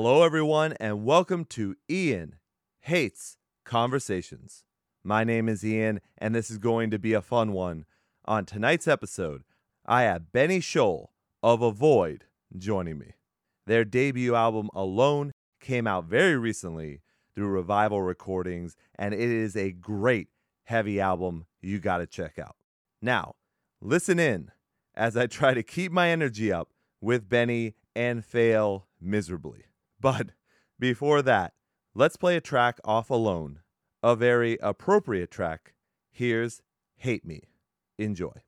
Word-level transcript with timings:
Hello, 0.00 0.22
everyone, 0.22 0.74
and 0.78 1.04
welcome 1.04 1.44
to 1.46 1.74
Ian 1.90 2.36
Hates 2.82 3.36
Conversations. 3.64 4.62
My 5.02 5.24
name 5.24 5.48
is 5.48 5.64
Ian, 5.64 6.00
and 6.16 6.36
this 6.36 6.52
is 6.52 6.58
going 6.58 6.92
to 6.92 7.00
be 7.00 7.14
a 7.14 7.20
fun 7.20 7.52
one. 7.52 7.84
On 8.24 8.44
tonight's 8.44 8.86
episode, 8.86 9.42
I 9.84 10.02
have 10.02 10.30
Benny 10.30 10.60
Scholl 10.60 11.06
of 11.42 11.62
Avoid 11.62 12.26
joining 12.56 12.96
me. 12.96 13.14
Their 13.66 13.84
debut 13.84 14.36
album, 14.36 14.70
Alone, 14.72 15.32
came 15.60 15.88
out 15.88 16.04
very 16.04 16.36
recently 16.36 17.00
through 17.34 17.48
Revival 17.48 18.00
Recordings, 18.00 18.76
and 18.96 19.12
it 19.12 19.18
is 19.18 19.56
a 19.56 19.72
great 19.72 20.28
heavy 20.62 21.00
album 21.00 21.46
you 21.60 21.80
got 21.80 21.98
to 21.98 22.06
check 22.06 22.38
out. 22.38 22.54
Now, 23.02 23.34
listen 23.80 24.20
in 24.20 24.52
as 24.94 25.16
I 25.16 25.26
try 25.26 25.54
to 25.54 25.64
keep 25.64 25.90
my 25.90 26.10
energy 26.10 26.52
up 26.52 26.68
with 27.00 27.28
Benny 27.28 27.74
and 27.96 28.24
fail 28.24 28.86
miserably. 29.00 29.64
But 30.00 30.30
before 30.78 31.22
that, 31.22 31.54
let's 31.94 32.16
play 32.16 32.36
a 32.36 32.40
track 32.40 32.78
off 32.84 33.10
Alone, 33.10 33.60
a 34.02 34.14
very 34.14 34.58
appropriate 34.62 35.30
track. 35.30 35.74
Here's 36.10 36.62
Hate 36.96 37.24
Me. 37.24 37.42
Enjoy. 37.98 38.42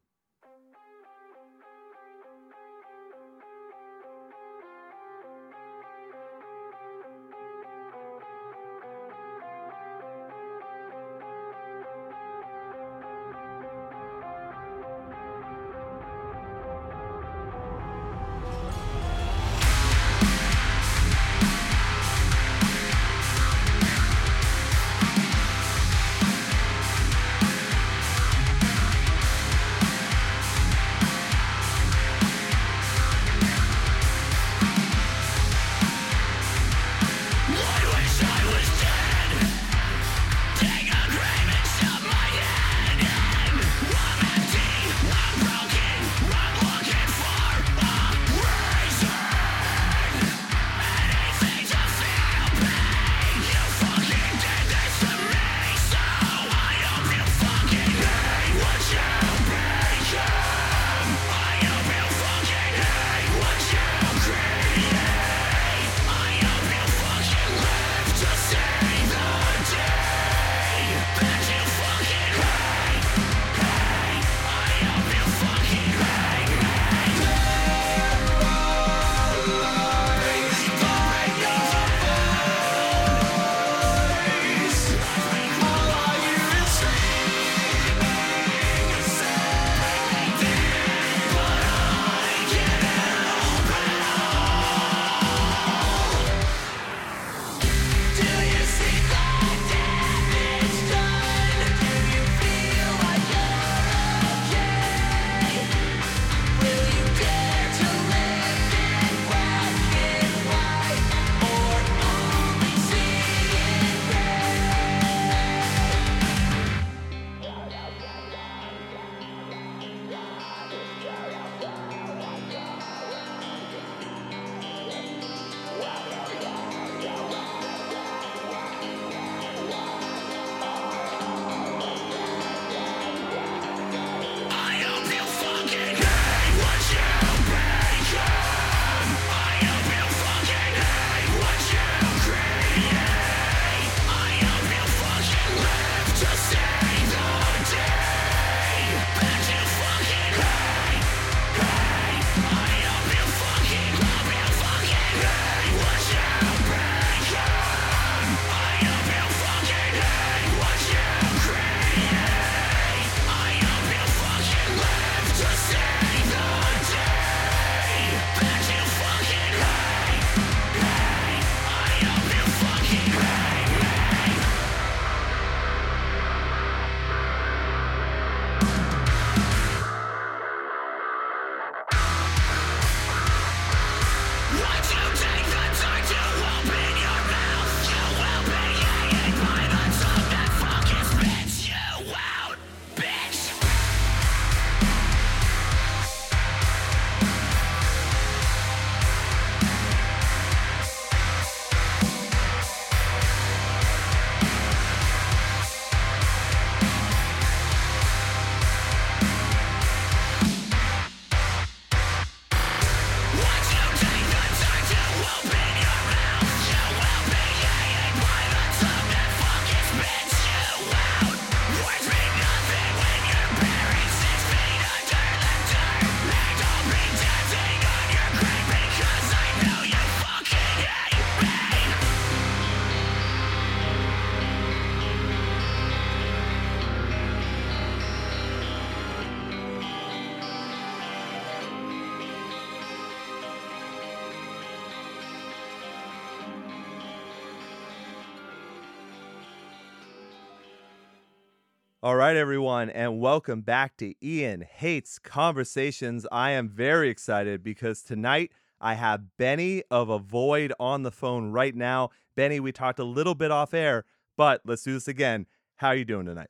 All 252.11 252.17
right, 252.17 252.35
everyone, 252.35 252.91
and 252.91 253.21
welcome 253.21 253.61
back 253.61 253.97
to 253.99 254.15
Ian 254.21 254.63
Hates 254.63 255.21
Conversations. 255.21 256.27
I 256.33 256.51
am 256.51 256.69
very 256.69 257.09
excited 257.09 257.63
because 257.63 258.03
tonight 258.03 258.51
I 258.81 258.95
have 258.95 259.37
Benny 259.37 259.85
of 259.93 260.09
Avoid 260.09 260.73
on 260.81 261.05
the 261.05 261.13
phone 261.13 261.53
right 261.53 261.73
now. 261.73 262.11
Benny, 262.35 262.59
we 262.59 262.73
talked 262.73 262.99
a 262.99 263.05
little 263.05 263.37
bit 263.37 263.53
off 263.53 263.73
air, 263.73 264.07
but 264.37 264.61
let's 264.65 264.83
do 264.83 264.93
this 264.93 265.07
again. 265.07 265.47
How 265.77 265.91
are 265.91 265.95
you 265.95 266.05
doing 266.05 266.27
tonight? 266.27 266.49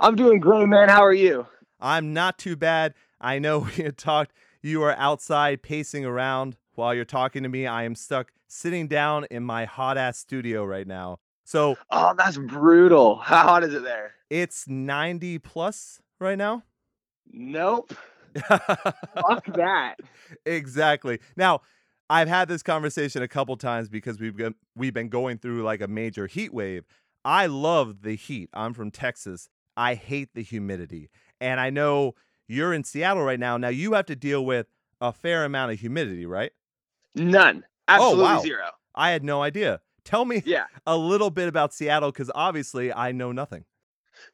I'm 0.00 0.16
doing 0.16 0.40
great, 0.40 0.66
man. 0.66 0.88
How 0.88 1.04
are 1.04 1.14
you? 1.14 1.46
I'm 1.78 2.12
not 2.12 2.36
too 2.36 2.56
bad. 2.56 2.94
I 3.20 3.38
know 3.38 3.58
we 3.76 3.84
had 3.84 3.98
talked, 3.98 4.32
you 4.62 4.82
are 4.82 4.96
outside 4.96 5.62
pacing 5.62 6.04
around 6.04 6.56
while 6.74 6.92
you're 6.92 7.04
talking 7.04 7.44
to 7.44 7.48
me. 7.48 7.68
I 7.68 7.84
am 7.84 7.94
stuck 7.94 8.32
sitting 8.48 8.88
down 8.88 9.26
in 9.30 9.44
my 9.44 9.64
hot 9.64 9.96
ass 9.96 10.18
studio 10.18 10.64
right 10.64 10.88
now. 10.88 11.20
So, 11.48 11.78
oh, 11.90 12.14
that's 12.18 12.36
brutal. 12.36 13.16
How 13.16 13.44
hot 13.44 13.64
is 13.64 13.72
it 13.72 13.82
there? 13.82 14.12
It's 14.28 14.68
90 14.68 15.38
plus 15.38 15.98
right 16.20 16.36
now. 16.36 16.62
Nope. 17.32 17.94
Fuck 18.46 19.46
that. 19.54 19.94
Exactly. 20.44 21.20
Now, 21.38 21.62
I've 22.10 22.28
had 22.28 22.48
this 22.48 22.62
conversation 22.62 23.22
a 23.22 23.28
couple 23.28 23.56
times 23.56 23.88
because 23.88 24.20
we've 24.20 24.36
been 24.36 24.56
we've 24.76 24.92
been 24.92 25.08
going 25.08 25.38
through 25.38 25.62
like 25.62 25.80
a 25.80 25.88
major 25.88 26.26
heat 26.26 26.52
wave. 26.52 26.84
I 27.24 27.46
love 27.46 28.02
the 28.02 28.14
heat. 28.14 28.50
I'm 28.52 28.74
from 28.74 28.90
Texas. 28.90 29.48
I 29.74 29.94
hate 29.94 30.34
the 30.34 30.42
humidity. 30.42 31.08
And 31.40 31.60
I 31.60 31.70
know 31.70 32.14
you're 32.46 32.74
in 32.74 32.84
Seattle 32.84 33.22
right 33.22 33.40
now. 33.40 33.56
Now 33.56 33.68
you 33.68 33.94
have 33.94 34.04
to 34.06 34.16
deal 34.16 34.44
with 34.44 34.66
a 35.00 35.14
fair 35.14 35.46
amount 35.46 35.72
of 35.72 35.80
humidity, 35.80 36.26
right? 36.26 36.52
None. 37.14 37.64
Oh, 37.88 37.94
Absolutely 37.94 38.24
oh, 38.24 38.34
wow. 38.34 38.40
zero. 38.42 38.70
I 38.94 39.12
had 39.12 39.24
no 39.24 39.40
idea. 39.40 39.80
Tell 40.08 40.24
me 40.24 40.42
yeah. 40.46 40.64
a 40.86 40.96
little 40.96 41.28
bit 41.28 41.48
about 41.48 41.74
Seattle 41.74 42.10
because 42.10 42.30
obviously 42.34 42.90
I 42.90 43.12
know 43.12 43.30
nothing. 43.30 43.66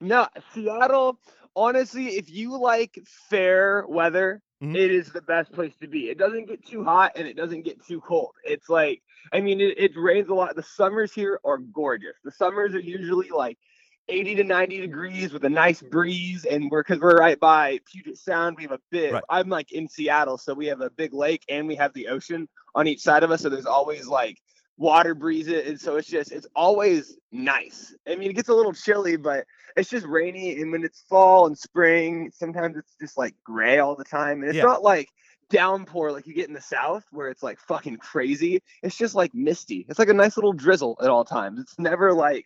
No, 0.00 0.28
Seattle, 0.52 1.18
honestly, 1.56 2.16
if 2.16 2.30
you 2.30 2.56
like 2.56 2.96
fair 3.28 3.84
weather, 3.88 4.40
mm-hmm. 4.62 4.76
it 4.76 4.92
is 4.92 5.10
the 5.10 5.22
best 5.22 5.50
place 5.50 5.74
to 5.80 5.88
be. 5.88 6.10
It 6.10 6.16
doesn't 6.16 6.46
get 6.46 6.64
too 6.64 6.84
hot 6.84 7.12
and 7.16 7.26
it 7.26 7.36
doesn't 7.36 7.62
get 7.62 7.84
too 7.84 8.00
cold. 8.00 8.30
It's 8.44 8.68
like, 8.68 9.02
I 9.32 9.40
mean, 9.40 9.60
it, 9.60 9.76
it 9.76 9.90
rains 9.96 10.28
a 10.28 10.34
lot. 10.34 10.54
The 10.54 10.62
summers 10.62 11.12
here 11.12 11.40
are 11.44 11.58
gorgeous. 11.58 12.14
The 12.22 12.30
summers 12.30 12.72
are 12.76 12.80
usually 12.80 13.30
like 13.30 13.58
80 14.06 14.36
to 14.36 14.44
90 14.44 14.80
degrees 14.80 15.32
with 15.32 15.44
a 15.44 15.50
nice 15.50 15.82
breeze 15.82 16.44
and 16.44 16.70
we're 16.70 16.84
because 16.84 17.00
we're 17.00 17.16
right 17.16 17.40
by 17.40 17.80
puget 17.90 18.18
sound 18.18 18.54
we 18.56 18.64
have 18.64 18.72
a 18.72 18.80
big 18.90 19.14
right. 19.14 19.24
i'm 19.30 19.48
like 19.48 19.72
in 19.72 19.88
seattle 19.88 20.36
so 20.36 20.52
we 20.52 20.66
have 20.66 20.82
a 20.82 20.90
big 20.90 21.14
lake 21.14 21.42
and 21.48 21.66
we 21.66 21.74
have 21.74 21.90
the 21.94 22.08
ocean 22.08 22.46
on 22.74 22.86
each 22.86 23.00
side 23.00 23.22
of 23.22 23.30
us 23.30 23.40
so 23.40 23.48
there's 23.48 23.64
always 23.64 24.06
like 24.06 24.36
water 24.76 25.14
breezes 25.14 25.68
and 25.68 25.80
so 25.80 25.96
it's 25.96 26.08
just 26.08 26.32
it's 26.32 26.48
always 26.56 27.16
nice 27.30 27.94
i 28.08 28.16
mean 28.16 28.30
it 28.30 28.34
gets 28.34 28.48
a 28.48 28.54
little 28.54 28.72
chilly 28.72 29.16
but 29.16 29.44
it's 29.76 29.88
just 29.88 30.04
rainy 30.06 30.60
and 30.60 30.72
when 30.72 30.84
it's 30.84 31.02
fall 31.08 31.46
and 31.46 31.56
spring 31.56 32.30
sometimes 32.34 32.76
it's 32.76 32.96
just 33.00 33.16
like 33.16 33.34
gray 33.44 33.78
all 33.78 33.94
the 33.94 34.04
time 34.04 34.40
and 34.40 34.48
it's 34.48 34.56
yeah. 34.56 34.64
not 34.64 34.82
like 34.82 35.08
downpour 35.48 36.10
like 36.10 36.26
you 36.26 36.34
get 36.34 36.48
in 36.48 36.54
the 36.54 36.60
south 36.60 37.04
where 37.12 37.28
it's 37.28 37.42
like 37.42 37.58
fucking 37.60 37.96
crazy 37.98 38.60
it's 38.82 38.96
just 38.96 39.14
like 39.14 39.32
misty 39.32 39.86
it's 39.88 39.98
like 39.98 40.08
a 40.08 40.14
nice 40.14 40.36
little 40.36 40.52
drizzle 40.52 40.96
at 41.00 41.08
all 41.08 41.24
times 41.24 41.60
it's 41.60 41.78
never 41.78 42.12
like 42.12 42.44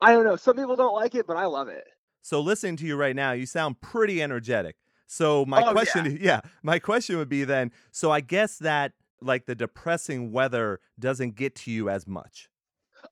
I 0.00 0.12
don't 0.12 0.24
know. 0.24 0.36
Some 0.36 0.56
people 0.56 0.76
don't 0.76 0.94
like 0.94 1.14
it, 1.14 1.26
but 1.26 1.36
I 1.36 1.46
love 1.46 1.68
it. 1.68 1.84
So 2.22 2.40
listening 2.40 2.76
to 2.76 2.86
you 2.86 2.96
right 2.96 3.16
now, 3.16 3.32
you 3.32 3.46
sound 3.46 3.80
pretty 3.80 4.22
energetic. 4.22 4.76
So 5.06 5.44
my 5.46 5.62
oh, 5.62 5.72
question, 5.72 6.06
yeah. 6.06 6.18
yeah, 6.20 6.40
my 6.62 6.78
question 6.78 7.16
would 7.16 7.28
be 7.28 7.44
then. 7.44 7.72
So 7.90 8.10
I 8.10 8.20
guess 8.20 8.58
that 8.58 8.92
like 9.20 9.46
the 9.46 9.54
depressing 9.54 10.32
weather 10.32 10.80
doesn't 10.98 11.34
get 11.34 11.54
to 11.56 11.70
you 11.70 11.88
as 11.88 12.06
much. 12.06 12.48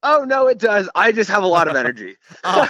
Oh 0.03 0.25
no, 0.27 0.47
it 0.47 0.59
does. 0.59 0.89
I 0.95 1.13
just 1.13 1.31
have 1.31 1.43
a 1.43 1.49
lot 1.49 1.69
of 1.69 1.77
energy. 1.77 2.17
Oh. 2.45 2.67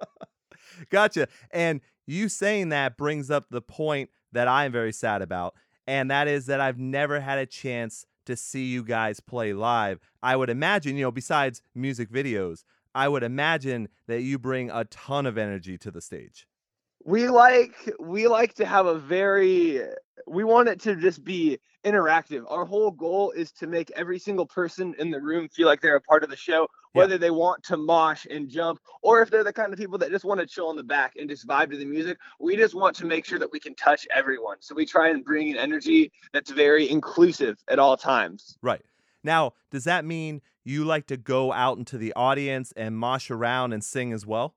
gotcha. 0.90 1.28
And 1.50 1.80
you 2.06 2.28
saying 2.28 2.70
that 2.70 2.96
brings 2.96 3.30
up 3.30 3.46
the 3.50 3.60
point 3.60 4.10
that 4.32 4.48
I'm 4.48 4.72
very 4.72 4.92
sad 4.92 5.22
about, 5.22 5.54
and 5.86 6.10
that 6.10 6.28
is 6.28 6.46
that 6.46 6.60
I've 6.60 6.78
never 6.78 7.20
had 7.20 7.38
a 7.38 7.46
chance 7.46 8.04
to 8.26 8.36
see 8.36 8.66
you 8.66 8.84
guys 8.84 9.20
play 9.20 9.52
live. 9.52 10.00
I 10.22 10.36
would 10.36 10.50
imagine, 10.50 10.96
you 10.96 11.04
know, 11.04 11.10
besides 11.10 11.62
music 11.74 12.10
videos, 12.10 12.64
I 12.94 13.08
would 13.08 13.22
imagine 13.22 13.88
that 14.06 14.22
you 14.22 14.38
bring 14.38 14.70
a 14.70 14.84
ton 14.84 15.24
of 15.26 15.38
energy 15.38 15.78
to 15.78 15.90
the 15.90 16.00
stage. 16.00 16.46
We 17.08 17.26
like 17.26 17.90
we 17.98 18.28
like 18.28 18.52
to 18.56 18.66
have 18.66 18.84
a 18.84 18.98
very 18.98 19.80
we 20.26 20.44
want 20.44 20.68
it 20.68 20.78
to 20.80 20.94
just 20.94 21.24
be 21.24 21.58
interactive. 21.82 22.44
Our 22.48 22.66
whole 22.66 22.90
goal 22.90 23.30
is 23.30 23.50
to 23.52 23.66
make 23.66 23.90
every 23.96 24.18
single 24.18 24.44
person 24.44 24.94
in 24.98 25.10
the 25.10 25.18
room 25.18 25.48
feel 25.48 25.66
like 25.66 25.80
they're 25.80 25.96
a 25.96 26.02
part 26.02 26.22
of 26.22 26.28
the 26.28 26.36
show, 26.36 26.68
whether 26.92 27.14
yeah. 27.14 27.18
they 27.18 27.30
want 27.30 27.62
to 27.62 27.78
mosh 27.78 28.26
and 28.30 28.46
jump 28.46 28.78
or 29.00 29.22
if 29.22 29.30
they're 29.30 29.42
the 29.42 29.54
kind 29.54 29.72
of 29.72 29.78
people 29.78 29.96
that 29.96 30.10
just 30.10 30.26
want 30.26 30.38
to 30.38 30.46
chill 30.46 30.68
in 30.68 30.76
the 30.76 30.84
back 30.84 31.14
and 31.16 31.30
just 31.30 31.48
vibe 31.48 31.70
to 31.70 31.78
the 31.78 31.86
music. 31.86 32.18
We 32.40 32.56
just 32.56 32.74
want 32.74 32.94
to 32.96 33.06
make 33.06 33.24
sure 33.24 33.38
that 33.38 33.50
we 33.50 33.58
can 33.58 33.74
touch 33.74 34.06
everyone. 34.14 34.58
So 34.60 34.74
we 34.74 34.84
try 34.84 35.08
and 35.08 35.24
bring 35.24 35.50
an 35.50 35.56
energy 35.56 36.12
that's 36.34 36.50
very 36.50 36.90
inclusive 36.90 37.56
at 37.68 37.78
all 37.78 37.96
times. 37.96 38.58
Right. 38.60 38.84
Now, 39.24 39.54
does 39.70 39.84
that 39.84 40.04
mean 40.04 40.42
you 40.62 40.84
like 40.84 41.06
to 41.06 41.16
go 41.16 41.54
out 41.54 41.78
into 41.78 41.96
the 41.96 42.12
audience 42.12 42.70
and 42.76 42.98
mosh 42.98 43.30
around 43.30 43.72
and 43.72 43.82
sing 43.82 44.12
as 44.12 44.26
well? 44.26 44.54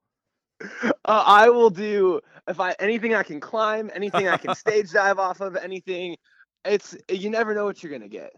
Uh, 1.05 1.23
I 1.25 1.49
will 1.49 1.69
do 1.69 2.21
if 2.47 2.59
I 2.59 2.75
anything 2.79 3.15
I 3.15 3.23
can 3.23 3.39
climb, 3.39 3.89
anything 3.93 4.27
I 4.27 4.37
can 4.37 4.55
stage 4.55 4.91
dive 4.93 5.19
off 5.19 5.41
of, 5.41 5.55
anything. 5.55 6.15
It's 6.63 6.95
you 7.09 7.29
never 7.29 7.55
know 7.55 7.65
what 7.65 7.81
you're 7.81 7.91
gonna 7.91 8.07
get. 8.07 8.33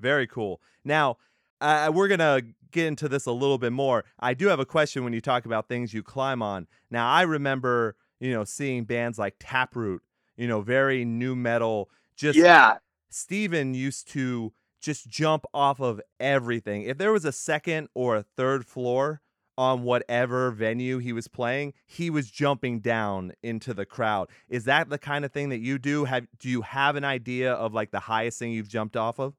Very 0.00 0.26
cool. 0.26 0.60
Now, 0.84 1.16
uh, 1.60 1.90
we're 1.94 2.08
gonna 2.08 2.42
get 2.70 2.86
into 2.86 3.08
this 3.08 3.26
a 3.26 3.32
little 3.32 3.58
bit 3.58 3.72
more. 3.72 4.04
I 4.18 4.34
do 4.34 4.48
have 4.48 4.60
a 4.60 4.66
question 4.66 5.04
when 5.04 5.12
you 5.12 5.20
talk 5.20 5.46
about 5.46 5.68
things 5.68 5.94
you 5.94 6.02
climb 6.02 6.42
on. 6.42 6.66
Now, 6.90 7.10
I 7.10 7.22
remember 7.22 7.96
you 8.20 8.32
know 8.32 8.44
seeing 8.44 8.84
bands 8.84 9.18
like 9.18 9.36
Taproot, 9.40 10.02
you 10.36 10.46
know, 10.46 10.60
very 10.60 11.04
nu 11.04 11.34
metal. 11.34 11.88
Just 12.14 12.38
yeah. 12.38 12.76
Steven 13.08 13.74
used 13.74 14.08
to 14.08 14.52
just 14.82 15.08
jump 15.08 15.44
off 15.54 15.80
of 15.80 16.00
everything. 16.20 16.82
If 16.82 16.98
there 16.98 17.12
was 17.12 17.24
a 17.24 17.32
second 17.32 17.88
or 17.94 18.16
a 18.16 18.22
third 18.22 18.66
floor 18.66 19.21
on 19.58 19.82
whatever 19.82 20.50
venue 20.50 20.98
he 20.98 21.12
was 21.12 21.28
playing, 21.28 21.74
he 21.86 22.10
was 22.10 22.30
jumping 22.30 22.80
down 22.80 23.32
into 23.42 23.74
the 23.74 23.84
crowd. 23.84 24.28
Is 24.48 24.64
that 24.64 24.88
the 24.88 24.98
kind 24.98 25.24
of 25.24 25.32
thing 25.32 25.50
that 25.50 25.60
you 25.60 25.78
do? 25.78 26.04
Have 26.04 26.26
do 26.38 26.48
you 26.48 26.62
have 26.62 26.96
an 26.96 27.04
idea 27.04 27.52
of 27.52 27.74
like 27.74 27.90
the 27.90 28.00
highest 28.00 28.38
thing 28.38 28.52
you've 28.52 28.68
jumped 28.68 28.96
off 28.96 29.18
of? 29.18 29.34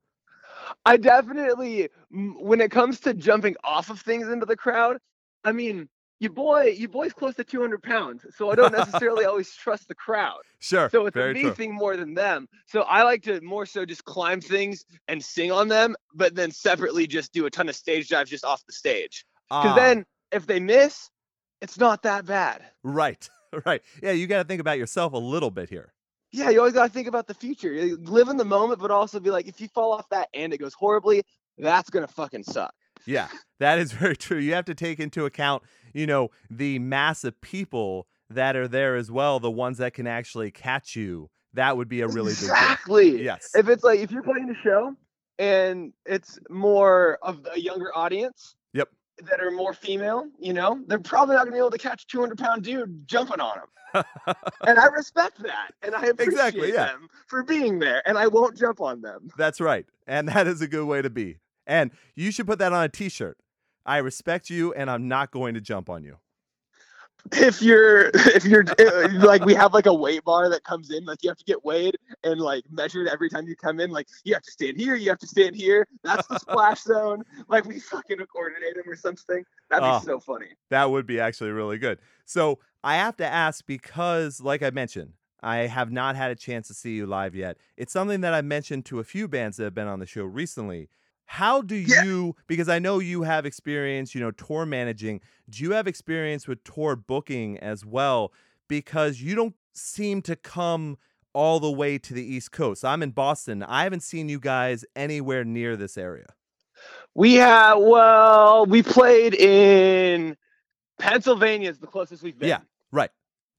I 0.85 0.97
definitely 0.97 1.89
when 2.11 2.61
it 2.61 2.71
comes 2.71 2.99
to 3.01 3.13
jumping 3.13 3.55
off 3.63 3.89
of 3.89 3.99
things 3.99 4.27
into 4.27 4.45
the 4.45 4.55
crowd, 4.55 4.97
I 5.43 5.51
mean, 5.51 5.89
your 6.19 6.31
boy, 6.31 6.73
your 6.77 6.89
boy's 6.89 7.11
close 7.11 7.35
to 7.35 7.43
200 7.43 7.83
pounds, 7.83 8.25
so 8.35 8.49
I 8.49 8.55
don't 8.55 8.71
necessarily 8.71 9.25
always 9.29 9.53
trust 9.53 9.89
the 9.89 9.95
crowd. 9.95 10.39
Sure. 10.59 10.89
So 10.89 11.05
it's 11.05 11.17
a 11.17 11.33
me 11.33 11.41
true. 11.41 11.53
thing 11.53 11.73
more 11.73 11.97
than 11.97 12.13
them. 12.13 12.47
So 12.65 12.83
I 12.83 13.03
like 13.03 13.23
to 13.23 13.41
more 13.41 13.65
so 13.65 13.85
just 13.85 14.05
climb 14.05 14.39
things 14.39 14.85
and 15.09 15.23
sing 15.23 15.51
on 15.51 15.67
them, 15.67 15.95
but 16.13 16.33
then 16.33 16.49
separately 16.51 17.07
just 17.07 17.33
do 17.33 17.45
a 17.45 17.49
ton 17.49 17.67
of 17.67 17.75
stage 17.75 18.07
dives 18.07 18.29
just 18.29 18.45
off 18.45 18.65
the 18.65 18.71
stage. 18.71 19.25
Because 19.49 19.71
Ah, 19.71 19.75
then 19.75 20.05
if 20.31 20.47
they 20.47 20.59
miss, 20.59 21.09
it's 21.61 21.77
not 21.77 22.03
that 22.03 22.25
bad. 22.25 22.63
right, 22.83 23.29
right. 23.65 23.81
Yeah, 24.01 24.11
you 24.11 24.27
got 24.27 24.43
to 24.43 24.47
think 24.47 24.61
about 24.61 24.77
yourself 24.77 25.13
a 25.13 25.17
little 25.17 25.51
bit 25.51 25.69
here. 25.69 25.93
Yeah, 26.31 26.49
you 26.49 26.59
always 26.59 26.73
got 26.73 26.87
to 26.87 26.93
think 26.93 27.07
about 27.07 27.27
the 27.27 27.35
future. 27.35 27.71
You 27.71 27.97
live 28.01 28.27
in 28.27 28.37
the 28.37 28.45
moment, 28.45 28.79
but 28.81 28.89
also 28.89 29.19
be 29.19 29.29
like, 29.29 29.47
if 29.47 29.61
you 29.61 29.67
fall 29.67 29.93
off 29.93 30.09
that 30.09 30.29
and 30.33 30.51
it 30.51 30.57
goes 30.57 30.73
horribly, 30.73 31.21
that's 31.59 31.91
gonna 31.91 32.07
fucking 32.07 32.43
suck. 32.43 32.73
Yeah, 33.05 33.27
that 33.59 33.77
is 33.77 33.91
very 33.93 34.15
true. 34.17 34.39
You 34.39 34.53
have 34.55 34.65
to 34.65 34.73
take 34.73 34.99
into 34.99 35.25
account, 35.25 35.61
you 35.93 36.07
know, 36.07 36.31
the 36.49 36.79
mass 36.79 37.23
of 37.23 37.39
people 37.41 38.07
that 38.31 38.55
are 38.55 38.67
there 38.67 38.95
as 38.95 39.11
well, 39.11 39.39
the 39.39 39.51
ones 39.51 39.77
that 39.77 39.93
can 39.93 40.07
actually 40.07 40.49
catch 40.49 40.95
you. 40.95 41.29
That 41.53 41.77
would 41.77 41.87
be 41.87 42.01
a 42.01 42.07
really 42.07 42.31
big 42.31 42.39
deal. 42.39 42.49
exactly. 42.49 43.23
Yes. 43.23 43.51
If 43.53 43.69
it's 43.69 43.83
like 43.83 43.99
if 43.99 44.09
you're 44.09 44.23
playing 44.23 44.49
a 44.49 44.63
show 44.63 44.95
and 45.37 45.93
it's 46.07 46.39
more 46.49 47.19
of 47.21 47.45
a 47.53 47.59
younger 47.59 47.95
audience. 47.95 48.55
That 49.21 49.39
are 49.39 49.51
more 49.51 49.73
female, 49.73 50.25
you 50.39 50.53
know, 50.53 50.79
they're 50.87 50.99
probably 50.99 51.35
not 51.35 51.43
gonna 51.45 51.51
be 51.55 51.59
able 51.59 51.71
to 51.71 51.77
catch 51.77 52.03
a 52.03 52.07
200 52.07 52.37
pound 52.37 52.63
dude 52.63 53.07
jumping 53.07 53.39
on 53.39 53.57
them. 53.57 53.67
And 54.65 54.79
I 54.79 54.85
respect 54.87 55.41
that, 55.43 55.71
and 55.83 55.93
I 55.93 56.05
appreciate 56.07 56.33
Exactly, 56.33 56.73
yeah. 56.73 56.85
them 56.85 57.07
for 57.27 57.43
being 57.43 57.77
there, 57.79 58.01
and 58.07 58.17
I 58.17 58.27
won't 58.27 58.57
jump 58.57 58.81
on 58.81 59.01
them. 59.01 59.29
That's 59.37 59.61
right. 59.61 59.85
And 60.07 60.27
that 60.29 60.47
is 60.47 60.61
a 60.61 60.67
good 60.67 60.85
way 60.85 61.01
to 61.03 61.09
be. 61.11 61.37
And 61.67 61.91
you 62.15 62.31
should 62.31 62.47
put 62.47 62.59
that 62.59 62.73
on 62.73 62.83
a 62.83 62.89
t 62.89 63.07
shirt. 63.09 63.37
I 63.85 63.97
respect 63.97 64.49
you 64.49 64.73
and 64.73 64.89
I'm 64.89 65.07
not 65.07 65.31
going 65.31 65.53
to 65.55 65.61
jump 65.61 65.89
on 65.89 66.03
you. 66.03 66.17
If 67.31 67.61
you're, 67.61 68.11
if 68.13 68.45
you're 68.45 68.65
uh, 68.79 69.07
like, 69.25 69.45
we 69.45 69.53
have 69.55 69.73
like 69.73 69.85
a 69.85 69.93
weight 69.93 70.23
bar 70.23 70.49
that 70.49 70.63
comes 70.63 70.91
in, 70.91 71.05
like 71.05 71.23
you 71.23 71.29
have 71.29 71.37
to 71.37 71.45
get 71.45 71.63
weighed 71.63 71.97
and 72.23 72.39
like 72.39 72.63
measured 72.69 73.07
every 73.07 73.29
time 73.29 73.47
you 73.47 73.55
come 73.55 73.79
in. 73.79 73.89
Like 73.91 74.07
you 74.23 74.33
have 74.33 74.43
to 74.43 74.51
stand 74.51 74.77
here, 74.77 74.95
you 74.95 75.09
have 75.09 75.19
to 75.19 75.27
stand 75.27 75.55
here. 75.55 75.87
That's 76.03 76.27
the 76.27 76.37
splash 76.39 76.81
zone. 76.83 77.23
Like 77.47 77.65
we 77.65 77.79
fucking 77.79 78.17
coordinate 78.31 78.75
them 78.75 78.83
or 78.87 78.95
something. 78.95 79.43
That'd 79.69 79.83
be 79.83 79.89
Oh. 79.89 80.01
so 80.03 80.19
funny. 80.19 80.47
That 80.69 80.91
would 80.91 81.05
be 81.07 81.19
actually 81.19 81.51
really 81.51 81.77
good. 81.77 81.99
So 82.25 82.59
I 82.83 82.95
have 82.95 83.15
to 83.17 83.25
ask 83.25 83.65
because, 83.65 84.41
like 84.41 84.61
I 84.61 84.69
mentioned, 84.69 85.13
I 85.41 85.57
have 85.67 85.91
not 85.91 86.15
had 86.15 86.31
a 86.31 86.35
chance 86.35 86.67
to 86.67 86.73
see 86.73 86.91
you 86.95 87.05
live 87.05 87.35
yet. 87.35 87.57
It's 87.77 87.91
something 87.93 88.21
that 88.21 88.33
I've 88.33 88.45
mentioned 88.45 88.85
to 88.85 88.99
a 88.99 89.03
few 89.03 89.27
bands 89.27 89.57
that 89.57 89.63
have 89.65 89.73
been 89.73 89.87
on 89.87 89.99
the 89.99 90.05
show 90.05 90.23
recently. 90.23 90.89
How 91.25 91.61
do 91.61 91.75
Yeah. 91.75 92.03
you, 92.03 92.35
because 92.47 92.69
I 92.69 92.79
know 92.79 92.99
you 92.99 93.23
have 93.23 93.45
experience, 93.45 94.13
you 94.13 94.21
know, 94.21 94.31
tour 94.31 94.65
managing, 94.65 95.21
do 95.49 95.63
you 95.63 95.71
have 95.71 95.87
experience 95.87 96.47
with 96.47 96.63
tour 96.63 96.95
booking 96.95 97.57
as 97.59 97.85
well? 97.85 98.33
Because 98.67 99.21
you 99.21 99.35
don't 99.35 99.55
seem 99.73 100.21
to 100.23 100.35
come 100.35 100.97
all 101.33 101.59
the 101.59 101.71
way 101.71 101.97
to 101.97 102.13
the 102.13 102.23
East 102.23 102.51
Coast. 102.51 102.85
I'm 102.85 103.01
in 103.01 103.11
Boston. 103.11 103.63
I 103.63 103.83
haven't 103.83 104.03
seen 104.03 104.29
you 104.29 104.39
guys 104.39 104.85
anywhere 104.95 105.43
near 105.43 105.75
this 105.75 105.97
area. 105.97 106.27
We 107.15 107.35
have 107.35 107.79
well, 107.79 108.65
we 108.65 108.83
played 108.83 109.33
in 109.33 110.37
Pennsylvania 110.99 111.69
is 111.69 111.79
the 111.79 111.87
closest 111.87 112.23
we've 112.23 112.37
been. 112.37 112.49
Yeah, 112.49 112.59
right. 112.91 113.09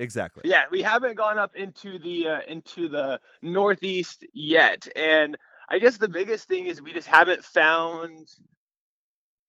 Exactly. 0.01 0.43
Yeah, 0.45 0.65
we 0.71 0.83
haven't 0.83 1.15
gone 1.15 1.39
up 1.39 1.55
into 1.55 1.99
the 1.99 2.29
uh, 2.29 2.41
into 2.49 2.89
the 2.89 3.21
Northeast 3.43 4.25
yet, 4.33 4.89
and 4.97 5.37
I 5.69 5.79
guess 5.79 5.97
the 5.97 6.09
biggest 6.09 6.49
thing 6.49 6.67
is 6.67 6.83
we 6.83 6.93
just 6.93 7.09
haven't 7.09 7.45
found. 7.45 8.29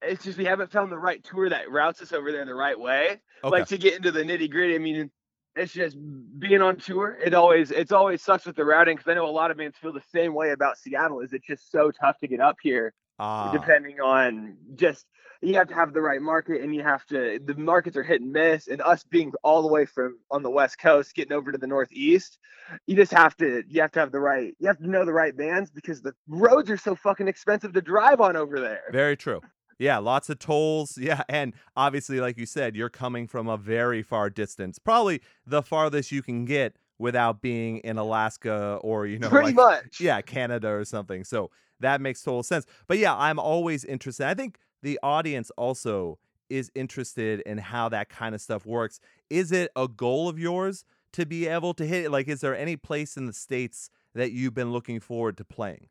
It's 0.01 0.23
just 0.23 0.37
we 0.37 0.45
haven't 0.45 0.71
found 0.71 0.91
the 0.91 0.97
right 0.97 1.23
tour 1.23 1.49
that 1.49 1.71
routes 1.71 2.01
us 2.01 2.13
over 2.13 2.31
there 2.31 2.41
in 2.41 2.47
the 2.47 2.55
right 2.55 2.79
way. 2.79 3.21
Okay. 3.43 3.49
Like 3.49 3.67
to 3.67 3.77
get 3.77 3.95
into 3.95 4.11
the 4.11 4.23
nitty 4.23 4.49
gritty. 4.49 4.75
I 4.75 4.77
mean, 4.77 5.09
it's 5.55 5.73
just 5.73 5.97
being 6.37 6.61
on 6.61 6.77
tour. 6.77 7.17
It 7.23 7.33
always 7.33 7.71
it's 7.71 7.91
always 7.91 8.21
sucks 8.21 8.45
with 8.45 8.55
the 8.55 8.65
routing 8.65 8.97
because 8.97 9.09
I 9.09 9.15
know 9.15 9.25
a 9.25 9.31
lot 9.31 9.51
of 9.51 9.57
bands 9.57 9.77
feel 9.77 9.93
the 9.93 10.01
same 10.13 10.33
way 10.33 10.51
about 10.51 10.77
Seattle. 10.77 11.21
Is 11.21 11.33
it's 11.33 11.47
just 11.47 11.71
so 11.71 11.91
tough 11.91 12.17
to 12.19 12.27
get 12.27 12.39
up 12.39 12.57
here, 12.61 12.93
Ah, 13.19 13.51
depending 13.51 13.99
on 14.01 14.57
just 14.75 15.05
you 15.41 15.53
have 15.55 15.67
to 15.67 15.75
have 15.75 15.93
the 15.93 16.01
right 16.01 16.21
market 16.21 16.61
and 16.61 16.73
you 16.75 16.81
have 16.83 17.05
to 17.05 17.39
the 17.45 17.55
markets 17.55 17.95
are 17.95 18.03
hit 18.03 18.21
and 18.21 18.31
miss 18.31 18.67
and 18.67 18.81
us 18.81 19.03
being 19.03 19.31
all 19.43 19.61
the 19.61 19.67
way 19.67 19.85
from 19.85 20.17
on 20.31 20.43
the 20.43 20.49
west 20.49 20.79
coast 20.79 21.13
getting 21.13 21.33
over 21.33 21.51
to 21.51 21.57
the 21.57 21.67
northeast 21.67 22.39
you 22.87 22.95
just 22.95 23.11
have 23.11 23.35
to 23.37 23.63
you 23.67 23.81
have 23.81 23.91
to 23.91 23.99
have 23.99 24.11
the 24.11 24.19
right 24.19 24.55
you 24.59 24.67
have 24.67 24.77
to 24.77 24.89
know 24.89 25.05
the 25.05 25.13
right 25.13 25.37
bands 25.37 25.69
because 25.69 26.01
the 26.01 26.13
roads 26.27 26.69
are 26.69 26.77
so 26.77 26.95
fucking 26.95 27.27
expensive 27.27 27.73
to 27.73 27.81
drive 27.81 28.19
on 28.19 28.35
over 28.35 28.59
there 28.59 28.83
very 28.91 29.15
true. 29.15 29.41
Yeah, 29.77 29.97
lots 29.97 30.29
of 30.29 30.39
tolls. 30.39 30.97
Yeah, 31.05 31.23
and 31.29 31.53
obviously, 31.75 32.19
like 32.19 32.37
you 32.37 32.45
said, 32.45 32.75
you're 32.75 32.89
coming 32.89 33.27
from 33.27 33.47
a 33.47 33.57
very 33.57 34.01
far 34.01 34.29
distance, 34.29 34.79
probably 34.79 35.21
the 35.45 35.61
farthest 35.61 36.11
you 36.11 36.23
can 36.23 36.45
get 36.45 36.77
without 36.97 37.41
being 37.41 37.77
in 37.79 37.97
Alaska 37.97 38.79
or 38.81 39.05
you 39.05 39.19
know, 39.19 39.29
pretty 39.29 39.47
like, 39.47 39.55
much 39.55 39.99
yeah, 39.99 40.21
Canada 40.21 40.69
or 40.69 40.85
something. 40.85 41.23
So 41.23 41.51
that 41.79 42.01
makes 42.01 42.21
total 42.21 42.43
sense. 42.43 42.65
But 42.87 42.97
yeah, 42.97 43.15
I'm 43.15 43.39
always 43.39 43.83
interested. 43.83 44.27
I 44.27 44.33
think 44.33 44.59
the 44.81 44.99
audience 45.03 45.51
also 45.57 46.19
is 46.49 46.71
interested 46.75 47.41
in 47.41 47.57
how 47.57 47.89
that 47.89 48.09
kind 48.09 48.35
of 48.35 48.41
stuff 48.41 48.65
works. 48.65 48.99
Is 49.29 49.51
it 49.51 49.71
a 49.75 49.87
goal 49.87 50.29
of 50.29 50.39
yours 50.39 50.85
to 51.13 51.25
be 51.25 51.47
able 51.47 51.73
to 51.73 51.85
hit 51.85 52.05
it? 52.05 52.11
Like, 52.11 52.27
is 52.27 52.41
there 52.41 52.55
any 52.55 52.77
place 52.77 53.17
in 53.17 53.25
the 53.25 53.33
States 53.33 53.89
that 54.13 54.31
you've 54.31 54.53
been 54.53 54.71
looking 54.71 54.99
forward 54.99 55.37
to 55.37 55.45
playing? 55.45 55.87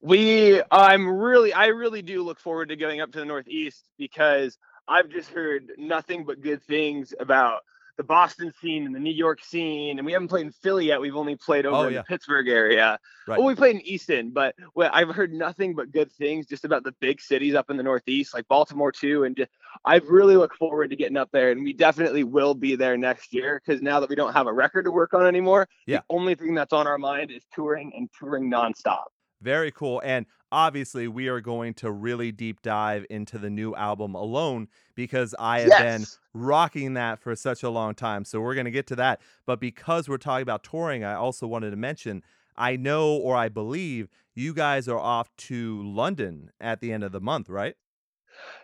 we 0.00 0.62
i'm 0.70 1.08
really 1.08 1.52
i 1.52 1.66
really 1.66 2.02
do 2.02 2.22
look 2.22 2.38
forward 2.38 2.68
to 2.68 2.76
going 2.76 3.00
up 3.00 3.10
to 3.10 3.18
the 3.18 3.24
northeast 3.24 3.88
because 3.98 4.58
i've 4.86 5.08
just 5.08 5.30
heard 5.30 5.72
nothing 5.76 6.24
but 6.24 6.40
good 6.40 6.62
things 6.62 7.12
about 7.18 7.62
the 7.98 8.04
boston 8.04 8.50
scene 8.60 8.86
and 8.86 8.94
the 8.94 8.98
new 9.00 9.12
york 9.12 9.44
scene 9.44 9.98
and 9.98 10.06
we 10.06 10.12
haven't 10.12 10.28
played 10.28 10.46
in 10.46 10.52
philly 10.52 10.86
yet 10.86 11.00
we've 11.00 11.16
only 11.16 11.36
played 11.36 11.66
over 11.66 11.76
Oh, 11.76 11.88
in 11.88 11.92
yeah. 11.94 11.98
the 12.00 12.04
pittsburgh 12.04 12.48
area 12.48 12.98
Right. 13.26 13.36
well 13.38 13.46
we 13.46 13.54
played 13.54 13.74
in 13.74 13.82
easton 13.82 14.30
but 14.30 14.54
well, 14.74 14.88
i've 14.94 15.08
heard 15.10 15.32
nothing 15.34 15.74
but 15.74 15.90
good 15.92 16.10
things 16.12 16.46
just 16.46 16.64
about 16.64 16.84
the 16.84 16.92
big 17.00 17.20
cities 17.20 17.54
up 17.54 17.68
in 17.70 17.76
the 17.76 17.82
northeast 17.82 18.32
like 18.32 18.46
baltimore 18.48 18.92
too 18.92 19.24
and 19.24 19.36
just 19.36 19.50
i 19.84 19.96
really 20.08 20.36
look 20.36 20.54
forward 20.54 20.88
to 20.90 20.96
getting 20.96 21.16
up 21.16 21.28
there 21.32 21.50
and 21.50 21.62
we 21.62 21.72
definitely 21.72 22.24
will 22.24 22.54
be 22.54 22.76
there 22.76 22.96
next 22.96 23.34
year 23.34 23.60
because 23.64 23.82
now 23.82 24.00
that 24.00 24.08
we 24.08 24.14
don't 24.16 24.32
have 24.32 24.46
a 24.46 24.52
record 24.52 24.84
to 24.84 24.90
work 24.92 25.12
on 25.12 25.26
anymore 25.26 25.68
Yeah. 25.86 25.98
the 25.98 26.04
only 26.16 26.34
thing 26.36 26.54
that's 26.54 26.72
on 26.72 26.86
our 26.86 26.98
mind 26.98 27.30
is 27.32 27.42
touring 27.52 27.92
and 27.96 28.08
touring 28.18 28.48
nonstop 28.50 29.04
Very 29.42 29.70
cool. 29.72 30.00
And 30.04 30.24
obviously, 30.50 31.08
we 31.08 31.28
are 31.28 31.40
going 31.40 31.74
to 31.74 31.90
really 31.90 32.32
deep 32.32 32.62
dive 32.62 33.04
into 33.10 33.38
the 33.38 33.50
new 33.50 33.74
album 33.74 34.14
Alone 34.14 34.68
because 34.94 35.34
I 35.38 35.60
have 35.60 35.78
been 35.78 36.04
rocking 36.34 36.94
that 36.94 37.20
for 37.20 37.34
such 37.36 37.62
a 37.62 37.70
long 37.70 37.94
time. 37.94 38.24
So 38.24 38.40
we're 38.40 38.54
going 38.54 38.64
to 38.64 38.70
get 38.70 38.86
to 38.88 38.96
that. 38.96 39.20
But 39.46 39.60
because 39.60 40.08
we're 40.08 40.18
talking 40.18 40.42
about 40.42 40.64
touring, 40.64 41.04
I 41.04 41.14
also 41.14 41.46
wanted 41.46 41.70
to 41.70 41.76
mention 41.76 42.22
I 42.56 42.76
know 42.76 43.14
or 43.16 43.36
I 43.36 43.48
believe 43.48 44.08
you 44.34 44.52
guys 44.52 44.88
are 44.88 44.98
off 44.98 45.34
to 45.36 45.82
London 45.82 46.50
at 46.60 46.80
the 46.80 46.92
end 46.92 47.04
of 47.04 47.12
the 47.12 47.20
month, 47.20 47.48
right? 47.48 47.74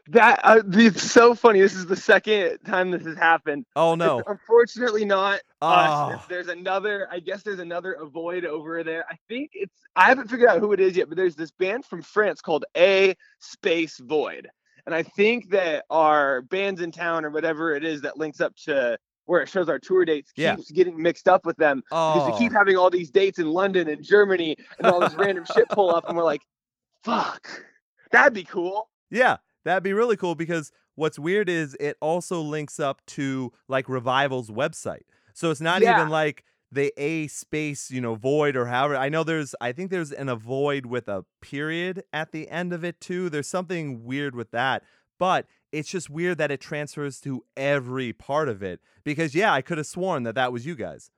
That 0.09 0.41
uh, 0.45 0.63
it's 0.73 1.03
so 1.03 1.35
funny. 1.35 1.61
This 1.61 1.75
is 1.75 1.87
the 1.87 1.97
second 1.97 2.59
time 2.67 2.91
this 2.91 3.07
has 3.07 3.17
happened. 3.17 3.65
Oh, 3.75 3.95
It's 3.95 4.01
no. 4.01 4.23
unfortunately 4.27 5.05
not 5.05 5.41
us. 5.63 6.21
Oh, 6.21 6.25
There's 6.29 6.49
another. 6.49 7.09
I 7.11 7.21
guess 7.21 7.43
there's 7.43 7.59
another 7.59 7.95
Avoid 7.95 8.45
over 8.45 8.85
there. 8.85 9.05
I 9.11 9.17
think 9.29 9.51
it's. 9.55 9.75
I 9.97 10.05
haven't 10.09 10.29
figured 10.29 10.51
out 10.51 10.61
who 10.61 10.73
it 10.73 10.81
is 10.81 10.97
yet, 10.97 11.09
but 11.09 11.17
there's 11.17 11.37
this 11.37 11.51
band 11.53 11.87
from 11.87 12.03
France 12.03 12.43
called 12.43 12.67
A 12.77 13.15
Space 13.39 13.99
Void, 13.99 14.49
and 14.85 14.95
I 14.95 15.03
think 15.03 15.51
that 15.51 15.85
our 15.89 16.43
Bandsintown 16.43 17.23
or 17.25 17.31
whatever 17.31 17.75
it 17.75 17.85
is 17.85 18.03
that 18.03 18.19
links 18.19 18.41
up 18.43 18.55
to 18.65 18.99
where 19.27 19.41
it 19.41 19.49
shows 19.49 19.69
our 19.69 19.79
tour 19.79 20.05
dates 20.05 20.33
Yeah. 20.37 20.57
keeps 20.57 20.71
getting 20.71 21.01
mixed 21.01 21.29
up 21.29 21.47
with 21.47 21.57
them 21.57 21.83
oh. 21.91 22.15
because 22.15 22.29
oh. 22.29 22.33
we 22.33 22.39
keep 22.39 22.53
having 22.53 22.77
all 22.77 22.91
these 22.91 23.11
dates 23.11 23.39
in 23.39 23.51
London 23.51 23.89
and 23.89 24.05
Germany 24.05 24.57
and 24.79 24.87
all 24.87 25.01
this 25.01 25.15
random 25.15 25.47
shit 25.55 25.69
pull 25.71 25.95
up, 25.95 26.09
and 26.09 26.17
we're 26.17 26.25
like, 26.25 26.43
fuck, 27.03 27.49
that'd 28.11 28.35
be 28.35 28.45
cool. 28.45 28.89
Yeah, 29.11 29.37
that'd 29.65 29.83
be 29.83 29.93
really 29.93 30.17
cool 30.17 30.35
because 30.35 30.73
what's 30.95 31.19
weird 31.19 31.49
is 31.49 31.77
it 31.81 31.97
also 32.01 32.41
links 32.41 32.79
up 32.79 33.05
to 33.07 33.53
like 33.69 33.89
Revival's 33.89 34.51
website. 34.51 35.03
So 35.33 35.51
it's 35.51 35.61
not 35.61 35.83
Yeah. 35.83 35.97
even 35.99 36.09
like 36.11 36.45
the 36.71 36.93
A 36.97 37.27
space, 37.29 37.91
you 37.91 38.01
know, 38.01 38.15
void 38.15 38.57
or 38.57 38.67
however. 38.67 38.97
I 38.97 39.09
know 39.09 39.25
there's 39.25 39.55
I 39.61 39.73
think 39.73 39.91
there's 39.91 40.13
an 40.13 40.29
avoid 40.29 40.87
with 40.87 41.09
a 41.09 41.25
period 41.41 42.05
at 42.13 42.33
the 42.33 42.49
end 42.49 42.73
of 42.73 42.85
it 42.85 43.01
too. 43.01 43.29
There's 43.31 43.49
something 43.49 44.05
weird 44.05 44.35
with 44.35 44.51
that. 44.53 44.83
But 45.19 45.47
it's 45.73 45.89
just 45.89 46.11
weird 46.11 46.39
that 46.39 46.51
it 46.51 46.61
transfers 46.61 47.21
to 47.21 47.45
every 47.57 48.13
part 48.13 48.49
of 48.49 48.63
it 48.63 48.81
because 49.05 49.35
yeah, 49.35 49.53
I 49.53 49.63
could 49.63 49.79
have 49.79 49.87
sworn 49.87 50.25
that 50.25 50.35
that 50.35 50.53
was 50.53 50.67
you 50.67 50.75
guys. 50.75 51.11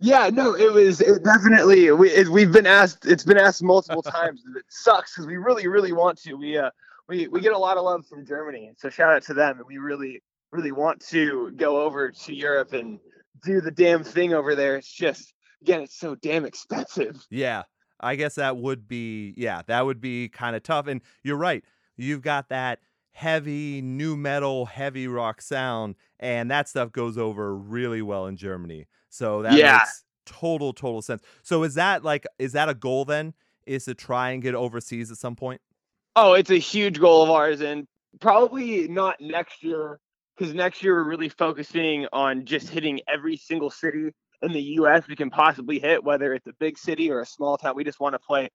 Yeah, 0.00 0.28
no, 0.32 0.54
it 0.54 0.72
was 0.72 1.00
it 1.00 1.22
definitely. 1.24 1.90
We 1.92 2.10
it, 2.10 2.28
we've 2.28 2.52
been 2.52 2.66
asked. 2.66 3.06
It's 3.06 3.24
been 3.24 3.38
asked 3.38 3.62
multiple 3.62 4.02
times. 4.02 4.42
and 4.44 4.56
It 4.56 4.64
sucks 4.68 5.12
because 5.14 5.26
we 5.26 5.36
really, 5.36 5.68
really 5.68 5.92
want 5.92 6.18
to. 6.22 6.34
We 6.34 6.58
uh 6.58 6.70
we 7.08 7.28
we 7.28 7.40
get 7.40 7.52
a 7.52 7.58
lot 7.58 7.76
of 7.76 7.84
love 7.84 8.06
from 8.06 8.26
Germany, 8.26 8.72
so 8.76 8.90
shout 8.90 9.14
out 9.14 9.22
to 9.24 9.34
them. 9.34 9.58
And 9.58 9.66
we 9.66 9.78
really, 9.78 10.22
really 10.52 10.72
want 10.72 11.00
to 11.08 11.50
go 11.52 11.80
over 11.82 12.10
to 12.10 12.34
Europe 12.34 12.72
and 12.72 12.98
do 13.44 13.60
the 13.60 13.70
damn 13.70 14.04
thing 14.04 14.34
over 14.34 14.54
there. 14.54 14.76
It's 14.76 14.92
just 14.92 15.32
again, 15.62 15.80
it's 15.82 15.98
so 15.98 16.14
damn 16.16 16.44
expensive. 16.44 17.24
Yeah, 17.30 17.62
I 18.00 18.16
guess 18.16 18.34
that 18.36 18.56
would 18.56 18.86
be 18.86 19.34
yeah, 19.36 19.62
that 19.66 19.84
would 19.86 20.00
be 20.00 20.28
kind 20.28 20.54
of 20.54 20.62
tough. 20.62 20.86
And 20.86 21.00
you're 21.22 21.36
right. 21.36 21.64
You've 21.96 22.22
got 22.22 22.48
that 22.50 22.80
heavy 23.10 23.80
nu 23.82 24.16
metal, 24.16 24.66
heavy 24.66 25.08
rock 25.08 25.42
sound, 25.42 25.96
and 26.20 26.50
that 26.50 26.68
stuff 26.68 26.92
goes 26.92 27.18
over 27.18 27.56
really 27.56 28.02
well 28.02 28.26
in 28.26 28.36
Germany. 28.36 28.86
So 29.08 29.42
that 29.42 29.54
Yeah. 29.58 29.72
makes 29.78 30.04
total 30.26 30.72
total 30.74 31.00
sense. 31.02 31.22
So 31.42 31.62
is 31.62 31.74
that 31.74 32.04
like 32.04 32.26
is 32.38 32.52
that 32.52 32.68
a 32.68 32.74
goal 32.74 33.04
then? 33.04 33.34
Is 33.66 33.84
to 33.86 33.94
try 33.94 34.30
and 34.30 34.42
get 34.42 34.54
overseas 34.54 35.10
at 35.10 35.18
some 35.18 35.36
point? 35.36 35.60
Oh, 36.20 36.32
it's 36.32 36.50
a 36.50 36.58
huge 36.58 36.98
goal 36.98 37.22
of 37.22 37.30
ours, 37.30 37.60
and 37.60 37.86
probably 38.20 38.88
not 38.88 39.14
next 39.20 39.62
year 39.62 40.00
because 40.36 40.52
next 40.52 40.82
year 40.82 40.96
we're 40.96 41.08
really 41.08 41.28
focusing 41.28 42.08
on 42.12 42.44
just 42.44 42.68
hitting 42.68 42.98
every 43.06 43.36
single 43.36 43.70
city 43.70 44.10
in 44.42 44.52
the 44.52 44.60
U.S. 44.60 45.06
we 45.06 45.14
can 45.14 45.30
possibly 45.30 45.78
hit, 45.78 46.02
whether 46.02 46.34
it's 46.34 46.48
a 46.48 46.52
big 46.58 46.76
city 46.76 47.08
or 47.08 47.20
a 47.20 47.24
small 47.24 47.56
town. 47.56 47.76
We 47.76 47.84
just 47.84 48.00
want 48.00 48.14
to 48.14 48.18
play 48.18 48.48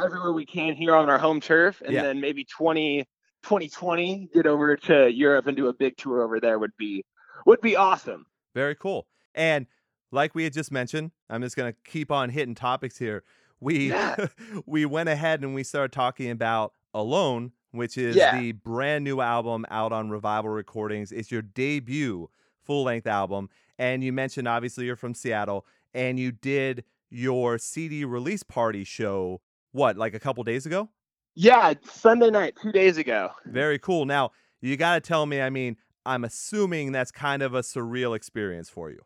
everywhere 0.00 0.32
we 0.32 0.46
can 0.46 0.76
here 0.76 0.94
on 0.94 1.10
our 1.10 1.18
home 1.18 1.40
turf, 1.40 1.82
and 1.84 1.92
Yeah. 1.92 2.02
then 2.02 2.20
maybe 2.20 2.44
20, 2.44 3.04
2020 3.42 4.28
get 4.32 4.46
over 4.46 4.76
to 4.76 5.12
Europe 5.12 5.48
and 5.48 5.56
do 5.56 5.66
a 5.66 5.72
big 5.74 5.96
tour 5.96 6.22
over 6.22 6.38
there 6.38 6.60
would 6.60 6.76
be 6.78 7.04
would 7.46 7.60
be 7.60 7.74
awesome. 7.74 8.26
Very 8.54 8.76
cool. 8.76 9.08
And 9.34 9.66
like 10.12 10.36
we 10.36 10.44
had 10.44 10.52
just 10.52 10.70
mentioned, 10.70 11.10
I'm 11.28 11.42
just 11.42 11.56
gonna 11.56 11.74
keep 11.84 12.12
on 12.12 12.30
hitting 12.30 12.54
topics 12.54 12.96
here. 12.96 13.24
We 13.58 13.88
Yeah. 13.88 14.28
we 14.66 14.84
went 14.84 15.08
ahead 15.08 15.42
and 15.42 15.52
we 15.52 15.64
started 15.64 15.90
talking 15.90 16.30
about 16.30 16.74
Alone, 16.94 17.52
which 17.72 17.98
is 17.98 18.16
Yeah. 18.16 18.38
the 18.38 18.52
brand 18.52 19.04
new 19.04 19.20
album 19.20 19.66
out 19.70 19.92
on 19.92 20.10
Revival 20.10 20.50
Recordings. 20.50 21.12
It's 21.12 21.30
your 21.30 21.42
debut 21.42 22.28
full 22.64 22.84
length 22.84 23.06
album. 23.06 23.48
And 23.78 24.02
you 24.02 24.12
mentioned 24.12 24.48
obviously 24.48 24.84
you're 24.86 24.96
from 24.96 25.14
Seattle 25.14 25.66
and 25.94 26.18
you 26.18 26.32
did 26.32 26.84
your 27.10 27.58
CD 27.58 28.04
release 28.04 28.42
party 28.42 28.84
show, 28.84 29.40
what, 29.72 29.96
like 29.96 30.14
a 30.14 30.20
couple 30.20 30.44
days 30.44 30.66
ago? 30.66 30.88
Yeah, 31.34 31.74
Sunday 31.84 32.30
night, 32.30 32.56
two 32.60 32.72
days 32.72 32.98
ago. 32.98 33.30
Very 33.46 33.78
cool. 33.78 34.04
Now, 34.04 34.32
you 34.60 34.76
got 34.76 34.94
to 34.94 35.00
tell 35.00 35.24
me, 35.24 35.40
I 35.40 35.50
mean, 35.50 35.76
I'm 36.04 36.24
assuming 36.24 36.92
that's 36.92 37.10
kind 37.12 37.42
of 37.42 37.54
a 37.54 37.60
surreal 37.60 38.16
experience 38.16 38.68
for 38.68 38.90
you. 38.90 39.00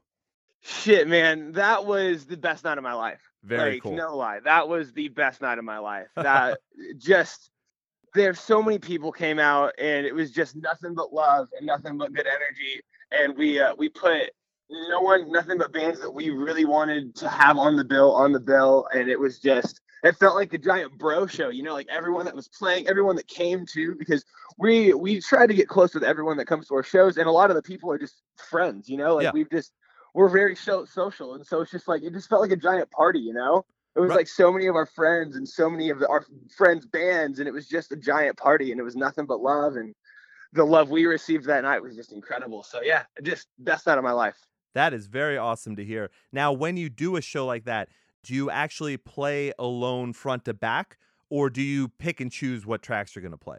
Shit, 0.61 1.09
man, 1.09 1.53
that 1.53 1.85
was 1.85 2.27
the 2.27 2.37
best 2.37 2.65
night 2.65 2.79
of 2.79 2.85
my 2.85 2.95
life. 2.95 3.21
Very 3.43 3.75
like, 3.75 3.83
cool. 3.83 3.97
No 3.97 4.17
lie, 4.17 4.41
that 4.45 4.69
was 4.69 4.93
the 4.93 5.09
best 5.09 5.41
night 5.43 5.59
of 5.59 5.65
my 5.65 5.79
life. 5.79 6.07
That 6.17 6.59
just 6.97 7.51
there's 8.15 8.41
so 8.41 8.63
many 8.63 8.79
people 8.79 9.13
came 9.13 9.39
out, 9.39 9.73
and 9.79 10.07
it 10.07 10.15
was 10.15 10.31
just 10.31 10.57
nothing 10.57 10.95
but 10.95 11.13
love 11.13 11.49
and 11.57 11.67
nothing 11.67 11.97
but 11.99 12.13
good 12.13 12.27
energy. 12.27 12.81
And 13.11 13.37
we 13.37 13.61
uh, 13.61 13.75
we 13.77 13.89
put 13.89 14.31
no 14.71 15.01
one, 15.01 15.31
nothing 15.31 15.59
but 15.59 15.73
bands 15.73 16.01
that 16.01 16.11
we 16.11 16.31
really 16.31 16.65
wanted 16.65 17.15
to 17.17 17.29
have 17.29 17.59
on 17.59 17.77
the 17.77 17.85
bill 17.85 18.15
on 18.15 18.33
the 18.33 18.41
bill, 18.41 18.87
and 18.95 19.09
it 19.09 19.19
was 19.19 19.39
just 19.39 19.81
it 20.03 20.17
felt 20.17 20.35
like 20.35 20.53
a 20.53 20.59
giant 20.59 20.99
bro 20.99 21.27
show. 21.27 21.49
You 21.51 21.63
know, 21.63 21.75
like 21.75 21.89
everyone 21.91 22.25
that 22.25 22.35
was 22.35 22.49
playing, 22.49 22.89
everyone 22.89 23.17
that 23.17 23.29
came 23.29 23.67
to, 23.75 23.95
because 23.99 24.25
we 24.59 24.93
we 24.95 25.21
try 25.21 25.47
to 25.47 25.55
get 25.55 25.69
close 25.69 25.95
with 25.95 26.05
everyone 26.05 26.37
that 26.39 26.47
comes 26.47 26.69
to 26.69 26.75
our 26.75 26.83
shows, 26.83 27.17
and 27.19 27.27
a 27.27 27.33
lot 27.33 27.51
of 27.51 27.57
the 27.57 27.63
people 27.63 27.91
are 27.91 27.99
just 27.99 28.23
friends. 28.51 28.89
You 28.89 28.97
know, 28.99 29.17
like 29.17 29.25
Yeah. 29.25 29.31
we've 29.33 29.51
just 29.51 29.73
we're 30.15 30.29
very 30.29 30.55
so- 30.55 30.85
social, 30.85 31.35
and 31.35 31.47
so 31.47 31.61
it's 31.63 31.71
just 31.71 31.89
like 31.89 32.03
it 32.03 32.13
just 32.13 32.29
felt 32.29 32.43
like 32.43 32.51
a 32.51 32.57
giant 32.57 32.91
party, 32.91 33.21
you 33.21 33.33
know. 33.35 33.65
It 33.95 34.01
was 34.01 34.11
Right. 34.11 34.17
like 34.17 34.29
so 34.29 34.53
many 34.53 34.67
of 34.67 34.77
our 34.77 34.87
friends 34.87 35.37
and 35.37 35.47
so 35.49 35.69
many 35.69 35.91
of 35.91 35.99
the, 35.99 36.09
our 36.09 36.25
friends' 36.57 36.87
bands, 36.87 37.39
and 37.39 37.49
it 37.49 37.53
was 37.53 37.69
just 37.69 37.93
a 37.93 37.97
giant 37.97 38.37
party, 38.37 38.71
and 38.71 38.81
it 38.81 38.85
was 38.85 38.97
nothing 38.97 39.27
but 39.27 39.41
love, 39.41 39.77
and 39.77 39.95
the 40.53 40.65
love 40.65 40.91
we 40.91 41.07
received 41.07 41.47
that 41.47 41.63
night 41.63 41.83
was 41.83 41.97
just 41.97 42.13
incredible. 42.13 42.63
So 42.63 42.81
yeah, 42.83 43.05
just 43.23 43.49
best 43.59 43.87
night 43.87 43.99
of 43.99 44.05
my 44.05 44.13
life. 44.13 44.37
That 44.75 44.95
is 44.95 45.07
very 45.07 45.37
awesome 45.37 45.77
to 45.77 45.85
hear. 45.85 46.11
Now, 46.33 46.53
when 46.53 46.77
you 46.77 46.89
do 46.89 47.17
a 47.17 47.21
show 47.21 47.45
like 47.47 47.65
that, 47.65 47.91
do 48.23 48.35
you 48.35 48.51
actually 48.51 48.97
play 48.97 49.53
alone 49.59 50.13
front 50.13 50.45
to 50.47 50.55
back, 50.55 50.97
or 51.29 51.51
do 51.51 51.61
you 51.63 51.89
pick 51.89 52.21
and 52.21 52.31
choose 52.31 52.65
what 52.65 52.83
tracks 52.83 53.15
you're 53.15 53.23
going 53.23 53.33
to 53.33 53.39
play? 53.39 53.59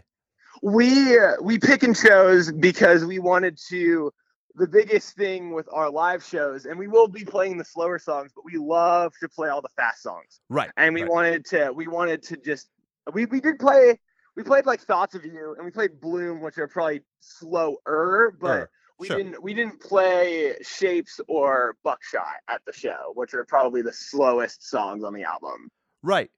we 0.62 1.18
uh, 1.18 1.34
we 1.42 1.58
pick 1.58 1.84
and 1.84 1.96
chose 1.96 2.52
because 2.52 3.04
we 3.06 3.20
wanted 3.20 3.58
to 3.70 4.12
the 4.56 4.68
biggest 4.68 5.16
thing 5.16 5.52
with 5.54 5.68
our 5.74 5.90
live 5.90 6.24
shows 6.24 6.66
and 6.66 6.78
we 6.78 6.88
will 6.88 7.08
be 7.08 7.26
playing 7.26 7.58
the 7.58 7.66
slower 7.66 7.98
songs 7.98 8.32
but 8.36 8.46
we 8.46 8.58
love 8.58 9.12
to 9.20 9.28
play 9.28 9.50
all 9.50 9.62
the 9.62 9.70
fast 9.76 10.04
songs 10.04 10.42
Right. 10.50 10.70
and 10.78 10.94
we 10.94 11.02
right. 11.02 11.12
wanted 11.12 11.46
to 11.48 11.72
we 11.74 11.88
wanted 11.88 12.22
to 12.24 12.38
just 12.38 12.70
we, 13.14 13.26
we 13.26 13.42
did 13.42 13.58
play 13.60 14.00
we 14.36 14.44
played 14.44 14.66
like 14.66 14.82
thoughts 14.82 15.16
of 15.16 15.26
you 15.26 15.56
and 15.58 15.66
we 15.66 15.72
played 15.72 16.00
bloom 16.00 16.42
which 16.42 16.58
are 16.58 16.68
probably 16.68 17.02
slower 17.20 18.36
but 18.40 18.70
we 19.00 19.08
sure. 19.08 19.18
didn't 19.18 19.42
we 19.42 19.54
didn't 19.54 19.80
play 19.82 20.56
shapes 20.62 21.20
or 21.28 21.76
buckshot 21.84 22.24
at 22.48 22.62
the 22.66 22.74
show 22.74 23.12
which 23.16 23.34
are 23.34 23.46
probably 23.46 23.82
the 23.82 23.94
slowest 23.94 24.70
songs 24.70 25.04
on 25.04 25.14
the 25.14 25.24
album 25.24 25.70
Right. 26.06 26.30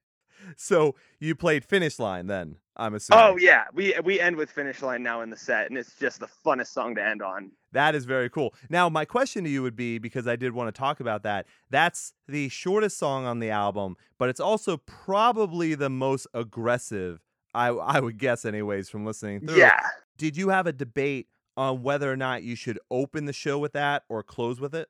So 0.57 0.95
you 1.19 1.33
played 1.33 1.65
Finish 1.65 1.97
Line 1.97 2.27
then, 2.27 2.57
I'm 2.77 2.93
oh, 2.93 2.97
assuming. 2.97 3.23
oh 3.25 3.37
yeah 3.37 3.63
we 3.73 3.95
we 4.03 4.19
end 4.19 4.35
with 4.35 4.51
finish 4.51 4.81
line 4.81 5.01
now 5.01 5.21
in 5.21 5.29
the 5.29 5.37
set 5.37 5.67
and 5.69 5.77
it's 5.77 5.95
just 5.97 6.19
the 6.19 6.27
funnest 6.45 6.67
song 6.67 6.93
to 6.95 7.03
end 7.03 7.21
on 7.23 7.51
That 7.75 7.93
is 7.93 8.05
very 8.05 8.29
cool. 8.29 8.53
Now, 8.69 8.87
my 8.87 9.03
question 9.03 9.43
to 9.43 9.49
you 9.49 9.61
would 9.61 9.75
be 9.75 9.99
because 9.99 10.27
I 10.27 10.37
did 10.37 10.53
want 10.53 10.73
to 10.73 10.79
talk 10.79 11.01
about 11.01 11.23
that. 11.23 11.45
That's 11.69 12.13
the 12.25 12.47
shortest 12.47 12.97
song 12.97 13.25
on 13.25 13.39
the 13.39 13.49
album, 13.49 13.97
but 14.17 14.29
it's 14.29 14.39
also 14.39 14.77
probably 14.77 15.75
the 15.75 15.89
most 15.89 16.25
aggressive. 16.33 17.19
I 17.53 17.67
I 17.67 17.99
would 17.99 18.17
guess, 18.17 18.45
anyways, 18.45 18.89
from 18.89 19.05
listening 19.05 19.41
through. 19.41 19.57
yeah 19.57 19.77
Did 20.17 20.37
you 20.37 20.49
have 20.49 20.67
a 20.67 20.71
debate 20.71 21.27
on 21.57 21.83
whether 21.83 22.09
or 22.09 22.15
not 22.15 22.43
you 22.43 22.55
should 22.55 22.79
open 22.89 23.25
the 23.25 23.33
show 23.33 23.59
with 23.59 23.73
that 23.73 24.03
or 24.07 24.23
close 24.23 24.61
with 24.61 24.73
it? 24.73 24.87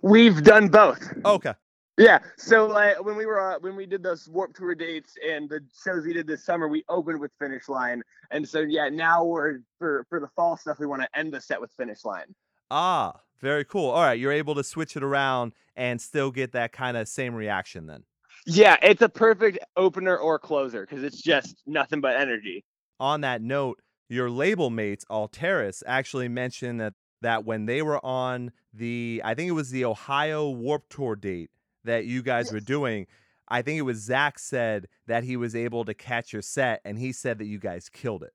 We've 0.00 0.42
done 0.42 0.68
both. 0.68 1.06
Okay. 1.24 1.52
Yeah. 1.98 2.20
So 2.38 2.66
like 2.66 3.02
when 3.04 3.16
we 3.16 3.26
were 3.26 3.40
uh, 3.40 3.58
when 3.60 3.76
we 3.76 3.86
did 3.86 4.02
those 4.02 4.28
Warped 4.28 4.56
Tour 4.56 4.74
dates 4.74 5.14
and 5.26 5.48
the 5.48 5.60
shows 5.84 6.04
we 6.04 6.12
did 6.12 6.26
this 6.26 6.44
summer, 6.44 6.68
we 6.68 6.84
opened 6.88 7.20
with 7.20 7.32
Finish 7.38 7.68
Line, 7.68 8.02
and 8.30 8.48
so 8.48 8.60
yeah, 8.60 8.88
now 8.88 9.24
we're 9.24 9.60
for 9.78 10.06
for 10.08 10.18
the 10.18 10.28
fall 10.28 10.56
stuff, 10.56 10.78
we 10.78 10.86
want 10.86 11.02
to 11.02 11.08
end 11.18 11.32
the 11.32 11.40
set 11.40 11.60
with 11.60 11.70
Finish 11.76 12.04
Line. 12.04 12.34
Ah, 12.70 13.20
very 13.40 13.64
cool. 13.64 13.90
All 13.90 14.02
right, 14.02 14.18
you're 14.18 14.32
able 14.32 14.54
to 14.54 14.64
switch 14.64 14.96
it 14.96 15.02
around 15.02 15.52
and 15.76 16.00
still 16.00 16.30
get 16.30 16.52
that 16.52 16.72
kind 16.72 16.96
of 16.96 17.08
same 17.08 17.34
reaction 17.34 17.86
then. 17.86 18.04
Yeah, 18.46 18.76
it's 18.82 19.02
a 19.02 19.08
perfect 19.08 19.58
opener 19.76 20.16
or 20.16 20.38
closer 20.38 20.86
because 20.86 21.04
it's 21.04 21.20
just 21.20 21.62
nothing 21.66 22.00
but 22.00 22.16
energy. 22.16 22.64
on 22.98 23.20
that 23.20 23.42
note, 23.42 23.80
your 24.08 24.30
label 24.30 24.70
mates, 24.70 25.04
Alteris, 25.10 25.82
actually 25.86 26.28
mentioned 26.28 26.80
that 26.80 26.94
that 27.20 27.44
when 27.44 27.66
they 27.66 27.82
were 27.82 28.04
on 28.04 28.50
the, 28.74 29.22
I 29.24 29.34
think 29.34 29.48
it 29.48 29.52
was 29.52 29.70
the 29.70 29.84
Ohio 29.84 30.50
Warped 30.50 30.90
Tour 30.90 31.14
date 31.14 31.50
that 31.84 32.06
you 32.06 32.22
guys 32.22 32.52
were 32.52 32.60
doing, 32.60 33.06
I 33.48 33.62
think 33.62 33.78
it 33.78 33.82
was 33.82 33.98
Zach 33.98 34.38
said 34.38 34.86
that 35.06 35.24
he 35.24 35.36
was 35.36 35.54
able 35.54 35.84
to 35.84 35.94
catch 35.94 36.32
your 36.32 36.42
set, 36.42 36.80
and 36.84 36.98
he 36.98 37.12
said 37.12 37.38
that 37.38 37.46
you 37.46 37.58
guys 37.58 37.88
killed 37.88 38.22
it. 38.22 38.32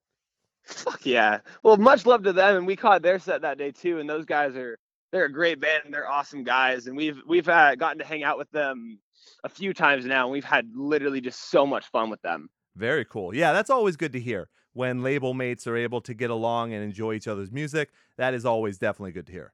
Fuck 0.63 1.05
yeah. 1.05 1.39
Well, 1.63 1.77
much 1.77 2.05
love 2.05 2.23
to 2.23 2.33
them, 2.33 2.57
and 2.57 2.67
we 2.67 2.75
caught 2.75 3.01
their 3.01 3.19
set 3.19 3.41
that 3.41 3.57
day 3.57 3.71
too. 3.71 3.99
And 3.99 4.09
those 4.09 4.25
guys 4.25 4.55
are 4.55 4.77
they're 5.11 5.25
a 5.25 5.31
great 5.31 5.61
band 5.61 5.83
and 5.85 5.93
they're 5.93 6.09
awesome 6.09 6.43
guys. 6.43 6.87
And 6.87 6.97
we've 6.97 7.21
we've 7.25 7.47
uh, 7.47 7.75
gotten 7.75 7.99
to 7.99 8.05
hang 8.05 8.23
out 8.23 8.37
with 8.37 8.51
them 8.51 8.99
a 9.43 9.49
few 9.49 9.73
times 9.73 10.05
now, 10.05 10.23
and 10.23 10.31
we've 10.31 10.43
had 10.43 10.69
literally 10.75 11.21
just 11.21 11.49
so 11.49 11.65
much 11.65 11.87
fun 11.87 12.09
with 12.09 12.21
them. 12.21 12.49
Very 12.75 13.05
cool. 13.05 13.33
Yeah, 13.33 13.53
that's 13.53 13.69
always 13.69 13.95
good 13.95 14.13
to 14.13 14.19
hear 14.19 14.49
when 14.73 15.01
label 15.01 15.33
mates 15.33 15.65
are 15.67 15.77
able 15.77 16.01
to 16.01 16.13
get 16.13 16.29
along 16.29 16.73
and 16.73 16.83
enjoy 16.83 17.13
each 17.13 17.27
other's 17.27 17.51
music. 17.51 17.89
That 18.17 18.33
is 18.33 18.45
always 18.45 18.77
definitely 18.77 19.13
good 19.13 19.25
to 19.27 19.31
hear. 19.31 19.53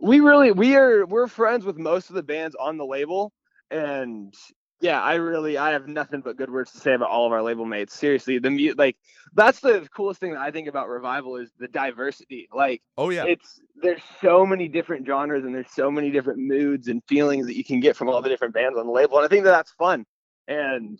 We 0.00 0.20
really 0.20 0.52
we 0.52 0.76
are 0.76 1.06
we're 1.06 1.26
friends 1.26 1.64
with 1.64 1.76
most 1.78 2.08
of 2.08 2.14
the 2.14 2.22
bands 2.22 2.56
on 2.58 2.76
the 2.76 2.84
label 2.86 3.32
and 3.70 4.34
yeah 4.80 5.02
i 5.02 5.14
really 5.14 5.58
i 5.58 5.70
have 5.72 5.88
nothing 5.88 6.20
but 6.20 6.36
good 6.36 6.50
words 6.50 6.70
to 6.72 6.78
say 6.78 6.94
about 6.94 7.10
all 7.10 7.26
of 7.26 7.32
our 7.32 7.42
label 7.42 7.64
mates 7.64 7.94
seriously 7.94 8.38
the 8.38 8.50
mu- 8.50 8.74
like 8.78 8.96
that's 9.34 9.60
the 9.60 9.86
coolest 9.94 10.20
thing 10.20 10.32
that 10.32 10.40
i 10.40 10.50
think 10.50 10.68
about 10.68 10.88
revival 10.88 11.36
is 11.36 11.50
the 11.58 11.68
diversity 11.68 12.48
like 12.54 12.80
Oh 12.96 13.10
yeah. 13.10 13.24
it's 13.24 13.60
there's 13.82 14.02
so 14.20 14.46
many 14.46 14.68
different 14.68 15.06
genres 15.06 15.44
and 15.44 15.54
there's 15.54 15.70
so 15.72 15.90
many 15.90 16.10
different 16.10 16.38
moods 16.38 16.88
and 16.88 17.02
feelings 17.08 17.46
that 17.46 17.56
you 17.56 17.64
can 17.64 17.80
get 17.80 17.96
from 17.96 18.08
all 18.08 18.22
the 18.22 18.28
different 18.28 18.54
bands 18.54 18.78
on 18.78 18.86
the 18.86 18.92
label 18.92 19.16
and 19.18 19.24
i 19.24 19.28
think 19.28 19.44
that 19.44 19.50
that's 19.50 19.72
fun 19.72 20.04
and 20.46 20.98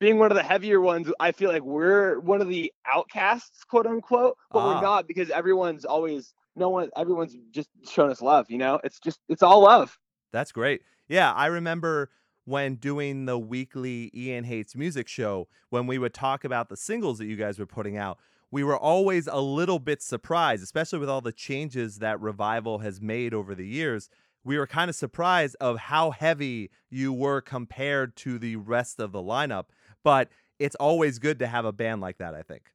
being 0.00 0.18
one 0.18 0.32
of 0.32 0.36
the 0.36 0.42
heavier 0.42 0.80
ones 0.80 1.08
i 1.20 1.30
feel 1.30 1.50
like 1.50 1.62
we're 1.62 2.18
one 2.20 2.40
of 2.40 2.48
the 2.48 2.72
outcasts 2.92 3.62
quote 3.64 3.86
unquote 3.86 4.36
but 4.50 4.58
Ah. 4.58 4.74
we're 4.74 4.82
not 4.82 5.06
because 5.06 5.30
everyone's 5.30 5.84
always 5.84 6.34
no 6.56 6.68
one 6.68 6.90
everyone's 6.96 7.36
just 7.50 7.68
shown 7.88 8.10
us 8.10 8.20
love 8.20 8.46
you 8.50 8.58
know 8.58 8.80
it's 8.84 8.98
just 8.98 9.20
it's 9.28 9.42
all 9.42 9.62
love 9.62 9.98
That's 10.32 10.52
great. 10.52 10.82
Yeah, 11.08 11.32
I 11.32 11.46
remember 11.46 12.10
when 12.44 12.76
doing 12.76 13.26
the 13.26 13.38
weekly 13.38 14.10
Ian 14.14 14.44
Hates 14.44 14.74
Music 14.74 15.06
show, 15.06 15.46
when 15.70 15.86
we 15.86 15.98
would 15.98 16.14
talk 16.14 16.44
about 16.44 16.68
the 16.68 16.76
singles 16.76 17.18
that 17.18 17.26
you 17.26 17.36
guys 17.36 17.58
were 17.58 17.66
putting 17.66 17.96
out, 17.96 18.18
we 18.50 18.64
were 18.64 18.76
always 18.76 19.28
a 19.28 19.40
little 19.40 19.78
bit 19.78 20.02
surprised, 20.02 20.62
especially 20.62 20.98
with 20.98 21.08
all 21.08 21.20
the 21.20 21.32
changes 21.32 21.98
that 21.98 22.20
Revival 22.20 22.78
has 22.78 23.00
made 23.00 23.32
over 23.32 23.54
the 23.54 23.66
years. 23.66 24.08
We 24.44 24.58
were 24.58 24.66
kind 24.66 24.88
of 24.88 24.96
surprised 24.96 25.56
of 25.60 25.78
how 25.78 26.10
heavy 26.10 26.70
you 26.90 27.12
were 27.12 27.40
compared 27.40 28.16
to 28.16 28.38
the 28.38 28.56
rest 28.56 28.98
of 28.98 29.12
the 29.12 29.22
lineup, 29.22 29.66
but 30.02 30.28
it's 30.58 30.74
always 30.76 31.18
good 31.18 31.38
to 31.38 31.46
have 31.46 31.64
a 31.64 31.72
band 31.72 32.00
like 32.00 32.18
that, 32.18 32.34
I 32.34 32.42
think. 32.42 32.72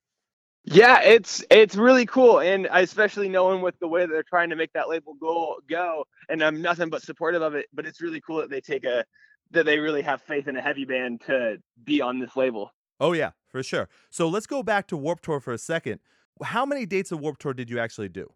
Yeah 0.70 1.02
it's 1.02 1.44
it's 1.50 1.76
really 1.76 2.06
cool 2.06 2.40
and 2.40 2.68
I 2.68 2.82
especially 2.82 3.30
knowing 3.30 3.62
with 3.62 3.80
the 3.80 3.88
way 3.88 4.02
that 4.02 4.12
they're 4.12 4.24
trying 4.24 4.50
to 4.50 4.56
make 4.56 4.74
that 4.74 4.90
label 4.90 5.14
go 5.14 5.58
go 5.70 6.06
and 6.30 6.44
i'm 6.44 6.62
nothing 6.62 6.90
but 6.90 7.02
supportive 7.02 7.42
of 7.42 7.56
it 7.56 7.68
but 7.74 7.86
it's 7.86 8.02
really 8.02 8.22
cool 8.22 8.38
that 8.38 8.50
they 8.50 8.62
take 8.62 8.84
a 8.84 9.06
that 9.52 9.66
they 9.66 9.80
really 9.80 10.02
have 10.02 10.22
faith 10.22 10.48
in 10.48 10.58
a 10.58 10.62
heavy 10.62 10.84
band 10.84 11.22
to 11.22 11.58
be 11.84 12.02
on 12.02 12.20
this 12.20 12.36
label 12.36 12.72
Oh 13.00 13.14
yeah, 13.14 13.32
for 13.48 13.62
sure. 13.62 13.90
So 14.10 14.28
let's 14.28 14.48
go 14.48 14.64
back 14.64 14.88
to 14.88 14.98
Warped 14.98 15.24
Tour 15.24 15.40
for 15.40 15.54
a 15.54 15.58
second. 15.58 16.00
How 16.42 16.66
many 16.66 16.86
dates 16.86 17.12
of 17.12 17.20
Warped 17.20 17.42
Tour 17.42 17.54
did 17.54 17.70
you 17.70 17.80
actually 17.80 18.10
do? 18.10 18.32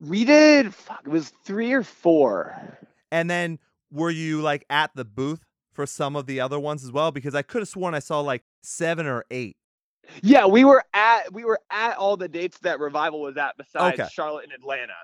we 0.00 0.24
did 0.24 0.74
fuck, 0.74 1.02
it 1.06 1.08
was 1.08 1.32
three 1.44 1.72
or 1.72 1.82
four 1.82 2.78
And 3.12 3.30
then 3.30 3.58
were 3.90 4.10
you 4.10 4.42
like 4.42 4.64
at 4.68 4.90
the 4.94 5.04
booth 5.04 5.44
for 5.72 5.86
some 5.86 6.16
of 6.16 6.26
the 6.26 6.40
other 6.40 6.58
ones 6.58 6.84
as 6.84 6.90
well? 6.92 7.12
Because 7.12 7.34
I 7.34 7.42
could 7.42 7.60
have 7.60 7.68
sworn 7.68 7.94
I 7.94 8.00
saw 8.00 8.20
like 8.20 8.42
seven 8.62 9.06
or 9.06 9.24
eight. 9.30 9.56
Yeah, 10.22 10.46
we 10.46 10.64
were 10.64 10.84
at 10.94 11.32
we 11.32 11.44
were 11.44 11.60
at 11.70 11.96
all 11.96 12.16
the 12.16 12.28
dates 12.28 12.58
that 12.60 12.80
Revival 12.80 13.20
was 13.20 13.36
at 13.36 13.56
besides 13.56 14.00
Okay. 14.00 14.08
Charlotte 14.12 14.44
and 14.44 14.52
Atlanta. 14.52 14.94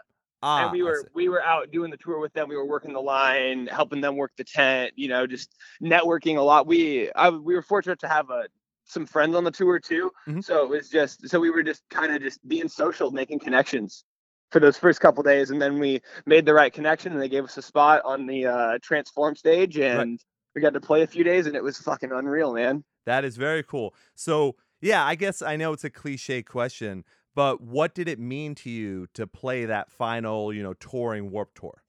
Ah, 0.43 0.65
and 0.65 0.73
we 0.73 0.83
were 0.83 1.11
we 1.15 1.29
were 1.29 1.43
out 1.43 1.71
doing 1.71 1.91
the 1.91 1.97
tour 1.99 2.19
with 2.19 2.33
them. 2.33 2.49
We 2.49 2.57
were 2.57 2.67
working 2.67 2.93
the 2.93 3.01
line, 3.01 3.67
helping 3.67 4.01
them 4.01 4.17
work 4.17 4.33
the 4.37 4.45
tent, 4.45 4.93
you 4.97 5.09
know, 5.09 5.27
just 5.27 5.55
networking 5.83 6.39
a 6.39 6.43
lot. 6.43 6.67
We 6.67 7.11
I, 7.13 7.29
we 7.31 7.55
were 7.55 7.63
fortunate 7.63 7.99
to 8.01 8.09
have 8.09 8.31
a 8.31 8.45
some 8.85 9.07
friends 9.07 9.37
on 9.37 9.45
the 9.45 9.51
tour 9.51 9.79
too. 9.79 10.11
Mhm. 10.27 10.43
So 10.43 10.63
it 10.63 10.69
was 10.69 10.89
just 10.89 11.29
so 11.29 11.39
we 11.39 11.51
were 11.51 11.63
just 11.63 11.83
kind 11.91 12.15
of 12.15 12.23
just 12.23 12.47
being 12.49 12.69
social, 12.69 13.11
making 13.11 13.41
connections 13.41 14.05
for 14.51 14.59
those 14.61 14.77
first 14.77 15.01
couple 15.01 15.23
days 15.23 15.51
and 15.51 15.63
then 15.63 15.79
we 15.79 16.01
made 16.27 16.45
the 16.45 16.53
right 16.53 16.73
connection 16.73 17.13
and 17.13 17.23
they 17.23 17.29
gave 17.29 17.45
us 17.45 17.57
a 17.57 17.63
spot 17.63 18.03
on 18.05 18.27
the 18.27 18.45
uh 18.47 18.79
transform 18.83 19.37
stage 19.37 19.79
and 19.79 20.21
we 20.57 20.61
got 20.61 20.73
to 20.73 20.81
play 20.81 21.03
a 21.03 21.07
few 21.07 21.23
days 21.23 21.47
and 21.47 21.55
it 21.55 21.63
was 21.63 21.79
fucking 21.79 22.11
unreal, 22.11 22.53
man. 22.55 22.83
That 23.07 23.25
is 23.25 23.37
very 23.37 23.63
cool. 23.63 23.95
So 24.17 24.57
yeah, 24.81 25.05
I 25.05 25.15
guess 25.15 25.43
I 25.43 25.57
know 25.57 25.73
it's 25.73 25.85
a 25.85 25.91
cliche 25.91 26.43
question, 26.43 27.05
but 27.35 27.61
what 27.61 27.95
did 27.95 28.09
it 28.09 28.19
mean 28.19 28.55
to 28.57 28.71
you 28.71 29.07
to 29.15 29.27
play 29.27 29.65
that 29.67 29.91
final, 29.91 30.53
you 30.53 30.63
know, 30.63 30.75
touring 30.75 31.31
Warped 31.31 31.57
Tour? 31.59 31.83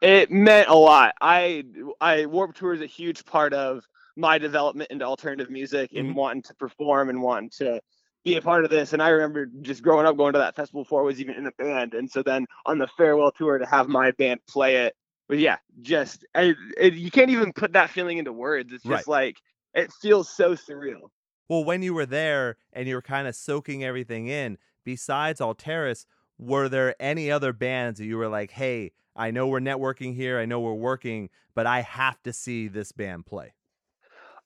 it 0.00 0.30
meant 0.30 0.68
a 0.68 0.74
lot. 0.74 1.14
I 1.20 1.64
I 2.00 2.26
Warped 2.26 2.56
Tour 2.58 2.74
is 2.74 2.80
a 2.82 2.86
huge 2.86 3.24
part 3.24 3.54
of 3.54 3.84
my 4.16 4.38
development 4.38 4.90
into 4.90 5.04
alternative 5.04 5.50
music 5.50 5.92
and 5.96 6.08
Mhm. 6.10 6.14
wanting 6.14 6.42
to 6.42 6.54
perform 6.54 7.08
and 7.08 7.22
wanting 7.22 7.50
to 7.58 7.80
be 8.24 8.36
a 8.36 8.42
part 8.42 8.64
of 8.64 8.70
this. 8.70 8.92
And 8.92 9.02
I 9.02 9.08
remember 9.08 9.46
just 9.62 9.82
growing 9.82 10.06
up 10.06 10.16
going 10.16 10.32
to 10.34 10.38
that 10.38 10.56
festival 10.56 10.84
before 10.84 11.02
I 11.02 11.04
was 11.04 11.20
even 11.20 11.34
in 11.34 11.46
a 11.46 11.52
band. 11.52 11.94
And 11.94 12.10
so 12.10 12.22
then 12.22 12.46
on 12.66 12.78
the 12.78 12.86
farewell 12.96 13.32
tour 13.32 13.58
to 13.58 13.66
have 13.66 13.88
my 13.88 14.12
band 14.12 14.40
play 14.48 14.76
it, 14.86 14.94
but 15.28 15.38
yeah, 15.38 15.56
just 15.82 16.24
I, 16.34 16.54
it, 16.78 16.94
you 16.94 17.10
can't 17.10 17.30
even 17.30 17.52
put 17.52 17.72
that 17.72 17.90
feeling 17.90 18.18
into 18.18 18.32
words. 18.32 18.72
It's 18.72 18.84
just 18.84 19.08
like 19.08 19.36
it 19.74 19.92
feels 19.92 20.28
so 20.34 20.54
surreal. 20.54 21.10
Well, 21.48 21.64
when 21.64 21.82
you 21.82 21.94
were 21.94 22.06
there 22.06 22.56
and 22.72 22.88
you 22.88 22.94
were 22.94 23.02
kind 23.02 23.28
of 23.28 23.34
soaking 23.34 23.84
everything 23.84 24.28
in, 24.28 24.58
besides 24.84 25.40
Alteris, 25.40 26.06
were 26.38 26.68
there 26.68 26.94
any 26.98 27.30
other 27.30 27.52
bands 27.52 27.98
that 27.98 28.06
you 28.06 28.16
were 28.16 28.28
like, 28.28 28.52
hey, 28.52 28.92
I 29.14 29.30
know 29.30 29.46
we're 29.46 29.60
networking 29.60 30.14
here, 30.14 30.38
I 30.38 30.46
know 30.46 30.60
we're 30.60 30.72
working, 30.74 31.30
but 31.54 31.66
I 31.66 31.82
have 31.82 32.22
to 32.24 32.32
see 32.32 32.68
this 32.68 32.92
band 32.92 33.26
play? 33.26 33.52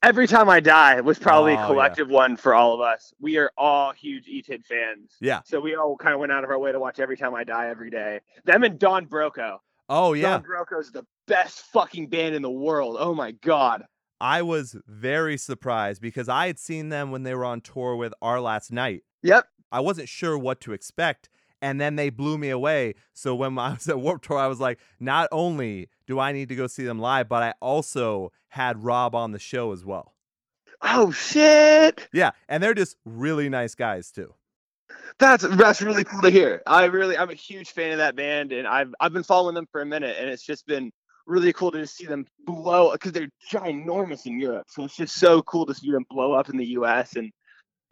Every 0.03 0.29
time 0.29 0.49
I 0.49 0.61
die 0.61 1.01
was 1.01 1.19
probably 1.19 1.55
Oh, 1.57 1.63
a 1.65 1.67
collective 1.67 2.09
one 2.09 2.37
for 2.37 2.55
all 2.55 2.73
of 2.73 2.81
us. 2.81 3.13
We 3.21 3.37
are 3.39 3.51
all 3.59 3.93
huge 3.93 4.27
ETID 4.27 4.65
fans. 4.65 5.17
Yeah. 5.21 5.41
So 5.45 5.59
we 5.59 5.75
all 5.75 5.97
kind 5.97 6.15
of 6.15 6.21
went 6.21 6.31
out 6.31 6.45
of 6.45 6.51
our 6.51 6.59
way 6.59 6.71
to 6.71 6.79
watch 6.79 7.01
Every 7.01 7.17
Time 7.17 7.35
I 7.35 7.43
Die 7.43 7.69
every 7.69 7.91
day. 7.91 8.21
Them 8.45 8.63
and 8.63 8.79
Don 8.79 9.07
Broco. 9.07 9.59
Oh 9.89 10.13
yeah. 10.13 10.39
Don 10.39 10.45
Broco's 10.45 10.93
the 10.93 11.05
best 11.27 11.63
fucking 11.73 12.09
band 12.09 12.35
in 12.37 12.43
the 12.43 12.51
world. 12.51 12.97
Oh 13.01 13.13
my 13.15 13.33
god. 13.33 13.85
I 14.21 14.43
was 14.43 14.77
very 14.87 15.37
surprised 15.37 16.03
because 16.03 16.29
I 16.29 16.47
had 16.49 16.59
seen 16.59 16.89
them 16.89 17.11
when 17.11 17.23
they 17.23 17.35
were 17.35 17.45
on 17.45 17.61
tour 17.61 17.97
with 17.97 18.13
Our 18.21 18.41
Last 18.41 18.73
Night. 18.73 19.05
Yep. 19.23 19.47
I 19.71 19.81
wasn't 19.81 20.09
sure 20.09 20.37
what 20.39 20.61
to 20.63 20.73
expect. 20.73 21.29
And 21.61 21.81
then 21.81 21.97
they 21.97 22.11
blew 22.11 22.39
me 22.39 22.51
away. 22.51 22.95
So 23.13 23.35
when 23.35 23.59
I 23.59 23.75
was 23.75 23.89
at 23.89 24.01
Warped 24.01 24.25
Tour, 24.25 24.39
I 24.39 24.47
was 24.47 24.61
like, 24.61 24.79
not 25.01 25.29
only 25.33 25.89
do 26.07 26.19
I 26.19 26.33
need 26.33 26.49
to 26.49 26.57
go 26.57 26.67
see 26.67 26.85
them 26.85 26.99
live, 26.99 27.29
but 27.29 27.43
I 27.43 27.55
also 27.61 28.33
had 28.49 28.83
Rob 28.85 29.15
on 29.15 29.33
the 29.33 29.39
show 29.39 29.73
as 29.73 29.85
well. 29.85 30.15
Oh 30.81 31.11
shit. 31.11 32.09
Yeah. 32.13 32.31
And 32.49 32.63
they're 32.63 32.75
just 32.75 32.97
really 33.05 33.49
nice 33.49 33.75
guys 33.75 34.11
too. 34.11 34.35
That's 35.19 35.45
that's 35.57 35.83
really 35.83 36.05
cool 36.05 36.23
to 36.23 36.31
hear. 36.31 36.63
I 36.67 36.85
really 36.85 37.19
I'm 37.19 37.31
a 37.31 37.35
huge 37.35 37.71
fan 37.71 37.93
of 37.93 37.99
that 37.99 38.15
band 38.15 38.53
and 38.53 38.67
I've 38.67 38.95
I've 39.01 39.13
been 39.13 39.25
following 39.25 39.55
them 39.55 39.67
for 39.71 39.81
a 39.81 39.87
minute 39.87 40.17
and 40.19 40.31
it's 40.31 40.45
just 40.45 40.67
been 40.67 40.93
really 41.29 41.53
cool 41.53 41.71
to 41.71 41.79
just 41.81 41.97
see 41.97 42.07
them 42.07 42.27
blow 42.47 42.91
because 42.93 43.13
they're 43.13 43.29
ginormous 43.53 44.27
in 44.27 44.41
Europe. 44.41 44.67
So 44.69 44.85
it's 44.85 44.97
just 44.97 45.17
so 45.17 45.43
cool 45.43 45.67
to 45.67 45.75
see 45.75 45.93
them 45.93 46.05
blow 46.11 46.33
up 46.33 46.49
in 46.49 46.57
the 46.57 46.67
US 46.79 47.15
and 47.17 47.31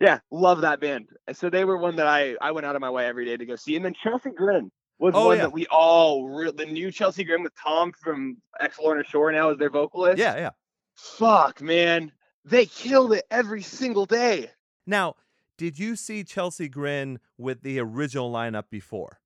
yeah, 0.01 0.19
love 0.31 0.63
that 0.63 0.81
band. 0.81 1.07
So 1.33 1.49
they 1.49 1.65
were 1.65 1.77
one 1.77 1.97
that 1.97 2.07
I 2.07 2.35
I 2.41 2.51
went 2.51 2.67
out 2.67 2.75
of 2.75 2.81
my 2.81 2.91
way 2.91 3.07
every 3.07 3.25
day 3.27 3.37
to 3.37 3.47
go 3.47 3.55
see. 3.57 3.77
And 3.77 3.85
then 3.85 3.95
Chelsea 4.03 4.31
Grin 4.31 4.71
was 4.99 5.13
Oh, 5.15 5.27
one 5.27 5.37
yeah. 5.37 5.43
that 5.45 5.53
we 5.53 5.67
all 5.71 6.27
re- 6.29 6.51
the 6.51 6.67
new 6.67 6.91
Chelsea 6.91 7.25
Grin 7.25 7.43
with 7.43 7.53
Tom 7.63 7.93
from 8.03 8.39
Ex 8.61 8.79
Lorna 8.79 9.05
Shore 9.05 9.31
now 9.33 9.51
is 9.51 9.59
their 9.59 9.71
vocalist. 9.71 10.19
Yeah. 10.19 10.37
Yeah. 10.37 10.51
Fuck, 10.95 11.61
man. 11.61 12.13
They 12.45 12.67
killed 12.67 13.13
it 13.13 13.25
every 13.31 13.63
single 13.63 14.07
day. 14.07 14.51
Now, 14.87 15.15
did 15.59 15.79
you 15.79 15.97
see 15.97 16.25
Chelsea 16.25 16.69
Grin 16.69 17.19
with 17.37 17.63
the 17.63 17.79
original 17.81 18.33
lineup 18.33 18.65
before? 18.71 19.21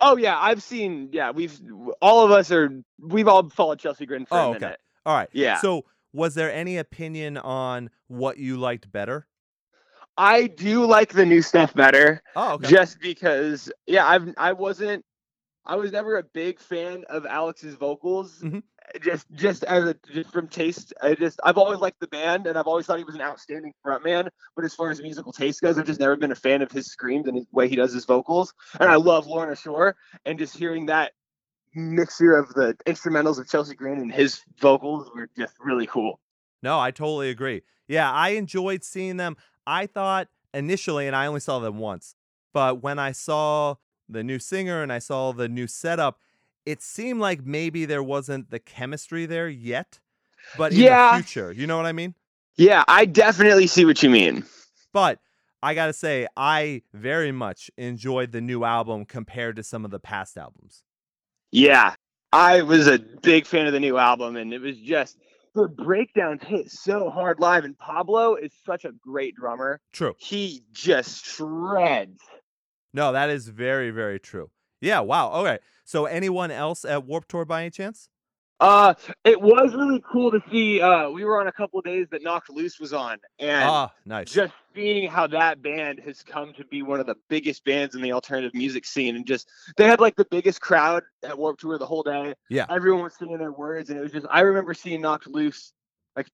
Oh 0.00 0.16
yeah, 0.16 0.38
I've 0.38 0.62
seen. 0.62 1.08
Yeah, 1.12 1.30
we've 1.30 1.58
all 2.00 2.24
of 2.24 2.30
us 2.30 2.50
are. 2.50 2.70
We've 3.00 3.28
all 3.28 3.48
followed 3.50 3.78
Chelsea 3.78 4.06
Grin 4.06 4.26
for 4.26 4.38
Oh, 4.38 4.50
a 4.52 4.56
okay. 4.56 4.76
All 5.06 5.14
right. 5.14 5.28
Yeah, 5.32 5.60
So, 5.60 5.84
was 6.12 6.34
there 6.34 6.52
any 6.52 6.78
opinion 6.78 7.38
on 7.38 7.90
what 8.08 8.38
you 8.38 8.56
liked 8.56 8.90
better? 8.90 9.26
I 10.16 10.46
do 10.46 10.84
like 10.86 11.12
the 11.12 11.26
new 11.26 11.42
stuff 11.42 11.74
better, 11.74 12.22
Oh, 12.36 12.54
okay. 12.54 12.68
just 12.68 13.00
because. 13.00 13.70
Yeah, 13.86 14.06
I've 14.06 14.32
I 14.38 14.52
wasn't. 14.52 15.04
I 15.66 15.76
was 15.76 15.92
never 15.92 16.16
a 16.16 16.22
big 16.22 16.60
fan 16.60 17.04
of 17.08 17.24
Alex's 17.26 17.74
vocals. 17.74 18.40
Mhm. 18.42 18.62
Just 19.00 19.26
just 19.32 19.64
as 19.64 19.84
a 19.84 19.94
just 20.12 20.30
from 20.30 20.46
taste, 20.46 20.92
I 21.00 21.14
just 21.14 21.40
I've 21.42 21.56
always 21.56 21.80
liked 21.80 22.00
the 22.00 22.06
band 22.06 22.46
and 22.46 22.58
I've 22.58 22.66
always 22.66 22.84
thought 22.84 22.98
he 22.98 23.04
was 23.04 23.14
an 23.14 23.22
outstanding 23.22 23.72
frontman. 23.84 24.28
But 24.54 24.66
as 24.66 24.74
far 24.74 24.90
as 24.90 25.00
musical 25.00 25.32
taste 25.32 25.62
goes, 25.62 25.78
I've 25.78 25.86
just 25.86 26.00
never 26.00 26.16
been 26.16 26.30
a 26.32 26.36
fan 26.36 26.60
of 26.60 26.70
his 26.70 26.86
screams 26.86 27.26
and 27.26 27.38
the 27.38 27.46
way 27.50 27.66
he 27.66 27.76
does 27.76 27.94
his 27.94 28.04
vocals. 28.04 28.52
And 28.78 28.90
I 28.90 28.96
love 28.96 29.26
Lorna 29.26 29.56
Shore 29.56 29.96
and 30.26 30.38
just 30.38 30.56
hearing 30.56 30.86
that 30.86 31.12
mixture 31.74 32.36
of 32.36 32.48
the 32.54 32.76
instrumentals 32.86 33.38
of 33.38 33.48
Chelsea 33.48 33.74
Grin 33.74 33.98
and 34.00 34.12
his 34.12 34.42
vocals 34.60 35.10
were 35.14 35.28
just 35.36 35.54
really 35.60 35.86
cool. 35.86 36.20
No, 36.62 36.78
I 36.78 36.90
totally 36.90 37.30
agree. 37.30 37.62
Yeah, 37.88 38.10
I 38.12 38.30
enjoyed 38.30 38.84
seeing 38.84 39.16
them. 39.16 39.36
I 39.66 39.86
thought 39.86 40.28
initially, 40.52 41.06
and 41.06 41.16
I 41.16 41.26
only 41.26 41.40
saw 41.40 41.58
them 41.58 41.78
once, 41.78 42.16
but 42.52 42.82
when 42.82 42.98
I 42.98 43.12
saw 43.12 43.76
the 44.08 44.22
new 44.24 44.38
singer 44.38 44.82
and 44.82 44.92
I 44.92 44.98
saw 44.98 45.32
the 45.32 45.48
new 45.48 45.66
setup, 45.66 46.20
it 46.66 46.82
seemed 46.82 47.20
like 47.20 47.44
maybe 47.44 47.84
there 47.84 48.02
wasn't 48.02 48.50
the 48.50 48.58
chemistry 48.58 49.26
there 49.26 49.48
yet. 49.48 50.00
But 50.58 50.72
in 50.72 50.80
Yeah. 50.80 51.16
the 51.16 51.22
future, 51.22 51.52
you 51.52 51.66
know 51.66 51.76
what 51.76 51.86
I 51.86 51.92
mean? 51.92 52.14
Yeah, 52.56 52.84
I 52.86 53.04
definitely 53.06 53.66
see 53.66 53.84
what 53.84 54.02
you 54.02 54.10
mean. 54.10 54.44
But 54.92 55.18
I 55.62 55.74
gotta 55.74 55.92
say, 55.94 56.26
I 56.36 56.82
very 56.92 57.32
much 57.32 57.70
enjoyed 57.76 58.32
the 58.32 58.40
new 58.40 58.64
album 58.64 59.06
compared 59.06 59.56
to 59.56 59.62
some 59.62 59.84
of 59.84 59.90
the 59.90 59.98
past 59.98 60.36
albums. 60.36 60.84
Yeah, 61.50 61.94
I 62.32 62.62
was 62.62 62.86
a 62.86 62.98
big 62.98 63.46
fan 63.46 63.66
of 63.66 63.72
the 63.72 63.80
new 63.80 63.96
album, 63.96 64.36
and 64.36 64.52
it 64.52 64.60
was 64.60 64.76
just 64.78 65.18
the 65.54 65.68
breakdowns 65.68 66.42
hit 66.42 66.70
so 66.70 67.10
hard 67.10 67.40
live. 67.40 67.64
And 67.64 67.78
Pablo 67.78 68.34
is 68.34 68.52
such 68.66 68.84
a 68.84 68.92
great 68.92 69.34
drummer; 69.36 69.80
True. 69.92 70.14
he 70.18 70.62
just 70.72 71.24
shreds. 71.24 72.20
No, 72.94 73.12
that 73.12 73.28
is 73.28 73.48
very, 73.48 73.90
very 73.90 74.18
true. 74.18 74.50
Yeah, 74.80 75.00
wow. 75.00 75.32
Okay. 75.32 75.58
So 75.84 76.06
anyone 76.06 76.50
else 76.50 76.84
at 76.86 77.04
Warped 77.04 77.28
Tour 77.28 77.44
by 77.44 77.62
any 77.62 77.70
chance? 77.70 78.08
Uh, 78.60 78.94
it 79.24 79.38
was 79.40 79.74
really 79.74 80.02
cool 80.10 80.30
to 80.30 80.40
see. 80.50 80.80
Uh, 80.80 81.10
we 81.10 81.24
were 81.24 81.40
on 81.40 81.48
a 81.48 81.52
couple 81.52 81.78
of 81.78 81.84
days 81.84 82.06
that 82.12 82.22
Knocked 82.22 82.48
Loose 82.50 82.78
was 82.78 82.92
on, 82.92 83.18
and 83.40 83.64
Ah, 83.68 83.92
nice. 84.06 84.30
just 84.30 84.52
seeing 84.74 85.10
how 85.10 85.26
that 85.26 85.60
band 85.60 85.98
has 85.98 86.22
come 86.22 86.52
to 86.54 86.64
be 86.66 86.80
one 86.82 87.00
of 87.00 87.06
the 87.06 87.16
biggest 87.28 87.64
bands 87.64 87.96
in 87.96 88.00
the 88.00 88.12
alternative 88.12 88.54
music 88.54 88.86
scene 88.86 89.16
and 89.16 89.26
just 89.26 89.48
they 89.76 89.86
had 89.86 89.98
like 90.00 90.14
the 90.16 90.24
biggest 90.30 90.60
crowd 90.60 91.02
at 91.24 91.36
Warped 91.36 91.60
Tour 91.60 91.78
the 91.78 91.86
whole 91.86 92.04
day. 92.04 92.32
Yeah. 92.48 92.66
Everyone 92.70 93.02
was 93.02 93.14
singing 93.14 93.38
their 93.38 93.52
words 93.52 93.90
and 93.90 93.98
it 93.98 94.02
was 94.02 94.12
just 94.12 94.26
I 94.30 94.40
remember 94.40 94.72
seeing 94.72 95.00
Knocked 95.00 95.26
Loose 95.26 95.72
like 96.16 96.28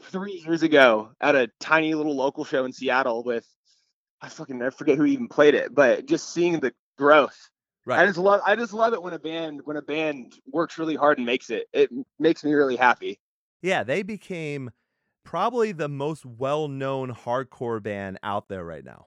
three 0.00 0.42
years 0.46 0.62
ago 0.62 1.10
at 1.20 1.34
a 1.34 1.48
tiny 1.60 1.94
little 1.94 2.16
local 2.16 2.44
show 2.44 2.64
in 2.64 2.72
Seattle 2.72 3.22
with 3.22 3.46
I 4.20 4.28
fucking 4.28 4.62
I 4.62 4.70
forget 4.70 4.96
who 4.96 5.04
even 5.04 5.28
played 5.28 5.54
it, 5.54 5.74
but 5.74 6.06
just 6.06 6.32
seeing 6.32 6.60
the 6.60 6.72
growth. 6.96 7.50
Right. 7.84 8.00
I 8.00 8.06
just 8.06 8.18
love 8.18 8.40
I 8.44 8.56
just 8.56 8.72
love 8.72 8.94
it 8.94 9.02
when 9.02 9.14
a 9.14 9.18
band 9.18 9.60
when 9.64 9.76
a 9.76 9.82
band 9.82 10.34
works 10.50 10.78
really 10.78 10.96
hard 10.96 11.18
and 11.18 11.26
makes 11.26 11.50
it. 11.50 11.68
It 11.72 11.90
makes 12.18 12.42
me 12.42 12.52
really 12.52 12.76
happy. 12.76 13.20
Yeah, 13.62 13.84
they 13.84 14.02
became 14.02 14.70
probably 15.24 15.72
the 15.72 15.88
most 15.88 16.24
well-known 16.24 17.12
hardcore 17.12 17.82
band 17.82 18.18
out 18.22 18.48
there 18.48 18.64
right 18.64 18.84
now. 18.84 19.06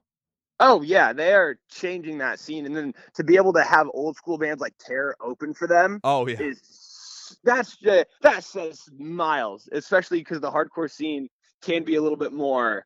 Oh 0.60 0.82
yeah, 0.82 1.14
they 1.14 1.34
are 1.34 1.58
changing 1.70 2.18
that 2.18 2.40
scene, 2.40 2.66
and 2.66 2.76
then 2.76 2.94
to 3.16 3.24
be 3.24 3.38
able 3.38 3.54
to 3.54 3.64
have 3.64 3.88
old 3.94 4.18
school 4.18 4.38
bands 4.38 4.62
like 4.62 4.74
Terror 4.78 5.16
open 5.22 5.54
for 5.54 5.68
them 5.68 6.02
Oh 6.04 6.28
yeah. 6.28 6.38
is 6.40 7.38
that's 7.44 7.78
just, 7.78 8.08
that 8.22 8.44
says 8.44 8.90
miles, 8.98 9.70
especially 9.72 10.20
because 10.20 10.42
the 10.42 10.52
hardcore 10.52 10.92
scene 10.92 11.30
can 11.62 11.84
be 11.84 11.96
a 11.96 12.02
little 12.02 12.18
bit 12.18 12.34
more. 12.34 12.86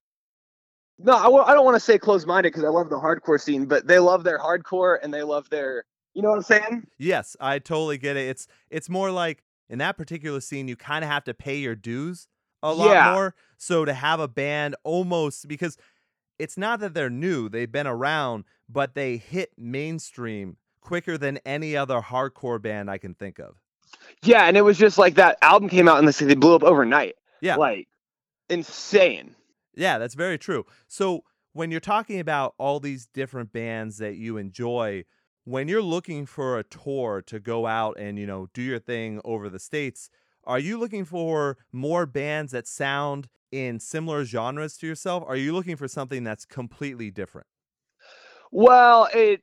No, 0.99 1.13
I 1.13 1.23
w- 1.23 1.43
I 1.43 1.53
don't 1.53 1.65
want 1.65 1.75
to 1.75 1.79
say 1.79 1.97
closed 1.97 2.27
minded 2.27 2.51
because 2.53 2.63
I 2.63 2.69
love 2.69 2.89
the 2.89 2.99
hardcore 2.99 3.39
scene, 3.41 3.65
but 3.65 3.88
they 3.88 3.99
love 3.99 4.23
their 4.23 4.39
hardcore 4.39 4.97
and 5.01 5.13
they 5.13 5.23
love 5.23 5.49
their, 5.49 5.86
you 6.13 6.21
know 6.21 6.29
what 6.29 6.38
I'm 6.38 6.43
saying? 6.43 6.88
Yes, 6.97 7.36
I 7.39 7.60
totally 7.60 7.97
get 7.97 8.15
it. 8.17 8.27
It's 8.29 8.47
it's 8.69 8.89
more 8.89 9.12
like 9.12 9.43
in 9.69 9.79
that 9.79 9.97
particular 9.97 10.39
scene 10.39 10.67
you 10.67 10.75
kind 10.75 11.03
of 11.03 11.10
have 11.10 11.23
to 11.25 11.34
pay 11.34 11.58
your 11.58 11.75
dues 11.75 12.27
a 12.62 12.71
lot 12.73 12.91
Yeah. 12.91 13.12
more. 13.13 13.36
So 13.58 13.86
to 13.86 13.93
have 13.93 14.19
a 14.19 14.27
band 14.27 14.75
almost 14.84 15.47
because 15.47 15.77
it's 16.39 16.58
not 16.58 16.79
that 16.82 16.93
they're 16.93 17.10
new, 17.10 17.49
they've 17.49 17.71
been 17.71 17.88
around, 17.88 18.43
but 18.69 18.93
they 18.95 19.17
hit 19.17 19.51
mainstream 19.58 20.58
quicker 20.82 21.17
than 21.17 21.38
any 21.45 21.75
other 21.75 22.01
hardcore 22.01 22.62
band 22.62 22.89
I 22.91 22.97
can 22.97 23.13
think 23.13 23.39
of. 23.39 23.56
Yeah, 24.21 24.43
and 24.45 24.56
it 24.58 24.62
was 24.62 24.77
just 24.77 24.97
like 24.97 25.15
that 25.15 25.38
album 25.41 25.69
came 25.69 25.88
out 25.88 25.97
and 25.99 26.08
they 26.08 26.25
they 26.25 26.36
blew 26.36 26.56
up 26.56 26.63
overnight. 26.63 27.15
Yeah. 27.41 27.56
like 27.56 27.88
insane. 28.49 29.36
Yeah, 29.75 29.97
that's 29.97 30.15
very 30.15 30.38
true. 30.38 30.65
So 30.88 31.23
when 31.53 31.71
you're 31.71 31.79
talking 31.79 32.19
about 32.19 32.55
all 32.57 32.79
these 32.79 33.07
different 33.07 33.51
bands 33.51 33.97
that 33.97 34.15
you 34.15 34.38
enjoy, 34.38 35.05
when 35.45 35.67
you're 35.67 35.81
looking 35.81 36.25
for 36.25 36.57
a 36.57 36.63
tour 36.63 37.21
to 37.27 37.39
go 37.39 37.65
out 37.67 37.97
and, 37.99 38.17
you 38.17 38.25
know, 38.25 38.47
do 38.53 38.62
your 38.62 38.79
thing 38.79 39.19
over 39.23 39.49
the 39.49 39.59
states, 39.59 40.09
are 40.45 40.59
you 40.59 40.77
looking 40.77 41.05
for 41.05 41.57
more 41.71 42.05
bands 42.05 42.51
that 42.51 42.67
sound 42.67 43.29
in 43.51 43.79
similar 43.79 44.25
genres 44.25 44.77
to 44.77 44.88
yourself? 44.88 45.23
Are 45.27 45.36
you 45.36 45.53
looking 45.53 45.75
for 45.75 45.88
something 45.88 46.23
that's 46.23 46.45
completely 46.45 47.12
different? 47.12 47.47
Well, 48.51 49.09
it 49.13 49.41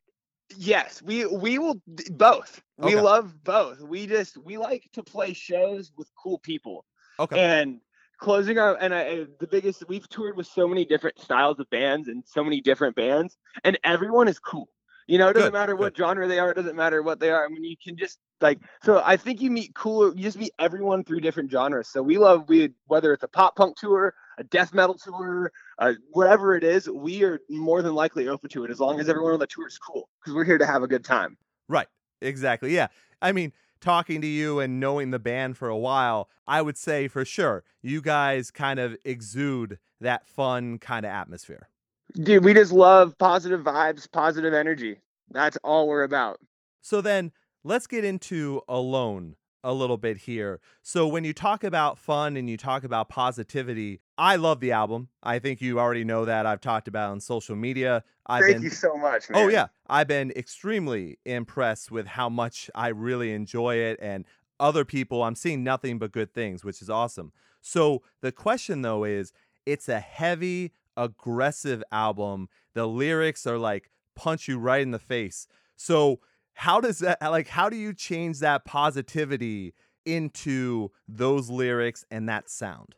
yes, 0.57 1.03
we 1.03 1.27
we 1.27 1.59
will 1.59 1.81
both. 2.11 2.63
We 2.79 2.97
love 2.97 3.43
both. 3.45 3.81
We 3.81 4.07
just 4.07 4.37
we 4.39 4.57
like 4.57 4.89
to 4.93 5.03
play 5.03 5.33
shows 5.33 5.93
with 5.97 6.11
cool 6.15 6.39
people. 6.39 6.87
Okay. 7.19 7.39
And 7.39 7.81
closing 8.21 8.59
our 8.59 8.77
and 8.81 8.95
I, 8.95 9.27
the 9.41 9.47
biggest 9.47 9.85
we've 9.89 10.09
toured 10.09 10.37
with 10.37 10.47
so 10.47 10.69
many 10.69 10.85
different 10.85 11.19
styles 11.19 11.59
of 11.59 11.69
bands 11.71 12.09
and 12.09 12.23
so 12.27 12.45
many 12.45 12.61
different 12.61 12.95
bands, 12.95 13.37
and 13.65 13.79
everyone 13.83 14.29
is 14.29 14.39
cool. 14.39 14.69
You 15.09 15.19
know, 15.19 15.29
it 15.29 15.33
doesn't 15.33 15.49
Good, 15.49 15.53
matter 15.53 15.75
what 15.75 15.97
genre 15.97 16.29
they 16.29 16.39
are. 16.39 16.53
It 16.53 16.55
doesn't 16.55 16.77
matter 16.77 17.03
what 17.03 17.19
they 17.19 17.31
are. 17.31 17.45
I 17.45 17.49
mean, 17.49 17.65
you 17.65 17.77
can 17.83 17.97
just 17.97 18.19
like 18.41 18.61
so. 18.85 19.03
I 19.05 19.17
think 19.17 19.41
you 19.41 19.51
meet 19.51 19.75
cooler. 19.75 20.15
You 20.15 20.23
just 20.23 20.39
meet 20.39 20.53
everyone 20.59 21.03
through 21.03 21.21
different 21.21 21.51
genres. 21.51 21.89
So 21.89 22.03
we 22.03 22.19
love 22.19 22.49
we 22.49 22.71
whether 22.87 23.13
it's 23.13 23.25
a 23.25 23.29
pop 23.29 23.57
punk 23.57 23.77
tour, 23.77 24.15
a 24.39 24.45
death 24.45 24.73
metal 24.73 24.97
tour, 24.97 25.51
uh, 25.79 25.95
whatever 26.11 26.55
it 26.55 26.63
is, 26.63 26.89
we 26.89 27.25
are 27.25 27.41
more 27.49 27.83
than 27.83 27.95
likely 27.95 28.29
open 28.29 28.51
to 28.51 28.65
it 28.65 28.71
as 28.71 28.79
long 28.79 29.01
as 29.01 29.09
everyone 29.09 29.33
on 29.33 29.41
the 29.41 29.49
tour 29.49 29.67
is 29.67 29.79
cool 29.79 30.09
because 30.21 30.35
we're 30.35 30.45
here 30.45 30.59
to 30.59 30.67
have 30.67 30.83
a 30.83 30.89
good 30.89 31.05
time. 31.05 31.37
Right. 31.69 31.89
Exactly. 32.23 32.75
Yeah. 32.75 32.89
I 33.23 33.33
mean, 33.33 33.53
talking 33.81 34.21
to 34.21 34.27
you 34.27 34.61
and 34.61 34.81
knowing 34.81 35.11
the 35.11 35.19
band 35.19 35.57
for 35.57 35.69
a 35.69 35.77
while, 35.77 36.29
I 36.47 36.63
would 36.63 36.77
say 36.77 37.09
for 37.09 37.25
sure 37.25 37.65
you 37.83 38.01
guys 38.01 38.51
kind 38.51 38.79
of 38.79 38.97
exude 39.05 39.79
that 40.01 40.27
fun 40.27 40.79
kind 40.79 41.05
of 41.05 41.13
atmosphere. 41.13 41.69
Dude, 42.15 42.45
we 42.45 42.55
just 42.55 42.73
love 42.73 43.17
positive 43.19 43.61
vibes, 43.63 44.11
positive 44.11 44.53
energy. 44.53 44.99
That's 45.31 45.57
all 45.63 45.89
we're 45.89 46.03
about. 46.03 46.41
So 46.81 47.01
then 47.01 47.33
let's 47.63 47.87
get 47.87 48.05
into 48.05 48.63
Alone 48.69 49.37
a 49.63 49.73
little 49.73 49.97
bit 49.97 50.19
here. 50.19 50.61
So 50.83 51.07
when 51.07 51.25
you 51.25 51.33
talk 51.33 51.65
about 51.65 51.99
fun 51.99 52.37
and 52.37 52.49
you 52.49 52.57
talk 52.57 52.85
about 52.85 53.09
positivity, 53.09 54.01
I 54.17 54.37
love 54.37 54.61
the 54.61 54.73
album. 54.73 55.09
I 55.23 55.39
think 55.39 55.61
you 55.61 55.79
already 55.79 56.05
know 56.05 56.25
that. 56.25 56.47
I've 56.47 56.61
talked 56.61 56.89
about 56.89 57.11
on 57.11 57.21
social 57.21 57.57
media. 57.57 58.05
I've 58.27 58.43
Thank 58.43 58.57
been, 58.57 58.63
you 58.63 58.71
so 58.71 58.97
much. 58.97 59.25
Oh 59.33 59.49
yeah, 59.49 59.69
I've 59.89 60.09
been 60.09 60.31
extremely 60.33 61.19
impressed 61.25 61.91
with 61.91 62.07
how 62.07 62.29
much 62.29 62.71
I 62.75 62.89
really 62.89 63.33
enjoy 63.33 63.77
it 63.77 63.99
and 64.01 64.25
other 64.59 64.85
people 64.85 65.23
I'm 65.23 65.35
seeing 65.35 65.65
nothing 65.65 65.99
but 65.99 66.13
good 66.13 66.33
things, 66.33 66.65
which 66.65 66.83
is 66.83 66.91
awesome. 66.91 67.33
So 67.61 68.03
the 68.21 68.33
question 68.33 68.83
though 68.83 69.05
is 69.05 69.33
it's 69.67 69.89
a 69.89 70.01
heavy 70.01 70.73
aggressive 70.97 71.83
album. 71.91 72.49
The 72.75 72.87
lyrics 72.87 73.47
are 73.47 73.59
like 73.59 73.91
punch 74.15 74.49
you 74.49 74.59
right 74.59 74.83
in 74.83 74.91
the 74.91 74.99
face. 74.99 75.47
So 75.77 76.21
how 76.61 76.79
does 76.79 76.99
that 76.99 77.19
like 77.23 77.49
how 77.49 77.71
do 77.71 77.77
you 77.77 77.95
change 77.95 78.41
that 78.41 78.67
positivity 78.67 79.73
into 80.05 80.91
those 81.09 81.49
lyrics 81.49 82.05
and 82.11 82.29
that 82.29 82.51
sound? 82.51 82.97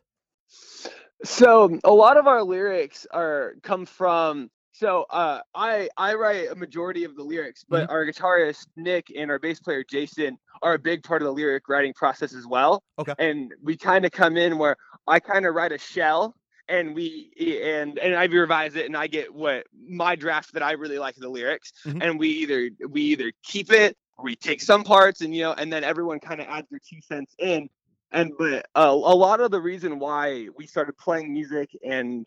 So 1.23 1.79
a 1.85 1.93
lot 1.93 2.17
of 2.17 2.27
our 2.27 2.43
lyrics 2.43 3.07
are 3.11 3.55
come 3.63 3.85
from 3.85 4.51
so 4.73 5.05
uh, 5.11 5.39
I 5.55 5.87
I 5.95 6.15
write 6.15 6.51
a 6.51 6.55
majority 6.55 7.05
of 7.05 7.15
the 7.15 7.23
lyrics, 7.23 7.63
but 7.63 7.87
Mhm. 7.87 7.91
our 7.93 8.05
guitarist 8.05 8.67
Nick 8.75 9.13
and 9.15 9.31
our 9.31 9.39
bass 9.39 9.61
player 9.61 9.85
Jason 9.89 10.37
are 10.61 10.73
a 10.73 10.79
big 10.79 11.01
part 11.01 11.21
of 11.21 11.27
the 11.27 11.31
lyric 11.33 11.69
writing 11.69 11.93
process 11.93 12.33
as 12.33 12.45
well. 12.45 12.83
Okay. 12.99 13.13
And 13.17 13.53
we 13.63 13.77
kind 13.77 14.03
of 14.03 14.11
come 14.11 14.35
in 14.35 14.57
where 14.57 14.75
I 15.07 15.21
kind 15.21 15.45
of 15.45 15.55
write 15.55 15.71
a 15.71 15.77
shell 15.77 16.35
and 16.67 16.95
we 16.95 17.31
and 17.73 17.97
and 17.99 18.15
I 18.15 18.25
revise 18.25 18.75
it 18.75 18.85
and 18.85 18.95
I 18.95 19.07
get 19.07 19.33
what 19.33 19.65
my 19.87 20.15
draft 20.15 20.53
that 20.53 20.63
I 20.63 20.71
really 20.73 20.99
like 20.99 21.15
the 21.15 21.29
lyrics 21.29 21.73
Mhm. 21.85 22.03
and 22.03 22.19
we 22.19 22.29
either 22.29 22.69
we 22.89 23.01
either 23.01 23.31
keep 23.43 23.71
it 23.71 23.97
or 24.17 24.25
we 24.25 24.35
take 24.35 24.61
some 24.61 24.83
parts 24.83 25.21
and 25.21 25.35
you 25.35 25.43
know 25.43 25.53
and 25.53 25.71
then 25.71 25.83
everyone 25.83 26.19
kind 26.19 26.39
of 26.39 26.47
adds 26.47 26.67
their 26.69 26.79
two 26.79 27.01
cents 27.01 27.35
in 27.39 27.69
and 28.11 28.31
but 28.37 28.65
uh, 28.75 28.89
a 28.89 29.15
lot 29.15 29.39
of 29.39 29.51
the 29.51 29.59
reason 29.59 29.99
why 29.99 30.47
we 30.57 30.67
started 30.67 30.97
playing 30.97 31.33
music 31.33 31.69
and 31.83 32.25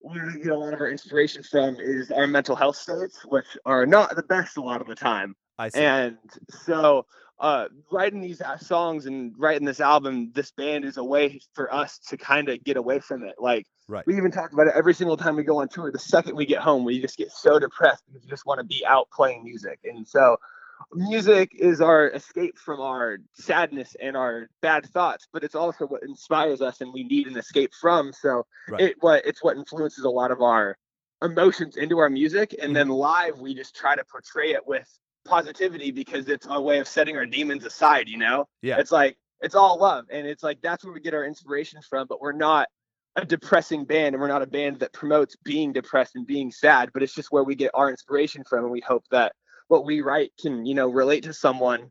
where 0.00 0.26
we 0.26 0.42
get 0.42 0.52
a 0.52 0.56
lot 0.58 0.74
of 0.74 0.80
our 0.80 0.90
inspiration 0.90 1.42
from 1.42 1.76
is 1.80 2.10
our 2.10 2.26
mental 2.26 2.54
health 2.54 2.76
states, 2.76 3.24
which 3.26 3.46
are 3.64 3.86
not 3.86 4.14
the 4.14 4.22
best 4.24 4.58
a 4.58 4.60
lot 4.60 4.82
of 4.82 4.86
the 4.86 4.94
time. 4.94 5.34
I 5.58 5.70
see. 5.70 5.80
And 5.80 6.18
so, 6.50 7.06
uh, 7.40 7.66
writing 7.90 8.20
these 8.20 8.40
songs 8.60 9.06
and 9.06 9.34
writing 9.36 9.66
this 9.66 9.80
album, 9.80 10.30
this 10.34 10.50
band 10.52 10.84
is 10.84 10.96
a 10.96 11.04
way 11.04 11.40
for 11.54 11.72
us 11.72 11.98
to 12.08 12.16
kind 12.16 12.48
of 12.48 12.62
get 12.64 12.76
away 12.76 13.00
from 13.00 13.24
it. 13.24 13.34
Like, 13.38 13.66
Right. 13.86 14.06
we 14.06 14.16
even 14.16 14.30
talk 14.30 14.52
about 14.52 14.66
it 14.66 14.72
every 14.74 14.94
single 14.94 15.16
time 15.16 15.36
we 15.36 15.42
go 15.44 15.58
on 15.60 15.68
tour. 15.68 15.90
The 15.92 15.98
second 15.98 16.36
we 16.36 16.46
get 16.46 16.62
home, 16.62 16.84
we 16.84 17.00
just 17.00 17.18
get 17.18 17.30
so 17.30 17.58
depressed 17.58 18.02
because 18.06 18.22
we 18.22 18.30
just 18.30 18.46
want 18.46 18.58
to 18.58 18.64
be 18.64 18.84
out 18.86 19.10
playing 19.10 19.44
music. 19.44 19.80
And 19.84 20.06
so, 20.06 20.38
music 20.94 21.50
is 21.54 21.80
our 21.80 22.08
escape 22.10 22.56
from 22.58 22.80
our 22.80 23.18
sadness 23.34 23.94
and 24.00 24.16
our 24.16 24.48
bad 24.62 24.86
thoughts, 24.86 25.28
but 25.32 25.44
it's 25.44 25.54
also 25.54 25.86
what 25.86 26.02
inspires 26.02 26.62
us 26.62 26.80
and 26.80 26.92
we 26.94 27.04
need 27.04 27.26
an 27.26 27.36
escape 27.36 27.72
from. 27.78 28.12
So, 28.12 28.46
Right. 28.70 28.82
it 28.82 28.96
what 29.00 29.26
it's 29.26 29.42
what 29.44 29.56
influences 29.56 30.04
a 30.04 30.10
lot 30.10 30.30
of 30.30 30.40
our 30.40 30.78
emotions 31.22 31.76
into 31.76 31.98
our 31.98 32.10
music 32.10 32.52
and 32.54 32.62
Mm-hmm. 32.68 32.74
then 32.74 32.88
live 32.88 33.38
we 33.40 33.54
just 33.54 33.74
try 33.76 33.96
to 33.96 34.04
portray 34.04 34.52
it 34.52 34.66
with 34.66 34.88
positivity 35.24 35.90
because 35.90 36.28
it's 36.28 36.46
our 36.46 36.60
way 36.60 36.78
of 36.78 36.86
setting 36.88 37.16
our 37.16 37.26
demons 37.26 37.64
aside 37.64 38.08
you 38.08 38.18
know 38.18 38.46
Yeah. 38.62 38.78
it's 38.78 38.92
like 38.92 39.16
it's 39.40 39.54
all 39.54 39.78
love 39.78 40.04
and 40.10 40.26
it's 40.26 40.42
like 40.42 40.60
that's 40.62 40.84
where 40.84 40.92
we 40.92 41.00
get 41.00 41.14
our 41.14 41.24
inspiration 41.24 41.80
from 41.88 42.06
but 42.06 42.20
we're 42.20 42.32
not 42.32 42.68
a 43.16 43.24
depressing 43.24 43.84
band 43.84 44.14
and 44.14 44.20
we're 44.20 44.28
not 44.28 44.42
a 44.42 44.46
band 44.46 44.80
that 44.80 44.92
promotes 44.92 45.36
being 45.44 45.72
depressed 45.72 46.14
and 46.14 46.26
being 46.26 46.50
sad 46.50 46.90
but 46.92 47.02
it's 47.02 47.14
just 47.14 47.30
where 47.32 47.44
we 47.44 47.54
get 47.54 47.70
our 47.74 47.88
inspiration 47.90 48.42
from 48.48 48.64
and 48.64 48.70
we 48.72 48.80
hope 48.80 49.04
that 49.10 49.32
what 49.68 49.84
we 49.84 50.00
write 50.02 50.30
can 50.40 50.66
you 50.66 50.74
know 50.74 50.88
relate 50.88 51.22
to 51.24 51.32
someone 51.32 51.90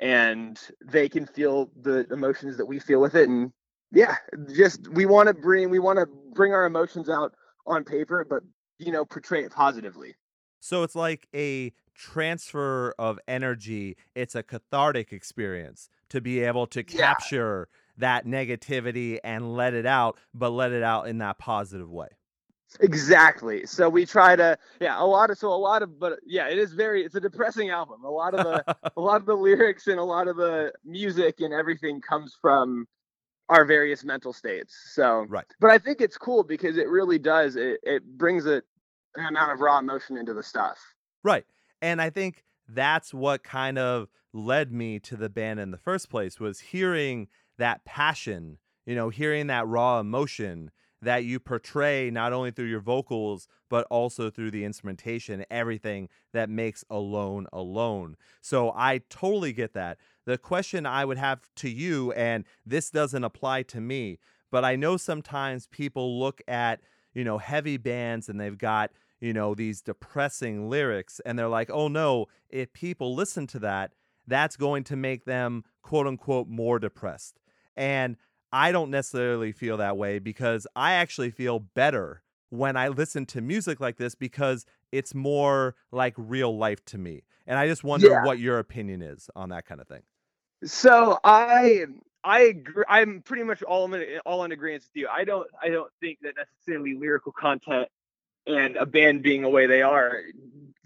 and 0.00 0.60
they 0.84 1.08
can 1.08 1.24
feel 1.26 1.70
the 1.80 2.06
emotions 2.12 2.56
that 2.56 2.66
we 2.66 2.78
feel 2.78 3.00
with 3.00 3.14
it 3.14 3.28
and 3.28 3.50
yeah 3.92 4.16
just 4.54 4.88
we 4.88 5.06
want 5.06 5.28
to 5.28 5.34
bring 5.34 5.70
we 5.70 5.78
want 5.78 5.98
to 5.98 6.06
bring 6.34 6.52
our 6.52 6.66
emotions 6.66 7.08
out 7.08 7.32
on 7.66 7.84
paper 7.84 8.26
but 8.28 8.42
you 8.78 8.92
know 8.92 9.04
portray 9.04 9.44
it 9.44 9.52
positively 9.52 10.14
So 10.60 10.82
it's 10.82 10.96
like 10.96 11.28
a 11.34 11.72
transfer 11.94 12.94
of 12.98 13.18
energy. 13.28 13.96
It's 14.14 14.34
a 14.34 14.42
cathartic 14.42 15.12
experience 15.12 15.88
to 16.10 16.20
be 16.20 16.40
able 16.40 16.66
to 16.68 16.82
Yeah. 16.88 17.14
capture 17.14 17.68
that 17.96 18.26
negativity 18.26 19.18
and 19.24 19.54
let 19.54 19.74
it 19.74 19.86
out, 19.86 20.18
but 20.34 20.50
let 20.50 20.72
it 20.72 20.82
out 20.82 21.08
in 21.08 21.18
that 21.18 21.38
positive 21.38 21.90
way. 21.90 22.08
exactly 22.80 23.64
so 23.66 23.88
we 23.88 24.04
try 24.04 24.34
to 24.34 24.58
yeah 24.80 25.00
a 25.00 25.04
lot 25.06 25.30
of 25.30 25.38
so 25.38 25.48
a 25.48 25.54
lot 25.54 25.80
of 25.80 25.96
but 26.00 26.18
yeah 26.26 26.48
it 26.48 26.58
is 26.58 26.72
very 26.72 27.04
it's 27.04 27.14
a 27.14 27.20
depressing 27.20 27.70
album 27.70 28.02
a 28.04 28.10
lot 28.10 28.34
of 28.34 28.42
the 28.42 28.64
a 28.96 29.00
lot 29.00 29.20
of 29.20 29.26
the 29.26 29.34
lyrics 29.34 29.86
and 29.86 30.00
a 30.00 30.02
lot 30.02 30.26
of 30.26 30.36
the 30.36 30.72
music 30.84 31.36
and 31.40 31.54
everything 31.54 32.00
comes 32.00 32.36
from 32.40 32.84
our 33.48 33.64
various 33.64 34.04
mental 34.04 34.32
states 34.32 34.74
so 34.94 35.26
Right. 35.28 35.46
but 35.60 35.70
i 35.70 35.78
think 35.78 36.00
it's 36.00 36.18
cool 36.18 36.42
because 36.42 36.76
it 36.76 36.88
really 36.88 37.18
does 37.18 37.56
it, 37.56 37.78
it 37.84 38.02
brings 38.18 38.46
a, 38.46 38.62
an 39.16 39.26
amount 39.28 39.52
of 39.52 39.60
raw 39.60 39.78
emotion 39.78 40.16
into 40.16 40.34
the 40.34 40.42
stuff 40.42 40.78
Right. 41.22 41.44
And 41.84 42.00
I 42.00 42.08
think 42.08 42.44
that's 42.66 43.12
what 43.12 43.44
kind 43.44 43.76
of 43.76 44.08
led 44.32 44.72
me 44.72 44.98
to 45.00 45.16
the 45.16 45.28
band 45.28 45.60
in 45.60 45.70
the 45.70 45.76
first 45.76 46.08
place 46.08 46.40
was 46.40 46.58
hearing 46.58 47.28
that 47.58 47.84
passion, 47.84 48.56
you 48.86 48.94
know, 48.94 49.10
hearing 49.10 49.48
that 49.48 49.68
raw 49.68 50.00
emotion 50.00 50.70
that 51.02 51.24
you 51.24 51.38
portray 51.38 52.10
not 52.10 52.32
only 52.32 52.50
through 52.50 52.68
your 52.68 52.80
vocals 52.80 53.48
but 53.68 53.86
also 53.90 54.30
through 54.30 54.50
the 54.50 54.64
instrumentation, 54.64 55.44
everything 55.50 56.08
that 56.32 56.48
makes 56.48 56.86
Alone 56.88 57.46
alone. 57.52 58.16
So 58.40 58.72
I 58.74 59.02
totally 59.10 59.52
get 59.52 59.74
that. 59.74 59.98
The 60.24 60.38
question 60.38 60.86
I 60.86 61.04
would 61.04 61.18
have 61.18 61.42
to 61.56 61.68
you 61.68 62.12
and 62.12 62.46
this 62.64 62.88
doesn't 62.88 63.24
apply 63.24 63.64
to 63.64 63.80
me, 63.82 64.20
but 64.50 64.64
I 64.64 64.74
know 64.74 64.96
sometimes 64.96 65.66
people 65.66 66.18
look 66.18 66.40
at, 66.48 66.80
you 67.12 67.24
know, 67.24 67.36
heavy 67.36 67.76
bands 67.76 68.30
and 68.30 68.40
they've 68.40 68.56
got 68.56 68.90
you 69.24 69.32
know, 69.34 69.54
these 69.54 69.82
depressing 69.82 70.70
lyrics, 70.70 71.20
and 71.26 71.38
they're 71.38 71.48
like, 71.48 71.70
oh 71.70 71.88
no, 71.88 72.26
if 72.50 72.72
people 72.74 73.14
listen 73.16 73.46
to 73.48 73.60
that, 73.60 73.92
that's 74.28 74.56
going 74.56 74.84
to 74.84 74.96
make 74.96 75.26
them 75.26 75.64
quote 75.82 76.06
unquote 76.06 76.48
more 76.48 76.78
depressed. 76.78 77.40
And 77.76 78.16
I 78.52 78.72
don't 78.72 78.90
necessarily 78.90 79.52
feel 79.52 79.78
that 79.78 79.96
way 79.98 80.20
because 80.20 80.66
I 80.76 80.94
actually 80.94 81.32
feel 81.32 81.60
better 81.60 82.22
when 82.50 82.76
I 82.76 82.88
listen 82.88 83.26
to 83.28 83.42
music 83.42 83.80
like 83.80 83.98
this 83.98 84.14
because 84.14 84.66
it's 84.92 85.14
more 85.14 85.76
like 85.92 86.14
real 86.18 86.56
life 86.56 86.84
to 86.86 86.98
me. 86.98 87.24
And 87.46 87.58
I 87.58 87.68
just 87.68 87.84
wonder 87.84 88.14
Yeah. 88.14 88.18
what 88.18 88.40
your 88.40 88.58
opinion 88.60 89.02
is 89.02 89.30
on 89.36 89.50
that 89.50 89.66
kind 89.66 89.80
of 89.80 89.88
thing. 89.88 90.02
So 90.64 91.18
I 91.24 91.86
I 92.24 92.40
agree. 92.42 92.84
I'm 92.88 93.22
pretty 93.22 93.44
much 93.44 93.62
all 93.62 93.92
in 93.94 94.18
all 94.24 94.44
in 94.44 94.52
agreement 94.52 94.84
with 94.84 94.90
you. 94.94 95.08
I 95.08 95.24
don't 95.24 95.48
I 95.62 95.68
don't 95.68 95.92
think 96.00 96.20
that 96.22 96.34
necessarily 96.36 96.94
lyrical 96.94 97.32
content 97.32 97.88
and 98.46 98.76
a 98.76 98.86
band 98.86 99.22
being 99.22 99.42
the 99.42 99.48
way 99.48 99.66
they 99.66 99.82
are 99.82 100.22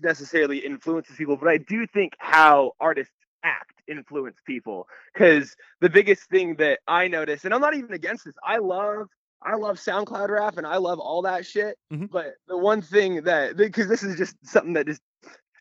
necessarily 0.00 0.58
influences 0.58 1.16
people, 1.16 1.36
but 1.36 1.48
I 1.48 1.58
do 1.58 1.86
think 1.86 2.12
how 2.18 2.72
artists 2.80 3.12
act 3.42 3.82
influence 3.88 4.36
people. 4.46 4.86
Because 5.12 5.54
the 5.80 5.90
biggest 5.90 6.28
thing 6.30 6.56
that 6.56 6.80
I 6.86 7.08
notice, 7.08 7.44
and 7.44 7.54
I'm 7.54 7.60
not 7.60 7.74
even 7.74 7.92
against 7.92 8.24
this, 8.24 8.34
I 8.44 8.58
love 8.58 9.08
I 9.40 9.54
love 9.54 9.76
SoundCloud 9.76 10.30
rap 10.30 10.56
and 10.58 10.66
I 10.66 10.78
love 10.78 10.98
all 10.98 11.22
that 11.22 11.46
shit. 11.46 11.78
Mhm. 11.92 12.10
But 12.10 12.34
the 12.48 12.58
one 12.58 12.82
thing 12.82 13.22
that 13.22 13.56
because 13.56 13.86
this 13.86 14.02
is 14.02 14.16
just 14.16 14.34
something 14.44 14.72
that 14.72 14.86
just 14.86 15.00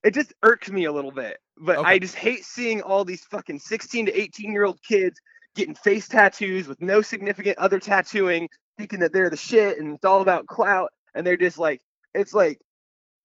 it 0.03 0.15
just 0.15 0.33
irks 0.43 0.69
me 0.71 0.85
a 0.85 0.91
little 0.91 1.11
bit. 1.11 1.37
But 1.57 1.77
Okay. 1.77 1.89
I 1.89 1.99
just 1.99 2.15
hate 2.15 2.43
seeing 2.43 2.81
all 2.81 3.05
these 3.05 3.23
fucking 3.25 3.59
16 3.59 4.07
to 4.07 4.19
18 4.19 4.51
year 4.51 4.65
old 4.65 4.81
kids 4.81 5.19
getting 5.55 5.75
face 5.75 6.07
tattoos 6.07 6.67
with 6.67 6.81
no 6.81 7.01
significant 7.01 7.57
other 7.59 7.79
tattooing, 7.79 8.49
thinking 8.77 8.99
that 8.99 9.13
they're 9.13 9.29
the 9.29 9.37
shit 9.37 9.77
and 9.79 9.93
it's 9.95 10.05
all 10.05 10.21
about 10.21 10.47
clout. 10.47 10.91
And 11.13 11.25
they're 11.25 11.37
just 11.37 11.57
like, 11.59 11.81
it's 12.17 12.33
like, 12.33 12.59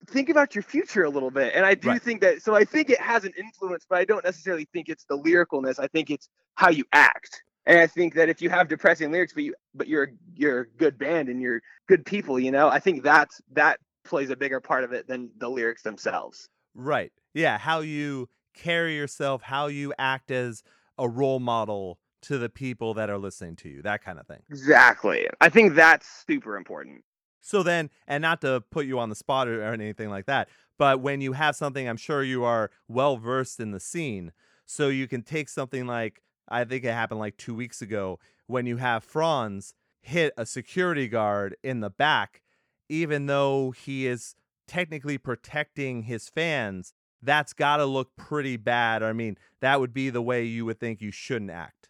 think 0.08 0.28
about 0.28 0.54
your 0.54 0.62
future 0.62 1.04
a 1.04 1.10
little 1.10 1.30
bit. 1.30 1.52
And 1.54 1.64
I 1.64 1.74
do 1.74 1.88
Right. 1.88 2.02
think 2.02 2.20
that, 2.22 2.42
so 2.42 2.54
I 2.54 2.64
think 2.64 2.90
it 2.90 3.00
has 3.00 3.24
an 3.24 3.32
influence, 3.38 3.86
but 3.88 3.98
I 3.98 4.04
don't 4.04 4.24
necessarily 4.24 4.68
think 4.72 4.88
it's 4.88 5.04
the 5.04 5.16
lyricalness. 5.16 5.78
I 5.78 5.86
think 5.86 6.10
it's 6.10 6.28
how 6.56 6.70
you 6.70 6.84
act. 6.92 7.42
And 7.66 7.78
I 7.78 7.86
think 7.86 8.14
that 8.14 8.28
if 8.28 8.42
you 8.42 8.50
have 8.50 8.66
depressing 8.68 9.12
lyrics, 9.12 9.32
but 9.32 9.44
you, 9.44 9.54
but 9.74 9.86
you're, 9.86 10.08
you're 10.34 10.62
a 10.62 10.66
good 10.66 10.98
band 10.98 11.28
and 11.28 11.40
you're 11.40 11.62
good 11.88 12.04
people, 12.04 12.40
you 12.40 12.50
know, 12.50 12.68
I 12.68 12.80
think 12.80 13.04
that's, 13.04 13.40
that 13.52 13.78
plays 14.04 14.30
a 14.30 14.36
bigger 14.36 14.60
part 14.60 14.82
of 14.82 14.92
it 14.92 15.06
than 15.06 15.30
the 15.38 15.48
lyrics 15.48 15.82
themselves. 15.82 16.48
Right. 16.74 17.12
Yeah. 17.34 17.58
How 17.58 17.80
you 17.80 18.28
carry 18.54 18.96
yourself, 18.96 19.42
how 19.42 19.68
you 19.68 19.94
act 19.98 20.32
as 20.32 20.64
a 20.98 21.08
role 21.08 21.38
model 21.38 22.00
to 22.22 22.38
the 22.38 22.48
people 22.48 22.94
that 22.94 23.08
are 23.10 23.18
listening 23.18 23.56
to 23.56 23.68
you, 23.68 23.82
that 23.82 24.02
kind 24.04 24.18
of 24.18 24.26
thing. 24.26 24.42
Exactly. 24.50 25.28
I 25.40 25.48
think 25.48 25.74
that's 25.74 26.24
super 26.26 26.56
important. 26.56 27.04
So 27.42 27.62
then, 27.62 27.90
and 28.06 28.22
not 28.22 28.40
to 28.40 28.62
put 28.70 28.86
you 28.86 28.98
on 28.98 29.10
the 29.10 29.14
spot 29.14 29.48
or, 29.48 29.62
or 29.62 29.72
anything 29.72 30.08
like 30.08 30.26
that, 30.26 30.48
but 30.78 31.00
when 31.00 31.20
you 31.20 31.32
have 31.32 31.54
something, 31.56 31.86
I'm 31.86 31.96
sure 31.96 32.22
you 32.22 32.44
are 32.44 32.70
well 32.88 33.18
versed 33.18 33.60
in 33.60 33.72
the 33.72 33.80
scene. 33.80 34.32
So 34.64 34.88
you 34.88 35.06
can 35.06 35.22
take 35.22 35.48
something 35.48 35.86
like, 35.86 36.22
I 36.48 36.64
think 36.64 36.84
it 36.84 36.92
happened 36.92 37.20
like 37.20 37.36
two 37.36 37.54
weeks 37.54 37.82
ago, 37.82 38.18
when 38.46 38.64
you 38.64 38.78
have 38.78 39.04
Franz 39.04 39.74
hit 40.00 40.32
a 40.36 40.46
security 40.46 41.08
guard 41.08 41.56
in 41.62 41.80
the 41.80 41.90
back, 41.90 42.42
even 42.88 43.26
though 43.26 43.72
he 43.72 44.06
is 44.06 44.34
technically 44.68 45.18
protecting 45.18 46.04
his 46.04 46.28
fans, 46.28 46.94
that's 47.22 47.52
got 47.52 47.76
to 47.78 47.84
look 47.84 48.16
pretty 48.16 48.56
bad. 48.56 49.02
I 49.02 49.12
mean, 49.12 49.36
that 49.60 49.80
would 49.80 49.92
be 49.92 50.10
the 50.10 50.22
way 50.22 50.44
you 50.44 50.64
would 50.64 50.80
think 50.80 51.00
you 51.00 51.10
shouldn't 51.10 51.50
act. 51.50 51.88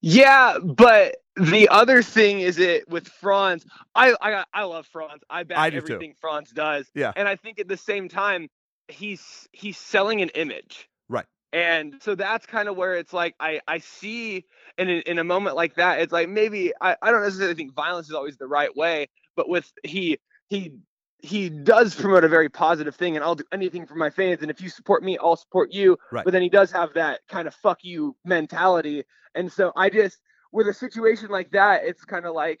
Yeah, 0.00 0.58
but 0.58 1.21
the 1.36 1.68
other 1.68 2.02
thing 2.02 2.40
is 2.40 2.58
it 2.58 2.88
with 2.88 3.08
Franz. 3.08 3.64
I 3.94 4.14
I 4.20 4.44
I 4.52 4.64
love 4.64 4.86
Franz. 4.86 5.22
I 5.30 5.44
back 5.44 5.58
I 5.58 5.70
do 5.70 5.78
everything 5.78 6.12
too. 6.12 6.16
Franz 6.20 6.50
does. 6.50 6.90
Yeah. 6.94 7.12
And 7.16 7.26
I 7.28 7.36
think 7.36 7.58
at 7.58 7.68
the 7.68 7.76
same 7.76 8.08
time, 8.08 8.48
he's 8.88 9.48
he's 9.52 9.78
selling 9.78 10.20
an 10.20 10.28
image. 10.30 10.88
Right. 11.08 11.26
And 11.52 11.96
so 12.02 12.14
that's 12.14 12.46
kind 12.46 12.68
of 12.68 12.76
where 12.76 12.94
it's 12.94 13.12
like 13.12 13.34
I 13.40 13.60
I 13.66 13.78
see 13.78 14.44
in 14.78 14.88
a, 14.88 14.98
in 15.00 15.18
a 15.18 15.24
moment 15.24 15.56
like 15.56 15.74
that, 15.76 16.00
it's 16.00 16.12
like 16.12 16.28
maybe 16.28 16.72
I, 16.80 16.96
I 17.02 17.10
don't 17.10 17.22
necessarily 17.22 17.54
think 17.54 17.74
violence 17.74 18.08
is 18.08 18.14
always 18.14 18.36
the 18.36 18.46
right 18.46 18.74
way, 18.76 19.08
but 19.36 19.48
with 19.48 19.70
he 19.84 20.18
he 20.48 20.72
he 21.22 21.48
does 21.48 21.94
promote 21.94 22.24
a 22.24 22.28
very 22.28 22.48
positive 22.48 22.96
thing 22.96 23.14
and 23.16 23.24
I'll 23.24 23.36
do 23.36 23.44
anything 23.52 23.86
for 23.86 23.94
my 23.94 24.10
fans 24.10 24.42
and 24.42 24.50
if 24.50 24.60
you 24.60 24.68
support 24.68 25.04
me 25.04 25.16
I'll 25.18 25.36
support 25.36 25.72
you 25.72 25.96
Right. 26.10 26.24
but 26.24 26.32
then 26.32 26.42
he 26.42 26.48
does 26.48 26.72
have 26.72 26.94
that 26.94 27.20
kind 27.28 27.46
of 27.46 27.54
fuck 27.54 27.78
you 27.84 28.16
mentality 28.24 29.04
and 29.36 29.50
so 29.50 29.70
I 29.76 29.88
just 29.88 30.18
with 30.52 30.68
a 30.68 30.74
situation 30.74 31.28
like 31.28 31.50
that 31.50 31.82
it's 31.84 32.04
kind 32.04 32.26
of 32.26 32.34
like 32.34 32.60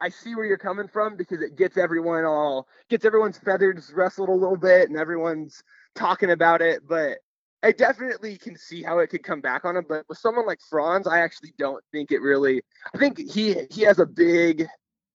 I 0.00 0.10
see 0.10 0.34
where 0.34 0.44
you're 0.44 0.58
coming 0.58 0.88
from 0.88 1.16
because 1.16 1.40
it 1.40 1.56
gets 1.56 1.76
everyone 1.76 2.24
all 2.24 2.68
gets 2.90 3.04
everyone's 3.04 3.38
feathers 3.38 3.92
rustled 3.94 4.28
a 4.28 4.32
little 4.32 4.56
bit 4.56 4.88
and 4.88 4.98
everyone's 4.98 5.62
talking 5.94 6.30
about 6.30 6.60
it 6.60 6.80
but 6.88 7.18
I 7.62 7.72
definitely 7.72 8.36
can 8.36 8.56
see 8.56 8.82
how 8.82 8.98
it 8.98 9.08
could 9.08 9.22
come 9.22 9.40
back 9.40 9.64
on 9.64 9.76
him 9.76 9.86
but 9.88 10.04
with 10.08 10.18
someone 10.18 10.46
like 10.46 10.58
Franz 10.68 11.06
I 11.06 11.20
actually 11.20 11.54
don't 11.58 11.82
think 11.92 12.12
it 12.12 12.20
really 12.20 12.62
I 12.94 12.98
think 12.98 13.18
he 13.18 13.66
he 13.70 13.82
has 13.82 13.98
a 13.98 14.06
big 14.06 14.66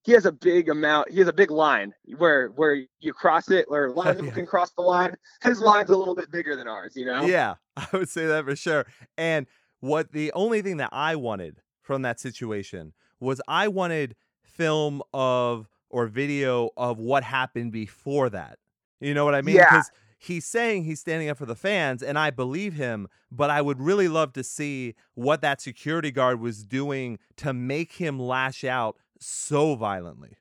he 0.03 0.13
has 0.13 0.25
a 0.25 0.31
big 0.31 0.69
amount. 0.69 1.11
He 1.11 1.19
has 1.19 1.27
a 1.27 1.33
big 1.33 1.51
line 1.51 1.93
where 2.17 2.47
where 2.49 2.83
you 2.99 3.13
cross 3.13 3.51
it, 3.51 3.69
where 3.69 3.87
a 3.87 3.93
lot 3.93 4.07
of 4.07 4.17
people 4.17 4.31
can 4.31 4.45
cross 4.47 4.71
the 4.71 4.81
line. 4.81 5.15
His 5.43 5.59
line's 5.61 5.89
a 5.89 5.97
little 5.97 6.15
bit 6.15 6.31
bigger 6.31 6.55
than 6.55 6.67
ours, 6.67 6.93
you 6.95 7.05
know. 7.05 7.25
Yeah, 7.25 7.55
I 7.77 7.87
would 7.93 8.09
say 8.09 8.25
that 8.25 8.45
for 8.45 8.55
sure. 8.55 8.87
And 9.17 9.45
what 9.79 10.11
the 10.11 10.31
only 10.33 10.61
thing 10.61 10.77
that 10.77 10.89
I 10.91 11.15
wanted 11.15 11.57
from 11.81 12.01
that 12.03 12.19
situation 12.19 12.93
was 13.19 13.41
I 13.47 13.67
wanted 13.67 14.15
film 14.41 15.01
of 15.13 15.67
or 15.89 16.07
video 16.07 16.69
of 16.77 16.99
what 16.99 17.23
happened 17.23 17.71
before 17.71 18.29
that. 18.29 18.59
You 18.99 19.13
know 19.13 19.25
what 19.25 19.35
I 19.35 19.41
mean? 19.41 19.55
Yeah. 19.55 19.69
Because 19.69 19.91
he's 20.17 20.45
saying 20.45 20.83
he's 20.83 20.99
standing 20.99 21.29
up 21.29 21.37
for 21.37 21.45
the 21.45 21.55
fans, 21.55 22.03
and 22.03 22.17
I 22.17 22.29
believe 22.29 22.75
him, 22.75 23.07
but 23.31 23.49
I 23.49 23.61
would 23.61 23.79
really 23.79 24.07
love 24.07 24.33
to 24.33 24.43
see 24.43 24.95
what 25.15 25.41
that 25.41 25.59
security 25.59 26.11
guard 26.11 26.39
was 26.39 26.63
doing 26.63 27.19
to 27.37 27.53
make 27.53 27.93
him 27.93 28.19
lash 28.19 28.63
out 28.63 28.97
so 29.19 29.75
violently. 29.75 30.37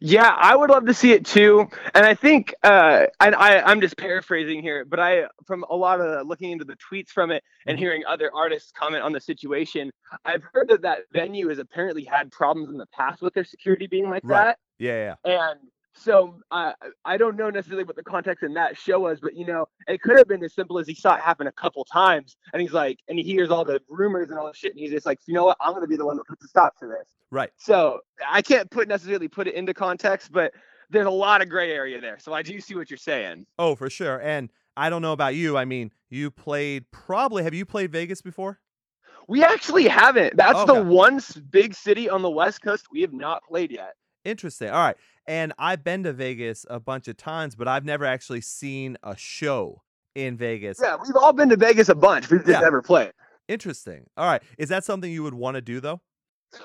Yeah, 0.00 0.28
I 0.36 0.56
would 0.56 0.70
love 0.70 0.86
to 0.86 0.94
see 0.94 1.12
it 1.12 1.24
too. 1.24 1.68
And 1.94 2.04
I 2.06 2.14
think, 2.14 2.54
uh, 2.62 3.06
and 3.20 3.34
I, 3.34 3.60
I'm 3.60 3.80
just 3.80 3.96
paraphrasing 3.96 4.62
here, 4.62 4.84
but 4.84 5.00
I, 5.00 5.24
from 5.46 5.64
a 5.70 5.76
lot 5.76 6.00
of 6.00 6.26
looking 6.26 6.50
into 6.52 6.64
the 6.64 6.76
tweets 6.76 7.08
from 7.08 7.30
it 7.30 7.42
and 7.66 7.76
Mhm. 7.76 7.80
hearing 7.80 8.02
other 8.06 8.30
artists 8.34 8.72
comment 8.72 9.02
on 9.02 9.12
the 9.12 9.20
situation, 9.20 9.90
I've 10.24 10.42
heard 10.52 10.68
that 10.68 10.82
that 10.82 11.00
venue 11.12 11.48
has 11.48 11.58
apparently 11.58 12.04
had 12.04 12.30
problems 12.32 12.70
in 12.70 12.76
the 12.78 12.86
past 12.86 13.22
with 13.22 13.34
their 13.34 13.44
security 13.44 13.86
being 13.86 14.10
like 14.10 14.22
Right. 14.24 14.44
that. 14.46 14.58
Yeah, 14.78 15.14
yeah. 15.24 15.42
And 15.52 15.60
so 15.94 16.40
uh, 16.50 16.72
I 17.04 17.16
don't 17.16 17.36
know 17.36 17.50
necessarily 17.50 17.84
what 17.84 17.96
the 17.96 18.02
context 18.02 18.42
in 18.42 18.54
that 18.54 18.76
show 18.76 19.00
was, 19.00 19.20
but 19.20 19.36
you 19.36 19.46
know, 19.46 19.66
it 19.86 20.00
could 20.02 20.16
have 20.18 20.28
been 20.28 20.42
as 20.42 20.54
simple 20.54 20.78
as 20.78 20.86
he 20.86 20.94
saw 20.94 21.14
it 21.14 21.20
happen 21.20 21.46
a 21.46 21.52
couple 21.52 21.84
times, 21.84 22.36
and 22.52 22.62
he's 22.62 22.72
like, 22.72 22.98
and 23.08 23.18
he 23.18 23.24
hears 23.24 23.50
all 23.50 23.64
the 23.64 23.80
rumors 23.88 24.30
and 24.30 24.38
all 24.38 24.46
the 24.46 24.54
shit, 24.54 24.72
and 24.72 24.80
he's 24.80 24.90
just 24.90 25.06
like, 25.06 25.18
you 25.26 25.34
know 25.34 25.44
what, 25.44 25.56
I'm 25.60 25.74
gonna 25.74 25.86
be 25.86 25.96
the 25.96 26.06
one 26.06 26.16
that 26.16 26.26
puts 26.26 26.44
a 26.44 26.48
stop 26.48 26.78
to 26.78 26.86
this. 26.86 27.08
Right. 27.30 27.50
So 27.56 28.00
I 28.28 28.42
can't 28.42 28.70
put 28.70 28.88
necessarily 28.88 29.28
put 29.28 29.46
it 29.48 29.54
into 29.54 29.74
context, 29.74 30.32
but 30.32 30.52
there's 30.90 31.06
a 31.06 31.10
lot 31.10 31.40
of 31.42 31.48
gray 31.48 31.72
area 31.72 32.00
there. 32.00 32.18
So 32.18 32.32
I 32.32 32.42
do 32.42 32.60
see 32.60 32.74
what 32.74 32.90
you're 32.90 32.98
saying. 32.98 33.46
Oh, 33.58 33.74
for 33.74 33.88
sure. 33.88 34.20
And 34.20 34.50
I 34.76 34.90
don't 34.90 35.02
know 35.02 35.12
about 35.12 35.34
you. 35.34 35.56
I 35.56 35.64
mean, 35.64 35.90
you 36.10 36.30
played 36.30 36.90
probably 36.90 37.42
have 37.42 37.54
you 37.54 37.64
played 37.64 37.90
Vegas 37.92 38.20
before? 38.20 38.60
We 39.28 39.42
actually 39.44 39.86
haven't. 39.88 40.36
That's 40.36 40.58
Okay. 40.58 40.74
the 40.74 40.82
one 40.84 41.20
big 41.50 41.74
city 41.74 42.10
on 42.10 42.22
the 42.22 42.30
West 42.30 42.60
Coast 42.60 42.86
we 42.92 43.02
have 43.02 43.12
not 43.12 43.42
played 43.44 43.70
yet. 43.70 43.94
Interesting. 44.24 44.70
All 44.70 44.82
right. 44.84 44.96
And 45.26 45.52
I've 45.58 45.84
been 45.84 46.02
to 46.04 46.12
Vegas 46.12 46.66
a 46.68 46.80
bunch 46.80 47.08
of 47.08 47.16
times, 47.16 47.54
but 47.54 47.68
I've 47.68 47.84
never 47.84 48.04
actually 48.04 48.40
seen 48.40 48.96
a 49.02 49.16
show 49.16 49.82
in 50.14 50.36
Vegas. 50.36 50.78
Yeah, 50.82 50.96
we've 51.02 51.16
all 51.16 51.32
been 51.32 51.48
to 51.48 51.56
Vegas 51.56 51.88
a 51.88 51.94
bunch. 51.94 52.30
We've 52.30 52.40
just 52.40 52.50
Yeah. 52.50 52.60
never 52.60 52.82
played. 52.82 53.12
Interesting. 53.48 54.04
All 54.16 54.26
right. 54.26 54.42
Is 54.58 54.68
that 54.68 54.84
something 54.84 55.10
you 55.10 55.22
would 55.22 55.34
want 55.34 55.56
to 55.56 55.60
do 55.60 55.80
though? 55.80 56.00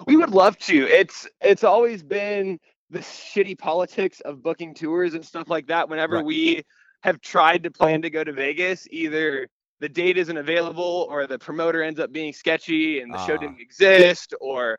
We 0.06 0.18
would 0.18 0.32
love 0.32 0.58
to. 0.60 0.86
It's 0.88 1.28
it's 1.42 1.64
always 1.64 2.04
been 2.04 2.60
the 2.90 3.00
shitty 3.00 3.58
politics 3.58 4.20
of 4.22 4.44
booking 4.44 4.74
tours 4.74 5.14
and 5.14 5.26
stuff 5.26 5.50
like 5.50 5.68
that. 5.68 5.90
Whenever 5.90 6.18
Right. 6.18 6.26
we 6.26 6.64
have 7.04 7.22
tried 7.22 7.64
to 7.64 7.72
plan 7.72 8.02
to 8.02 8.10
go 8.10 8.24
to 8.24 8.34
Vegas, 8.34 8.88
either 8.92 9.48
the 9.80 9.90
date 9.90 10.18
isn't 10.18 10.38
available 10.38 11.08
or 11.10 11.26
the 11.28 11.38
promoter 11.40 11.84
ends 11.84 12.00
up 12.00 12.12
being 12.12 12.34
sketchy 12.34 13.00
and 13.00 13.14
the 13.14 13.26
show 13.26 13.36
Ah. 13.36 13.38
didn't 13.38 13.62
exist 13.62 14.34
or 14.42 14.78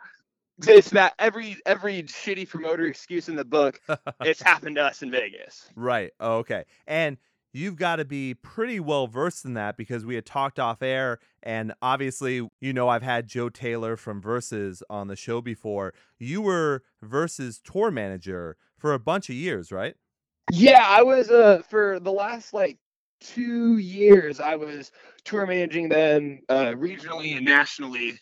this 0.59 0.91
that 0.91 1.15
every 1.19 1.57
every 1.67 2.03
shitty 2.03 2.49
promoter 2.49 2.87
excuse 2.87 3.29
in 3.29 3.37
the 3.37 3.45
book 3.45 3.81
it's 4.21 4.43
happened 4.43 4.77
to 4.77 4.83
us 4.83 5.03
in 5.03 5.11
Vegas. 5.11 5.71
Right. 5.77 6.11
Oh, 6.21 6.39
okay. 6.39 6.65
And 6.87 7.17
you've 7.53 7.77
got 7.77 7.97
to 7.97 8.05
be 8.05 8.35
pretty 8.35 8.81
well 8.81 9.07
versed 9.07 9.45
in 9.45 9.55
that 9.55 9.77
because 9.77 10.05
we 10.05 10.15
had 10.15 10.27
talked 10.27 10.59
off 10.59 10.83
air 10.83 11.19
and 11.43 11.73
obviously 11.81 12.49
you 12.61 12.73
know 12.73 12.89
I've 12.89 13.03
had 13.03 13.27
Joe 13.27 13.49
Taylor 13.49 13.97
from 13.97 14.21
Versus 14.21 14.83
on 14.91 15.09
the 15.09 15.17
show 15.17 15.41
before. 15.41 15.95
You 16.19 16.43
were 16.43 16.83
Versus 17.03 17.61
tour 17.61 17.91
manager 17.91 18.57
for 18.77 18.93
a 18.93 18.99
bunch 18.99 19.29
of 19.29 19.37
years, 19.37 19.71
right? 19.73 19.95
Yeah, 20.51 20.85
I 20.87 21.03
was 21.03 21.31
uh 21.31 21.63
for 21.69 22.01
the 22.01 22.13
last 22.13 22.53
like 22.53 22.79
two 23.21 23.79
years 23.79 24.41
I 24.41 24.57
was 24.57 24.91
tour 25.25 25.47
managing 25.47 25.89
them 25.89 26.41
uh 26.49 26.73
regionally 26.77 27.37
and 27.37 27.45
nationally 27.45 28.19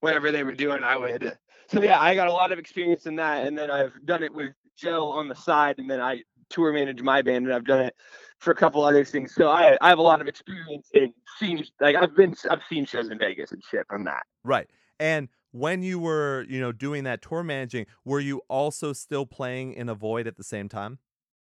whenever 0.00 0.30
they 0.30 0.42
were 0.42 0.52
doing 0.52 0.82
I 0.82 0.96
would 0.96 1.36
so 1.68 1.82
yeah, 1.82 2.00
I 2.00 2.14
got 2.14 2.28
a 2.28 2.32
lot 2.32 2.52
of 2.52 2.58
experience 2.58 3.06
in 3.06 3.16
that 3.16 3.46
and 3.46 3.56
then 3.56 3.70
I've 3.70 3.92
done 4.04 4.22
it 4.22 4.32
with 4.34 4.52
Joe 4.76 5.08
on 5.08 5.28
the 5.28 5.34
side 5.34 5.78
and 5.78 5.90
then 5.90 6.00
I 6.00 6.22
tour 6.50 6.72
manage 6.72 7.00
my 7.02 7.22
band 7.22 7.46
and 7.46 7.54
I've 7.54 7.64
done 7.64 7.80
it 7.80 7.94
for 8.38 8.50
a 8.50 8.54
couple 8.54 8.84
other 8.84 9.04
things. 9.04 9.34
So 9.34 9.48
I 9.48 9.76
I 9.80 9.88
have 9.88 9.98
a 9.98 10.02
lot 10.02 10.20
of 10.20 10.28
experience 10.28 10.88
in 10.94 11.12
seeing 11.38 11.64
like 11.80 11.96
I've 11.96 12.14
been 12.14 12.34
I've 12.50 12.62
seen 12.68 12.84
shows 12.86 13.10
in 13.10 13.18
Vegas 13.18 13.52
and 13.52 13.62
shit 13.70 13.86
from 13.88 14.04
that. 14.04 14.24
Right. 14.42 14.68
And 15.00 15.28
when 15.52 15.82
you 15.82 15.98
were, 15.98 16.44
you 16.48 16.60
know, 16.60 16.72
doing 16.72 17.04
that 17.04 17.22
tour 17.22 17.42
managing, 17.42 17.86
were 18.04 18.20
you 18.20 18.42
also 18.48 18.92
still 18.92 19.24
playing 19.24 19.74
in 19.74 19.88
Avoid 19.88 20.26
at 20.26 20.36
the 20.36 20.44
same 20.44 20.68
time? 20.68 20.98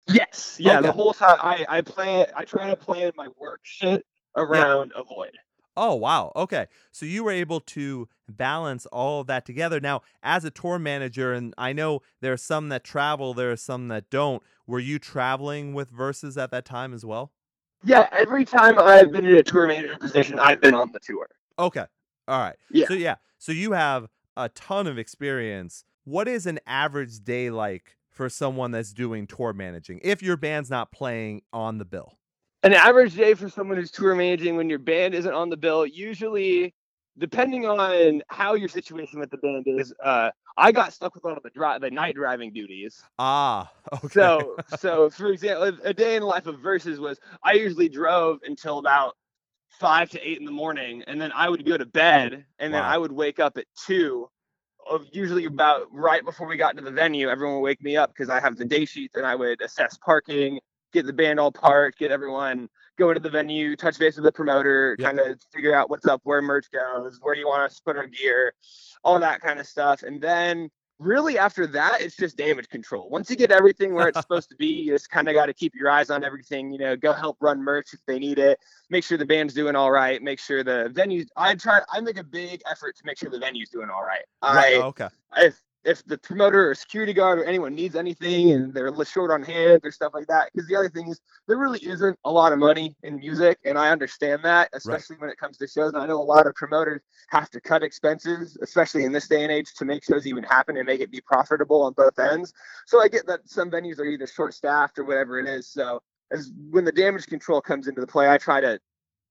Yes. 0.09 0.57
Yeah, 0.59 0.79
Okay. 0.79 0.89
the 0.89 0.93
whole 0.93 1.13
time 1.13 1.39
I 1.41 1.65
I 1.69 1.81
play 1.81 2.27
I 2.35 2.45
try 2.45 2.69
to 2.71 2.77
plan 2.77 3.13
my 3.17 3.29
work 3.39 3.61
shit 3.63 4.05
around 4.37 4.93
Avoid. 4.97 5.37
Oh, 5.83 5.95
wow. 5.95 6.31
Okay. 6.37 6.67
So 6.93 7.07
you 7.07 7.25
were 7.25 7.31
able 7.31 7.59
to 7.61 8.07
balance 8.29 8.85
all 8.87 9.23
of 9.23 9.27
that 9.29 9.47
together. 9.47 9.81
Now, 9.81 10.03
as 10.23 10.45
a 10.45 10.51
tour 10.51 10.79
manager, 10.79 11.33
and 11.33 11.55
I 11.57 11.73
know 11.73 12.03
there 12.21 12.35
are 12.35 12.37
some 12.37 12.69
that 12.69 12.85
travel, 12.85 13.33
there 13.33 13.51
are 13.51 13.57
some 13.57 13.89
that 13.89 14.11
don't. 14.11 14.43
Were 14.67 14.79
you 14.79 14.99
traveling 14.99 15.73
with 15.73 15.89
Versus 15.91 16.37
at 16.37 16.51
that 16.51 16.67
time 16.67 16.93
as 16.93 17.07
well? 17.07 17.33
Yeah, 17.83 18.09
every 18.13 18.45
time 18.45 18.79
I've 18.79 19.11
been 19.11 19.25
in 19.25 19.37
a 19.37 19.43
tour 19.43 19.67
manager 19.67 19.97
position, 19.97 20.39
I've 20.39 20.61
been 20.61 20.75
on 20.75 20.93
the 20.93 21.01
tour. 21.01 21.27
Okay. 21.59 21.87
All 22.29 22.39
right. 22.39 22.57
Yeah. 22.71 22.87
So, 22.87 22.93
yeah. 22.93 23.15
So 23.39 23.51
you 23.51 23.73
have 23.73 24.07
a 24.37 24.51
ton 24.51 24.87
of 24.87 24.99
experience. 24.99 25.85
What 26.05 26.29
is 26.29 26.45
an 26.45 26.61
average 26.67 27.25
day 27.25 27.49
like 27.49 27.97
for 28.11 28.29
someone 28.29 28.71
that's 28.71 28.93
doing 28.93 29.27
tour 29.27 29.55
managing 29.55 30.01
if 30.05 30.23
your 30.23 30.37
band's 30.37 30.69
not 30.69 30.93
playing 30.93 31.41
on 31.55 31.79
the 31.79 31.87
bill? 31.87 32.19
An 32.63 32.75
average 32.75 33.15
day 33.15 33.35
for 33.35 33.49
someone 33.49 33.79
who's 33.79 33.91
tour 33.91 34.15
managing 34.15 34.57
when 34.57 34.69
your 34.69 34.79
band 34.79 35.15
isn't 35.15 35.33
on 35.33 35.49
the 35.49 35.57
bill, 35.57 35.87
usually, 35.87 36.75
depending 37.17 37.67
on 37.67 38.23
how 38.29 38.55
your 38.55 38.69
situation 38.69 39.19
with 39.19 39.31
the 39.31 39.39
band 39.39 39.65
is, 39.67 39.95
uh, 40.05 40.31
I 40.59 40.71
got 40.71 40.93
stuck 40.93 41.15
with 41.15 41.25
all 41.25 41.33
of 41.37 41.43
the 41.43 41.51
dri- 41.51 41.79
the 41.81 41.91
night 41.91 42.15
driving 42.17 42.53
duties. 42.53 43.03
Ah, 43.19 43.71
okay. 43.95 44.09
So, 44.09 44.57
so 44.79 45.09
for 45.09 45.29
example, 45.29 45.73
a 45.85 45.95
day 45.95 46.17
in 46.17 46.21
the 46.21 46.27
life 46.27 46.47
of 46.47 46.61
verses 46.61 47.01
was 47.01 47.19
I 47.43 47.53
usually 47.53 47.89
drove 47.89 48.41
until 48.45 48.79
about 48.79 49.17
five 49.71 50.11
to 50.11 50.29
eight 50.29 50.39
in 50.39 50.45
the 50.45 50.51
morning, 50.51 51.03
and 51.07 51.19
then 51.19 51.33
I 51.33 51.49
would 51.49 51.65
go 51.65 51.79
to 51.79 51.87
bed, 51.87 52.45
and 52.59 52.75
then 52.75 52.83
Wow. 52.83 52.91
I 52.91 52.99
would 52.99 53.13
wake 53.13 53.41
up 53.41 53.57
at 53.57 53.65
two. 53.87 54.29
Of 54.91 55.07
usually 55.13 55.45
about 55.45 55.87
right 55.93 56.25
before 56.25 56.49
we 56.49 56.57
got 56.57 56.77
to 56.77 56.83
the 56.83 56.91
venue, 56.91 57.29
everyone 57.29 57.57
would 57.57 57.63
wake 57.63 57.83
me 57.83 57.97
up 57.97 58.11
because 58.11 58.29
I 58.29 58.41
have 58.41 58.57
the 58.57 58.65
day 58.65 58.85
sheets, 58.85 59.15
and 59.17 59.25
I 59.25 59.35
would 59.35 59.61
assess 59.63 59.97
parking, 59.99 60.59
get 60.93 61.07
the 61.07 61.13
band 61.13 61.41
all 61.41 61.53
parked, 61.53 61.99
get 61.99 62.11
everyone 62.11 62.69
go 62.99 63.09
into 63.11 63.21
the 63.21 63.31
venue, 63.31 63.77
touch 63.77 63.99
base 63.99 64.17
with 64.17 64.25
the 64.25 64.33
promoter, 64.33 64.95
Yep. 64.99 65.07
kind 65.07 65.21
of 65.21 65.41
figure 65.53 65.75
out 65.75 65.89
what's 65.89 66.07
up, 66.07 66.21
where 66.25 66.43
merch 66.43 66.67
goes, 66.71 67.19
where 67.23 67.35
you 67.35 67.47
want 67.47 67.63
us 67.63 67.77
to 67.77 67.83
put 67.83 67.97
our 67.97 68.07
gear, 68.07 68.53
all 69.03 69.19
that 69.21 69.41
kind 69.41 69.59
of 69.59 69.67
stuff, 69.67 70.03
and 70.03 70.21
then 70.21 70.71
really 70.99 71.39
after 71.39 71.67
that 71.67 72.03
it's 72.03 72.15
just 72.15 72.37
damage 72.37 72.69
control 72.69 73.09
once 73.09 73.31
you 73.31 73.35
get 73.35 73.51
everything 73.51 73.95
where 73.95 74.09
it's 74.09 74.21
supposed 74.21 74.51
to 74.51 74.57
be 74.57 74.67
you 74.67 74.93
just 74.93 75.09
kind 75.09 75.29
of 75.29 75.35
got 75.35 75.47
to 75.47 75.55
keep 75.55 75.75
your 75.75 75.89
eyes 75.91 76.11
on 76.11 76.23
everything 76.23 76.71
you 76.71 76.79
know 76.79 76.95
go 76.95 77.11
help 77.15 77.39
run 77.41 77.59
merch 77.65 77.95
if 77.95 78.01
they 78.07 78.19
need 78.19 78.39
it 78.39 78.59
make 78.91 79.03
sure 79.03 79.17
the 79.17 79.25
band's 79.25 79.55
doing 79.55 79.75
all 79.75 79.91
right 79.91 80.21
make 80.23 80.39
sure 80.39 80.63
the 80.63 80.91
venues 80.93 81.27
i 81.39 81.55
try 81.55 81.81
i 81.91 82.03
make 82.03 82.19
a 82.19 82.23
big 82.23 82.61
effort 82.71 82.95
to 82.95 83.03
make 83.07 83.17
sure 83.17 83.31
the 83.31 83.39
venue's 83.39 83.71
doing 83.71 83.89
all 83.89 84.03
right 84.03 84.25
Right, 84.43 84.75
i 84.75 84.77
oh, 84.77 84.89
okay. 84.89 85.09
if 85.39 85.59
if 85.85 86.05
the 86.05 86.19
promoter 86.19 86.71
or 86.71 86.75
security 86.75 87.13
guard 87.13 87.39
or 87.39 87.45
anyone 87.45 87.75
needs 87.75 87.97
anything 87.97 88.53
and 88.53 88.75
they're 88.75 88.93
short 89.05 89.31
on 89.31 89.43
hands 89.43 89.81
or 89.83 89.91
stuff 89.91 90.13
like 90.15 90.27
that. 90.27 90.51
Because 90.53 90.69
the 90.69 90.77
other 90.77 90.89
thing 90.89 91.09
is 91.09 91.21
there 91.49 91.57
really 91.57 91.79
isn't 91.83 92.19
a 92.25 92.31
lot 92.31 92.53
of 92.53 92.59
money 92.59 92.97
in 93.03 93.17
music, 93.17 93.59
and 93.65 93.79
I 93.79 93.91
understand 93.91 94.45
that, 94.45 94.69
especially 94.73 95.17
right. 95.17 95.23
when 95.23 95.31
it 95.31 95.39
comes 95.39 95.57
to 95.59 95.67
shows. 95.67 95.93
And 95.95 96.03
I 96.03 96.07
know 96.07 96.21
a 96.21 96.23
lot 96.23 96.47
of 96.47 96.55
promoters 96.55 97.01
have 97.31 97.51
to 97.51 97.61
cut 97.61 97.83
expenses, 97.83 98.59
especially 98.63 99.05
in 99.05 99.13
this 99.13 99.29
day 99.29 99.43
and 99.43 99.53
age, 99.53 99.73
to 99.77 99.85
make 99.85 100.05
shows 100.05 100.27
even 100.27 100.45
happen 100.45 100.77
and 100.77 100.87
make 100.87 101.01
it 101.01 101.11
be 101.11 101.21
profitable 101.21 101.83
on 101.83 101.95
both 101.95 102.19
ends. 102.19 102.53
So 102.87 103.03
I 103.03 103.09
get 103.09 103.27
that 103.27 103.49
some 103.49 103.71
venues 103.71 103.99
are 103.99 104.05
either 104.05 104.27
short 104.27 104.55
staffed 104.55 104.99
or 104.99 105.05
whatever 105.05 105.39
it 105.39 105.47
is. 105.47 105.67
So 105.67 106.03
as 106.31 106.53
when 106.71 106.85
the 106.85 106.93
damage 106.93 107.27
control 107.27 107.61
comes 107.61 107.89
into 107.89 108.01
the 108.01 108.07
play, 108.07 108.31
I 108.31 108.39
try 108.39 108.61
to 108.61 108.79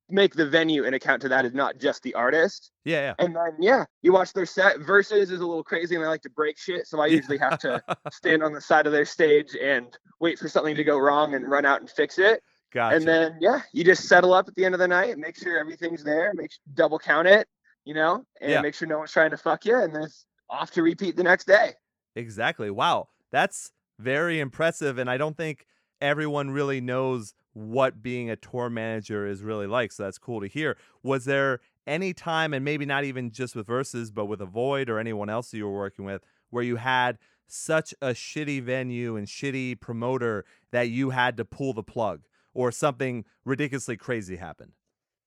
make 0.09 0.35
the 0.35 0.47
venue 0.47 0.85
an 0.85 0.93
account 0.93 1.21
to 1.21 1.29
that 1.29 1.45
is 1.45 1.53
not 1.53 1.77
just 1.77 2.03
the 2.03 2.13
artist. 2.15 2.71
Yeah, 2.85 3.13
yeah. 3.19 3.25
And 3.25 3.35
then 3.35 3.55
yeah, 3.59 3.85
you 4.01 4.11
watch 4.11 4.33
their 4.33 4.45
set. 4.45 4.79
Verses 4.79 5.31
is 5.31 5.39
a 5.39 5.45
little 5.45 5.63
crazy, 5.63 5.95
and 5.95 6.03
I 6.03 6.07
like 6.07 6.21
to 6.23 6.29
break 6.29 6.57
shit, 6.57 6.87
so 6.87 6.99
I 6.99 7.07
usually 7.07 7.37
have 7.37 7.59
to 7.59 7.81
stand 8.11 8.43
on 8.43 8.53
the 8.53 8.61
side 8.61 8.85
of 8.85 8.91
their 8.91 9.05
stage 9.05 9.55
and 9.61 9.97
wait 10.19 10.39
for 10.39 10.49
something 10.49 10.75
to 10.75 10.83
go 10.83 10.97
wrong 10.97 11.35
and 11.35 11.49
run 11.49 11.65
out 11.65 11.81
and 11.81 11.89
fix 11.89 12.17
it. 12.17 12.41
Gotcha. 12.71 12.95
And 12.95 13.07
then 13.07 13.37
yeah, 13.39 13.61
you 13.73 13.83
just 13.83 14.07
settle 14.07 14.33
up 14.33 14.47
at 14.47 14.55
the 14.55 14.65
end 14.65 14.75
of 14.75 14.79
the 14.79 14.87
night, 14.87 15.17
make 15.17 15.37
sure 15.37 15.59
everything's 15.59 16.03
there, 16.03 16.31
make 16.35 16.51
sure, 16.51 16.59
double 16.73 16.99
count 16.99 17.27
it, 17.27 17.47
you 17.85 17.93
know, 17.93 18.25
and 18.41 18.51
yeah. 18.51 18.61
make 18.61 18.75
sure 18.75 18.87
no 18.87 18.99
one's 18.99 19.11
trying 19.11 19.31
to 19.31 19.37
fuck 19.37 19.65
you, 19.65 19.75
and 19.75 19.93
then 19.93 20.03
it's 20.03 20.25
off 20.49 20.71
to 20.71 20.83
repeat 20.83 21.15
the 21.15 21.23
next 21.23 21.45
day. 21.45 21.73
Exactly. 22.15 22.69
Wow, 22.69 23.09
that's 23.31 23.71
very 23.97 24.39
impressive, 24.39 24.97
and 24.97 25.09
I 25.09 25.17
don't 25.17 25.35
think 25.35 25.65
everyone 26.01 26.51
really 26.51 26.81
knows 26.81 27.33
what 27.59 28.01
being 28.01 28.29
a 28.29 28.35
tour 28.35 28.69
manager 28.69 29.25
is 29.25 29.43
really 29.43 29.67
like. 29.67 29.91
So 29.91 30.03
that's 30.03 30.17
cool 30.17 30.41
to 30.41 30.47
hear. 30.47 30.77
Was 31.03 31.25
there 31.25 31.59
any 31.85 32.13
time, 32.13 32.53
and 32.53 32.63
maybe 32.63 32.85
not 32.85 33.03
even 33.03 33.31
just 33.31 33.55
with 33.55 33.67
Verses, 33.67 34.11
but 34.11 34.25
with 34.25 34.41
Avoid 34.41 34.89
or 34.89 34.99
anyone 34.99 35.29
else 35.29 35.53
you 35.53 35.65
were 35.65 35.77
working 35.77 36.05
with, 36.05 36.21
where 36.49 36.63
you 36.63 36.77
had 36.77 37.17
such 37.47 37.93
a 38.01 38.09
shitty 38.09 38.61
venue 38.61 39.15
and 39.15 39.27
shitty 39.27 39.79
promoter 39.79 40.45
that 40.71 40.89
you 40.89 41.09
had 41.09 41.35
to 41.37 41.45
pull 41.45 41.73
the 41.73 41.83
plug 41.83 42.21
or 42.53 42.71
something 42.71 43.25
ridiculously 43.43 43.97
crazy 43.97 44.35
happened? 44.35 44.71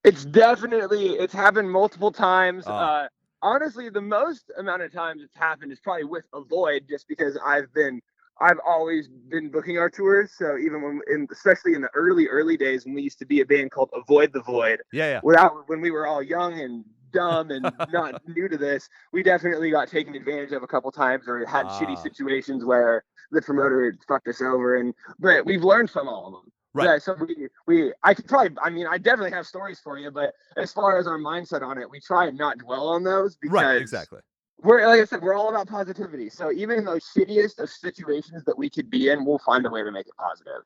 It's 0.04 0.24
definitely 0.24 1.10
it's 1.10 1.32
happened 1.32 1.70
multiple 1.70 2.12
times. 2.12 2.64
Oh. 2.66 2.72
Uh, 2.72 3.08
honestly, 3.40 3.88
the 3.88 4.00
most 4.00 4.50
amount 4.58 4.82
of 4.82 4.92
times 4.92 5.22
it's 5.22 5.36
happened 5.36 5.72
is 5.72 5.80
probably 5.80 6.04
with 6.04 6.26
Avoid, 6.32 6.84
just 6.88 7.08
because 7.08 7.38
I've 7.44 7.72
been 7.74 8.00
I've 8.40 8.58
always 8.66 9.08
been 9.08 9.50
booking 9.50 9.78
our 9.78 9.90
tours. 9.90 10.32
So 10.36 10.56
even 10.58 10.82
when, 10.82 11.00
in, 11.12 11.28
especially 11.30 11.74
in 11.74 11.82
the 11.82 11.90
early, 11.94 12.28
early 12.28 12.56
days 12.56 12.84
when 12.84 12.94
we 12.94 13.02
used 13.02 13.18
to 13.20 13.26
be 13.26 13.40
a 13.40 13.46
band 13.46 13.70
called 13.70 13.90
Avoid 13.92 14.32
the 14.32 14.42
Void. 14.42 14.80
Yeah, 14.92 15.08
yeah. 15.08 15.20
Without 15.22 15.68
when 15.68 15.80
we 15.80 15.90
were 15.90 16.06
all 16.06 16.22
young 16.22 16.60
and 16.60 16.84
dumb 17.12 17.50
and 17.50 17.70
not 17.92 18.20
new 18.26 18.48
to 18.48 18.56
this, 18.56 18.88
we 19.12 19.22
definitely 19.22 19.70
got 19.70 19.88
taken 19.88 20.14
advantage 20.14 20.52
of 20.52 20.62
a 20.62 20.66
couple 20.66 20.90
times 20.90 21.28
or 21.28 21.44
had 21.46 21.66
shitty 21.66 21.96
ah. 21.96 22.02
situations 22.02 22.64
where 22.64 23.04
the 23.30 23.42
promoter 23.42 23.96
fucked 24.08 24.28
us 24.28 24.40
over. 24.40 24.76
And 24.76 24.94
but 25.18 25.46
we've 25.46 25.64
learned 25.64 25.90
from 25.90 26.08
all 26.08 26.26
of 26.26 26.32
them. 26.32 26.52
Right. 26.74 26.86
Yeah, 26.86 26.98
so 26.98 27.14
we, 27.20 27.48
we 27.66 27.92
I 28.02 28.14
could 28.14 28.26
probably 28.26 28.56
I 28.62 28.70
mean 28.70 28.86
I 28.86 28.96
definitely 28.96 29.32
have 29.32 29.46
stories 29.46 29.78
for 29.78 29.98
you, 29.98 30.10
but 30.10 30.32
as 30.56 30.72
far 30.72 30.98
as 30.98 31.06
our 31.06 31.18
mindset 31.18 31.62
on 31.62 31.76
it, 31.76 31.88
we 31.88 32.00
try 32.00 32.26
and 32.26 32.38
not 32.38 32.58
dwell 32.58 32.88
on 32.88 33.04
those 33.04 33.36
because 33.36 33.52
right, 33.52 33.76
exactly 33.76 34.20
we're 34.62 34.86
like 34.86 35.00
I 35.00 35.04
said, 35.04 35.22
we're 35.22 35.34
all 35.34 35.48
about 35.48 35.68
positivity. 35.68 36.30
So 36.30 36.52
even 36.52 36.78
in 36.78 36.84
those 36.84 37.04
shittiest 37.16 37.58
of 37.58 37.68
situations 37.68 38.44
that 38.44 38.56
we 38.56 38.70
could 38.70 38.90
be 38.90 39.10
in, 39.10 39.24
we'll 39.24 39.38
find 39.38 39.66
a 39.66 39.70
way 39.70 39.82
to 39.82 39.90
make 39.90 40.06
it 40.06 40.16
positive. 40.18 40.62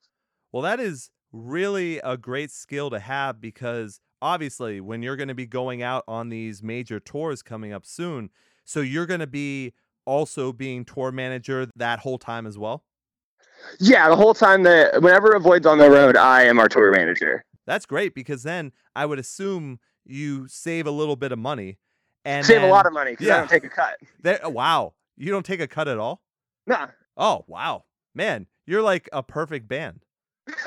Well, 0.53 0.63
that 0.63 0.81
is 0.81 1.11
really 1.33 1.99
a 1.99 2.17
great 2.17 2.51
skill 2.51 2.91
to 2.91 2.99
have 2.99 3.41
because 3.41 4.01
obviously 4.23 4.81
when 4.81 5.03
you're 5.03 5.17
going 5.17 5.29
to 5.29 5.35
be 5.35 5.47
going 5.47 5.83
out 5.83 6.05
on 6.07 6.29
these 6.29 6.63
major 6.63 7.01
tours 7.01 7.43
coming 7.43 7.73
up 7.73 7.87
soon, 7.87 8.31
so 8.65 8.81
you're 8.81 9.07
going 9.07 9.21
to 9.21 9.27
be 9.27 9.73
also 10.05 10.53
being 10.53 10.85
tour 10.85 11.11
manager 11.11 11.69
that 11.77 12.01
whole 12.01 12.19
time 12.19 12.47
as 12.47 12.59
well. 12.59 12.85
Yeah, 13.81 14.09
the 14.09 14.17
whole 14.17 14.35
time 14.35 14.63
that 14.65 15.03
whenever 15.03 15.33
Avoid's 15.33 15.67
on 15.67 15.79
the 15.79 15.91
road, 15.91 16.17
I 16.17 16.43
am 16.43 16.59
our 16.59 16.69
tour 16.69 16.93
manager. 16.93 17.45
That's 17.67 17.87
great 17.87 18.15
because 18.15 18.43
then 18.43 18.73
I 18.95 19.07
would 19.07 19.19
assume 19.19 19.81
you 20.05 20.47
save 20.49 20.87
a 20.87 20.91
little 20.91 21.17
bit 21.17 21.33
of 21.33 21.39
money 21.39 21.79
and 22.27 22.45
save 22.45 22.61
then, 22.61 22.69
a 22.69 22.73
lot 22.73 22.87
of 22.87 22.93
money 22.93 23.13
because 23.13 23.29
yeah, 23.29 23.37
I 23.37 23.39
don't 23.39 23.49
take 23.49 23.65
a 23.65 23.69
cut. 23.69 23.95
There, 24.21 24.45
uh, 24.45 24.51
wow, 24.51 24.95
you 25.17 25.31
don't 25.31 25.47
take 25.47 25.61
a 25.61 25.69
cut 25.69 25.89
at 25.89 25.99
all? 25.99 26.21
Nah. 26.67 26.89
Oh 27.17 27.45
wow, 27.47 27.85
man, 28.15 28.47
you're 28.67 28.83
like 28.83 29.09
a 29.13 29.23
perfect 29.23 29.69
band. 29.69 30.01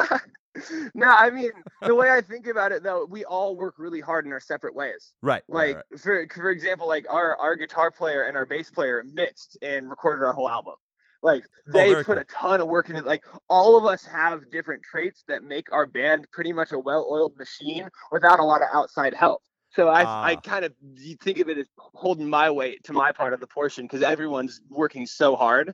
no, 0.96 1.08
I 1.08 1.30
mean 1.30 1.52
the 1.82 1.94
way 1.94 2.12
I 2.12 2.22
think 2.22 2.48
about 2.48 2.72
it 2.72 2.82
though, 2.82 3.06
we 3.06 3.26
all 3.26 3.58
work 3.58 3.76
really 3.78 4.00
hard 4.00 4.26
in 4.26 4.32
our 4.32 4.40
separate 4.40 4.74
ways. 4.74 5.14
Right. 5.22 5.44
Like 5.50 5.76
right, 5.76 5.84
right. 5.92 6.00
for 6.00 6.28
for 6.34 6.50
example, 6.50 6.88
like 6.88 7.06
our 7.10 7.36
our 7.38 7.56
guitar 7.56 7.92
player 7.92 8.24
and 8.24 8.38
our 8.38 8.46
bass 8.46 8.72
player 8.72 9.04
mixed 9.14 9.58
and 9.62 9.90
recorded 9.90 10.26
our 10.26 10.34
whole 10.34 10.50
album. 10.50 10.76
Like 11.22 11.44
oh, 11.44 11.72
they 11.74 11.94
oh, 11.94 11.98
put 11.98 12.06
cool. 12.06 12.18
a 12.18 12.24
ton 12.24 12.62
of 12.62 12.68
work 12.68 12.90
in 12.90 12.96
it. 12.96 13.06
Like 13.06 13.26
all 13.50 13.78
of 13.78 13.86
us 13.86 14.06
have 14.06 14.50
different 14.50 14.82
traits 14.84 15.26
that 15.28 15.44
make 15.44 15.72
our 15.74 15.86
band 15.86 16.26
pretty 16.32 16.54
much 16.54 16.72
a 16.72 16.80
well-oiled 16.80 17.38
machine 17.38 17.90
without 18.14 18.40
a 18.40 18.44
lot 18.44 18.62
of 18.62 18.70
outside 18.74 19.14
help. 19.14 19.42
So 19.72 19.88
I 19.88 20.04
uh, 20.04 20.22
I 20.24 20.36
kind 20.36 20.66
of 20.66 20.74
think 21.22 21.40
of 21.40 21.50
it 21.50 21.58
as 21.58 21.68
holding 21.78 22.30
my 22.30 22.50
weight 22.50 22.84
to 22.86 22.94
my 22.94 23.12
part 23.12 23.34
of 23.34 23.40
the 23.40 23.48
portion 23.48 23.86
because 23.86 24.02
everyone's 24.02 24.62
working 24.70 25.06
so 25.06 25.36
hard. 25.36 25.74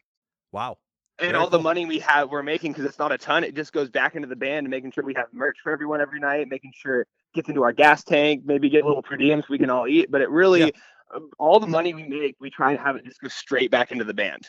Wow. 0.52 0.78
And 1.18 1.32
Very 1.32 1.42
all 1.42 1.50
cool. 1.50 1.60
the 1.60 1.64
money 1.64 1.86
we 1.86 2.00
have 2.00 2.30
we're 2.30 2.44
making 2.44 2.74
because 2.74 2.84
it's 2.84 3.00
not 3.00 3.14
a 3.14 3.18
ton, 3.18 3.46
it 3.46 3.56
just 3.56 3.72
goes 3.72 3.90
back 3.90 4.16
into 4.16 4.28
the 4.28 4.36
band 4.36 4.66
and 4.66 4.70
making 4.70 4.92
sure 4.92 5.06
we 5.06 5.14
have 5.14 5.28
merch 5.32 5.58
for 5.64 5.72
everyone 5.72 6.02
every 6.02 6.20
night, 6.20 6.50
making 6.50 6.74
sure 6.76 7.02
it 7.02 7.08
gets 7.34 7.48
into 7.48 7.64
our 7.64 7.72
gas 7.72 8.04
tank, 8.04 8.44
maybe 8.46 8.70
get 8.70 8.84
a 8.84 8.88
little 8.88 9.02
per 9.02 9.16
diems 9.16 9.48
we 9.48 9.58
can 9.58 9.70
all 9.70 9.88
eat. 9.88 10.12
But 10.12 10.22
it 10.22 10.30
really 10.30 10.60
yeah. 10.62 10.70
Um, 11.14 11.30
all 11.38 11.60
the 11.60 11.68
money 11.68 11.94
we 11.94 12.04
make, 12.04 12.36
we 12.40 12.50
try 12.50 12.72
and 12.72 12.80
have 12.80 12.96
it 12.96 13.06
just 13.06 13.22
go 13.22 13.28
straight 13.28 13.70
back 13.70 13.92
into 13.92 14.04
the 14.04 14.14
band. 14.14 14.48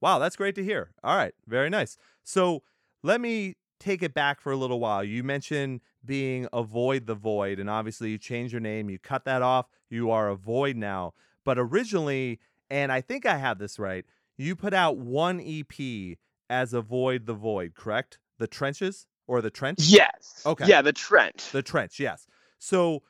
Wow, 0.00 0.18
that's 0.18 0.36
great 0.36 0.54
to 0.56 0.64
hear. 0.64 0.90
All 1.02 1.16
right, 1.16 1.32
very 1.46 1.70
nice. 1.70 1.96
So 2.24 2.62
let 3.02 3.20
me 3.20 3.54
take 3.84 4.02
it 4.02 4.14
back 4.14 4.40
for 4.40 4.50
a 4.50 4.56
little 4.56 4.80
while. 4.80 5.04
You 5.04 5.22
mentioned 5.22 5.80
being 6.04 6.48
Avoid 6.52 7.06
the 7.06 7.14
Void, 7.14 7.58
and 7.58 7.68
obviously 7.68 8.10
you 8.10 8.18
changed 8.18 8.52
your 8.52 8.60
name, 8.60 8.88
you 8.88 8.98
cut 8.98 9.24
that 9.26 9.42
off, 9.42 9.66
you 9.90 10.10
are 10.10 10.28
Avoid 10.28 10.76
now. 10.76 11.12
But 11.44 11.58
originally, 11.58 12.40
and 12.70 12.90
I 12.90 13.00
think 13.00 13.26
I 13.26 13.36
have 13.36 13.58
this 13.58 13.78
right, 13.78 14.04
you 14.36 14.56
put 14.56 14.72
out 14.72 14.96
one 14.96 15.40
EP 15.40 16.16
as 16.48 16.72
Avoid 16.72 17.26
the 17.26 17.34
Void, 17.34 17.74
correct? 17.74 18.18
The 18.38 18.46
Trenches 18.46 19.06
or 19.26 19.40
the 19.42 19.50
Trench? 19.50 19.80
Yes. 19.80 20.42
Okay. 20.44 20.66
Yeah, 20.66 20.82
the 20.82 20.92
Trench. 20.92 21.50
The 21.50 21.62
Trench, 21.62 22.00
yes. 22.00 22.26
So 22.58 23.02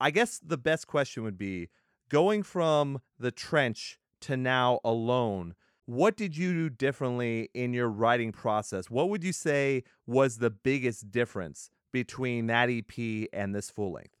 I 0.00 0.10
guess 0.10 0.38
the 0.38 0.56
best 0.56 0.86
question 0.86 1.24
would 1.24 1.38
be 1.38 1.68
going 2.08 2.42
from 2.42 3.00
the 3.18 3.30
Trench 3.30 3.98
to 4.22 4.36
now 4.36 4.80
alone 4.84 5.54
what 5.90 6.16
did 6.16 6.36
you 6.36 6.52
do 6.52 6.70
differently 6.70 7.48
in 7.52 7.72
your 7.72 7.88
writing 7.88 8.30
process? 8.30 8.88
What 8.88 9.08
would 9.08 9.24
you 9.24 9.32
say 9.32 9.82
was 10.06 10.38
the 10.38 10.48
biggest 10.48 11.10
difference 11.10 11.68
between 11.92 12.46
that 12.46 12.70
EP 12.70 13.28
and 13.32 13.52
this 13.52 13.70
full 13.70 13.94
length? 13.94 14.14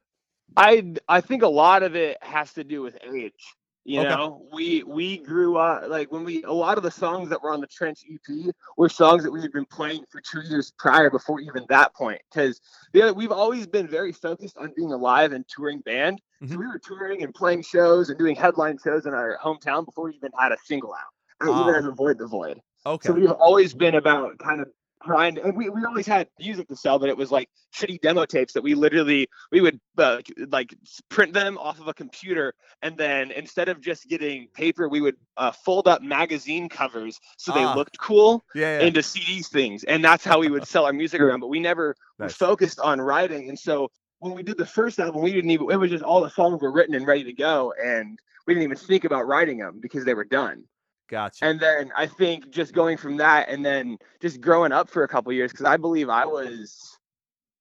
I 0.56 0.94
I 1.08 1.20
think 1.20 1.44
a 1.44 1.48
lot 1.48 1.84
of 1.84 1.94
it 1.94 2.18
has 2.22 2.52
to 2.54 2.64
do 2.64 2.82
with 2.82 2.98
age. 3.14 3.54
You 3.84 4.00
okay. 4.00 4.08
know, 4.08 4.48
we 4.52 4.82
we 4.82 5.18
grew 5.18 5.58
up 5.58 5.88
like 5.88 6.10
when 6.10 6.24
we 6.24 6.42
a 6.42 6.52
lot 6.52 6.76
of 6.76 6.82
the 6.82 6.90
songs 6.90 7.28
that 7.28 7.40
were 7.40 7.52
on 7.52 7.60
the 7.60 7.68
Trench 7.68 8.00
EP 8.12 8.52
were 8.76 8.88
songs 8.88 9.22
that 9.22 9.30
we 9.30 9.40
had 9.40 9.52
been 9.52 9.64
playing 9.64 10.02
for 10.10 10.20
two 10.20 10.40
years 10.40 10.72
prior 10.76 11.08
before 11.08 11.38
even 11.38 11.64
that 11.68 11.94
point. 11.94 12.20
Because 12.34 12.60
we've 12.92 13.30
always 13.30 13.68
been 13.68 13.86
very 13.86 14.10
focused 14.10 14.56
on 14.58 14.72
being 14.76 14.92
a 14.92 14.96
live 14.96 15.30
and 15.30 15.44
touring 15.48 15.82
band. 15.82 16.20
Mm-hmm. 16.42 16.52
So 16.52 16.58
we 16.58 16.66
were 16.66 16.80
touring 16.84 17.22
and 17.22 17.32
playing 17.32 17.62
shows 17.62 18.08
and 18.08 18.18
doing 18.18 18.34
headline 18.34 18.76
shows 18.82 19.06
in 19.06 19.14
our 19.14 19.38
hometown 19.40 19.84
before 19.84 20.06
we 20.06 20.16
even 20.16 20.32
had 20.36 20.50
a 20.50 20.58
single 20.66 20.92
out 20.92 21.14
oh. 21.48 21.62
even 21.62 21.74
as 21.74 21.86
avoid 21.86 22.18
the 22.18 22.26
void. 22.26 22.60
Okay. 22.86 23.08
So 23.08 23.12
we've 23.12 23.30
always 23.30 23.74
been 23.74 23.94
about 23.94 24.38
kind 24.38 24.60
of 24.60 24.68
trying 25.04 25.38
and 25.38 25.56
we, 25.56 25.68
we 25.68 25.84
always 25.84 26.06
had 26.06 26.28
music 26.38 26.68
to 26.68 26.76
sell, 26.76 26.98
but 26.98 27.08
it 27.08 27.16
was 27.16 27.30
like 27.30 27.48
shitty 27.74 28.00
demo 28.00 28.24
tapes 28.24 28.52
that 28.52 28.62
we 28.62 28.74
literally 28.74 29.28
we 29.50 29.60
would 29.60 29.80
uh, 29.98 30.18
like 30.48 30.74
print 31.08 31.32
them 31.32 31.58
off 31.58 31.80
of 31.80 31.88
a 31.88 31.94
computer, 31.94 32.54
and 32.82 32.96
then 32.96 33.30
instead 33.30 33.68
of 33.68 33.80
just 33.80 34.08
getting 34.08 34.48
paper, 34.54 34.88
we 34.88 35.00
would 35.00 35.16
uh, 35.36 35.50
fold 35.50 35.88
up 35.88 36.02
magazine 36.02 36.68
covers 36.68 37.18
so 37.36 37.52
they 37.52 37.64
ah. 37.64 37.74
looked 37.74 37.98
cool 37.98 38.44
yeah, 38.54 38.78
yeah. 38.78 38.86
into 38.86 39.00
CDs 39.00 39.46
things, 39.46 39.84
and 39.84 40.04
that's 40.04 40.24
how 40.24 40.38
we 40.38 40.48
would 40.48 40.66
sell 40.66 40.84
our 40.84 40.92
music 40.92 41.20
around. 41.20 41.40
But 41.40 41.48
we 41.48 41.60
never 41.60 41.94
nice. 42.18 42.34
focused 42.34 42.80
on 42.80 43.00
writing, 43.00 43.48
and 43.48 43.58
so 43.58 43.90
when 44.18 44.34
we 44.34 44.42
did 44.42 44.58
the 44.58 44.66
first 44.66 44.98
album, 44.98 45.22
we 45.22 45.32
didn't 45.32 45.50
even 45.50 45.70
it 45.70 45.76
was 45.76 45.90
just 45.90 46.04
all 46.04 46.20
the 46.20 46.30
songs 46.30 46.60
were 46.60 46.72
written 46.72 46.94
and 46.94 47.06
ready 47.06 47.24
to 47.24 47.32
go, 47.32 47.72
and 47.82 48.18
we 48.46 48.54
didn't 48.54 48.64
even 48.64 48.76
think 48.76 49.04
about 49.04 49.26
writing 49.26 49.58
them 49.58 49.78
because 49.80 50.04
they 50.04 50.14
were 50.14 50.24
done. 50.24 50.64
Gotcha. 51.10 51.44
And 51.44 51.58
then 51.58 51.90
I 51.96 52.06
think 52.06 52.50
just 52.50 52.72
going 52.72 52.96
from 52.96 53.16
that 53.16 53.48
and 53.48 53.64
then 53.64 53.98
just 54.20 54.40
growing 54.40 54.70
up 54.70 54.88
for 54.88 55.02
a 55.02 55.08
couple 55.08 55.32
years, 55.32 55.50
because 55.50 55.66
I 55.66 55.76
believe 55.76 56.08
I 56.08 56.24
was 56.24 56.96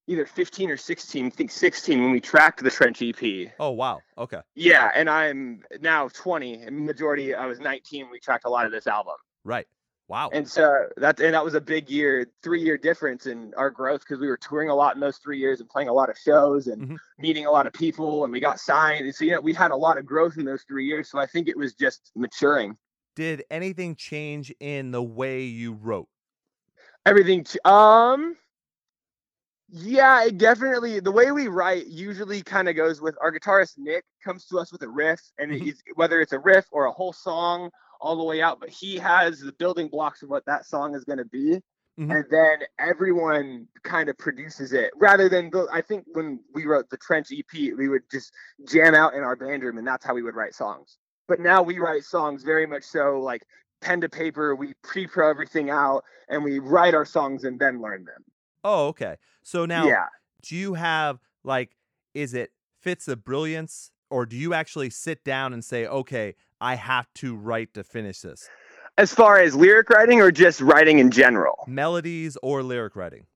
either 0.08 0.26
15 0.26 0.70
or 0.70 0.78
16, 0.78 1.26
I 1.26 1.30
think 1.30 1.50
16 1.50 2.02
when 2.02 2.12
we 2.12 2.20
tracked 2.20 2.64
the 2.64 2.70
Trench 2.70 3.02
EP. 3.02 3.52
Oh, 3.60 3.72
wow. 3.72 4.02
Okay. 4.20 4.40
Yeah. 4.54 4.92
And 4.94 5.10
I'm 5.10 5.64
now 5.82 6.10
20. 6.10 6.62
And 6.62 6.86
majority, 6.86 7.34
I 7.34 7.48
was 7.48 7.60
19. 7.60 8.10
We 8.12 8.20
tracked 8.20 8.46
a 8.46 8.50
lot 8.50 8.68
of 8.68 8.72
this 8.72 8.86
album. 8.86 9.16
Right. 9.44 9.68
Wow. 10.08 10.30
And 10.34 10.48
so 10.48 10.88
that 10.98 11.20
and 11.20 11.36
that 11.36 11.46
was 11.46 11.54
a 11.54 11.62
big 11.62 11.88
year, 11.88 12.32
three 12.42 12.64
year 12.64 12.80
difference 12.80 13.28
in 13.28 13.54
our 13.56 13.70
growth 13.70 14.00
because 14.02 14.20
we 14.20 14.28
were 14.28 14.38
touring 14.38 14.70
a 14.70 14.76
lot 14.76 14.96
in 14.96 15.02
those 15.02 15.18
three 15.18 15.38
years 15.38 15.60
and 15.60 15.70
playing 15.70 15.88
a 15.88 15.94
lot 15.94 16.10
of 16.10 16.18
shows 16.18 16.66
and 16.66 16.82
mm-hmm. 16.82 16.96
meeting 17.20 17.46
a 17.46 17.52
lot 17.52 17.68
of 17.68 17.74
people 17.74 18.24
and 18.24 18.34
we 18.34 18.40
got 18.40 18.60
signed. 18.60 19.06
And 19.06 19.14
so 19.14 19.24
you 19.24 19.32
know 19.32 19.42
we 19.42 19.54
had 19.54 19.70
a 19.70 19.76
lot 19.76 20.00
of 20.00 20.08
growth 20.08 20.38
in 20.38 20.46
those 20.46 20.64
three 20.64 20.86
years. 20.86 21.12
So 21.12 21.20
I 21.20 21.28
think 21.28 21.48
it 21.48 21.56
was 21.56 21.76
just 21.76 22.12
maturing. 22.16 22.76
Did 23.16 23.44
anything 23.52 23.96
change 23.96 24.54
in 24.60 24.92
the 24.92 25.04
way 25.04 25.44
you 25.44 25.74
wrote? 25.74 26.08
Everything. 27.06 27.44
Ch- 27.44 27.58
um. 27.66 28.36
Yeah, 29.72 30.26
it 30.26 30.38
definitely. 30.40 31.00
The 31.00 31.12
way 31.12 31.32
we 31.32 31.48
write 31.48 31.86
usually 31.88 32.42
kind 32.42 32.68
of 32.68 32.76
goes 32.76 33.02
with 33.02 33.16
our 33.22 33.32
guitarist 33.32 33.78
Nick 33.78 34.04
comes 34.24 34.46
to 34.48 34.58
us 34.58 34.72
with 34.72 34.82
a 34.82 34.90
riff, 34.90 35.22
and 35.38 35.52
Mhm. 35.52 35.68
it's, 35.68 35.84
whether 35.94 36.20
it's 36.22 36.34
a 36.34 36.40
riff 36.40 36.66
or 36.72 36.86
a 36.86 36.92
whole 36.92 37.14
song 37.14 37.70
all 38.02 38.16
the 38.18 38.24
way 38.24 38.42
out, 38.42 38.60
but 38.60 38.70
he 38.70 38.98
has 38.98 39.40
the 39.42 39.52
building 39.54 39.88
blocks 39.88 40.24
of 40.24 40.30
what 40.30 40.46
that 40.46 40.66
song 40.66 40.96
is 40.96 41.04
going 41.04 41.20
to 41.20 41.26
be, 41.26 41.62
Mhm. 42.00 42.16
and 42.16 42.26
then 42.32 42.60
everyone 42.80 43.68
kind 43.84 44.10
of 44.10 44.18
produces 44.18 44.74
it. 44.74 44.92
Rather 44.96 45.30
than 45.30 45.52
I 45.72 45.82
think 45.82 46.06
when 46.14 46.44
we 46.54 46.66
wrote 46.66 46.90
the 46.90 46.98
Trench 46.98 47.28
EP, 47.32 47.74
we 47.74 47.90
would 47.90 48.10
just 48.10 48.34
jam 48.66 48.96
out 48.96 49.14
in 49.14 49.22
our 49.22 49.36
band 49.36 49.64
room, 49.64 49.78
and 49.78 49.86
that's 49.88 50.06
how 50.06 50.16
we 50.16 50.24
would 50.24 50.36
write 50.36 50.56
songs. 50.56 50.98
But 51.30 51.40
now 51.40 51.62
we 51.62 51.78
write 51.78 52.04
songs 52.04 52.44
very 52.44 52.66
much 52.66 52.84
so 52.84 53.20
like 53.20 53.44
pen 53.82 54.02
to 54.02 54.10
paper. 54.10 54.56
We 54.56 54.74
pre-pro 54.84 55.30
everything 55.30 55.70
out, 55.70 56.04
and 56.28 56.44
we 56.44 56.60
write 56.60 56.96
our 56.96 57.06
songs 57.06 57.44
and 57.46 57.58
then 57.60 57.82
learn 57.82 58.04
them. 58.04 58.26
Oh, 58.64 58.88
okay. 58.88 59.16
So 59.44 59.66
now, 59.66 59.86
yeah. 59.88 60.08
do 60.42 60.56
you 60.56 60.74
have 60.74 61.20
like, 61.44 61.78
is 62.14 62.34
it 62.34 62.52
fits 62.82 63.08
of 63.08 63.24
brilliance, 63.24 63.92
or 64.10 64.26
do 64.26 64.36
you 64.36 64.54
actually 64.54 64.90
sit 64.90 65.24
down 65.24 65.54
and 65.54 65.64
say, 65.64 65.86
okay, 65.86 66.36
I 66.60 66.76
have 66.76 67.08
to 67.16 67.36
write 67.36 67.74
to 67.76 67.84
finish 67.84 68.22
this? 68.22 68.50
As 68.98 69.14
far 69.14 69.40
as 69.40 69.56
lyric 69.56 69.90
writing 69.90 70.20
or 70.20 70.32
just 70.32 70.60
writing 70.60 71.00
in 71.00 71.12
general? 71.12 71.64
Melodies 71.68 72.38
or 72.42 72.64
lyric 72.64 72.96
writing? 72.98 73.28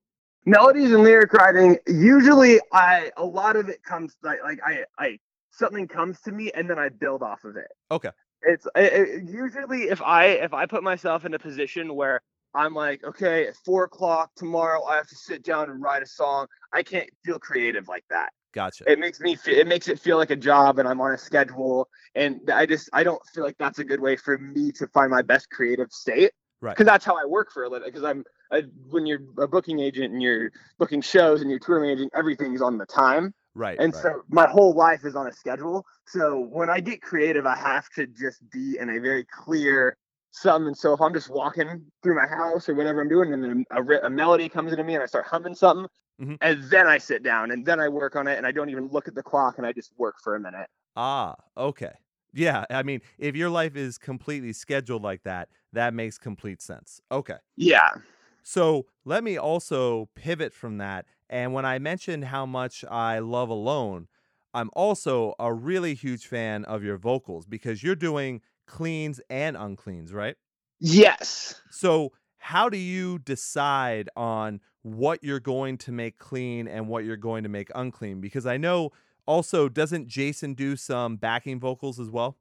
Melodies 0.46 0.92
and 0.92 1.04
lyric 1.04 1.32
writing, 1.32 1.78
usually 1.88 2.60
I 2.74 3.12
a 3.16 3.24
lot 3.24 3.56
of 3.56 3.70
it 3.70 3.82
comes 3.84 4.18
like 4.24 4.44
like 4.44 4.60
I 4.66 4.84
I 4.98 5.20
something 5.54 5.88
comes 5.88 6.20
to 6.22 6.32
me 6.32 6.52
and 6.54 6.70
then 6.70 6.80
I 6.80 6.90
build 6.90 7.24
off 7.24 7.44
of 7.44 7.56
it. 7.56 7.68
Okay. 7.92 8.10
It's 8.42 8.66
it, 8.76 8.94
it- 8.94 9.30
usually 9.30 9.84
if 9.84 10.02
I 10.02 10.26
if 10.26 10.54
I 10.54 10.66
put 10.66 10.84
myself 10.84 11.26
in 11.26 11.34
a 11.34 11.40
position 11.40 11.96
where 11.96 12.22
I'm 12.56 12.74
like, 12.74 13.04
okay, 13.04 13.48
at 13.48 13.56
four 13.66 13.86
o'clock 13.86 14.32
tomorrow 14.36 14.84
I 14.84 14.98
have 14.98 15.08
to 15.08 15.16
sit 15.16 15.44
down 15.44 15.70
and 15.70 15.82
write 15.82 16.04
a 16.04 16.08
song. 16.08 16.48
I 16.72 16.84
can't 16.84 17.10
feel 17.26 17.40
creative 17.40 17.88
like 17.88 18.06
that. 18.10 18.32
Gotcha. 18.54 18.84
It 18.92 19.00
makes 19.00 19.20
me 19.20 19.36
fe- 19.36 19.60
it 19.60 19.68
makes 19.68 19.88
it 19.88 20.00
feel 20.00 20.18
like 20.18 20.30
a 20.30 20.36
job 20.36 20.78
and 20.78 20.88
I'm 20.88 21.02
on 21.02 21.14
a 21.14 21.18
schedule 21.18 21.90
and 22.16 22.40
I 22.52 22.66
just 22.66 22.90
I 22.94 23.04
don't 23.04 23.22
feel 23.34 23.44
like 23.44 23.58
that's 23.58 23.80
a 23.80 23.84
good 23.84 24.00
way 24.00 24.16
for 24.16 24.38
me 24.38 24.72
to 24.74 24.88
find 24.88 25.10
my 25.10 25.22
best 25.22 25.50
creative 25.50 25.92
state. 25.92 26.32
Right. 26.62 26.76
Because 26.76 26.86
that's 26.86 27.04
how 27.04 27.16
I 27.16 27.26
work 27.26 27.52
for 27.52 27.64
a 27.64 27.70
living. 27.70 27.88
Because 27.90 28.04
I'm 28.04 28.24
I, 28.52 28.64
when 28.90 29.06
you're 29.08 29.22
a 29.40 29.48
booking 29.48 29.80
agent 29.80 30.14
and 30.14 30.22
you're 30.22 30.52
booking 30.78 31.02
shows 31.02 31.42
and 31.42 31.50
you're 31.50 31.60
tour 31.60 31.80
managing, 31.82 32.10
everything's 32.14 32.62
on 32.62 32.78
the 32.78 32.86
time. 32.86 33.34
Right. 33.56 33.80
And 33.80 33.94
right. 33.94 34.04
so 34.04 34.22
my 34.30 34.48
whole 34.48 34.74
life 34.74 35.06
is 35.06 35.16
on 35.16 35.28
a 35.28 35.32
schedule. 35.32 35.86
So 36.06 36.40
when 36.40 36.70
I 36.70 36.80
get 36.80 37.02
creative, 37.02 37.46
I 37.46 37.56
have 37.56 37.90
to 37.96 38.08
just 38.08 38.50
be 38.52 38.78
in 38.80 38.90
a 38.90 39.00
very 39.00 39.26
clear 39.26 39.98
something. 40.32 40.68
And 40.68 40.78
so 40.78 40.94
if 40.94 41.02
I'm 41.02 41.14
just 41.14 41.30
walking 41.30 41.86
through 42.02 42.16
my 42.16 42.28
house 42.28 42.68
or 42.68 42.76
whatever 42.76 43.02
I'm 43.02 43.10
doing, 43.10 43.34
and 43.34 43.44
then 43.44 43.66
a, 43.72 43.82
ri- 43.82 44.00
a 44.04 44.10
melody 44.10 44.50
comes 44.50 44.72
into 44.72 44.84
me 44.84 44.96
and 44.96 45.04
I 45.04 45.06
start 45.06 45.26
humming 45.26 45.56
something, 45.56 45.88
Mhm. 46.22 46.38
and 46.42 46.64
then 46.70 46.88
I 46.88 47.00
sit 47.00 47.24
down 47.24 47.52
and 47.52 47.66
then 47.66 47.80
I 47.80 47.90
work 47.90 48.16
on 48.16 48.28
it 48.28 48.38
and 48.38 48.46
I 48.46 48.52
don't 48.52 48.70
even 48.70 48.88
look 48.88 49.08
at 49.08 49.16
the 49.16 49.24
clock 49.24 49.58
and 49.58 49.66
I 49.66 49.74
just 49.74 49.92
work 49.98 50.16
for 50.24 50.36
a 50.36 50.40
minute. 50.40 50.68
Ah, 50.96 51.36
okay. 51.58 51.94
Yeah, 52.34 52.66
I 52.70 52.84
mean, 52.84 53.02
if 53.18 53.36
your 53.36 53.50
life 53.50 53.76
is 53.76 53.98
completely 53.98 54.54
scheduled 54.54 55.04
like 55.04 55.24
that, 55.24 55.50
that 55.72 55.94
makes 55.94 56.18
complete 56.18 56.62
sense. 56.62 57.02
Okay. 57.12 57.38
Yeah. 57.56 57.90
So 58.44 58.88
let 59.06 59.24
me 59.24 59.38
also 59.38 60.10
pivot 60.16 60.54
from 60.54 60.78
that. 60.78 61.06
And 61.34 61.52
when 61.52 61.66
I 61.66 61.80
mentioned 61.80 62.26
how 62.26 62.46
much 62.46 62.86
I 62.86 63.18
love 63.18 63.50
Alone, 63.50 64.08
I'm 64.54 64.70
also 64.74 65.34
a 65.40 65.52
really 65.52 65.96
huge 65.96 66.28
fan 66.28 66.64
of 66.66 66.84
your 66.84 67.00
vocals 67.00 67.48
because 67.48 67.82
you're 67.82 67.96
doing 67.96 68.42
cleans 68.68 69.20
and 69.32 69.58
uncleans, 69.58 70.14
right? 70.14 70.36
Yes. 70.80 71.60
So, 71.72 72.12
how 72.38 72.70
do 72.70 72.78
you 72.78 73.18
decide 73.18 74.10
on 74.16 74.60
what 74.84 75.24
you're 75.24 75.40
going 75.40 75.80
to 75.80 75.92
make 75.92 76.20
clean 76.20 76.68
and 76.68 76.88
what 76.88 77.04
you're 77.04 77.18
going 77.18 77.42
to 77.42 77.50
make 77.50 77.72
unclean? 77.74 78.22
Because 78.22 78.46
I 78.46 78.58
know 78.58 78.92
also, 79.26 79.70
doesn't 79.70 80.10
Jason 80.10 80.54
do 80.54 80.76
some 80.76 81.16
backing 81.16 81.60
vocals 81.60 82.00
as 82.00 82.12
well? 82.12 82.38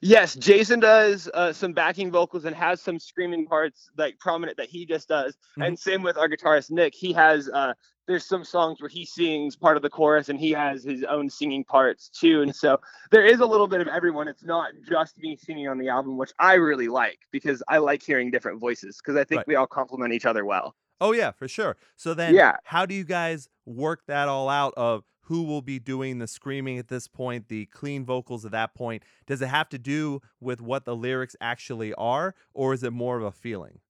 Yes, 0.00 0.34
Jason 0.34 0.80
does 0.80 1.28
uh, 1.34 1.52
some 1.52 1.72
backing 1.72 2.10
vocals 2.10 2.44
and 2.44 2.56
has 2.56 2.80
some 2.80 2.98
screaming 2.98 3.46
parts 3.46 3.88
like 3.96 4.18
prominent 4.18 4.56
that 4.56 4.68
he 4.68 4.86
just 4.86 5.08
does. 5.08 5.36
And 5.58 5.78
same 5.78 6.02
with 6.02 6.16
our 6.16 6.28
guitarist 6.28 6.70
Nick. 6.70 6.94
He 6.94 7.12
has 7.12 7.48
uh, 7.48 7.74
there's 8.08 8.24
some 8.24 8.44
songs 8.44 8.80
where 8.80 8.88
he 8.88 9.04
sings 9.04 9.54
part 9.54 9.76
of 9.76 9.82
the 9.82 9.90
chorus 9.90 10.28
and 10.28 10.38
he 10.40 10.50
has 10.50 10.82
his 10.82 11.04
own 11.04 11.30
singing 11.30 11.62
parts 11.64 12.08
too. 12.08 12.42
And 12.42 12.54
so 12.54 12.80
there 13.10 13.24
is 13.24 13.40
a 13.40 13.46
little 13.46 13.68
bit 13.68 13.80
of 13.80 13.88
everyone. 13.88 14.26
It's 14.28 14.42
not 14.44 14.72
just 14.88 15.18
me 15.18 15.36
singing 15.36 15.68
on 15.68 15.78
the 15.78 15.88
album, 15.88 16.16
which 16.16 16.32
I 16.38 16.54
really 16.54 16.88
like 16.88 17.20
because 17.30 17.62
I 17.68 17.78
like 17.78 18.02
hearing 18.02 18.30
different 18.30 18.60
voices 18.60 18.98
because 18.98 19.16
I 19.16 19.24
think 19.24 19.40
Right. 19.40 19.46
we 19.46 19.54
all 19.54 19.66
complement 19.68 20.12
each 20.12 20.26
other 20.26 20.44
well. 20.44 20.74
Oh 21.00 21.12
yeah, 21.12 21.30
for 21.32 21.48
sure. 21.48 21.76
So 21.96 22.14
then 22.14 22.34
Yeah. 22.34 22.56
how 22.64 22.86
do 22.86 22.94
you 22.94 23.04
guys 23.04 23.48
work 23.66 24.00
that 24.08 24.28
all 24.28 24.48
out 24.48 24.74
of 24.76 25.04
who 25.22 25.42
will 25.42 25.62
be 25.62 25.78
doing 25.78 26.18
the 26.18 26.26
screaming 26.26 26.78
at 26.78 26.88
this 26.88 27.08
point, 27.08 27.48
the 27.48 27.66
clean 27.66 28.04
vocals 28.04 28.44
at 28.44 28.52
that 28.52 28.74
point? 28.74 29.02
Does 29.26 29.42
it 29.42 29.48
have 29.48 29.68
to 29.70 29.78
do 29.78 30.20
with 30.40 30.60
what 30.60 30.84
the 30.84 30.96
lyrics 30.96 31.36
actually 31.40 31.94
are 31.94 32.34
or 32.54 32.74
is 32.74 32.82
it 32.82 32.92
more 32.92 33.16
of 33.16 33.24
a 33.24 33.32
feeling? 33.32 33.80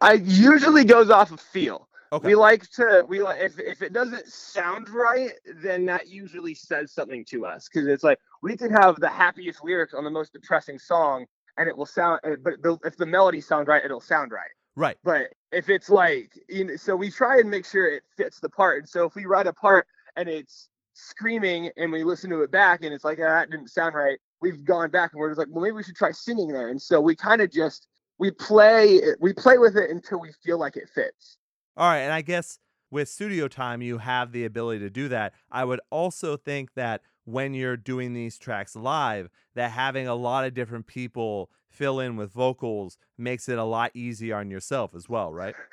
I 0.00 0.14
usually 0.14 0.84
goes 0.84 1.10
off 1.10 1.30
of 1.30 1.40
feel. 1.40 1.88
Okay. 2.12 2.28
We 2.28 2.34
like 2.34 2.68
to 2.72 3.04
we 3.06 3.22
like 3.22 3.40
if 3.40 3.58
if 3.60 3.82
it 3.82 3.92
doesn't 3.92 4.26
sound 4.26 4.88
right, 4.88 5.32
then 5.62 5.86
that 5.86 6.08
usually 6.08 6.54
says 6.54 6.90
something 6.92 7.24
to 7.26 7.46
us 7.46 7.68
because 7.72 7.86
it's 7.86 8.02
like 8.02 8.18
we 8.42 8.56
can 8.56 8.70
have 8.72 8.96
the 8.98 9.08
happiest 9.08 9.62
lyrics 9.62 9.94
on 9.94 10.02
the 10.02 10.10
most 10.10 10.32
depressing 10.32 10.78
song, 10.78 11.26
and 11.56 11.68
it 11.68 11.76
will 11.76 11.86
sound. 11.86 12.20
uh, 12.24 12.30
But 12.42 12.62
the, 12.62 12.78
if 12.84 12.96
the 12.96 13.06
melody 13.06 13.40
sounds 13.40 13.68
right, 13.68 13.84
it'll 13.84 14.00
sound 14.00 14.32
right. 14.32 14.50
right. 14.74 14.96
But 15.04 15.28
if 15.52 15.68
it's 15.68 15.88
like, 15.88 16.32
you 16.48 16.64
know, 16.64 16.76
so 16.76 16.96
we 16.96 17.10
try 17.12 17.38
and 17.38 17.48
make 17.48 17.64
sure 17.64 17.86
it 17.86 18.02
fits 18.16 18.40
the 18.40 18.48
part. 18.48 18.78
And 18.80 18.88
so 18.88 19.04
if 19.04 19.14
we 19.14 19.26
write 19.26 19.46
a 19.46 19.52
part 19.52 19.86
and 20.16 20.28
it's 20.28 20.68
screaming 21.00 21.70
and 21.76 21.90
we 21.92 22.04
listen 22.04 22.30
to 22.30 22.42
it 22.42 22.50
back 22.50 22.82
and 22.82 22.92
it's 22.92 23.04
like, 23.04 23.18
ah, 23.20 23.28
that 23.28 23.50
didn't 23.50 23.68
sound 23.68 23.94
right, 23.94 24.18
we've 24.40 24.64
gone 24.64 24.90
back 24.90 25.12
and 25.12 25.20
we're 25.20 25.30
just 25.30 25.38
like, 25.38 25.48
well, 25.50 25.62
maybe 25.62 25.76
we 25.76 25.82
should 25.82 25.96
try 25.96 26.10
singing 26.10 26.48
there. 26.48 26.68
And 26.68 26.80
so 26.80 27.00
we 27.00 27.16
kind 27.16 27.40
of 27.40 27.50
just 27.50 27.86
we 28.18 28.30
play 28.30 29.00
we 29.20 29.32
play 29.32 29.58
with 29.58 29.76
it 29.76 29.90
until 29.90 30.20
we 30.20 30.30
feel 30.44 30.58
like 30.58 30.76
it 30.76 30.88
fits. 30.94 31.38
All 31.76 31.88
right, 31.88 32.00
and 32.00 32.12
I 32.12 32.20
guess 32.22 32.58
with 32.90 33.08
studio 33.08 33.48
time, 33.48 33.82
you 33.82 33.98
have 33.98 34.32
the 34.32 34.44
ability 34.44 34.80
to 34.80 34.90
do 34.90 35.08
that. 35.08 35.32
I 35.50 35.64
would 35.64 35.80
also 35.90 36.36
think 36.36 36.74
that 36.74 37.02
when 37.24 37.54
you're 37.54 37.76
doing 37.76 38.12
these 38.12 38.36
tracks 38.38 38.74
live, 38.74 39.30
that 39.54 39.70
having 39.70 40.08
a 40.08 40.14
lot 40.14 40.44
of 40.44 40.54
different 40.54 40.86
people 40.86 41.50
fill 41.68 42.00
in 42.00 42.16
with 42.16 42.32
vocals 42.32 42.98
makes 43.16 43.48
it 43.48 43.58
a 43.58 43.64
lot 43.64 43.92
easier 43.94 44.36
on 44.36 44.50
yourself 44.50 44.94
as 44.94 45.08
well, 45.08 45.32
right? 45.32 45.54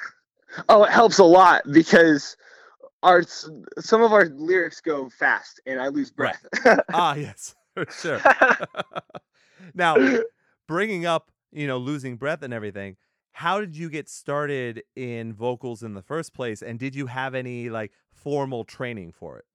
Oh, 0.69 0.85
it 0.85 0.91
helps 0.91 1.19
a 1.19 1.25
lot 1.25 1.63
because 1.69 2.37
our 3.03 3.23
some 3.23 4.01
of 4.01 4.11
our 4.13 4.25
lyrics 4.25 4.81
go 4.81 5.09
fast 5.09 5.59
and 5.65 5.79
I 5.79 5.87
lose 5.87 6.11
breath. 6.11 6.45
ah, 6.93 7.15
yes, 7.15 7.55
sure. 8.01 8.19
now, 9.73 9.95
bringing 10.67 11.05
up, 11.05 11.31
you 11.51 11.67
know, 11.67 11.77
losing 11.77 12.17
breath 12.17 12.41
and 12.41 12.53
everything, 12.53 12.97
how 13.31 13.59
did 13.59 13.75
you 13.75 13.89
get 13.89 14.09
started 14.09 14.83
in 14.95 15.33
vocals 15.33 15.83
in 15.83 15.93
the 15.93 16.01
first 16.01 16.33
place? 16.33 16.61
And 16.61 16.79
did 16.79 16.95
you 16.95 17.05
have 17.07 17.35
any 17.35 17.69
like 17.69 17.91
formal 18.11 18.63
training 18.63 19.11
for 19.11 19.37
it? 19.37 19.45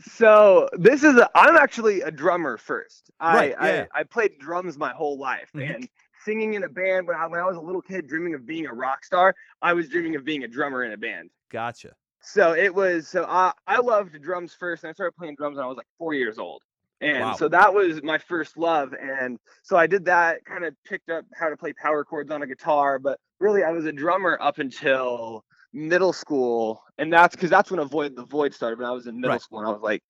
so 0.00 0.68
this 0.72 1.04
is 1.04 1.16
a, 1.16 1.28
I'm 1.36 1.56
actually 1.56 2.00
a 2.00 2.10
drummer 2.10 2.56
first. 2.56 3.10
I, 3.20 3.34
Right, 3.34 3.50
yeah. 3.62 3.84
I 3.94 4.00
I 4.00 4.02
played 4.04 4.38
drums 4.38 4.78
my 4.78 4.90
whole 4.90 5.18
life 5.18 5.50
Mhm. 5.54 5.74
and 5.74 5.88
singing 6.24 6.54
in 6.54 6.64
a 6.64 6.68
band 6.68 7.06
when 7.06 7.16
I, 7.16 7.26
when 7.26 7.38
I 7.40 7.44
was 7.44 7.56
a 7.56 7.60
little 7.60 7.82
kid 7.82 8.08
dreaming 8.08 8.34
of 8.34 8.46
being 8.46 8.66
a 8.66 8.72
rock 8.72 9.04
star, 9.04 9.34
I 9.60 9.74
was 9.74 9.88
dreaming 9.90 10.16
of 10.16 10.24
being 10.24 10.44
a 10.44 10.48
drummer 10.48 10.84
in 10.84 10.92
a 10.92 10.96
band. 10.96 11.30
Gotcha. 11.50 11.94
So 12.22 12.54
it 12.54 12.74
was 12.74 13.08
so 13.08 13.24
I 13.24 13.52
I 13.66 13.80
loved 13.80 14.20
drums 14.22 14.54
first 14.54 14.84
and 14.84 14.90
I 14.90 14.92
started 14.92 15.16
playing 15.16 15.34
drums 15.36 15.56
when 15.56 15.64
I 15.64 15.68
was 15.68 15.76
like 15.76 15.86
4 15.98 16.14
years 16.14 16.38
old. 16.38 16.62
And 17.00 17.20
Wow. 17.20 17.36
so 17.36 17.48
that 17.48 17.74
was 17.74 18.00
my 18.04 18.18
first 18.18 18.56
love 18.56 18.94
and 18.94 19.38
so 19.64 19.76
I 19.76 19.86
did 19.88 20.04
that 20.04 20.44
kind 20.44 20.64
of 20.64 20.74
picked 20.84 21.10
up 21.10 21.24
how 21.34 21.48
to 21.48 21.56
play 21.56 21.72
power 21.72 22.04
chords 22.04 22.30
on 22.30 22.42
a 22.42 22.46
guitar, 22.46 22.98
but 23.00 23.18
really 23.40 23.64
I 23.64 23.72
was 23.72 23.86
a 23.86 23.92
drummer 23.92 24.38
up 24.40 24.58
until 24.58 25.44
middle 25.72 26.12
school 26.12 26.82
and 26.98 27.12
that's 27.12 27.34
cuz 27.34 27.50
that's 27.50 27.70
when 27.70 27.80
avoid 27.80 28.14
the 28.14 28.24
void 28.24 28.54
started 28.54 28.78
when 28.78 28.88
I 28.88 28.92
was 28.92 29.06
in 29.08 29.20
middle 29.20 29.32
Right. 29.32 29.40
school 29.40 29.58
and 29.58 29.68
I 29.68 29.72
was 29.72 29.82
like 29.82 30.02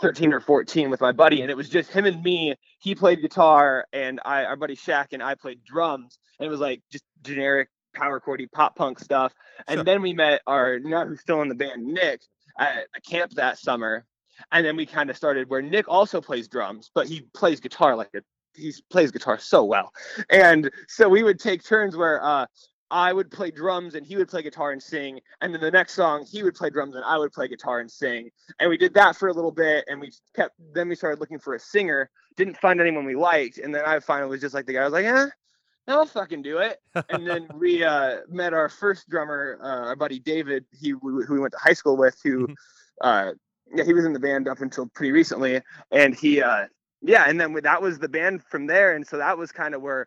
13 0.00 0.32
or 0.32 0.40
14 0.40 0.88
with 0.90 1.00
my 1.00 1.12
buddy 1.12 1.42
and 1.42 1.50
it 1.50 1.56
was 1.56 1.68
just 1.68 1.90
him 1.90 2.06
and 2.06 2.22
me 2.22 2.54
he 2.78 2.94
played 2.94 3.20
guitar 3.20 3.84
and 3.92 4.20
i 4.24 4.44
our 4.44 4.56
buddy 4.56 4.76
Shaq 4.76 5.08
and 5.12 5.22
i 5.22 5.34
played 5.34 5.62
drums 5.64 6.18
and 6.38 6.46
it 6.46 6.50
was 6.50 6.60
like 6.60 6.80
just 6.90 7.04
generic 7.22 7.68
power 7.94 8.20
chordy 8.20 8.50
pop 8.50 8.76
punk 8.76 8.98
stuff. 8.98 9.34
And 9.68 9.78
Sure. 9.78 9.84
then 9.84 10.02
we 10.02 10.12
met 10.12 10.42
our 10.46 10.78
now 10.78 11.06
who's 11.06 11.20
still 11.20 11.42
in 11.42 11.48
the 11.48 11.54
band 11.54 11.84
nick 11.84 12.22
at 12.58 12.86
a 12.96 13.00
camp 13.00 13.32
that 13.32 13.58
summer. 13.58 14.06
And 14.52 14.64
then 14.64 14.76
we 14.76 14.86
kind 14.86 15.10
of 15.10 15.16
started 15.16 15.48
where 15.50 15.62
nick 15.62 15.86
also 15.88 16.20
plays 16.20 16.48
drums 16.48 16.90
but 16.94 17.06
he 17.06 17.22
plays 17.34 17.60
guitar 17.60 17.96
like 17.96 18.10
a 18.14 18.22
he 18.54 18.72
plays 18.90 19.10
guitar 19.10 19.38
so 19.38 19.64
well. 19.64 19.92
And 20.28 20.70
so 20.88 21.08
we 21.08 21.22
would 21.22 21.38
take 21.38 21.64
turns 21.64 21.96
where 21.96 22.22
uh 22.24 22.46
I 22.92 23.12
would 23.12 23.30
play 23.30 23.52
drums 23.52 23.94
and 23.94 24.04
he 24.04 24.16
would 24.16 24.28
play 24.28 24.42
guitar 24.42 24.72
and 24.72 24.82
sing. 24.82 25.20
And 25.40 25.54
then 25.54 25.60
the 25.60 25.70
next 25.70 25.94
song, 25.94 26.26
he 26.28 26.42
would 26.42 26.56
play 26.56 26.70
drums 26.70 26.96
and 26.96 27.04
I 27.04 27.18
would 27.18 27.32
play 27.32 27.46
guitar 27.46 27.78
and 27.78 27.88
sing. 27.88 28.30
And 28.58 28.68
we 28.68 28.76
did 28.76 28.94
that 28.94 29.14
for 29.16 29.28
a 29.28 29.32
little 29.32 29.52
bit 29.52 29.84
and 29.86 30.00
we 30.00 30.12
kept 30.34 30.56
then 30.74 30.88
we 30.88 30.96
started 30.96 31.20
looking 31.20 31.38
for 31.38 31.54
a 31.54 31.60
singer. 31.60 32.10
Didn't 32.36 32.56
find 32.56 32.80
anyone 32.80 33.04
we 33.04 33.14
liked. 33.14 33.58
And 33.58 33.72
then 33.74 33.84
i 33.84 34.00
finally 34.00 34.30
was 34.30 34.40
just 34.40 34.54
like 34.54 34.66
the 34.66 34.72
guy 34.72 34.80
I 34.80 34.84
was 34.84 34.92
like 34.92 35.04
eh 35.04 35.28
I'll 35.88 36.06
fucking 36.06 36.42
do 36.42 36.58
it. 36.58 36.78
And 37.08 37.26
then 37.26 37.48
we 37.54 37.82
uh, 37.84 38.18
met 38.28 38.54
our 38.54 38.68
first 38.68 39.08
drummer, 39.08 39.58
uh, 39.62 39.86
our 39.88 39.96
buddy 39.96 40.18
David, 40.20 40.64
he 40.72 40.90
who 40.90 41.24
we 41.28 41.38
went 41.38 41.52
to 41.52 41.58
high 41.58 41.72
school 41.72 41.96
with, 41.96 42.16
who 42.22 42.48
Mhm. 42.48 42.54
uh, 43.00 43.32
yeah, 43.74 43.84
he 43.84 43.92
was 43.92 44.04
in 44.04 44.12
the 44.12 44.20
band 44.20 44.48
up 44.48 44.60
until 44.60 44.88
pretty 44.94 45.12
recently, 45.12 45.62
and 45.92 46.14
he 46.14 46.42
uh, 46.42 46.66
yeah, 47.02 47.24
and 47.28 47.40
then 47.40 47.52
that 47.62 47.80
was 47.80 47.98
the 47.98 48.08
band 48.08 48.42
from 48.44 48.66
there, 48.66 48.94
and 48.94 49.06
so 49.06 49.16
that 49.18 49.38
was 49.38 49.52
kind 49.52 49.74
of 49.74 49.82
where 49.82 50.06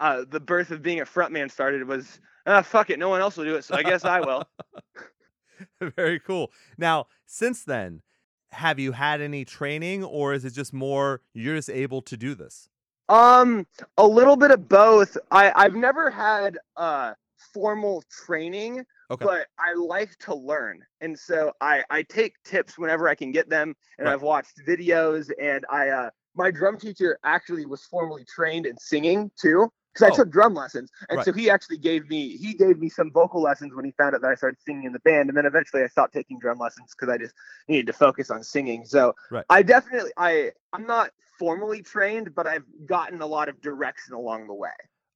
uh, 0.00 0.24
the 0.28 0.40
birth 0.40 0.70
of 0.70 0.82
being 0.82 1.00
a 1.00 1.04
frontman 1.04 1.50
started. 1.50 1.86
Was 1.86 2.20
ah 2.46 2.62
fuck 2.62 2.90
it, 2.90 2.98
no 2.98 3.08
one 3.08 3.20
else 3.20 3.36
will 3.36 3.44
do 3.44 3.56
it, 3.56 3.64
so 3.64 3.74
I 3.76 3.82
guess 3.82 4.04
I 4.04 4.20
will. 4.20 4.44
Very 5.96 6.18
cool. 6.18 6.50
Now, 6.78 7.06
since 7.26 7.62
then, 7.64 8.02
have 8.50 8.78
you 8.78 8.92
had 8.92 9.20
any 9.20 9.44
training 9.44 10.02
or 10.02 10.32
is 10.32 10.44
it 10.44 10.52
just 10.52 10.72
more 10.72 11.20
you're 11.32 11.56
just 11.56 11.70
able 11.70 12.02
to 12.02 12.16
do 12.16 12.34
this? 12.34 12.68
Um, 13.08 13.66
a 13.98 14.06
little 14.06 14.36
bit 14.36 14.50
of 14.50 14.68
both. 14.68 15.16
I 15.30 15.52
I've 15.54 15.74
never 15.74 16.10
had 16.10 16.58
uh 16.76 17.14
formal 17.52 18.02
training, 18.24 18.84
Okay. 19.10 19.24
but 19.24 19.46
I 19.58 19.74
like 19.74 20.16
to 20.20 20.34
learn, 20.34 20.80
and 21.00 21.18
so 21.18 21.52
I 21.60 21.84
I 21.90 22.02
take 22.02 22.34
tips 22.44 22.78
whenever 22.78 23.08
I 23.08 23.14
can 23.14 23.30
get 23.32 23.48
them, 23.50 23.74
and 23.98 24.08
Right. 24.08 24.14
I've 24.14 24.22
watched 24.22 24.60
videos, 24.66 25.30
and 25.40 25.64
I 25.70 25.88
uh 25.90 26.10
my 26.34 26.50
drum 26.50 26.78
teacher 26.78 27.18
actually 27.24 27.66
was 27.66 27.84
formally 27.84 28.24
trained 28.24 28.66
in 28.66 28.76
singing 28.78 29.30
too. 29.40 29.70
Because 29.94 30.08
I 30.08 30.10
Oh. 30.12 30.16
took 30.16 30.30
drum 30.30 30.54
lessons, 30.54 30.90
and 31.08 31.18
Right. 31.18 31.24
so 31.24 31.32
he 31.32 31.48
actually 31.48 31.78
gave 31.78 32.08
me 32.08 32.36
he 32.36 32.54
gave 32.54 32.78
me 32.80 32.88
some 32.88 33.12
vocal 33.12 33.40
lessons 33.40 33.72
when 33.74 33.84
he 33.84 33.92
found 33.92 34.14
out 34.14 34.22
that 34.22 34.30
I 34.30 34.34
started 34.34 34.60
singing 34.60 34.84
in 34.84 34.92
the 34.92 34.98
band, 35.00 35.28
and 35.28 35.38
then 35.38 35.46
eventually 35.46 35.82
I 35.82 35.86
stopped 35.86 36.12
taking 36.12 36.38
drum 36.40 36.58
lessons 36.58 36.94
because 36.98 37.12
I 37.12 37.18
just 37.18 37.34
needed 37.68 37.86
to 37.86 37.92
focus 37.92 38.30
on 38.30 38.42
singing. 38.42 38.84
So 38.84 39.14
Right. 39.30 39.44
I 39.50 39.62
definitely 39.62 40.10
I 40.16 40.50
I'm 40.72 40.86
not 40.86 41.12
formally 41.38 41.80
trained, 41.82 42.34
but 42.34 42.46
I've 42.46 42.64
gotten 42.86 43.20
a 43.22 43.26
lot 43.26 43.48
of 43.48 43.60
direction 43.60 44.14
along 44.14 44.48
the 44.48 44.54
way. 44.54 44.70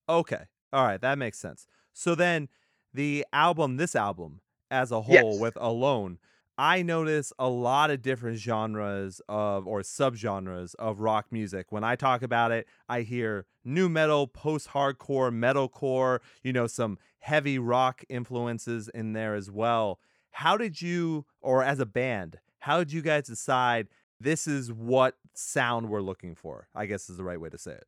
Okay. 0.09 0.45
All 0.72 0.85
right. 0.85 1.01
That 1.01 1.18
makes 1.18 1.39
sense. 1.39 1.66
So 1.93 2.14
then 2.14 2.49
the 2.95 3.26
album, 3.33 3.76
this 3.76 3.97
album 3.97 4.41
as 4.70 4.93
a 4.93 5.01
whole 5.03 5.33
Yes. 5.33 5.41
with 5.41 5.57
Alone, 5.61 6.18
I 6.59 6.82
notice 6.82 7.32
a 7.38 7.48
lot 7.48 7.92
of 7.92 8.02
different 8.02 8.38
genres 8.38 9.20
of 9.28 9.68
or 9.68 9.82
subgenres 9.82 10.74
of 10.74 10.98
rock 10.98 11.26
music. 11.30 11.70
When 11.70 11.84
I 11.84 11.94
talk 11.94 12.20
about 12.22 12.50
it, 12.50 12.66
I 12.88 13.02
hear 13.02 13.46
nu 13.64 13.88
metal, 13.88 14.26
post 14.26 14.70
hardcore, 14.70 15.32
metalcore, 15.32 16.18
you 16.42 16.52
know, 16.52 16.66
some 16.66 16.98
heavy 17.20 17.61
rock 17.61 18.02
influences 18.09 18.88
in 18.88 19.12
there 19.12 19.36
as 19.36 19.52
well. 19.52 20.00
How 20.32 20.56
did 20.56 20.82
you, 20.82 21.26
or 21.40 21.62
as 21.62 21.78
a 21.78 21.86
band, 21.86 22.40
how 22.59 22.78
did 22.78 22.92
you 22.92 23.02
guys 23.02 23.28
decide 23.28 23.86
this 24.20 24.48
is 24.48 24.72
what 24.72 25.16
sound 25.34 25.88
we're 25.88 26.02
looking 26.02 26.34
for? 26.34 26.66
I 26.74 26.86
guess 26.86 27.09
is 27.09 27.16
the 27.16 27.24
right 27.24 27.40
way 27.40 27.50
to 27.50 27.59
say 27.59 27.72
it. 27.72 27.86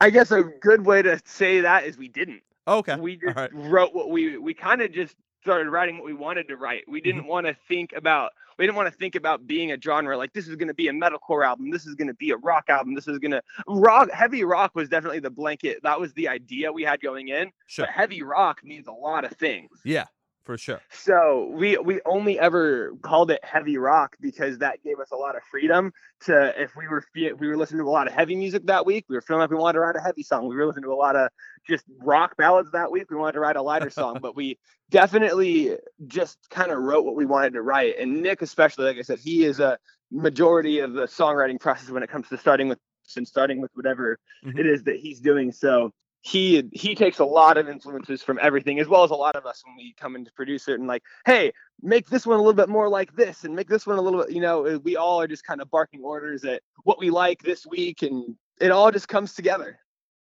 I 0.00 0.10
guess 0.10 0.30
a 0.30 0.44
good 0.44 0.86
way 0.86 1.02
to 1.02 1.18
say 1.24 1.60
that 1.60 1.84
is 1.84 1.98
we 1.98 2.06
didn't. 2.06 2.42
Okay. 2.68 2.96
We 2.96 3.16
just 3.16 3.36
right. 3.36 3.50
wrote 3.52 3.94
what 3.94 4.10
we 4.10 4.38
we 4.38 4.54
kind 4.54 4.82
of 4.82 4.92
just 4.92 5.16
started 5.46 5.70
writing 5.70 5.96
what 5.96 6.04
we 6.04 6.12
wanted 6.12 6.48
to 6.48 6.56
write. 6.56 6.82
We 6.88 6.98
mm-hmm. 6.98 7.04
didn't 7.04 7.26
want 7.26 7.46
to 7.46 7.56
think 7.68 7.92
about 7.96 8.32
we 8.58 8.66
didn't 8.66 8.76
want 8.76 8.90
to 8.90 8.98
think 8.98 9.14
about 9.14 9.46
being 9.46 9.70
a 9.70 9.80
genre 9.80 10.16
like 10.16 10.32
this 10.32 10.48
is 10.48 10.56
going 10.56 10.68
to 10.68 10.74
be 10.74 10.88
a 10.88 10.92
metalcore 10.92 11.46
album, 11.46 11.70
this 11.70 11.86
is 11.86 11.94
going 11.94 12.08
to 12.08 12.14
be 12.14 12.30
a 12.30 12.36
rock 12.38 12.64
album, 12.68 12.94
this 12.94 13.06
is 13.06 13.18
going 13.18 13.30
to 13.30 13.42
rock 13.68 14.10
heavy 14.10 14.42
rock 14.42 14.72
was 14.74 14.88
definitely 14.88 15.20
the 15.20 15.30
blanket. 15.30 15.78
That 15.84 16.00
was 16.00 16.12
the 16.14 16.26
idea 16.26 16.72
we 16.72 16.82
had 16.82 17.00
going 17.00 17.28
in. 17.28 17.52
Sure. 17.68 17.84
But 17.86 17.94
heavy 17.94 18.22
rock 18.22 18.64
means 18.64 18.88
a 18.88 18.92
lot 18.92 19.24
of 19.24 19.32
things. 19.32 19.70
Yeah, 19.84 20.06
for 20.46 20.56
sure. 20.56 20.80
So 20.90 21.50
we 21.52 21.76
we 21.76 22.00
only 22.06 22.38
ever 22.38 22.92
called 23.02 23.32
it 23.32 23.44
heavy 23.44 23.76
rock 23.78 24.16
because 24.20 24.58
that 24.58 24.82
gave 24.84 25.00
us 25.00 25.10
a 25.10 25.16
lot 25.16 25.36
of 25.36 25.42
freedom 25.50 25.92
to 26.20 26.54
if 26.60 26.74
we 26.76 26.86
were 26.86 27.04
we 27.14 27.48
were 27.48 27.56
listening 27.56 27.80
to 27.80 27.88
a 27.88 27.90
lot 27.90 28.06
of 28.06 28.14
heavy 28.14 28.36
music 28.36 28.64
that 28.66 28.86
week, 28.86 29.04
we 29.08 29.16
were 29.16 29.20
feeling 29.20 29.40
like 29.40 29.50
we 29.50 29.56
wanted 29.56 29.74
to 29.74 29.80
write 29.80 29.96
a 29.96 30.00
heavy 30.00 30.22
song. 30.22 30.46
We 30.46 30.54
were 30.54 30.64
listening 30.64 30.84
to 30.84 30.92
a 30.92 30.94
lot 30.94 31.16
of 31.16 31.28
just 31.68 31.84
rock 31.98 32.36
ballads 32.36 32.70
that 32.70 32.90
week. 32.92 33.10
We 33.10 33.16
wanted 33.16 33.32
to 33.32 33.40
write 33.40 33.56
a 33.56 33.62
lighter 33.62 33.90
song, 33.90 34.18
but 34.22 34.36
we 34.36 34.56
definitely 34.90 35.76
just 36.06 36.38
kind 36.48 36.70
of 36.70 36.78
wrote 36.78 37.04
what 37.04 37.16
we 37.16 37.26
wanted 37.26 37.54
to 37.54 37.62
write. 37.62 37.98
And 37.98 38.22
Nick, 38.22 38.40
especially, 38.40 38.84
like 38.84 38.98
I 38.98 39.02
said, 39.02 39.18
he 39.18 39.44
is 39.44 39.58
a 39.58 39.78
majority 40.12 40.78
of 40.78 40.92
the 40.92 41.06
songwriting 41.06 41.58
process 41.58 41.90
when 41.90 42.04
it 42.04 42.08
comes 42.08 42.28
to 42.28 42.38
starting 42.38 42.68
with 42.68 42.78
and 43.16 43.26
starting 43.26 43.60
with 43.60 43.70
whatever 43.74 44.18
Mhm. 44.44 44.58
it 44.58 44.66
is 44.66 44.82
that 44.84 44.96
he's 44.96 45.20
doing. 45.20 45.52
So 45.52 45.92
he 46.26 46.64
he 46.72 46.94
takes 46.96 47.20
a 47.20 47.24
lot 47.24 47.56
of 47.56 47.68
influences 47.68 48.20
from 48.20 48.38
everything 48.42 48.80
as 48.80 48.88
well 48.88 49.04
as 49.04 49.12
a 49.12 49.14
lot 49.14 49.36
of 49.36 49.46
us 49.46 49.62
when 49.64 49.76
we 49.76 49.94
come 49.98 50.16
in 50.16 50.24
to 50.24 50.32
produce 50.32 50.66
it 50.66 50.74
and 50.80 50.88
like 50.88 51.02
hey 51.24 51.52
make 51.82 52.08
this 52.08 52.26
one 52.26 52.36
a 52.36 52.40
little 52.40 52.52
bit 52.52 52.68
more 52.68 52.88
like 52.88 53.14
this 53.14 53.44
and 53.44 53.54
make 53.54 53.68
this 53.68 53.86
one 53.86 53.96
a 53.96 54.00
little 54.02 54.20
bit 54.24 54.32
you 54.32 54.40
know 54.40 54.66
uh, 54.66 54.78
we 54.82 54.96
all 54.96 55.20
are 55.20 55.28
just 55.28 55.44
kind 55.44 55.60
of 55.60 55.70
barking 55.70 56.00
orders 56.02 56.44
at 56.44 56.60
what 56.82 56.98
we 56.98 57.10
like 57.10 57.40
this 57.42 57.64
week 57.66 58.02
and 58.02 58.34
it 58.60 58.70
all 58.72 58.90
just 58.90 59.06
comes 59.08 59.34
together 59.34 59.78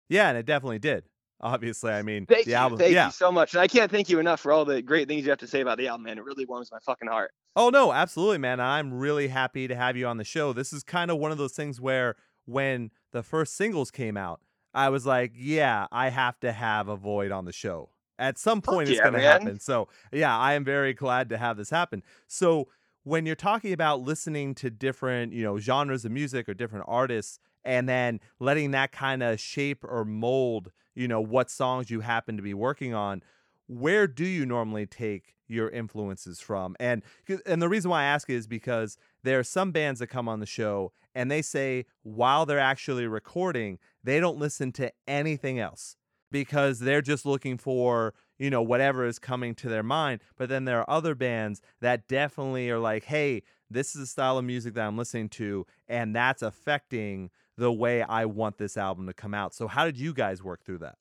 Yeah, 0.09 0.28
and 0.30 0.38
it 0.38 0.46
definitely 0.46 0.78
did. 0.78 1.05
Obviously, 1.42 1.90
I 1.92 2.03
mean, 2.03 2.26
thank 2.26 2.44
the 2.44 2.51
you 2.53 2.57
album. 2.57 2.78
thank 2.78 2.92
yeah. 2.92 3.07
you 3.07 3.12
so 3.12 3.30
much 3.30 3.53
and 3.55 3.61
i 3.61 3.66
can't 3.66 3.90
thank 3.90 4.09
you 4.09 4.20
enough 4.20 4.40
for 4.40 4.53
all 4.53 4.64
the 4.64 4.80
great 4.80 5.07
things 5.07 5.24
you 5.24 5.30
have 5.30 5.38
to 5.40 5.46
say 5.46 5.61
about 5.61 5.76
the 5.78 5.88
album 5.88 6.05
man 6.05 6.16
it 6.18 6.24
really 6.24 6.46
warms 6.46 6.70
my 6.72 6.78
fucking 6.84 7.09
heart 7.09 7.32
Oh 7.57 7.68
no, 7.68 7.92
absolutely, 7.92 8.38
man. 8.38 8.61
I'm 8.61 8.94
really 8.94 9.26
happy 9.26 9.66
to 9.66 9.74
have 9.74 9.96
you 9.96 10.07
on 10.07 10.18
the 10.18 10.24
show. 10.24 10.53
This 10.53 10.72
is 10.72 10.84
kind 10.84 11.11
of 11.11 11.18
one 11.18 11.32
of 11.32 11.38
those 11.38 11.53
things 11.53 11.80
where 11.80 12.14
when 12.46 12.92
the 13.12 13.24
first 13.24 13.57
singles 13.57 13.90
came 13.90 14.16
out, 14.16 14.40
I 14.74 14.88
was 14.88 15.06
like, 15.06 15.32
yeah, 15.34 15.86
I 15.90 16.10
have 16.10 16.38
to 16.40 16.52
have 16.52 16.88
Avoid 16.88 17.32
on 17.32 17.44
the 17.44 17.52
show. 17.52 17.90
At 18.18 18.38
some 18.38 18.60
Fuck 18.60 18.74
point 18.74 18.88
it's 18.88 18.98
yeah, 18.98 19.04
going 19.04 19.14
to 19.14 19.20
happen. 19.20 19.60
So, 19.60 19.88
yeah, 20.12 20.36
I 20.36 20.52
am 20.54 20.64
very 20.64 20.92
glad 20.92 21.30
to 21.30 21.38
have 21.38 21.56
this 21.56 21.70
happen. 21.70 22.02
So, 22.26 22.68
when 23.02 23.24
you're 23.24 23.34
talking 23.34 23.72
about 23.72 24.02
listening 24.02 24.54
to 24.56 24.68
different, 24.68 25.32
you 25.32 25.42
know, 25.42 25.58
genres 25.58 26.04
of 26.04 26.12
music 26.12 26.48
or 26.48 26.54
different 26.54 26.84
artists 26.86 27.38
and 27.64 27.88
then 27.88 28.20
letting 28.38 28.72
that 28.72 28.92
kind 28.92 29.22
of 29.22 29.40
shape 29.40 29.84
or 29.84 30.04
mold, 30.04 30.70
you 30.94 31.08
know, 31.08 31.20
what 31.20 31.50
songs 31.50 31.90
you 31.90 32.00
happen 32.00 32.36
to 32.36 32.42
be 32.42 32.52
working 32.52 32.92
on, 32.92 33.22
where 33.70 34.08
do 34.08 34.24
you 34.26 34.44
normally 34.44 34.84
take 34.84 35.36
your 35.46 35.68
influences 35.68 36.40
from? 36.40 36.74
And 36.80 37.02
and 37.46 37.62
the 37.62 37.68
reason 37.68 37.90
why 37.90 38.02
I 38.02 38.06
ask 38.06 38.28
is 38.28 38.48
because 38.48 38.98
there 39.22 39.38
are 39.38 39.44
some 39.44 39.70
bands 39.70 40.00
that 40.00 40.08
come 40.08 40.28
on 40.28 40.40
the 40.40 40.46
show 40.46 40.92
and 41.14 41.30
they 41.30 41.40
say 41.40 41.86
while 42.02 42.46
they're 42.46 42.58
actually 42.58 43.06
recording, 43.06 43.78
they 44.02 44.18
don't 44.18 44.38
listen 44.38 44.72
to 44.72 44.92
anything 45.06 45.60
else 45.60 45.96
because 46.32 46.80
they're 46.80 47.02
just 47.02 47.24
looking 47.24 47.56
for, 47.58 48.14
you 48.38 48.50
know, 48.50 48.62
whatever 48.62 49.04
is 49.06 49.20
coming 49.20 49.54
to 49.56 49.68
their 49.68 49.82
mind. 49.84 50.20
But 50.36 50.48
then 50.48 50.64
there 50.64 50.80
are 50.80 50.90
other 50.90 51.14
bands 51.14 51.60
that 51.80 52.08
definitely 52.08 52.70
are 52.70 52.78
like, 52.80 53.04
"Hey, 53.04 53.44
this 53.70 53.94
is 53.94 54.00
the 54.00 54.06
style 54.06 54.36
of 54.36 54.44
music 54.44 54.74
that 54.74 54.86
I'm 54.86 54.98
listening 54.98 55.28
to 55.30 55.64
and 55.88 56.14
that's 56.14 56.42
affecting 56.42 57.30
the 57.56 57.72
way 57.72 58.02
I 58.02 58.24
want 58.24 58.58
this 58.58 58.76
album 58.76 59.06
to 59.06 59.14
come 59.14 59.34
out." 59.34 59.54
So 59.54 59.68
how 59.68 59.84
did 59.84 59.96
you 59.96 60.12
guys 60.12 60.42
work 60.42 60.64
through 60.64 60.78
that? 60.78 60.98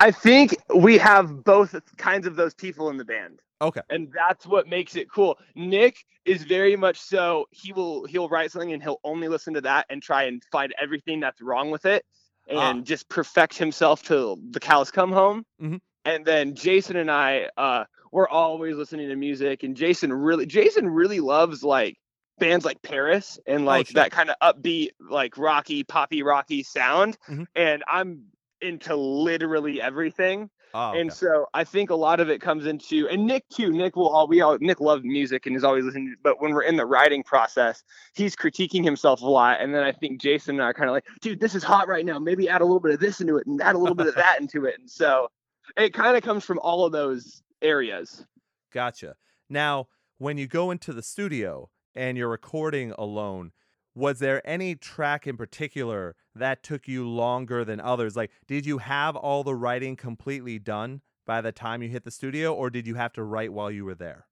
I, 0.00 0.10
think 0.10 0.56
we 0.74 0.98
have 0.98 1.44
both 1.44 1.74
kinds 1.96 2.26
of 2.26 2.36
those 2.36 2.54
people 2.54 2.88
in 2.90 2.96
the 2.96 3.04
band 3.04 3.40
Okay. 3.62 3.82
and 3.90 4.08
that's 4.14 4.46
what 4.46 4.66
makes 4.68 4.96
it 4.96 5.10
cool 5.10 5.38
nick 5.54 6.04
is 6.24 6.44
very 6.44 6.76
much 6.76 6.98
so 6.98 7.46
he 7.50 7.72
will 7.72 8.06
he'll 8.06 8.28
write 8.28 8.50
something 8.50 8.72
and 8.72 8.82
he'll 8.82 9.00
only 9.04 9.28
listen 9.28 9.52
to 9.54 9.60
that 9.60 9.84
and 9.90 10.02
try 10.02 10.24
and 10.24 10.42
find 10.50 10.74
everything 10.80 11.20
that's 11.20 11.40
wrong 11.42 11.70
with 11.70 11.84
it 11.84 12.04
and 12.48 12.80
Ah. 12.80 12.82
just 12.82 13.08
perfect 13.10 13.58
himself 13.58 14.02
till 14.02 14.38
the 14.50 14.60
cows 14.60 14.90
come 14.90 15.12
home 15.12 15.44
Mhm. 15.62 15.80
and 16.06 16.24
then 16.24 16.54
jason 16.54 16.96
and 16.96 17.10
i 17.10 17.48
uh 17.58 17.84
we're 18.12 18.28
always 18.28 18.76
listening 18.76 19.08
to 19.10 19.16
music 19.16 19.62
and 19.62 19.76
jason 19.76 20.10
really 20.12 20.46
jason 20.46 20.88
really 20.88 21.20
loves 21.20 21.62
like 21.62 21.96
bands 22.38 22.64
like 22.64 22.80
paris 22.80 23.38
and 23.46 23.66
like 23.66 23.88
sure. 23.88 24.02
that 24.02 24.10
kind 24.10 24.30
of 24.30 24.36
upbeat 24.42 24.90
like 25.10 25.36
rocky 25.36 25.84
poppy 25.84 26.22
rocky 26.22 26.62
sound 26.62 27.18
Mhm. 27.28 27.46
and 27.54 27.84
i'm 27.86 28.22
into 28.62 28.96
literally 28.96 29.80
everything 29.80 30.50
Oh, 30.72 30.92
and 30.92 31.12
so 31.12 31.46
I 31.52 31.64
think 31.64 31.90
a 31.90 31.94
lot 31.96 32.20
of 32.20 32.30
it 32.30 32.40
comes 32.40 32.66
into 32.66 33.08
and 33.08 33.26
Nick 33.26 33.48
too. 33.48 33.72
Nick 33.72 33.96
will 33.96 34.08
all 34.08 34.28
we 34.28 34.40
all 34.40 34.56
Nick 34.60 34.80
loves 34.80 35.02
music 35.04 35.46
and 35.46 35.56
is 35.56 35.64
always 35.64 35.84
listening. 35.84 36.14
But 36.22 36.40
when 36.40 36.52
we're 36.52 36.62
in 36.62 36.76
the 36.76 36.86
writing 36.86 37.24
process, 37.24 37.82
he's 38.14 38.36
critiquing 38.36 38.84
himself 38.84 39.20
a 39.20 39.26
lot. 39.26 39.60
And 39.60 39.74
then 39.74 39.82
I 39.82 39.92
think 39.92 40.20
Jason 40.20 40.56
and 40.56 40.62
I 40.62 40.66
are 40.66 40.74
kind 40.74 40.88
of 40.88 40.94
like, 40.94 41.06
dude, 41.20 41.40
this 41.40 41.54
is 41.54 41.64
hot 41.64 41.88
right 41.88 42.04
now. 42.04 42.18
Maybe 42.18 42.48
add 42.48 42.60
a 42.60 42.64
little 42.64 42.80
bit 42.80 42.92
of 42.92 43.00
this 43.00 43.20
into 43.20 43.36
it 43.36 43.46
and 43.46 43.60
add 43.60 43.74
a 43.74 43.78
little 43.78 43.96
bit 43.96 44.06
of 44.06 44.14
that 44.14 44.40
into 44.40 44.64
it. 44.64 44.76
And 44.78 44.88
so 44.88 45.28
it 45.76 45.92
kind 45.92 46.16
of 46.16 46.22
comes 46.22 46.44
from 46.44 46.60
all 46.60 46.84
of 46.84 46.92
those 46.92 47.42
areas. 47.62 48.24
Gotcha. 48.72 49.16
Now, 49.48 49.88
when 50.18 50.38
you 50.38 50.46
go 50.46 50.70
into 50.70 50.92
the 50.92 51.02
studio 51.02 51.68
and 51.96 52.16
you're 52.16 52.28
recording 52.28 52.92
alone, 52.96 53.50
was 53.94 54.18
there 54.18 54.40
any 54.48 54.74
track 54.74 55.26
in 55.26 55.36
particular 55.36 56.14
that 56.34 56.62
took 56.62 56.86
you 56.88 57.08
longer 57.08 57.64
than 57.64 57.80
others? 57.80 58.16
Like, 58.16 58.30
did 58.46 58.64
you 58.66 58.78
have 58.78 59.16
all 59.16 59.42
the 59.44 59.54
writing 59.54 59.96
completely 59.96 60.58
done 60.58 61.00
by 61.26 61.40
the 61.40 61.52
time 61.52 61.82
you 61.82 61.88
hit 61.88 62.04
the 62.04 62.10
studio, 62.10 62.54
or 62.54 62.70
did 62.70 62.86
you 62.86 62.94
have 62.94 63.12
to 63.14 63.22
write 63.22 63.52
while 63.52 63.70
you 63.70 63.84
were 63.84 63.94
there? 63.94 64.26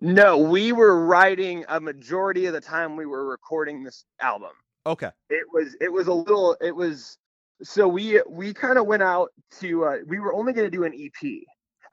No, 0.00 0.36
we 0.36 0.72
were 0.72 1.06
writing 1.06 1.64
a 1.68 1.80
majority 1.80 2.46
of 2.46 2.52
the 2.52 2.60
time 2.60 2.96
we 2.96 3.06
were 3.06 3.26
recording 3.26 3.82
this 3.82 4.04
album. 4.20 4.50
Okay. 4.86 5.10
it 5.30 5.46
was 5.52 5.74
it 5.80 5.90
was 5.90 6.08
a 6.08 6.12
little 6.12 6.56
it 6.60 6.74
was 6.76 7.16
so 7.62 7.88
we 7.88 8.20
we 8.28 8.52
kind 8.52 8.76
of 8.78 8.86
went 8.86 9.02
out 9.02 9.30
to 9.60 9.84
uh 9.86 9.96
we 10.06 10.18
were 10.18 10.34
only 10.34 10.52
going 10.52 10.66
to 10.70 10.76
do 10.76 10.84
an 10.84 10.92
ep 10.94 11.22
and 11.22 11.42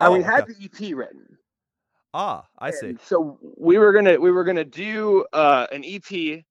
Oh, 0.01 0.12
we 0.12 0.22
had 0.22 0.43
okay. 0.43 0.53
the 0.53 0.66
ep 0.66 0.97
written 0.97 1.38
Ah, 2.14 2.45
I 2.59 2.72
see. 2.72 2.88
And 2.89 2.99
so 2.99 3.39
we 3.57 3.78
were 3.78 3.93
gonna 3.93 4.20
we 4.20 4.32
were 4.32 4.43
gonna 4.43 4.66
do 4.66 5.26
uh 5.32 5.68
an 5.72 5.86
ep 5.86 6.43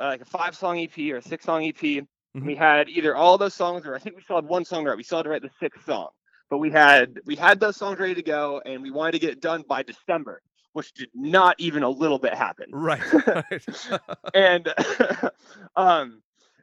uh, 0.00 0.06
like 0.06 0.20
a 0.20 0.26
five 0.26 0.56
song 0.56 0.78
ep 0.78 0.98
or 0.98 1.16
a 1.16 1.22
six 1.22 1.44
song 1.44 1.64
ep 1.64 2.06
Mm-hmm. 2.36 2.46
We 2.46 2.56
had 2.56 2.88
either 2.88 3.14
all 3.14 3.38
those 3.38 3.54
songs, 3.54 3.86
or 3.86 3.94
I 3.94 3.98
think 3.98 4.16
we 4.16 4.22
still 4.22 4.36
had 4.36 4.44
one 4.44 4.64
song 4.64 4.84
right. 4.84 4.96
We 4.96 5.04
still 5.04 5.18
had 5.18 5.24
to 5.24 5.30
write 5.30 5.42
the 5.42 5.50
sixth 5.60 5.84
song, 5.84 6.08
but 6.50 6.58
we 6.58 6.70
had 6.70 7.20
we 7.26 7.36
had 7.36 7.60
those 7.60 7.76
songs 7.76 7.98
ready 8.00 8.14
to 8.14 8.22
go, 8.22 8.60
and 8.66 8.82
we 8.82 8.90
wanted 8.90 9.12
to 9.12 9.18
get 9.20 9.30
it 9.30 9.40
done 9.40 9.62
by 9.68 9.84
December, 9.84 10.42
which 10.72 10.92
did 10.94 11.10
not 11.14 11.54
even 11.58 11.84
a 11.84 11.88
little 11.88 12.18
bit 12.18 12.34
happen. 12.34 12.66
Right. 12.72 13.00
and 14.34 14.68
um, 15.76 16.22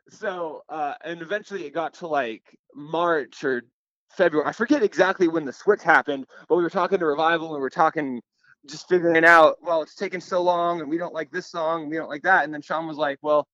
so 0.09 0.63
uh, 0.67 0.95
and 1.05 1.21
eventually 1.21 1.65
it 1.65 1.73
got 1.73 1.93
to 1.95 2.07
like 2.07 2.43
March 2.75 3.41
or 3.45 3.61
February. 4.09 4.49
I 4.49 4.51
forget 4.51 4.83
exactly 4.83 5.29
when 5.29 5.45
the 5.45 5.53
switch 5.53 5.83
happened, 5.83 6.25
but 6.49 6.57
we 6.57 6.63
were 6.63 6.69
talking 6.69 6.99
to 6.99 7.05
Revival 7.05 7.47
and 7.47 7.55
we 7.55 7.61
were 7.61 7.69
talking 7.69 8.21
just 8.67 8.87
figuring 8.87 9.25
out, 9.25 9.57
well, 9.61 9.81
it's 9.81 9.95
taking 9.95 10.21
so 10.21 10.41
long 10.41 10.81
and 10.81 10.89
we 10.89 10.97
don't 10.97 11.13
like 11.13 11.31
this 11.31 11.47
song, 11.47 11.89
we 11.89 11.97
don't 11.97 12.09
like 12.09 12.23
that. 12.23 12.43
And 12.43 12.53
then 12.53 12.61
Sean 12.61 12.87
was 12.87 12.97
like, 12.97 13.19
Well, 13.21 13.47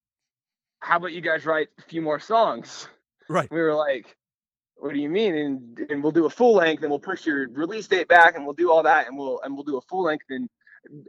how 0.80 0.98
about 0.98 1.14
you 1.14 1.22
guys 1.22 1.46
write 1.46 1.70
a 1.80 1.82
few 1.84 2.02
more 2.02 2.20
songs? 2.20 2.88
Right. 3.30 3.50
We 3.52 3.60
were 3.60 3.76
like, 3.76 4.16
What 4.76 4.94
do 4.94 5.00
you 5.00 5.10
mean? 5.10 5.36
And 5.36 5.80
and 5.90 6.04
we'll 6.04 6.12
do 6.12 6.26
a 6.26 6.30
full 6.30 6.56
length 6.56 6.84
and 6.84 6.90
we'll 6.90 7.00
push 7.00 7.26
your 7.26 7.50
release 7.50 7.88
date 7.88 8.08
back 8.08 8.36
and 8.36 8.46
we'll 8.46 8.54
do 8.54 8.72
all 8.72 8.84
that 8.84 9.08
and 9.08 9.18
we'll 9.18 9.40
and 9.42 9.54
we'll 9.54 9.64
do 9.64 9.78
a 9.78 9.82
full 9.82 10.04
length 10.04 10.26
and 10.30 10.50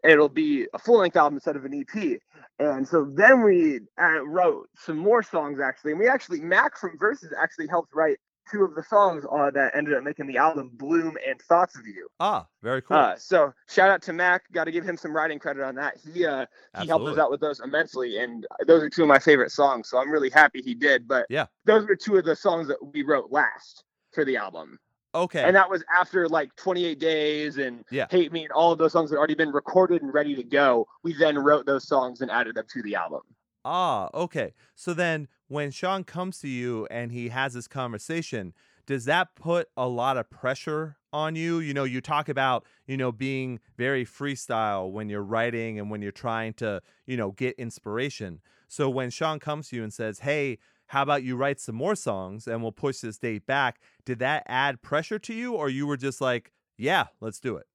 it'll 0.05 0.29
be 0.29 0.67
a 0.75 0.79
full 0.79 0.99
length 0.99 1.17
album 1.17 1.37
instead 1.37 1.57
of 1.57 1.65
an 1.65 1.75
EP. 1.75 2.21
And 2.59 2.87
so 2.87 3.09
then 3.15 3.43
we 3.43 3.81
uh, 4.01 4.25
wrote 4.27 4.69
some 4.77 4.97
more 4.97 5.23
songs 5.23 5.61
actually. 5.61 5.93
And 5.93 6.01
we 6.01 6.09
actually, 6.09 6.41
Mac 6.41 6.77
from 6.77 6.99
Verses 6.99 7.33
actually 7.39 7.69
helped 7.69 7.95
write 7.95 8.19
two 8.51 8.65
of 8.65 8.75
the 8.75 8.83
songs 8.83 9.25
uh, 9.31 9.51
that 9.51 9.77
ended 9.77 9.95
up 9.95 10.03
making 10.03 10.27
the 10.27 10.37
album 10.37 10.71
Bloom 10.75 11.17
and 11.27 11.41
Thoughts 11.43 11.77
of 11.77 11.87
You. 11.87 12.09
Ah, 12.21 12.47
very 12.63 12.83
cool. 12.83 12.97
Uh, 12.97 13.17
so 13.17 13.53
shout 13.69 13.91
out 13.91 14.03
to 14.03 14.13
Mac. 14.13 14.51
Got 14.53 14.65
to 14.65 14.73
give 14.73 14.85
him 14.85 14.97
some 14.97 15.15
writing 15.15 15.39
credit 15.39 15.63
on 15.63 15.75
that. 15.77 15.97
He 15.97 16.25
uh, 16.25 16.47
he 16.81 16.87
helped 16.87 17.07
us 17.07 17.19
out 17.19 17.31
with 17.31 17.41
those 17.41 17.61
immensely, 17.61 18.19
and 18.19 18.47
those 18.67 18.83
are 18.83 18.91
two 18.91 19.03
of 19.03 19.09
my 19.09 19.19
favorite 19.19 19.51
songs. 19.51 19.89
So 19.89 19.99
I'm 19.99 20.11
really 20.11 20.31
happy 20.31 20.63
he 20.63 20.75
did. 20.75 21.07
But 21.09 21.27
yeah, 21.29 21.47
those 21.65 21.87
were 21.87 21.97
two 21.97 22.17
of 22.17 22.25
the 22.25 22.37
songs 22.37 22.69
that 22.69 22.79
we 22.93 23.03
wrote 23.03 23.31
last 23.31 23.85
for 24.13 24.25
the 24.25 24.37
album. 24.37 24.79
Okay. 25.15 25.43
And 25.43 25.57
that 25.57 25.69
was 25.69 25.83
after 25.95 26.29
like 26.29 26.55
28 26.57 26.99
days 26.99 27.59
and 27.59 27.85
yeah. 27.91 28.07
Hate 28.11 28.31
Me 28.31 28.43
and 28.43 28.53
all 28.53 28.73
of 28.73 28.79
those 28.79 28.93
songs 28.93 29.11
had 29.11 29.17
already 29.17 29.35
been 29.35 29.51
recorded 29.51 30.03
and 30.03 30.13
ready 30.13 30.35
to 30.35 30.43
go. 30.43 30.87
We 31.03 31.15
then 31.15 31.39
wrote 31.39 31.67
those 31.67 31.89
songs 31.89 32.21
and 32.21 32.31
added 32.31 32.57
them 32.57 32.67
to 32.73 32.83
the 32.83 32.95
album. 32.95 33.23
Ah, 33.65 34.11
okay. 34.15 34.55
So 34.75 34.95
then 34.95 35.29
when 35.49 35.71
Sean 35.71 36.05
comes 36.05 36.39
to 36.41 36.49
you 36.49 36.87
and 36.91 37.11
he 37.11 37.31
has 37.31 37.55
this 37.55 37.67
conversation, 37.67 38.53
does 38.87 39.05
that 39.07 39.35
put 39.35 39.69
a 39.77 39.89
lot 39.89 40.17
of 40.17 40.31
pressure 40.31 40.97
on 41.13 41.37
you? 41.37 41.59
You 41.59 41.75
know, 41.75 41.85
you 41.85 42.01
talk 42.01 42.29
about, 42.29 42.65
you 42.87 42.97
know, 42.97 43.13
being 43.13 43.61
very 43.77 44.05
freestyle 44.07 44.91
when 44.91 45.09
you're 45.09 45.23
writing 45.23 45.79
and 45.79 45.91
when 45.91 46.01
you're 46.01 46.13
trying 46.13 46.55
to, 46.55 46.81
you 47.07 47.17
know, 47.17 47.33
get 47.33 47.55
inspiration. 47.59 48.41
So 48.67 48.89
when 48.89 49.11
Sean 49.11 49.41
comes 49.41 49.69
to 49.69 49.77
you 49.77 49.83
and 49.83 49.93
says, 49.93 50.21
"Hey, 50.21 50.59
how 50.87 51.03
about 51.03 51.23
you 51.23 51.37
write 51.37 51.61
some 51.61 51.75
more 51.75 51.95
songs 51.95 52.47
and 52.47 52.63
we'll 52.63 52.73
push 52.73 53.01
this 53.01 53.19
date 53.19 53.47
back?" 53.47 53.81
Did 54.05 54.19
that 54.21 54.45
add 54.47 54.83
pressure 54.83 55.19
to 55.19 55.35
you 55.35 55.55
or 55.55 55.69
you 55.69 55.87
were 55.87 55.97
just 55.97 56.21
like, 56.21 56.53
"Yeah, 56.77 57.07
let's 57.21 57.41
do 57.41 57.57
it?" 57.57 57.67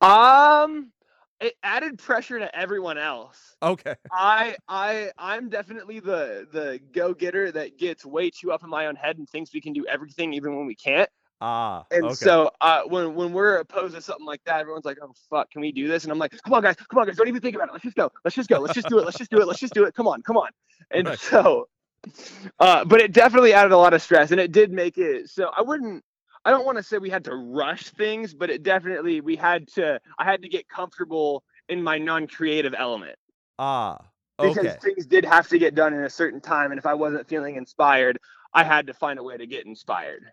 Um 0.00 0.92
it 1.40 1.54
added 1.62 1.98
pressure 1.98 2.38
to 2.38 2.54
everyone 2.56 2.98
else. 2.98 3.56
Okay. 3.62 3.94
I 4.12 4.56
I 4.68 5.10
I'm 5.18 5.48
definitely 5.48 6.00
the 6.00 6.46
the 6.52 6.80
go 6.92 7.14
getter 7.14 7.50
that 7.52 7.78
gets 7.78 8.04
way 8.04 8.30
too 8.30 8.52
up 8.52 8.62
in 8.62 8.70
my 8.70 8.86
own 8.86 8.96
head 8.96 9.18
and 9.18 9.28
thinks 9.28 9.52
we 9.52 9.60
can 9.60 9.72
do 9.72 9.86
everything 9.86 10.34
even 10.34 10.56
when 10.56 10.66
we 10.66 10.74
can't. 10.74 11.08
Ah. 11.42 11.86
And 11.90 12.04
okay. 12.04 12.14
so 12.14 12.50
uh, 12.60 12.82
when 12.86 13.14
when 13.14 13.32
we're 13.32 13.56
opposed 13.56 13.94
to 13.94 14.02
something 14.02 14.26
like 14.26 14.42
that, 14.44 14.60
everyone's 14.60 14.84
like, 14.84 14.98
"Oh 15.02 15.12
fuck, 15.30 15.50
can 15.50 15.62
we 15.62 15.72
do 15.72 15.88
this?" 15.88 16.04
And 16.04 16.12
I'm 16.12 16.18
like, 16.18 16.32
"Come 16.42 16.52
on, 16.52 16.62
guys, 16.62 16.76
come 16.76 16.98
on, 16.98 17.06
guys, 17.06 17.16
don't 17.16 17.28
even 17.28 17.40
think 17.40 17.56
about 17.56 17.68
it. 17.68 17.72
Let's 17.72 17.84
just 17.84 17.96
go. 17.96 18.10
Let's 18.24 18.36
just 18.36 18.48
go. 18.48 18.58
Let's 18.58 18.74
just 18.74 18.88
do 18.88 18.98
it. 18.98 19.04
Let's 19.06 19.16
just 19.16 19.30
do 19.30 19.40
it. 19.40 19.46
Let's 19.46 19.60
just 19.60 19.72
do 19.72 19.84
it. 19.84 19.94
Come 19.94 20.06
on, 20.06 20.20
come 20.22 20.36
on." 20.36 20.50
And 20.90 21.08
right. 21.08 21.18
so, 21.18 21.68
uh, 22.58 22.84
but 22.84 23.00
it 23.00 23.12
definitely 23.12 23.54
added 23.54 23.72
a 23.72 23.78
lot 23.78 23.94
of 23.94 24.02
stress, 24.02 24.32
and 24.32 24.40
it 24.40 24.52
did 24.52 24.70
make 24.70 24.98
it 24.98 25.30
so 25.30 25.50
I 25.56 25.62
wouldn't 25.62 26.04
I 26.44 26.50
don't 26.50 26.64
want 26.64 26.78
to 26.78 26.82
say 26.82 26.98
we 26.98 27.10
had 27.10 27.24
to 27.24 27.34
rush 27.34 27.90
things, 27.90 28.32
but 28.32 28.50
it 28.50 28.62
definitely 28.62 29.20
we 29.20 29.36
had 29.36 29.68
to. 29.68 30.00
I 30.18 30.24
had 30.24 30.42
to 30.42 30.48
get 30.48 30.68
comfortable 30.68 31.44
in 31.68 31.82
my 31.82 31.98
non-creative 31.98 32.74
element. 32.76 33.16
Ah, 33.58 33.98
okay. 34.38 34.62
Because 34.62 34.76
things 34.76 35.06
did 35.06 35.24
have 35.24 35.48
to 35.48 35.58
get 35.58 35.74
done 35.74 35.92
in 35.92 36.04
a 36.04 36.10
certain 36.10 36.40
time, 36.40 36.72
and 36.72 36.78
if 36.78 36.86
I 36.86 36.94
wasn't 36.94 37.28
feeling 37.28 37.56
inspired, 37.56 38.18
I 38.54 38.64
had 38.64 38.86
to 38.86 38.94
find 38.94 39.18
a 39.18 39.22
way 39.22 39.36
to 39.36 39.46
get 39.46 39.66
inspired. 39.66 40.24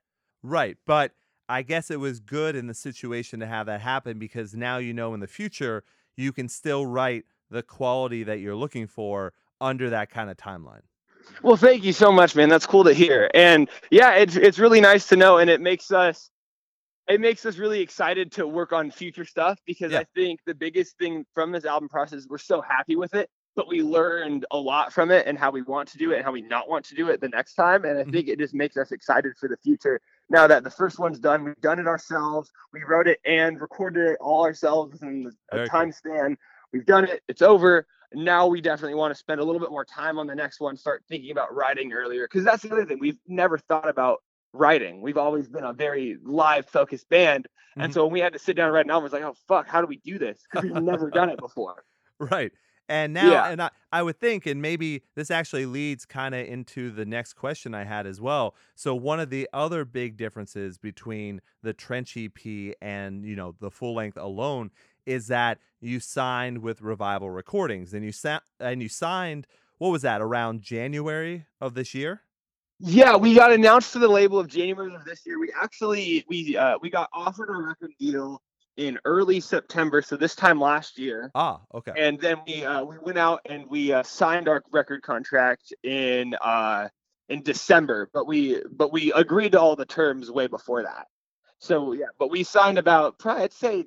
Right, 0.43 0.77
but 0.85 1.11
I 1.49 1.61
guess 1.61 1.91
it 1.91 1.99
was 1.99 2.19
good 2.19 2.55
in 2.55 2.67
the 2.67 2.73
situation 2.73 3.39
to 3.41 3.47
have 3.47 3.65
that 3.67 3.81
happen 3.81 4.19
because 4.19 4.53
now 4.53 4.77
you 4.77 4.93
know 4.93 5.13
in 5.13 5.19
the 5.19 5.27
future 5.27 5.83
you 6.15 6.31
can 6.31 6.49
still 6.49 6.85
write 6.85 7.25
the 7.49 7.63
quality 7.63 8.23
that 8.23 8.39
you're 8.39 8.55
looking 8.55 8.87
for 8.87 9.33
under 9.61 9.89
that 9.89 10.09
kind 10.09 10.29
of 10.29 10.37
timeline. 10.37 10.81
Well, 11.43 11.57
thank 11.57 11.83
you 11.83 11.93
so 11.93 12.11
much, 12.11 12.35
man. 12.35 12.49
That's 12.49 12.65
cool 12.65 12.83
to 12.83 12.93
hear. 12.93 13.29
And 13.33 13.69
yeah, 13.91 14.13
it's 14.15 14.35
it's 14.35 14.59
really 14.59 14.81
nice 14.81 15.07
to 15.09 15.15
know, 15.15 15.37
and 15.37 15.49
it 15.49 15.61
makes 15.61 15.91
us 15.91 16.29
it 17.07 17.21
makes 17.21 17.45
us 17.45 17.57
really 17.57 17.79
excited 17.79 18.31
to 18.33 18.47
work 18.47 18.73
on 18.73 18.91
future 18.91 19.25
stuff 19.25 19.59
because 19.65 19.91
yeah. 19.91 19.99
I 19.99 20.05
think 20.15 20.41
the 20.45 20.55
biggest 20.55 20.97
thing 20.97 21.25
from 21.33 21.51
this 21.51 21.65
album 21.65 21.89
process 21.89 22.27
we're 22.29 22.37
so 22.37 22.61
happy 22.61 22.95
with 22.95 23.13
it, 23.13 23.29
but 23.55 23.67
we 23.67 23.81
learned 23.81 24.45
a 24.51 24.57
lot 24.57 24.91
from 24.91 25.11
it 25.11 25.25
and 25.25 25.37
how 25.37 25.49
we 25.49 25.61
want 25.61 25.87
to 25.89 25.97
do 25.97 26.11
it 26.11 26.17
and 26.17 26.25
how 26.25 26.31
we 26.31 26.41
not 26.41 26.67
want 26.67 26.85
to 26.85 26.95
do 26.95 27.09
it 27.09 27.21
the 27.21 27.29
next 27.29 27.53
time. 27.53 27.85
And 27.85 27.97
I 27.97 28.01
mm-hmm. 28.01 28.11
think 28.11 28.27
it 28.27 28.39
just 28.39 28.53
makes 28.53 28.75
us 28.77 28.91
excited 28.91 29.33
for 29.39 29.47
the 29.47 29.57
future. 29.57 30.01
Now 30.29 30.47
that 30.47 30.63
the 30.63 30.69
first 30.69 30.99
one's 30.99 31.19
done, 31.19 31.45
we've 31.45 31.61
done 31.61 31.79
it 31.79 31.87
ourselves. 31.87 32.51
We 32.73 32.83
wrote 32.83 33.07
it 33.07 33.19
and 33.25 33.61
recorded 33.61 34.05
it 34.11 34.17
all 34.19 34.43
ourselves 34.43 35.01
in 35.01 35.31
a 35.51 35.65
time 35.65 35.91
span. 35.91 36.37
We've 36.73 36.85
done 36.85 37.05
it. 37.05 37.21
It's 37.29 37.41
over 37.41 37.85
now 38.13 38.47
we 38.47 38.61
definitely 38.61 38.95
want 38.95 39.13
to 39.13 39.17
spend 39.17 39.41
a 39.41 39.43
little 39.43 39.59
bit 39.59 39.71
more 39.71 39.85
time 39.85 40.17
on 40.17 40.27
the 40.27 40.35
next 40.35 40.59
one 40.59 40.77
start 40.77 41.03
thinking 41.09 41.31
about 41.31 41.53
writing 41.53 41.91
earlier 41.93 42.25
because 42.25 42.43
that's 42.43 42.63
the 42.63 42.71
other 42.71 42.85
thing 42.85 42.97
we've 42.99 43.19
never 43.27 43.57
thought 43.57 43.89
about 43.89 44.19
writing 44.53 45.01
we've 45.01 45.17
always 45.17 45.47
been 45.49 45.65
a 45.65 45.73
very 45.73 46.17
live 46.23 46.65
focused 46.65 47.09
band 47.09 47.45
mm-hmm. 47.45 47.81
and 47.81 47.93
so 47.93 48.03
when 48.05 48.13
we 48.13 48.19
had 48.19 48.33
to 48.33 48.39
sit 48.39 48.55
down 48.55 48.65
and 48.65 48.73
write 48.73 48.85
an 48.85 48.91
album 48.91 49.05
it's 49.05 49.13
like 49.13 49.23
oh 49.23 49.35
fuck 49.47 49.67
how 49.67 49.81
do 49.81 49.87
we 49.87 49.97
do 49.97 50.17
this 50.17 50.39
because 50.49 50.69
we've 50.69 50.83
never 50.83 51.09
done 51.09 51.29
it 51.29 51.37
before 51.37 51.83
right 52.19 52.51
and 52.89 53.13
now 53.13 53.29
yeah. 53.29 53.49
and 53.49 53.61
I, 53.61 53.69
I 53.91 54.01
would 54.01 54.19
think 54.19 54.45
and 54.45 54.61
maybe 54.61 55.03
this 55.15 55.29
actually 55.29 55.65
leads 55.65 56.05
kind 56.05 56.33
of 56.33 56.47
into 56.47 56.91
the 56.91 57.05
next 57.05 57.33
question 57.33 57.73
i 57.73 57.83
had 57.83 58.07
as 58.07 58.21
well 58.21 58.55
so 58.75 58.95
one 58.95 59.19
of 59.19 59.29
the 59.29 59.49
other 59.51 59.83
big 59.83 60.15
differences 60.15 60.77
between 60.77 61.41
the 61.61 61.73
trench 61.73 62.15
ep 62.15 62.75
and 62.81 63.25
you 63.25 63.35
know 63.35 63.55
the 63.59 63.69
full 63.69 63.93
length 63.93 64.17
alone 64.17 64.71
is 65.07 65.27
that 65.27 65.57
you 65.79 65.99
signed 65.99 66.59
with 66.59 66.81
Revival 66.81 67.29
Recordings 67.31 67.93
and 67.93 68.03
you 68.03 68.11
sa- 68.11 68.41
and 68.59 68.83
you 68.83 68.89
signed 68.89 69.47
what 69.79 69.89
was 69.89 70.01
that 70.01 70.21
around 70.21 70.61
January 70.61 71.45
of 71.61 71.73
this 71.73 71.93
year? 71.93 72.21
Yeah, 72.79 73.15
we 73.15 73.33
got 73.33 73.51
announced 73.51 73.93
to 73.93 73.99
the 73.99 74.07
label 74.07 74.39
of 74.39 74.47
January 74.47 74.93
of 74.93 75.05
this 75.05 75.25
year. 75.25 75.39
We 75.39 75.51
actually 75.59 76.25
we 76.27 76.57
uh, 76.57 76.77
we 76.81 76.89
got 76.89 77.09
offered 77.13 77.49
a 77.49 77.53
record 77.53 77.91
deal 77.99 78.41
in 78.75 78.99
early 79.05 79.39
September, 79.39 80.01
so 80.03 80.15
this 80.15 80.35
time 80.35 80.61
last 80.61 80.99
year. 80.99 81.31
Ah, 81.33 81.61
okay. 81.73 81.93
And 81.97 82.19
then 82.19 82.37
we 82.45 82.63
uh, 82.63 82.83
we 82.83 82.97
went 82.99 83.17
out 83.17 83.41
and 83.45 83.65
we 83.67 83.91
uh, 83.91 84.03
signed 84.03 84.47
our 84.47 84.61
record 84.71 85.01
contract 85.01 85.73
in 85.83 86.35
uh, 86.41 86.87
in 87.29 87.41
December, 87.41 88.09
but 88.13 88.27
we 88.27 88.61
but 88.71 88.91
we 88.91 89.11
agreed 89.13 89.53
to 89.53 89.59
all 89.59 89.75
the 89.75 89.85
terms 89.85 90.29
way 90.29 90.47
before 90.47 90.83
that. 90.83 91.07
So 91.59 91.93
yeah, 91.93 92.05
but 92.19 92.29
we 92.29 92.43
signed 92.43 92.77
about 92.77 93.17
probably 93.17 93.43
I'd 93.45 93.53
say 93.53 93.85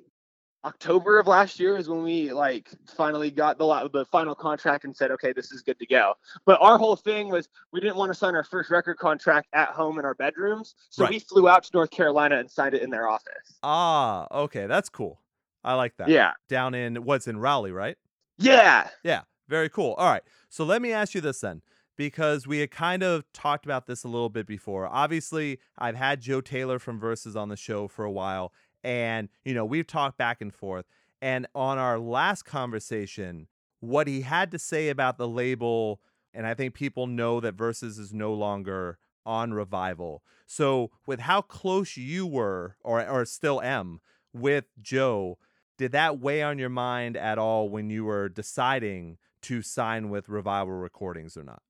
October 0.63 1.19
of 1.19 1.27
last 1.27 1.59
year 1.59 1.75
is 1.75 1.89
when 1.89 2.03
we 2.03 2.31
like 2.31 2.69
finally 2.95 3.31
got 3.31 3.57
the 3.57 3.89
the 3.93 4.05
final 4.05 4.35
contract 4.35 4.85
and 4.85 4.95
said, 4.95 5.11
okay, 5.11 5.33
this 5.33 5.51
is 5.51 5.61
good 5.61 5.79
to 5.79 5.87
go. 5.87 6.13
But 6.45 6.59
our 6.61 6.77
whole 6.77 6.95
thing 6.95 7.29
was 7.29 7.49
we 7.71 7.79
didn't 7.79 7.95
want 7.95 8.11
to 8.11 8.13
sign 8.13 8.35
our 8.35 8.43
first 8.43 8.69
record 8.69 8.97
contract 8.97 9.47
at 9.53 9.69
home 9.69 9.97
in 9.97 10.05
our 10.05 10.13
bedrooms, 10.13 10.75
so 10.89 11.03
right. 11.03 11.11
we 11.11 11.19
flew 11.19 11.49
out 11.49 11.63
to 11.63 11.71
North 11.73 11.89
Carolina 11.89 12.37
and 12.37 12.49
signed 12.49 12.75
it 12.75 12.83
in 12.83 12.89
their 12.89 13.07
office. 13.07 13.57
Ah, 13.63 14.27
okay, 14.31 14.67
that's 14.67 14.89
cool. 14.89 15.19
I 15.63 15.73
like 15.73 15.97
that. 15.97 16.09
Yeah, 16.09 16.33
down 16.47 16.75
in 16.75 17.03
what's 17.03 17.27
in 17.27 17.37
Raleigh, 17.37 17.71
right? 17.71 17.97
Yeah, 18.37 18.87
yeah, 19.03 19.21
very 19.47 19.69
cool. 19.69 19.93
All 19.93 20.09
right, 20.09 20.23
so 20.49 20.63
let 20.63 20.81
me 20.81 20.91
ask 20.91 21.15
you 21.15 21.21
this 21.21 21.39
then 21.39 21.63
because 21.97 22.47
we 22.47 22.59
had 22.59 22.71
kind 22.71 23.03
of 23.03 23.23
talked 23.33 23.65
about 23.65 23.85
this 23.85 24.03
a 24.03 24.07
little 24.07 24.29
bit 24.29 24.47
before. 24.47 24.87
Obviously, 24.87 25.59
I've 25.77 25.95
had 25.95 26.21
Joe 26.21 26.41
Taylor 26.41 26.79
from 26.79 26.99
Verses 26.99 27.35
on 27.35 27.49
the 27.49 27.57
show 27.57 27.87
for 27.87 28.05
a 28.05 28.11
while, 28.11 28.53
and, 28.83 29.29
you 29.45 29.53
know, 29.53 29.65
we've 29.65 29.87
talked 29.87 30.17
back 30.17 30.41
and 30.41 30.53
forth. 30.53 30.85
And 31.21 31.47
on 31.53 31.77
our 31.77 31.99
last 31.99 32.43
conversation, 32.43 33.47
what 33.79 34.07
he 34.07 34.21
had 34.21 34.51
to 34.51 34.59
say 34.59 34.89
about 34.89 35.17
the 35.17 35.27
label, 35.27 36.01
and 36.33 36.47
I 36.47 36.53
think 36.53 36.73
people 36.73 37.07
know 37.07 37.39
that 37.39 37.53
Verses 37.53 37.99
is 37.99 38.13
no 38.13 38.33
longer 38.33 38.97
on 39.25 39.53
Revival. 39.53 40.23
So, 40.47 40.91
with 41.05 41.21
how 41.21 41.41
close 41.41 41.95
you 41.95 42.25
were, 42.25 42.75
or, 42.83 43.07
or 43.07 43.25
still 43.25 43.61
am, 43.61 44.01
with 44.33 44.65
Joe, 44.81 45.37
did 45.77 45.91
that 45.93 46.19
weigh 46.19 46.43
on 46.43 46.59
your 46.59 46.69
mind 46.69 47.17
at 47.17 47.37
all 47.37 47.69
when 47.69 47.89
you 47.89 48.05
were 48.05 48.29
deciding 48.29 49.17
to 49.43 49.61
sign 49.61 50.09
with 50.09 50.29
Revival 50.29 50.73
Recordings 50.73 51.37
or 51.37 51.43
not? 51.43 51.61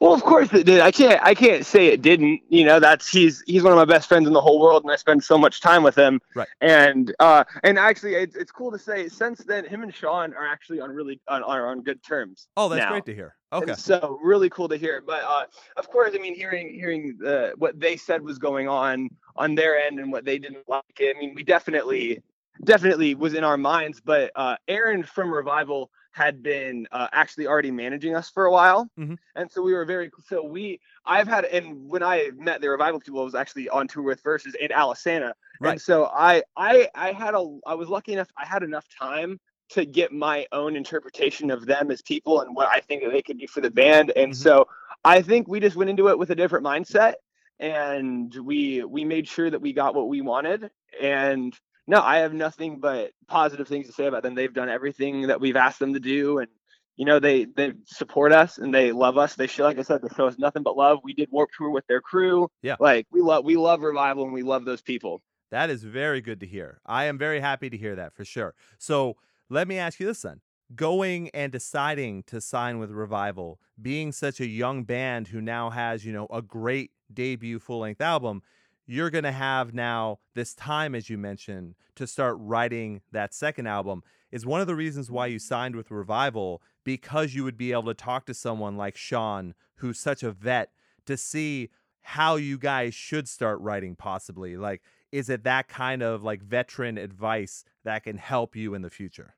Well, 0.00 0.12
of 0.12 0.22
course 0.22 0.52
it 0.52 0.64
did. 0.64 0.80
I 0.80 0.90
can't 0.90 1.22
I 1.22 1.34
can't 1.34 1.64
say 1.64 1.86
it 1.88 2.02
didn't. 2.02 2.40
You 2.48 2.64
know, 2.64 2.80
that's 2.80 3.08
he's 3.08 3.42
he's 3.46 3.62
one 3.62 3.72
of 3.72 3.76
my 3.76 3.84
best 3.84 4.08
friends 4.08 4.26
in 4.26 4.32
the 4.32 4.40
whole 4.40 4.60
world, 4.60 4.82
and 4.82 4.92
I 4.92 4.96
spend 4.96 5.22
so 5.24 5.38
much 5.38 5.60
time 5.60 5.82
with 5.82 5.96
him. 5.96 6.20
Right. 6.34 6.48
And 6.60 7.14
uh 7.20 7.44
and 7.62 7.78
actually, 7.78 8.14
it's, 8.14 8.36
it's 8.36 8.52
cool 8.52 8.70
to 8.72 8.78
say. 8.78 9.08
Since 9.08 9.40
then, 9.40 9.64
him 9.64 9.82
and 9.82 9.94
Sean 9.94 10.34
are 10.34 10.46
actually 10.46 10.80
on 10.80 10.90
really 10.90 11.20
on 11.28 11.42
are 11.42 11.68
on 11.68 11.82
good 11.82 12.02
terms. 12.02 12.48
Oh, 12.56 12.68
that's 12.68 12.80
now. 12.80 12.90
great 12.90 13.06
to 13.06 13.14
hear. 13.14 13.34
Okay. 13.52 13.72
And 13.72 13.78
so 13.78 14.18
really 14.22 14.48
cool 14.48 14.68
to 14.68 14.76
hear. 14.76 15.02
But 15.06 15.22
uh, 15.24 15.44
of 15.76 15.88
course, 15.90 16.12
I 16.14 16.18
mean, 16.18 16.34
hearing 16.34 16.72
hearing 16.74 17.16
the 17.18 17.52
what 17.58 17.78
they 17.78 17.96
said 17.96 18.22
was 18.22 18.38
going 18.38 18.68
on 18.68 19.10
on 19.36 19.54
their 19.54 19.78
end 19.78 19.98
and 19.98 20.10
what 20.10 20.24
they 20.24 20.38
didn't 20.38 20.68
like. 20.68 20.84
I 21.00 21.14
mean, 21.18 21.34
we 21.34 21.42
definitely 21.42 22.22
definitely 22.64 23.14
was 23.14 23.34
in 23.34 23.44
our 23.44 23.56
minds. 23.56 24.00
But 24.00 24.32
uh, 24.36 24.56
Aaron 24.68 25.02
from 25.02 25.32
Revival 25.32 25.90
had 26.12 26.42
been 26.42 26.86
uh, 26.92 27.08
actually 27.12 27.46
already 27.46 27.70
managing 27.70 28.14
us 28.14 28.30
for 28.30 28.44
a 28.44 28.52
while, 28.52 28.88
Mhm. 28.98 29.18
and 29.34 29.50
so 29.50 29.62
we 29.62 29.72
were 29.72 29.84
very 29.84 30.10
so 30.26 30.42
we 30.44 30.80
I've 31.04 31.26
had 31.26 31.44
and 31.46 31.88
when 31.88 32.02
I 32.02 32.30
met 32.36 32.60
the 32.60 32.70
Revival 32.70 33.00
people, 33.00 33.20
I 33.20 33.24
was 33.24 33.34
actually 33.34 33.68
on 33.68 33.88
tour 33.88 34.04
with 34.04 34.22
Versus 34.22 34.54
in 34.54 34.68
Alesana, 34.68 35.32
Right. 35.60 35.72
and 35.72 35.80
so 35.80 36.06
I 36.06 36.42
I 36.56 36.88
I 36.94 37.12
had 37.12 37.34
a 37.34 37.58
I 37.66 37.74
was 37.74 37.88
lucky 37.88 38.12
enough 38.12 38.28
I 38.36 38.46
had 38.46 38.62
enough 38.62 38.86
time 38.88 39.40
to 39.70 39.86
get 39.86 40.12
my 40.12 40.46
own 40.52 40.76
interpretation 40.76 41.50
of 41.50 41.64
them 41.64 41.90
as 41.90 42.02
people 42.02 42.42
and 42.42 42.54
what 42.54 42.68
I 42.68 42.80
think 42.80 43.02
that 43.02 43.10
they 43.10 43.22
could 43.22 43.38
do 43.38 43.46
for 43.46 43.62
the 43.62 43.70
band. 43.70 44.12
And 44.16 44.32
Mhm. 44.32 44.36
so 44.36 44.68
I 45.04 45.22
think 45.22 45.48
we 45.48 45.60
just 45.60 45.76
went 45.76 45.88
into 45.88 46.08
it 46.08 46.18
with 46.18 46.30
a 46.30 46.34
different 46.34 46.64
mindset 46.64 47.14
and 47.58 48.34
we 48.34 48.84
we 48.84 49.04
made 49.04 49.26
sure 49.26 49.48
that 49.48 49.60
we 49.62 49.72
got 49.72 49.94
what 49.94 50.08
we 50.08 50.20
wanted. 50.20 50.70
And 51.00 51.58
no, 51.86 52.00
I 52.00 52.18
have 52.18 52.32
nothing 52.32 52.78
but 52.78 53.12
positive 53.28 53.68
things 53.68 53.86
to 53.86 53.92
say 53.92 54.06
about 54.06 54.22
them. 54.22 54.34
They've 54.34 54.52
done 54.52 54.68
everything 54.68 55.28
that 55.28 55.40
we've 55.40 55.56
asked 55.56 55.78
them 55.78 55.94
to 55.94 56.00
do 56.00 56.38
and 56.38 56.48
you 56.96 57.06
know 57.06 57.18
they 57.18 57.46
they 57.46 57.72
support 57.86 58.32
us 58.32 58.58
and 58.58 58.74
they 58.74 58.92
love 58.92 59.18
us. 59.18 59.34
They 59.34 59.46
show 59.46 59.64
like 59.64 59.78
I 59.78 59.82
said, 59.82 60.02
they 60.02 60.14
show 60.14 60.26
us 60.26 60.38
nothing 60.38 60.62
but 60.62 60.76
love. 60.76 60.98
We 61.02 61.14
did 61.14 61.28
Warped 61.30 61.54
Tour 61.56 61.70
with 61.70 61.86
their 61.86 62.00
crew. 62.00 62.48
Yeah. 62.62 62.76
Like 62.78 63.06
we 63.10 63.20
love 63.20 63.44
we 63.44 63.56
love 63.56 63.80
revival 63.80 64.24
and 64.24 64.32
we 64.32 64.42
love 64.42 64.64
those 64.64 64.82
people. 64.82 65.22
That 65.50 65.68
is 65.68 65.84
very 65.84 66.20
good 66.20 66.40
to 66.40 66.46
hear. 66.46 66.80
I 66.86 67.04
am 67.04 67.18
very 67.18 67.40
happy 67.40 67.68
to 67.70 67.76
hear 67.76 67.96
that 67.96 68.14
for 68.14 68.24
sure. 68.24 68.54
So 68.78 69.16
let 69.50 69.68
me 69.68 69.78
ask 69.78 70.00
you 70.00 70.06
this 70.06 70.22
then. 70.22 70.40
Going 70.74 71.28
and 71.34 71.52
deciding 71.52 72.22
to 72.24 72.40
sign 72.40 72.78
with 72.78 72.90
Revival, 72.90 73.60
being 73.80 74.12
such 74.12 74.40
a 74.40 74.46
young 74.46 74.84
band 74.84 75.28
who 75.28 75.42
now 75.42 75.68
has, 75.68 76.06
you 76.06 76.12
know, 76.12 76.26
a 76.30 76.40
great 76.40 76.92
debut 77.12 77.58
full 77.58 77.80
length 77.80 78.00
album, 78.00 78.42
you're 78.86 79.10
going 79.10 79.24
to 79.24 79.32
have 79.32 79.74
now 79.74 80.18
this 80.34 80.54
time, 80.54 80.94
as 80.94 81.08
you 81.08 81.18
mentioned, 81.18 81.74
to 81.96 82.06
start 82.06 82.36
writing 82.38 83.00
that 83.12 83.34
second 83.34 83.66
album. 83.66 84.02
Is 84.30 84.46
one 84.46 84.62
of 84.62 84.66
the 84.66 84.74
reasons 84.74 85.10
why 85.10 85.26
you 85.26 85.38
signed 85.38 85.76
with 85.76 85.90
Revival 85.90 86.62
because 86.84 87.34
you 87.34 87.44
would 87.44 87.58
be 87.58 87.72
able 87.72 87.84
to 87.84 87.94
talk 87.94 88.24
to 88.26 88.34
someone 88.34 88.76
like 88.76 88.96
Sean, 88.96 89.54
who's 89.76 89.98
such 89.98 90.22
a 90.22 90.32
vet, 90.32 90.70
to 91.04 91.16
see 91.16 91.68
how 92.00 92.36
you 92.36 92.58
guys 92.58 92.94
should 92.94 93.28
start 93.28 93.60
writing, 93.60 93.94
possibly? 93.94 94.56
Like, 94.56 94.82
is 95.12 95.28
it 95.28 95.44
that 95.44 95.68
kind 95.68 96.02
of 96.02 96.22
like 96.22 96.42
veteran 96.42 96.96
advice 96.98 97.64
that 97.84 98.04
can 98.04 98.16
help 98.16 98.56
you 98.56 98.74
in 98.74 98.82
the 98.82 98.90
future? 98.90 99.36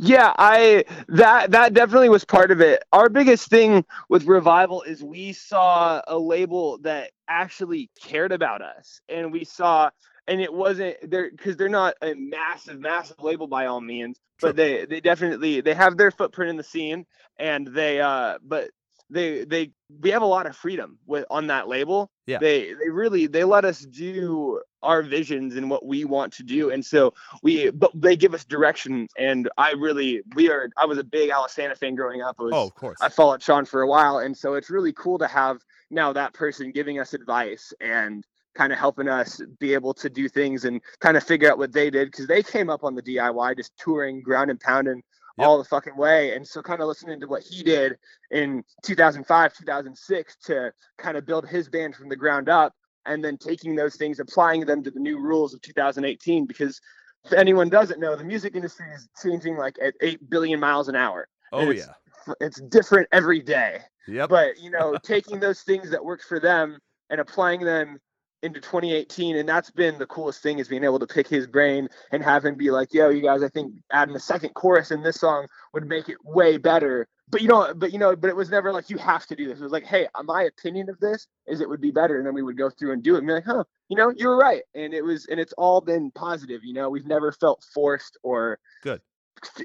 Yeah, 0.00 0.34
I 0.38 0.86
that 1.10 1.52
that 1.52 1.74
definitely 1.74 2.10
was 2.10 2.26
part 2.26 2.50
of 2.52 2.60
it. 2.62 2.84
Our 2.92 3.10
biggest 3.10 3.48
thing 3.50 3.86
with 4.10 4.26
Revival 4.26 4.82
is 4.82 5.04
we 5.04 5.34
saw 5.34 6.02
a 6.08 6.18
label 6.18 6.80
that 6.80 7.12
actually 7.28 7.90
cared 8.02 8.32
about 8.32 8.62
us, 8.62 9.02
and 9.08 9.32
we 9.32 9.44
saw, 9.44 9.90
and 10.28 10.42
it 10.42 10.52
wasn't 10.52 10.98
there 11.10 11.30
because 11.30 11.58
they're 11.58 11.70
not 11.70 11.94
a 12.02 12.14
massive, 12.16 12.80
massive 12.80 13.18
label 13.22 13.48
by 13.48 13.68
all 13.68 13.82
means, 13.82 14.20
Sure. 14.40 14.50
but 14.50 14.56
they 14.56 14.86
they 14.86 15.00
definitely 15.00 15.62
they 15.62 15.74
have 15.76 15.98
their 15.98 16.10
footprint 16.12 16.50
in 16.50 16.58
the 16.58 16.64
scene, 16.64 17.06
and 17.38 17.68
they 17.68 18.02
uh, 18.02 18.40
but 18.42 18.72
they 19.10 19.44
they 19.44 19.72
we 20.00 20.10
have 20.10 20.22
a 20.22 20.26
lot 20.26 20.46
of 20.46 20.56
freedom 20.56 20.98
with 21.06 21.24
on 21.30 21.48
that 21.48 21.68
label. 21.68 22.10
Yeah. 22.26 22.38
They 22.38 22.74
they 22.74 22.88
really 22.88 23.26
they 23.26 23.44
let 23.44 23.64
us 23.64 23.80
do 23.80 24.60
our 24.82 25.02
visions 25.02 25.56
and 25.56 25.68
what 25.68 25.84
we 25.84 26.04
want 26.04 26.32
to 26.34 26.42
do, 26.42 26.70
and 26.70 26.84
so 26.84 27.12
we 27.42 27.70
but 27.70 27.90
they 27.94 28.16
give 28.16 28.34
us 28.34 28.44
direction 28.44 29.08
and 29.18 29.48
i 29.58 29.72
really 29.72 30.22
we 30.34 30.50
are 30.50 30.68
i 30.76 30.84
was 30.84 30.98
a 30.98 31.04
big 31.04 31.30
alesana 31.30 31.76
fan 31.76 31.94
growing 31.94 32.22
up 32.22 32.36
I 32.38 32.42
oh, 32.42 32.44
was, 32.44 32.54
Oh, 32.54 32.66
of 32.66 32.74
course. 32.74 32.98
i 33.00 33.08
followed 33.08 33.42
sean 33.42 33.64
for 33.64 33.82
a 33.82 33.86
while 33.86 34.18
and 34.18 34.36
so 34.36 34.54
it's 34.54 34.70
really 34.70 34.92
cool 34.92 35.18
to 35.18 35.26
have 35.26 35.62
now 35.90 36.12
that 36.12 36.32
person 36.32 36.70
giving 36.70 36.98
us 36.98 37.14
advice 37.14 37.72
and 37.80 38.24
kind 38.54 38.72
of 38.72 38.78
helping 38.78 39.08
us 39.08 39.40
be 39.58 39.74
able 39.74 39.94
to 39.94 40.10
do 40.10 40.28
things 40.28 40.64
and 40.64 40.80
kind 40.98 41.16
of 41.16 41.22
figure 41.22 41.50
out 41.50 41.58
what 41.58 41.72
they 41.72 41.90
did 41.90 42.10
because 42.10 42.26
they 42.26 42.42
came 42.42 42.68
up 42.68 42.84
on 42.84 42.94
the 42.94 43.02
diy 43.02 43.56
just 43.56 43.76
touring 43.76 44.20
ground 44.22 44.50
and 44.50 44.60
pounding 44.60 45.02
Yep. 45.40 45.48
all 45.48 45.58
the 45.58 45.64
fucking 45.64 45.96
way 45.96 46.34
and 46.34 46.46
so 46.46 46.62
kind 46.62 46.80
of 46.80 46.88
listening 46.88 47.18
to 47.20 47.26
what 47.26 47.42
he 47.42 47.62
did 47.62 47.96
in 48.30 48.62
2005 48.84 49.54
2006 49.56 50.36
to 50.44 50.72
kind 50.98 51.16
of 51.16 51.26
build 51.26 51.46
his 51.48 51.68
band 51.68 51.94
from 51.96 52.08
the 52.08 52.16
ground 52.16 52.48
up 52.48 52.74
and 53.06 53.24
then 53.24 53.36
taking 53.38 53.74
those 53.74 53.96
things 53.96 54.20
applying 54.20 54.64
them 54.66 54.82
to 54.84 54.90
the 54.90 55.00
new 55.00 55.18
rules 55.18 55.54
of 55.54 55.60
2018 55.62 56.46
because 56.46 56.80
if 57.24 57.32
anyone 57.32 57.68
doesn't 57.68 58.00
know 58.00 58.16
the 58.16 58.24
music 58.24 58.54
industry 58.54 58.86
is 58.94 59.08
changing 59.22 59.56
like 59.56 59.76
at 59.82 59.94
8 60.00 60.28
billion 60.30 60.60
miles 60.60 60.88
an 60.88 60.96
hour 60.96 61.26
oh, 61.52 61.70
it's- 61.70 61.86
yeah. 61.86 62.34
it's 62.40 62.60
different 62.62 63.08
every 63.12 63.40
day 63.40 63.80
Yep. 64.08 64.28
but 64.28 64.58
you 64.58 64.70
know 64.70 64.96
taking 65.02 65.40
those 65.40 65.62
things 65.62 65.90
that 65.90 66.04
worked 66.04 66.24
for 66.24 66.38
them 66.40 66.78
and 67.10 67.20
applying 67.20 67.60
them 67.60 67.98
into 68.42 68.60
2018 68.60 69.36
and 69.36 69.48
that's 69.48 69.70
been 69.70 69.98
the 69.98 70.06
coolest 70.06 70.42
thing 70.42 70.58
is 70.58 70.68
being 70.68 70.84
able 70.84 70.98
to 70.98 71.06
pick 71.06 71.28
his 71.28 71.46
brain 71.46 71.88
and 72.10 72.22
have 72.22 72.44
him 72.44 72.54
be 72.54 72.70
like 72.70 72.94
yo 72.94 73.10
you 73.10 73.20
guys 73.20 73.42
i 73.42 73.48
think 73.48 73.74
adding 73.92 74.16
a 74.16 74.20
second 74.20 74.54
chorus 74.54 74.90
in 74.90 75.02
this 75.02 75.20
song 75.20 75.46
would 75.72 75.86
make 75.86 76.08
it 76.08 76.16
way 76.24 76.56
better. 76.56 77.08
But 77.28 77.42
you 77.42 77.48
know 77.48 77.72
but 77.74 77.92
you 77.92 77.98
know 77.98 78.16
but 78.16 78.28
it 78.28 78.36
was 78.36 78.50
never 78.50 78.72
like 78.72 78.90
you 78.90 78.98
have 78.98 79.26
to 79.26 79.36
do 79.36 79.46
this. 79.46 79.60
It 79.60 79.62
was 79.62 79.72
like 79.72 79.86
hey 79.86 80.08
my 80.24 80.44
opinion 80.44 80.88
of 80.90 80.98
this 80.98 81.28
is 81.46 81.60
it 81.60 81.68
would 81.68 81.80
be 81.80 81.90
better. 81.90 82.18
And 82.18 82.26
then 82.26 82.34
we 82.34 82.42
would 82.42 82.58
go 82.58 82.70
through 82.70 82.92
and 82.92 83.02
do 83.02 83.14
it 83.14 83.18
and 83.18 83.26
be 83.26 83.32
like 83.32 83.44
huh 83.44 83.64
you 83.88 83.96
know 83.96 84.12
you're 84.16 84.36
right. 84.36 84.62
And 84.74 84.92
it 84.92 85.02
was 85.02 85.26
and 85.26 85.38
it's 85.38 85.52
all 85.54 85.80
been 85.80 86.10
positive 86.12 86.64
you 86.64 86.74
know? 86.74 86.90
We've 86.90 87.06
never 87.06 87.32
felt 87.32 87.64
forced 87.72 88.18
or 88.22 88.58
Good. 88.82 89.00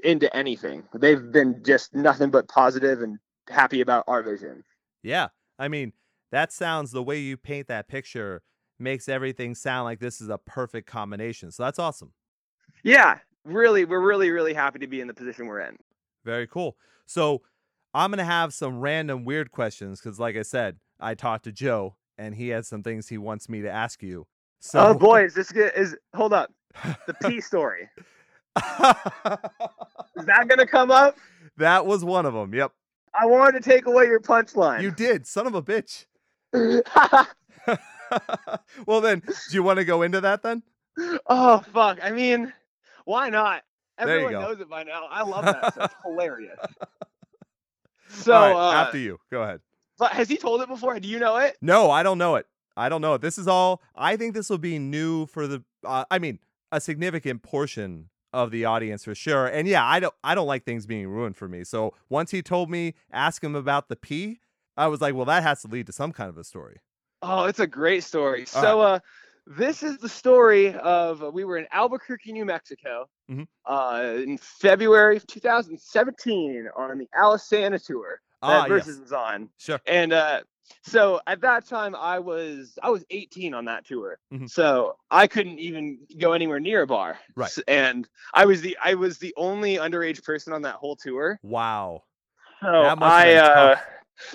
into 0.04 0.34
anything. 0.36 0.84
They've 0.94 1.32
been 1.32 1.62
just 1.64 1.94
nothing 1.94 2.30
but 2.30 2.48
positive 2.48 3.02
and 3.02 3.18
happy 3.48 3.80
about 3.80 4.04
our 4.06 4.22
vision. 4.22 4.62
Yeah. 5.02 5.28
I 5.58 5.68
mean, 5.68 5.92
that 6.30 6.52
sounds 6.52 6.92
the 6.92 7.02
way 7.02 7.18
you 7.18 7.36
paint 7.36 7.66
that 7.68 7.88
picture 7.88 8.42
makes 8.78 9.08
everything 9.08 9.54
sound 9.54 9.84
like 9.84 9.98
this 10.00 10.20
is 10.20 10.28
a 10.28 10.38
perfect 10.38 10.86
combination. 10.86 11.50
So 11.50 11.62
that's 11.64 11.78
awesome. 11.78 12.12
yeah 12.82 13.18
really 13.44 13.84
we're 13.84 14.00
really 14.04 14.30
really 14.30 14.52
happy 14.52 14.78
to 14.80 14.86
be 14.88 15.00
in 15.00 15.06
the 15.06 15.14
position 15.14 15.46
we're 15.46 15.60
in 15.60 15.76
Very 16.24 16.46
cool. 16.48 16.76
So 17.06 17.42
I'm 17.94 18.10
going 18.10 18.18
to 18.18 18.24
have 18.24 18.52
some 18.52 18.80
random 18.80 19.24
weird 19.24 19.52
questions 19.52 20.00
because, 20.00 20.18
like 20.20 20.36
I 20.36 20.42
said, 20.42 20.76
I 21.00 21.14
talked 21.14 21.44
to 21.44 21.52
Joe 21.52 21.96
and 22.18 22.34
he 22.34 22.48
has 22.48 22.68
some 22.68 22.82
things 22.82 23.08
he 23.08 23.16
wants 23.16 23.48
me 23.48 23.62
to 23.62 23.70
ask 23.70 24.02
you. 24.02 24.26
Oh, 24.26 24.34
so, 24.60 24.86
oh 24.88 24.94
boy 24.94 25.24
is 25.24 25.34
this 25.34 25.52
good 25.52 25.72
is 25.76 25.96
hold 26.14 26.32
up 26.32 26.50
the 27.06 27.14
p 27.14 27.40
story 27.52 27.88
is 28.56 30.24
that 30.24 30.46
gonna 30.48 30.66
come 30.78 30.90
up 30.90 31.16
that 31.56 31.86
was 31.86 32.04
one 32.04 32.26
of 32.26 32.34
them. 32.34 32.52
Yep. 32.54 32.72
i 33.18 33.24
wanted 33.26 33.62
to 33.62 33.70
take 33.70 33.86
away 33.86 34.06
your 34.06 34.20
punchline 34.20 34.82
You 34.82 34.90
did. 34.90 35.26
Son 35.26 35.46
of 35.46 35.54
a 35.54 35.62
bitch. 35.62 36.06
well, 38.86 39.00
then, 39.00 39.20
do 39.20 39.34
you 39.52 39.62
want 39.62 39.78
to 39.78 39.84
go 39.84 40.02
into 40.02 40.20
that 40.20 40.42
then? 40.42 40.62
oh 41.26 41.62
fuck 41.74 41.98
i 42.02 42.10
mean 42.10 42.50
why 43.04 43.28
not 43.28 43.62
everyone 43.98 44.32
knows 44.32 44.58
it 44.60 44.70
by 44.70 44.82
now 44.82 45.06
i 45.10 45.22
love 45.22 45.44
that 45.44 45.74
so 45.74 45.86
hilarious 46.06 46.58
so 48.08 48.32
right, 48.32 48.52
uh, 48.52 48.72
after 48.72 48.98
you. 48.98 49.18
Go 49.30 49.42
ahead. 49.42 49.60
but 49.98 50.12
has 50.12 50.28
he 50.28 50.36
told 50.36 50.62
it 50.62 50.68
before 50.68 50.98
do 51.00 51.08
you 51.08 51.18
know 51.18 51.36
it 51.36 51.56
No, 51.60 51.90
I 51.90 52.02
don't 52.02 52.18
know 52.18 52.36
it. 52.36 52.46
I 52.76 52.88
don't 52.88 53.00
know 53.00 53.14
it. 53.14 53.20
This 53.20 53.38
is 53.38 53.48
all. 53.48 53.82
I 53.94 54.16
think 54.16 54.34
this 54.34 54.50
will 54.50 54.58
be 54.58 54.78
new 54.78 55.26
for 55.26 55.46
the. 55.46 55.64
Uh, 55.84 56.04
I 56.10 56.18
mean, 56.18 56.38
a 56.70 56.80
significant 56.80 57.42
portion 57.42 58.10
of 58.32 58.50
the 58.50 58.66
audience 58.66 59.04
for 59.04 59.14
sure. 59.14 59.46
And 59.46 59.66
yeah, 59.66 59.84
I 59.84 59.98
don't. 59.98 60.14
I 60.22 60.34
don't 60.34 60.46
like 60.46 60.64
things 60.64 60.86
being 60.86 61.08
ruined 61.08 61.36
for 61.36 61.48
me. 61.48 61.64
So 61.64 61.94
once 62.08 62.30
he 62.30 62.42
told 62.42 62.70
me, 62.70 62.94
ask 63.10 63.42
him 63.42 63.54
about 63.54 63.88
the 63.88 63.96
P, 63.96 64.40
I 64.76 64.88
was 64.88 65.00
like, 65.00 65.14
well, 65.14 65.24
that 65.24 65.42
has 65.42 65.62
to 65.62 65.68
lead 65.68 65.86
to 65.86 65.92
some 65.92 66.12
kind 66.12 66.28
of 66.28 66.36
a 66.36 66.44
story. 66.44 66.80
Oh, 67.22 67.44
it's 67.44 67.60
a 67.60 67.66
great 67.66 68.04
story. 68.04 68.40
All 68.54 68.62
so, 68.62 68.80
uh, 68.80 68.98
this 69.46 69.82
is 69.82 69.98
the 69.98 70.08
story 70.08 70.74
of 70.74 71.22
uh, 71.22 71.30
we 71.30 71.44
were 71.44 71.56
in 71.56 71.66
Albuquerque, 71.72 72.32
New 72.32 72.44
Mexico, 72.44 73.08
Mhm. 73.30 73.46
uh, 73.64 74.14
in 74.22 74.38
February 74.38 75.16
of 75.16 75.26
2017 75.26 76.68
on 76.76 76.98
the 76.98 77.08
Alesana 77.18 77.84
tour 77.84 78.20
Ah, 78.42 78.62
that 78.62 78.68
Versus 78.68 78.96
yes. 78.96 79.00
was 79.00 79.12
on, 79.12 79.48
Sure. 79.56 79.80
and 79.86 80.12
uh, 80.12 80.42
so 80.82 81.20
at 81.26 81.40
that 81.40 81.66
time 81.66 81.94
I 81.96 82.18
was 82.18 82.78
I 82.82 82.90
was 82.90 83.04
18 83.10 83.54
on 83.54 83.64
that 83.64 83.86
tour, 83.86 84.18
Mhm. 84.32 84.50
so 84.50 84.96
I 85.10 85.26
couldn't 85.26 85.58
even 85.58 85.98
go 86.18 86.32
anywhere 86.32 86.60
near 86.60 86.82
a 86.82 86.86
bar. 86.86 87.18
Right. 87.34 87.56
And 87.66 88.08
I 88.34 88.44
was 88.44 88.60
the 88.60 88.76
I 88.82 88.94
was 88.94 89.18
the 89.18 89.32
only 89.36 89.76
underage 89.76 90.22
person 90.22 90.52
on 90.52 90.62
that 90.62 90.74
whole 90.74 90.96
tour. 90.96 91.38
Wow. 91.42 92.04
So 92.60 92.82
That 92.82 92.98
must 92.98 93.16
have 93.16 93.26
I 93.26 93.34
uh. 93.36 93.76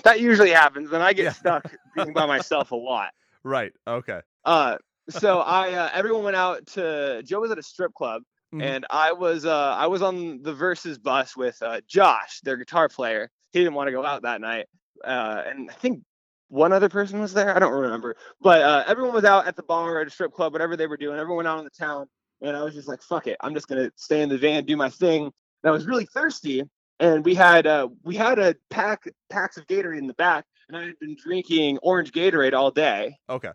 That 0.04 0.20
usually 0.20 0.50
happens, 0.50 0.92
and 0.92 1.02
I 1.02 1.12
get 1.12 1.24
Yeah. 1.24 1.32
stuck 1.32 1.72
being 1.96 2.12
by 2.12 2.26
myself 2.26 2.70
a 2.72 2.76
lot. 2.76 3.10
Right. 3.44 3.72
Okay. 3.88 4.20
Uh, 4.44 4.76
so 5.10 5.40
I 5.40 5.72
uh, 5.72 5.90
everyone 5.92 6.22
went 6.22 6.36
out 6.36 6.64
to 6.74 7.22
Joe 7.24 7.40
was 7.40 7.50
at 7.50 7.58
a 7.58 7.62
strip 7.62 7.92
club 7.92 8.22
Mhm. 8.54 8.62
and 8.62 8.86
I 8.88 9.10
was 9.12 9.44
uh 9.44 9.74
I 9.76 9.86
was 9.88 10.00
on 10.00 10.42
the 10.42 10.52
versus 10.54 10.96
bus 10.98 11.36
with 11.36 11.60
uh 11.60 11.80
Josh, 11.88 12.40
their 12.44 12.56
guitar 12.56 12.88
player. 12.88 13.28
He 13.50 13.58
didn't 13.58 13.74
want 13.74 13.88
to 13.88 13.92
go 13.92 14.04
out 14.06 14.22
that 14.22 14.40
night. 14.40 14.66
uh, 15.04 15.42
and 15.46 15.70
I 15.70 15.74
think 15.74 16.04
one 16.50 16.72
other 16.72 16.88
person 16.88 17.18
was 17.20 17.32
there. 17.34 17.56
I 17.56 17.58
don't 17.58 17.72
remember, 17.72 18.14
but 18.40 18.60
uh, 18.62 18.84
everyone 18.86 19.12
was 19.14 19.24
out 19.24 19.48
at 19.48 19.56
the 19.56 19.62
bar 19.64 20.00
at 20.00 20.06
a 20.06 20.10
strip 20.10 20.32
club, 20.32 20.52
whatever 20.52 20.76
they 20.76 20.86
were 20.86 20.96
doing. 20.98 21.18
Everyone 21.18 21.38
went 21.38 21.48
out 21.48 21.58
in 21.58 21.64
the 21.64 21.70
town, 21.70 22.06
and 22.42 22.56
I 22.56 22.62
was 22.62 22.74
just 22.74 22.86
like, 22.86 23.02
"Fuck 23.02 23.26
it, 23.26 23.38
I'm 23.40 23.54
just 23.54 23.66
gonna 23.66 23.90
stay 23.96 24.22
in 24.22 24.28
the 24.28 24.38
van, 24.38 24.64
do 24.66 24.76
my 24.76 24.88
thing." 24.90 25.24
And 25.24 25.32
I 25.64 25.70
was 25.72 25.86
really 25.86 26.06
thirsty, 26.06 26.62
and 27.02 27.24
we 27.24 27.34
had 27.34 27.66
uh, 27.66 27.88
we 28.04 28.14
had 28.14 28.38
a 28.38 28.54
pack 28.70 29.08
packs 29.28 29.56
of 29.56 29.66
Gatorade 29.66 29.98
in 29.98 30.06
the 30.06 30.14
back, 30.14 30.46
and 30.68 30.76
I 30.76 30.84
had 30.84 30.98
been 31.00 31.16
drinking 31.20 31.78
orange 31.82 32.12
Gatorade 32.12 32.54
all 32.54 32.70
day. 32.70 33.18
Okay. 33.28 33.50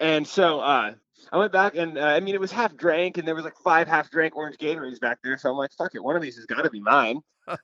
And 0.00 0.26
so 0.26 0.60
uh, 0.60 0.92
I 1.32 1.36
went 1.38 1.50
back, 1.50 1.74
and 1.76 1.98
uh, 1.98 2.02
I 2.02 2.20
mean, 2.20 2.34
it 2.34 2.40
was 2.40 2.52
half 2.52 2.76
drank, 2.76 3.16
and 3.16 3.26
there 3.26 3.34
was 3.34 3.44
like 3.44 3.56
five 3.64 3.88
half 3.88 4.10
drank 4.10 4.36
orange 4.36 4.58
Gatorades 4.58 5.00
back 5.00 5.18
there. 5.24 5.38
So 5.38 5.50
I'm 5.50 5.56
like, 5.56 5.72
"Fuck 5.78 5.94
it, 5.94 6.04
one 6.04 6.14
of 6.14 6.20
these 6.20 6.36
has 6.36 6.44
got 6.44 6.62
to 6.62 6.70
be 6.70 6.80
mine." 6.80 7.20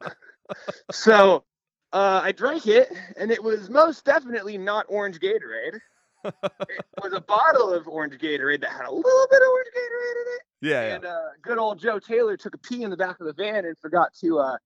so 0.91 1.45
uh, 1.93 2.23
I 2.25 2.33
drank 2.33 2.67
it, 2.67 2.91
and 3.19 3.31
it 3.31 3.43
was 3.43 3.69
most 3.69 4.07
definitely 4.07 4.57
not 4.57 4.87
orange 4.89 5.21
Gatorade. 5.21 5.79
it 6.25 6.35
was 7.03 7.13
a 7.13 7.21
bottle 7.21 7.75
of 7.75 7.87
orange 7.87 8.15
Gatorade 8.15 8.63
that 8.63 8.71
had 8.71 8.87
a 8.87 8.91
little 8.91 9.27
bit 9.31 9.43
of 9.43 9.49
orange 9.49 9.69
Gatorade 9.77 10.23
in 10.23 10.35
it. 10.35 10.43
Yeah, 10.63 10.95
And 10.95 11.05
uh, 11.05 11.29
good 11.43 11.59
old 11.59 11.79
Joe 11.79 11.99
Taylor 11.99 12.39
took 12.39 12.55
a 12.55 12.59
pee 12.59 12.85
in 12.85 12.91
the 12.91 12.97
back 12.97 13.21
of 13.21 13.27
the 13.27 13.35
van 13.35 13.67
and 13.67 13.77
forgot 13.79 14.15
to 14.23 14.39
uh, 14.39 14.57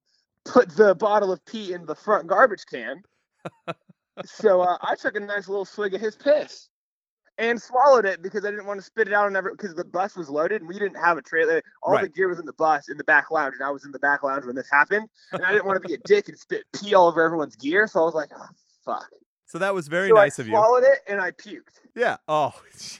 put 0.48 0.70
the 0.70 0.94
bottle 0.94 1.32
of 1.32 1.44
pee 1.44 1.72
in 1.72 1.86
the 1.86 1.94
front 1.94 2.26
garbage 2.26 2.64
can. 2.70 3.02
so 4.24 4.62
uh, 4.62 4.76
I 4.82 4.94
took 4.96 5.16
a 5.16 5.20
nice 5.20 5.48
little 5.48 5.64
swig 5.64 5.94
of 5.94 6.00
his 6.00 6.16
piss 6.16 6.68
and 7.38 7.60
swallowed 7.60 8.04
it 8.04 8.20
because 8.20 8.44
I 8.44 8.50
didn't 8.50 8.66
want 8.66 8.80
to 8.80 8.84
spit 8.84 9.06
it 9.06 9.14
out 9.14 9.26
on 9.26 9.36
every 9.36 9.52
because 9.52 9.74
the 9.74 9.84
bus 9.84 10.16
was 10.16 10.28
loaded 10.28 10.60
and 10.60 10.68
we 10.68 10.78
didn't 10.78 10.96
have 10.96 11.18
a 11.18 11.22
trailer. 11.22 11.62
All 11.82 11.98
the 11.98 12.08
gear 12.08 12.28
was 12.28 12.38
in 12.40 12.46
the 12.46 12.52
bus 12.54 12.88
in 12.88 12.96
the 12.96 13.04
back 13.04 13.30
lounge, 13.30 13.54
and 13.54 13.62
I 13.62 13.70
was 13.70 13.84
in 13.84 13.92
the 13.92 13.98
back 14.00 14.22
lounge 14.22 14.44
when 14.44 14.56
this 14.56 14.68
happened. 14.70 15.08
And 15.32 15.44
I 15.44 15.52
didn't 15.52 15.66
want 15.66 15.80
to 15.80 15.86
be 15.88 15.94
a 15.94 15.98
dick 15.98 16.28
and 16.28 16.38
spit 16.38 16.64
pee 16.74 16.94
all 16.94 17.08
over 17.08 17.22
everyone's 17.22 17.56
gear, 17.56 17.86
so 17.86 18.00
I 18.00 18.04
was 18.04 18.14
like, 18.14 18.30
oh, 18.36 18.46
fuck. 18.84 19.08
So 19.46 19.58
that 19.58 19.72
was 19.72 19.88
very 19.88 20.08
so 20.08 20.14
nice 20.14 20.38
I 20.38 20.42
of 20.42 20.48
you. 20.48 20.52
swallowed 20.52 20.84
it 20.84 20.98
and 21.06 21.20
I 21.20 21.30
puked. 21.30 21.80
Yeah. 21.94 22.16
Oh, 22.26 22.52
jeez. 22.76 22.98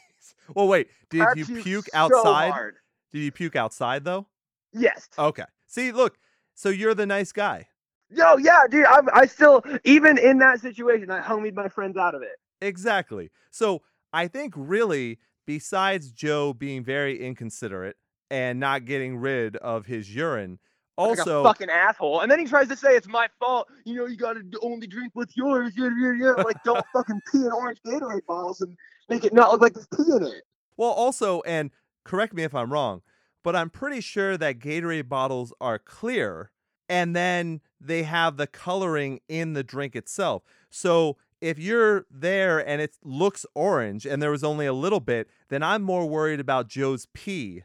Well, 0.54 0.68
wait. 0.68 0.88
Did 1.10 1.22
I 1.22 1.32
you 1.36 1.44
puke 1.44 1.86
so 1.92 1.98
outside? 1.98 2.50
hard. 2.50 2.76
Did 3.12 3.20
you 3.20 3.32
puke 3.32 3.56
outside 3.56 4.04
though? 4.04 4.26
Yes. 4.72 5.08
Okay. 5.18 5.44
See, 5.66 5.92
look. 5.92 6.16
So 6.58 6.70
you're 6.70 6.94
the 6.94 7.06
nice 7.06 7.30
guy. 7.30 7.68
Yo, 8.10 8.36
yeah, 8.36 8.62
dude. 8.68 8.84
I, 8.84 8.98
I 9.14 9.26
still, 9.26 9.62
even 9.84 10.18
in 10.18 10.38
that 10.38 10.60
situation, 10.60 11.08
I 11.08 11.20
homied 11.20 11.54
my 11.54 11.68
friends 11.68 11.96
out 11.96 12.16
of 12.16 12.22
it. 12.22 12.32
Exactly. 12.60 13.30
So 13.52 13.82
I 14.12 14.26
think 14.26 14.54
really, 14.56 15.20
besides 15.46 16.10
Joe 16.10 16.52
being 16.52 16.82
very 16.82 17.24
inconsiderate 17.24 17.94
and 18.28 18.58
not 18.58 18.86
getting 18.86 19.18
rid 19.18 19.54
of 19.58 19.86
his 19.86 20.12
urine, 20.12 20.58
like 20.96 21.18
also 21.20 21.42
a 21.42 21.44
fucking 21.44 21.70
asshole. 21.70 22.22
And 22.22 22.30
then 22.32 22.40
he 22.40 22.44
tries 22.44 22.66
to 22.68 22.76
say 22.76 22.96
it's 22.96 23.06
my 23.06 23.28
fault. 23.38 23.68
You 23.84 23.94
know, 23.94 24.06
you 24.06 24.16
gotta 24.16 24.42
only 24.60 24.88
drink 24.88 25.12
what's 25.14 25.36
yours. 25.36 25.74
Yeah, 25.76 25.90
yeah, 25.96 26.12
yeah. 26.20 26.32
I'm 26.38 26.44
Like, 26.44 26.60
don't 26.64 26.84
fucking 26.92 27.20
pee 27.30 27.38
in 27.38 27.52
orange 27.52 27.78
Gatorade 27.86 28.26
bottles 28.26 28.62
and 28.62 28.76
make 29.08 29.22
it 29.22 29.32
not 29.32 29.52
look 29.52 29.60
like 29.60 29.74
there's 29.74 29.86
pee 29.96 30.10
in 30.10 30.24
it. 30.24 30.42
well, 30.76 30.90
also, 30.90 31.40
and 31.42 31.70
correct 32.04 32.34
me 32.34 32.42
if 32.42 32.52
I'm 32.52 32.72
wrong, 32.72 33.02
but 33.42 33.54
I'm 33.56 33.70
pretty 33.70 34.00
sure 34.00 34.36
that 34.36 34.58
Gatorade 34.58 35.08
bottles 35.08 35.52
are 35.60 35.78
clear, 35.78 36.50
and 36.88 37.14
then 37.14 37.60
they 37.80 38.02
have 38.04 38.36
the 38.36 38.46
coloring 38.46 39.20
in 39.28 39.52
the 39.52 39.62
drink 39.62 39.94
itself. 39.96 40.42
So 40.70 41.16
if 41.40 41.58
you're 41.58 42.04
there 42.10 42.58
and 42.66 42.80
it 42.82 42.96
looks 43.04 43.46
orange 43.54 44.04
and 44.04 44.20
there 44.20 44.30
was 44.32 44.42
only 44.42 44.66
a 44.66 44.72
little 44.72 45.00
bit, 45.00 45.28
then 45.48 45.62
I'm 45.62 45.82
more 45.82 46.06
worried 46.06 46.40
about 46.40 46.68
Joe's 46.68 47.06
pee. 47.12 47.62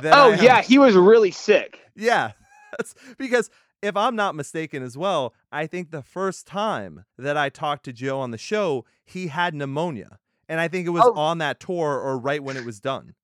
than 0.00 0.12
Oh 0.14 0.32
am- 0.32 0.42
yeah, 0.42 0.60
he 0.62 0.78
was 0.78 0.94
really 0.94 1.30
sick. 1.30 1.80
Yeah, 1.96 2.32
because 3.18 3.50
if 3.82 3.96
I'm 3.96 4.16
not 4.16 4.34
mistaken 4.34 4.82
as 4.82 4.96
well, 4.96 5.34
I 5.52 5.66
think 5.66 5.90
the 5.90 6.02
first 6.02 6.46
time 6.46 7.04
that 7.18 7.36
I 7.36 7.48
talked 7.48 7.84
to 7.84 7.92
Joe 7.92 8.18
on 8.20 8.30
the 8.30 8.38
show, 8.38 8.84
he 9.04 9.28
had 9.28 9.54
pneumonia. 9.54 10.18
And 10.48 10.60
I 10.60 10.68
think 10.68 10.86
it 10.86 10.90
was 10.90 11.04
Oh. 11.06 11.14
on 11.14 11.38
that 11.38 11.58
tour 11.60 11.98
or 11.98 12.18
right 12.18 12.42
when 12.42 12.56
it 12.58 12.64
was 12.66 12.78
done. 12.80 13.14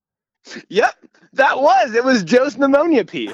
Yep, 0.69 0.95
that 1.35 1.59
was. 1.61 1.95
It 1.95 2.05
was 2.05 2.23
Joe's 2.25 2.57
pneumonia 2.57 3.05
pee. 3.05 3.27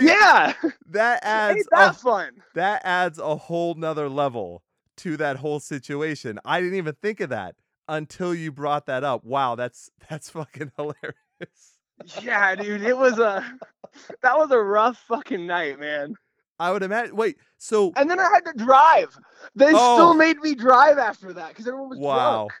yeah, 0.00 0.54
that 0.86 1.20
adds 1.22 1.56
ain't 1.58 1.66
that 1.70 1.90
a, 1.90 1.92
fun? 1.94 2.30
that 2.54 2.82
adds 2.84 3.18
a 3.18 3.36
whole 3.36 3.74
nother 3.74 4.08
level 4.08 4.62
to 4.98 5.16
that 5.16 5.36
whole 5.36 5.60
situation. 5.60 6.38
I 6.44 6.60
didn't 6.60 6.76
even 6.76 6.94
think 7.02 7.20
of 7.20 7.30
that 7.30 7.54
until 7.88 8.34
you 8.34 8.52
brought 8.52 8.86
that 8.86 9.04
up. 9.04 9.24
Wow, 9.24 9.54
that's 9.54 9.90
that's 10.08 10.30
fucking 10.30 10.72
hilarious. 10.76 11.78
Yeah, 12.22 12.54
dude, 12.56 12.82
it 12.82 12.96
was 12.96 13.18
a 13.18 13.44
that 14.22 14.36
was 14.36 14.50
a 14.50 14.58
rough 14.58 14.98
fucking 15.08 15.46
night, 15.46 15.78
man. 15.78 16.14
I 16.64 16.72
would 16.72 16.82
imagine. 16.82 17.14
Wait, 17.14 17.36
so 17.58 17.92
And 17.94 18.08
then 18.08 18.18
I 18.18 18.30
had 18.32 18.40
to 18.46 18.64
drive. 18.64 19.14
They 19.54 19.72
Oh. 19.74 19.94
still 19.94 20.14
made 20.14 20.38
me 20.38 20.54
drive 20.54 20.96
after 20.96 21.34
that 21.34 21.50
because 21.50 21.66
everyone 21.66 21.90
was 21.90 21.98
Wow. 21.98 22.46
drunk. 22.46 22.52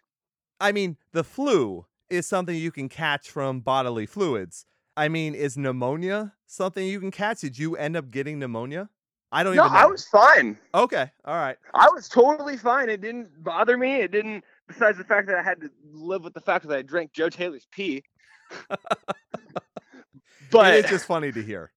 I 0.60 0.72
mean, 0.72 0.98
the 1.12 1.24
flu 1.24 1.86
is 2.10 2.26
something 2.26 2.54
you 2.54 2.70
can 2.70 2.90
catch 2.90 3.30
from 3.30 3.60
bodily 3.60 4.04
fluids. 4.04 4.66
I 4.94 5.08
mean, 5.08 5.34
is 5.34 5.56
pneumonia 5.56 6.34
something 6.46 6.86
you 6.86 7.00
can 7.00 7.10
catch? 7.10 7.40
Did 7.40 7.58
you 7.58 7.76
end 7.76 7.96
up 7.96 8.10
getting 8.10 8.38
pneumonia? 8.38 8.90
I 9.32 9.42
don't 9.42 9.56
No, 9.56 9.62
even 9.62 9.72
know. 9.72 9.78
I 9.78 9.86
was 9.86 10.06
fine. 10.06 10.58
Okay, 10.74 11.10
all 11.24 11.36
right. 11.36 11.56
I 11.72 11.88
was 11.94 12.06
totally 12.06 12.58
fine. 12.58 12.90
It 12.90 13.00
didn't 13.00 13.42
bother 13.42 13.78
me. 13.78 14.02
It 14.02 14.12
didn't. 14.12 14.44
Besides 14.68 14.98
the 14.98 15.04
fact 15.04 15.28
that 15.28 15.38
I 15.38 15.42
had 15.42 15.62
to 15.62 15.70
live 15.92 16.22
with 16.24 16.34
the 16.34 16.42
fact 16.42 16.68
that 16.68 16.76
I 16.76 16.82
drank 16.82 17.14
Joe 17.14 17.30
Taylor's 17.30 17.66
pee. 17.72 18.04
but 18.68 18.78
it 20.74 20.84
is 20.84 20.90
just 20.90 21.06
funny 21.06 21.32
to 21.32 21.42
hear. 21.42 21.72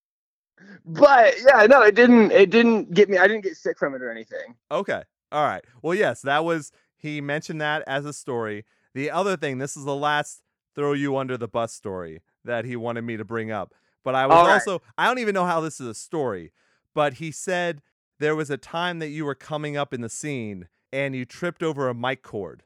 But 0.86 1.36
yeah, 1.46 1.66
no, 1.66 1.82
it 1.82 1.96
didn't. 1.96 2.32
It 2.32 2.50
didn't 2.50 2.94
get 2.94 3.10
me. 3.10 3.18
I 3.18 3.28
didn't 3.28 3.44
get 3.44 3.58
sick 3.58 3.78
from 3.78 3.94
it 3.94 4.02
or 4.02 4.12
anything. 4.12 4.56
Okay, 4.72 5.04
all 5.32 5.44
right. 5.44 5.64
Well, 5.82 5.96
yes, 5.96 6.22
that 6.22 6.46
was 6.46 6.72
he 6.96 7.22
mentioned 7.22 7.62
that 7.62 7.84
as 7.88 8.06
a 8.06 8.14
story. 8.14 8.66
The 8.94 9.12
other 9.12 9.38
thing, 9.38 9.60
this 9.60 9.78
is 9.78 9.86
the 9.86 9.96
last 9.96 10.42
throw 10.76 10.94
you 10.94 11.18
under 11.18 11.38
the 11.38 11.48
bus 11.48 11.74
story 11.74 12.22
that 12.44 12.66
he 12.66 12.76
wanted 12.76 13.04
me 13.04 13.18
to 13.18 13.26
bring 13.26 13.52
up. 13.52 13.74
But 14.04 14.16
I 14.16 14.26
was 14.26 14.46
right. 14.46 14.54
also 14.54 14.82
I 14.98 15.06
don't 15.08 15.20
even 15.20 15.34
know 15.34 15.46
how 15.46 15.62
this 15.62 15.80
is 15.80 15.88
a 15.88 15.94
story, 15.94 16.52
but 16.94 17.16
he 17.16 17.32
said 17.32 17.82
there 18.20 18.36
was 18.36 18.50
a 18.50 18.58
time 18.58 19.00
that 19.00 19.10
you 19.10 19.26
were 19.26 19.36
coming 19.36 19.78
up 19.78 19.94
in 19.94 20.02
the 20.02 20.10
scene 20.10 20.68
and 20.92 21.16
you 21.16 21.26
tripped 21.26 21.62
over 21.62 21.90
a 21.90 21.94
mic 21.94 22.24
cord. 22.24 22.64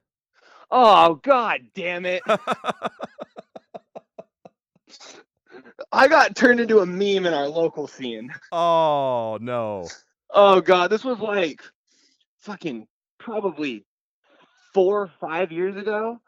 Oh 0.69 1.15
god 1.15 1.61
damn 1.73 2.05
it! 2.05 2.21
I 5.91 6.07
got 6.07 6.35
turned 6.35 6.59
into 6.59 6.79
a 6.79 6.85
meme 6.85 7.25
in 7.25 7.33
our 7.33 7.47
local 7.47 7.87
scene. 7.87 8.33
oh 8.51 9.37
no. 9.41 9.87
Oh 10.29 10.61
god, 10.61 10.89
this 10.89 11.03
was 11.03 11.19
like 11.19 11.61
fucking 12.39 12.87
probably 13.19 13.85
four 14.73 15.01
or 15.01 15.11
five 15.19 15.51
years 15.51 15.75
ago. 15.75 16.19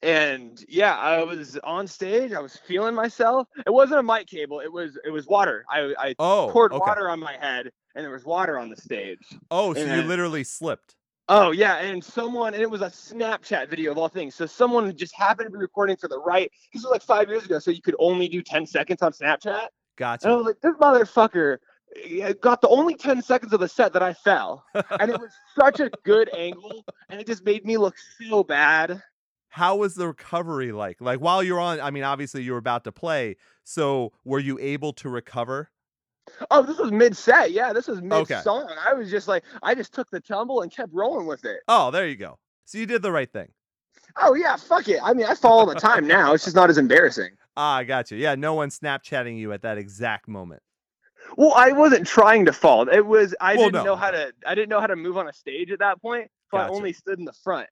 And 0.00 0.64
yeah, 0.68 0.96
I 0.96 1.24
was 1.24 1.58
on 1.64 1.88
stage. 1.88 2.32
I 2.32 2.38
was 2.40 2.56
feeling 2.56 2.94
myself. 2.94 3.48
It 3.66 3.72
wasn't 3.72 3.98
a 3.98 4.02
mic 4.04 4.28
cable. 4.28 4.60
It 4.60 4.72
was 4.72 4.96
it 5.04 5.10
was 5.10 5.26
water. 5.26 5.64
I 5.68 5.92
I 5.98 6.14
Oh, 6.20 6.48
poured 6.52 6.72
okay. 6.72 6.78
water 6.78 7.10
on 7.10 7.18
my 7.18 7.36
head, 7.40 7.70
and 7.96 8.04
there 8.04 8.12
was 8.12 8.24
water 8.24 8.58
on 8.58 8.70
the 8.70 8.76
stage. 8.76 9.18
Oh, 9.50 9.74
so 9.74 9.82
you 9.82 10.02
literally 10.02 10.44
slipped. 10.44 10.94
Oh 11.30 11.50
yeah, 11.50 11.76
and 11.78 12.02
someone 12.02 12.54
and 12.54 12.62
it 12.62 12.70
was 12.70 12.80
a 12.80 12.86
Snapchat 12.86 13.68
video 13.68 13.90
of 13.92 13.98
all 13.98 14.08
things. 14.08 14.34
So 14.34 14.46
someone 14.46 14.96
just 14.96 15.14
happened 15.14 15.48
to 15.48 15.50
be 15.50 15.58
recording 15.58 15.96
to 15.98 16.08
the 16.08 16.18
right. 16.20 16.50
This 16.72 16.82
was 16.82 16.90
like 16.90 17.02
five 17.02 17.28
years 17.28 17.44
ago, 17.44 17.58
so 17.58 17.70
you 17.70 17.82
could 17.82 17.96
only 17.98 18.28
do 18.28 18.42
ten 18.42 18.66
seconds 18.66 19.02
on 19.02 19.12
Snapchat. 19.12 19.46
And 19.46 19.52
I 19.52 19.66
Gotcha. 19.96 20.36
was 20.36 20.46
like, 20.46 20.60
this 20.60 20.74
motherfucker 20.76 21.58
got 22.40 22.60
the 22.60 22.68
only 22.68 22.94
10 22.94 23.22
seconds 23.22 23.52
of 23.52 23.60
the 23.60 23.68
set 23.68 23.92
that 23.92 24.02
I 24.02 24.12
fell. 24.12 24.64
And 25.00 25.10
it 25.10 25.18
was 25.18 25.30
such 25.58 25.80
a 25.80 25.90
good 26.04 26.28
angle. 26.34 26.84
And 27.08 27.20
it 27.20 27.26
just 27.26 27.44
made 27.44 27.64
me 27.64 27.76
look 27.76 27.96
so 28.20 28.42
bad. 28.44 29.02
How 29.48 29.76
was 29.76 29.94
the 29.94 30.06
recovery 30.06 30.72
like? 30.72 31.00
Like 31.00 31.20
while 31.20 31.42
you're 31.42 31.60
on, 31.60 31.80
I 31.80 31.90
mean, 31.90 32.04
obviously 32.04 32.42
you 32.42 32.52
were 32.52 32.58
about 32.58 32.84
to 32.84 32.92
play. 32.92 33.36
So 33.64 34.12
were 34.24 34.38
you 34.38 34.58
able 34.60 34.92
to 34.94 35.08
recover? 35.08 35.70
Oh, 36.50 36.62
this 36.62 36.78
was 36.78 36.90
mid 36.92 37.16
set. 37.16 37.52
Yeah, 37.52 37.72
this 37.72 37.88
was 37.88 38.00
mid 38.02 38.12
Okay. 38.12 38.40
song. 38.42 38.72
I 38.86 38.94
was 38.94 39.10
just 39.10 39.28
like, 39.28 39.44
I 39.62 39.74
just 39.74 39.92
took 39.92 40.10
the 40.10 40.20
tumble 40.20 40.62
and 40.62 40.70
kept 40.70 40.92
rolling 40.92 41.26
with 41.26 41.44
it. 41.44 41.60
Oh, 41.68 41.90
there 41.90 42.06
you 42.08 42.16
go. 42.16 42.38
So 42.64 42.78
you 42.78 42.86
did 42.86 43.02
the 43.02 43.12
right 43.12 43.30
thing. 43.32 43.48
Oh, 44.20 44.34
yeah, 44.34 44.56
fuck 44.56 44.88
it. 44.88 45.00
I 45.02 45.12
mean, 45.14 45.26
I 45.26 45.34
fall 45.34 45.60
all 45.60 45.66
the 45.66 45.74
time 45.74 46.06
now. 46.06 46.32
It's 46.34 46.44
just 46.44 46.56
not 46.56 46.70
as 46.70 46.78
embarrassing. 46.78 47.30
Ah, 47.56 47.76
I 47.76 47.84
got 47.84 48.10
you. 48.10 48.18
Yeah, 48.18 48.34
no 48.34 48.54
one's 48.54 48.78
Snapchatting 48.78 49.38
you 49.38 49.52
at 49.52 49.62
that 49.62 49.78
exact 49.78 50.28
moment. 50.28 50.62
Well, 51.36 51.52
I 51.54 51.72
wasn't 51.72 52.06
trying 52.06 52.44
to 52.46 52.52
fall. 52.52 52.88
It 52.88 53.04
was 53.04 53.34
I 53.40 53.54
Well, 53.56 53.66
didn't 53.66 53.84
no. 53.84 53.84
know 53.84 53.96
how 53.96 54.10
to 54.10 54.32
I 54.46 54.54
didn't 54.54 54.68
know 54.70 54.80
how 54.80 54.86
to 54.86 54.96
move 54.96 55.16
on 55.18 55.28
a 55.28 55.32
stage 55.32 55.70
at 55.70 55.80
that 55.80 56.00
point, 56.00 56.30
so 56.50 56.56
Gotcha. 56.58 56.72
I 56.72 56.76
only 56.76 56.92
stood 56.92 57.18
in 57.18 57.24
the 57.24 57.32
front. 57.44 57.68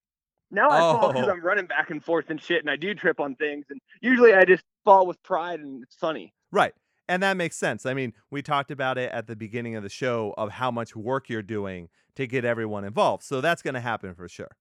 Now 0.51 0.69
I 0.71 0.81
fall 0.81 1.09
because 1.13 1.27
Oh. 1.29 1.31
I'm 1.31 1.43
running 1.45 1.67
back 1.67 1.91
and 1.91 2.05
forth 2.05 2.27
and 2.29 2.41
shit, 2.41 2.61
and 2.61 2.71
I 2.71 2.77
do 2.77 2.95
trip 2.95 3.19
on 3.21 3.35
things. 3.37 3.65
And 3.71 3.81
usually 4.03 4.35
I 4.35 4.45
just 4.45 4.63
fall 4.85 5.07
with 5.07 5.23
pride, 5.23 5.61
and 5.61 5.83
it's 5.83 5.95
funny. 5.97 6.35
Right. 6.53 6.75
And 7.09 7.23
that 7.23 7.37
makes 7.37 7.57
sense. 7.57 7.87
I 7.87 7.95
mean, 7.95 8.15
we 8.31 8.43
talked 8.43 8.71
about 8.71 8.99
it 8.99 9.13
at 9.13 9.27
the 9.27 9.37
beginning 9.37 9.77
of 9.77 9.83
the 9.83 9.89
show 9.89 10.35
of 10.37 10.51
how 10.51 10.71
much 10.71 10.97
work 10.97 11.29
you're 11.29 11.43
doing 11.43 11.89
to 12.17 12.27
get 12.27 12.45
everyone 12.45 12.85
involved. 12.85 13.23
So 13.23 13.41
that's 13.41 13.63
going 13.63 13.75
to 13.75 13.81
happen 13.81 14.15
for 14.15 14.29
sure. 14.29 14.57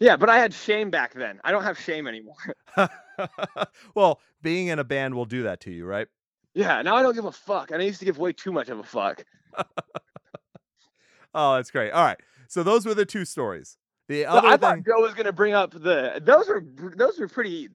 Yeah, 0.00 0.16
but 0.16 0.28
I 0.28 0.38
had 0.38 0.52
shame 0.52 0.90
back 0.90 1.14
then. 1.14 1.40
I 1.44 1.50
don't 1.52 1.62
have 1.62 1.78
shame 1.78 2.06
anymore. 2.06 2.34
well, 3.94 4.20
being 4.42 4.68
in 4.68 4.78
a 4.78 4.84
band 4.84 5.14
will 5.14 5.24
do 5.24 5.42
that 5.44 5.60
to 5.60 5.70
you, 5.70 5.86
right? 5.86 6.08
Yeah, 6.54 6.82
now 6.82 6.96
I 6.96 7.02
don't 7.02 7.14
give 7.14 7.24
a 7.24 7.32
fuck. 7.32 7.70
And 7.70 7.82
I 7.82 7.84
used 7.84 7.98
to 8.00 8.04
give 8.04 8.18
way 8.18 8.32
too 8.32 8.52
much 8.52 8.68
of 8.68 8.78
a 8.78 8.82
fuck. 8.84 9.24
oh, 11.34 11.56
that's 11.56 11.70
great. 11.70 11.90
All 11.92 12.04
right. 12.04 12.18
So 12.48 12.62
those 12.62 12.86
were 12.86 12.94
the 12.94 13.06
two 13.06 13.24
stories. 13.24 13.78
The 14.08 14.26
So 14.30 14.38
other 14.38 14.40
I 14.44 14.56
thing, 14.56 14.58
thought 14.58 14.84
Joe 14.84 15.00
was 15.00 15.14
gonna 15.14 15.32
bring 15.32 15.54
up 15.54 15.70
the 15.72 16.20
those 16.22 16.48
were 16.48 16.64
those 16.96 17.18
were 17.18 17.28
pretty 17.28 17.68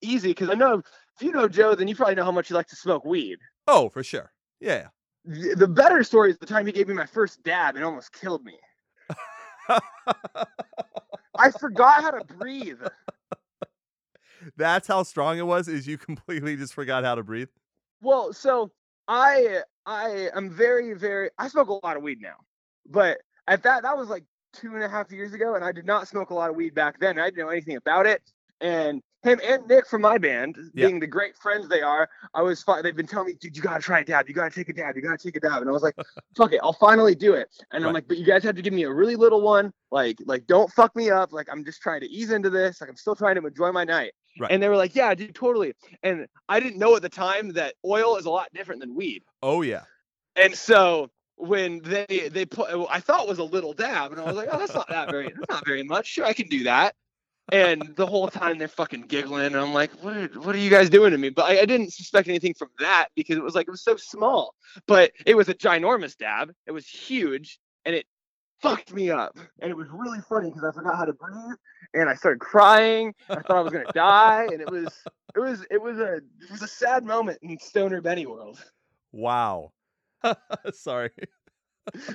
easy 0.00 0.28
because 0.28 0.50
I 0.50 0.54
know 0.54 0.82
if 1.18 1.24
you 1.24 1.32
know 1.32 1.48
Joe, 1.48 1.74
then 1.74 1.88
you 1.88 1.96
probably 1.96 2.14
know 2.14 2.24
how 2.24 2.30
much 2.30 2.48
he 2.48 2.54
likes 2.54 2.70
to 2.70 2.76
smoke 2.76 3.04
weed. 3.04 3.38
oh, 3.66 3.88
for 3.88 4.04
sure. 4.04 4.32
Yeah. 4.60 4.88
The 5.24 5.54
the 5.56 5.68
better 5.68 6.04
story 6.04 6.30
is 6.30 6.38
the 6.38 6.46
time 6.46 6.64
he 6.66 6.72
gave 6.72 6.86
me 6.88 6.94
my 6.94 7.06
first 7.06 7.42
dab 7.42 7.74
and 7.74 7.84
almost 7.84 8.12
killed 8.12 8.44
me. 8.44 8.56
I 11.38 11.50
forgot 11.58 12.02
how 12.02 12.12
to 12.12 12.24
breathe. 12.24 12.80
That's 14.56 14.86
how 14.86 15.02
strong 15.02 15.38
it 15.38 15.46
was. 15.46 15.66
Is 15.68 15.86
you 15.86 15.98
completely 15.98 16.56
just 16.56 16.72
forgot 16.72 17.04
how 17.04 17.16
to 17.16 17.22
breathe? 17.22 17.48
Well, 18.00 18.32
so 18.32 18.70
I 19.08 19.62
I 19.86 20.30
am 20.34 20.50
very 20.50 20.94
very 20.94 21.30
I 21.36 21.48
smoke 21.48 21.68
a 21.68 21.84
lot 21.84 21.96
of 21.96 22.02
weed 22.02 22.20
now, 22.20 22.36
but 22.86 23.18
at 23.48 23.64
that 23.64 23.82
that 23.82 23.98
was 23.98 24.08
like 24.08 24.24
two 24.52 24.74
and 24.74 24.84
a 24.84 24.88
half 24.88 25.10
years 25.10 25.34
ago, 25.34 25.56
and 25.56 25.64
I 25.64 25.72
did 25.72 25.84
not 25.84 26.06
smoke 26.06 26.30
a 26.30 26.34
lot 26.34 26.48
of 26.48 26.56
weed 26.56 26.74
back 26.74 27.00
then. 27.00 27.18
I 27.18 27.26
didn't 27.26 27.38
know 27.38 27.50
anything 27.50 27.76
about 27.76 28.06
it, 28.06 28.22
and 28.60 29.02
him 29.22 29.40
and 29.44 29.66
Nick 29.66 29.86
from 29.86 30.02
my 30.02 30.16
band, 30.18 30.56
Yeah. 30.74 30.86
being 30.86 31.00
the 31.00 31.06
great 31.06 31.36
friends 31.36 31.68
they 31.68 31.82
are, 31.82 32.08
I 32.34 32.42
was 32.42 32.62
fi- 32.62 32.82
they've 32.82 32.94
been 32.94 33.06
telling 33.06 33.26
me, 33.28 33.34
dude, 33.34 33.56
you 33.56 33.62
gotta 33.62 33.82
try 33.82 34.00
a 34.00 34.04
dab, 34.04 34.28
you 34.28 34.34
gotta 34.34 34.54
take 34.54 34.68
a 34.68 34.72
dab, 34.72 34.94
you 34.96 35.02
gotta 35.02 35.18
take 35.18 35.36
a 35.36 35.40
dab, 35.40 35.60
and 35.60 35.68
I 35.68 35.72
was 35.72 35.82
like, 35.82 35.96
fuck 36.36 36.52
it, 36.52 36.60
I'll 36.62 36.72
finally 36.72 37.14
do 37.14 37.34
it. 37.34 37.48
And 37.72 37.84
I'm 37.84 37.92
like, 37.92 38.06
but 38.06 38.16
you 38.18 38.24
guys 38.24 38.44
have 38.44 38.54
to 38.56 38.62
give 38.62 38.72
me 38.72 38.84
a 38.84 38.92
really 38.92 39.16
little 39.16 39.40
one, 39.40 39.72
like 39.90 40.18
like 40.26 40.46
don't 40.46 40.70
fuck 40.72 40.94
me 40.94 41.10
up, 41.10 41.32
like 41.32 41.48
I'm 41.50 41.64
just 41.64 41.82
trying 41.82 42.00
to 42.00 42.06
ease 42.08 42.30
into 42.30 42.50
this, 42.50 42.80
like 42.80 42.88
I'm 42.90 42.96
still 42.96 43.16
trying 43.16 43.34
to 43.36 43.46
enjoy 43.46 43.72
my 43.72 43.84
night. 43.84 44.12
Right. 44.38 44.52
And 44.52 44.62
they 44.62 44.68
were 44.68 44.76
like, 44.76 44.94
yeah, 44.94 45.12
dude, 45.14 45.34
totally. 45.34 45.74
And 46.04 46.26
I 46.48 46.60
didn't 46.60 46.78
know 46.78 46.94
at 46.94 47.02
the 47.02 47.08
time 47.08 47.52
that 47.54 47.74
oil 47.84 48.16
is 48.16 48.26
a 48.26 48.30
lot 48.30 48.46
different 48.54 48.80
than 48.80 48.94
weed. 48.94 49.24
Oh 49.42 49.62
yeah. 49.62 49.82
And 50.36 50.54
so 50.54 51.10
when 51.34 51.80
they 51.82 52.28
they 52.32 52.44
put, 52.46 52.68
I 52.90 53.00
thought 53.00 53.24
it 53.24 53.28
was 53.28 53.38
a 53.38 53.44
little 53.44 53.72
dab, 53.72 54.12
and 54.12 54.20
I 54.20 54.24
was 54.24 54.36
like, 54.36 54.48
oh, 54.52 54.58
that's 54.58 54.74
not 54.74 54.88
that 54.90 55.10
very, 55.10 55.26
that's 55.34 55.48
not 55.48 55.66
very 55.66 55.82
much. 55.82 56.06
Sure, 56.06 56.24
I 56.24 56.32
can 56.32 56.48
do 56.48 56.62
that. 56.64 56.94
And 57.50 57.94
the 57.96 58.06
whole 58.06 58.28
time 58.28 58.58
they're 58.58 58.68
fucking 58.68 59.02
giggling, 59.02 59.46
and 59.46 59.56
I'm 59.56 59.72
like, 59.72 59.90
what 60.02 60.16
are, 60.16 60.26
what 60.40 60.54
are 60.54 60.58
you 60.58 60.68
guys 60.68 60.90
doing 60.90 61.12
to 61.12 61.18
me? 61.18 61.30
But 61.30 61.46
I, 61.46 61.60
I 61.60 61.64
didn't 61.64 61.92
suspect 61.92 62.28
anything 62.28 62.54
from 62.54 62.68
that 62.78 63.08
because 63.16 63.36
it 63.36 63.42
was 63.42 63.54
like 63.54 63.66
it 63.68 63.70
was 63.70 63.82
so 63.82 63.96
small. 63.96 64.54
But 64.86 65.12
it 65.24 65.34
was 65.34 65.48
a 65.48 65.54
ginormous 65.54 66.16
dab. 66.16 66.52
It 66.66 66.72
was 66.72 66.86
huge, 66.86 67.58
and 67.86 67.94
it 67.94 68.04
fucked 68.60 68.92
me 68.92 69.10
up. 69.10 69.38
And 69.60 69.70
it 69.70 69.76
was 69.76 69.88
really 69.90 70.20
funny 70.28 70.50
because 70.50 70.64
I 70.64 70.72
forgot 70.72 70.96
how 70.96 71.06
to 71.06 71.14
breathe, 71.14 71.56
and 71.94 72.08
I 72.08 72.14
started 72.14 72.40
crying. 72.40 73.14
I 73.30 73.36
thought 73.36 73.56
I 73.56 73.60
was 73.60 73.72
gonna 73.72 73.92
die, 73.94 74.46
and 74.52 74.60
it 74.60 74.70
was 74.70 74.88
it 75.34 75.40
was 75.40 75.64
it 75.70 75.80
was 75.80 75.98
a 75.98 76.16
it 76.16 76.50
was 76.50 76.62
a 76.62 76.68
sad 76.68 77.04
moment 77.04 77.38
in 77.42 77.58
Stoner 77.58 78.00
Benny 78.00 78.26
world. 78.26 78.62
Wow. 79.12 79.72
Sorry. 80.72 81.10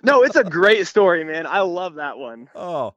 No, 0.04 0.24
it's 0.24 0.36
a 0.36 0.44
great 0.44 0.86
story, 0.86 1.24
man. 1.24 1.48
I 1.48 1.62
love 1.62 1.96
that 1.96 2.18
one. 2.18 2.50
Oh, 2.54 2.94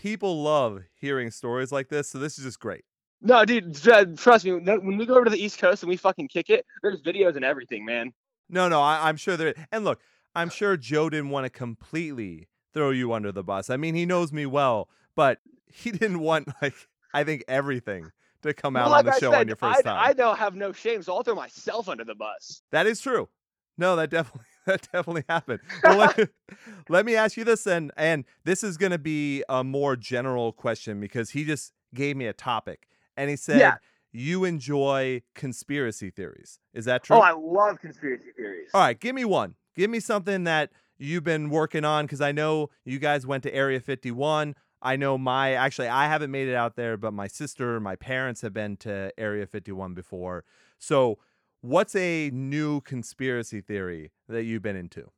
people 0.00 0.42
love 0.42 0.82
hearing 0.94 1.30
stories 1.30 1.70
like 1.70 1.88
this. 1.88 2.08
So 2.08 2.18
this 2.18 2.38
is 2.38 2.44
just 2.44 2.58
great. 2.58 2.84
No, 3.20 3.44
dude, 3.44 3.76
trust 4.16 4.46
me. 4.46 4.52
When 4.52 4.96
we 4.96 5.04
go 5.04 5.14
over 5.14 5.24
to 5.24 5.30
the 5.30 5.42
East 5.42 5.58
Coast 5.58 5.82
and 5.82 5.90
we 5.90 5.96
fucking 5.98 6.28
kick 6.28 6.48
it, 6.48 6.64
there's 6.82 7.02
videos 7.02 7.36
and 7.36 7.44
everything, 7.44 7.84
man. 7.84 8.12
No, 8.48 8.68
no, 8.68 8.80
I, 8.80 9.08
I'm 9.08 9.16
sure 9.18 9.36
there. 9.36 9.54
And 9.70 9.84
look, 9.84 10.00
I'm 10.34 10.48
uh 10.48 10.50
sure 10.50 10.76
Joe 10.78 11.10
didn't 11.10 11.28
want 11.28 11.44
to 11.44 11.50
completely 11.50 12.48
throw 12.72 12.90
you 12.90 13.12
under 13.12 13.30
the 13.30 13.42
bus. 13.44 13.68
I 13.68 13.76
mean, 13.76 13.94
he 13.94 14.06
knows 14.06 14.32
me 14.32 14.46
well, 14.46 14.88
but 15.14 15.38
he 15.66 15.90
didn't 15.90 16.20
want 16.20 16.48
like 16.62 16.74
I 17.12 17.24
think 17.24 17.44
everything 17.46 18.10
to 18.40 18.54
come 18.54 18.74
out 18.74 18.86
Well, 18.86 18.94
on 19.00 19.04
the 19.04 19.12
I 19.12 19.18
show 19.18 19.32
said, 19.32 19.40
on 19.40 19.46
your 19.48 19.56
first 19.56 19.80
I, 19.80 19.82
time. 19.82 19.98
I 20.02 20.12
don't 20.14 20.38
have 20.38 20.54
no 20.54 20.72
shame, 20.72 21.02
so 21.02 21.14
I'll 21.14 21.22
throw 21.22 21.34
myself 21.34 21.90
under 21.90 22.04
the 22.04 22.14
bus. 22.14 22.62
That 22.70 22.86
is 22.86 23.02
true. 23.02 23.28
No, 23.76 23.96
that 23.96 24.08
definitely 24.08 24.46
that 24.66 24.88
definitely 24.92 25.24
happened. 25.28 25.60
Well, 25.82 25.96
let, 25.96 26.28
let 26.88 27.06
me 27.06 27.16
ask 27.16 27.36
you 27.36 27.44
this, 27.44 27.66
and 27.66 27.92
and 27.96 28.24
this 28.44 28.62
is 28.62 28.76
going 28.76 28.92
to 28.92 28.98
be 28.98 29.42
a 29.48 29.64
more 29.64 29.96
general 29.96 30.52
question 30.52 31.00
because 31.00 31.30
he 31.30 31.44
just 31.44 31.72
gave 31.94 32.16
me 32.16 32.26
a 32.26 32.32
topic, 32.32 32.88
and 33.16 33.30
he 33.30 33.36
said 33.36 33.58
Yeah. 33.58 33.74
you 34.12 34.44
enjoy 34.44 35.22
conspiracy 35.34 36.10
theories. 36.10 36.60
Is 36.74 36.84
that 36.84 37.02
oh, 37.02 37.04
true? 37.04 37.16
Oh, 37.16 37.20
I 37.20 37.32
love 37.32 37.80
conspiracy 37.80 38.30
theories. 38.36 38.68
All 38.74 38.80
right, 38.80 38.98
give 38.98 39.14
me 39.14 39.24
one. 39.24 39.54
Give 39.76 39.90
me 39.90 40.00
something 40.00 40.44
that 40.44 40.70
you've 40.98 41.24
been 41.24 41.48
working 41.48 41.84
on 41.84 42.04
because 42.04 42.20
I 42.20 42.32
know 42.32 42.70
you 42.84 42.98
guys 42.98 43.26
went 43.26 43.42
to 43.44 43.54
Area 43.54 43.80
51. 43.80 44.54
I 44.82 44.96
know 44.96 45.18
my 45.18 45.52
actually 45.52 45.88
I 45.88 46.06
haven't 46.06 46.30
made 46.30 46.48
it 46.48 46.54
out 46.54 46.76
there, 46.76 46.96
but 46.96 47.12
my 47.12 47.26
sister, 47.26 47.80
my 47.80 47.96
parents 47.96 48.40
have 48.42 48.52
been 48.52 48.76
to 48.78 49.12
Area 49.18 49.46
51 49.46 49.94
before. 49.94 50.44
So, 50.78 51.18
what's 51.60 51.94
a 51.94 52.30
new 52.32 52.80
conspiracy 52.82 53.60
theory 53.60 54.12
that 54.28 54.44
you've 54.44 54.62
been 54.62 54.76
into? 54.76 55.10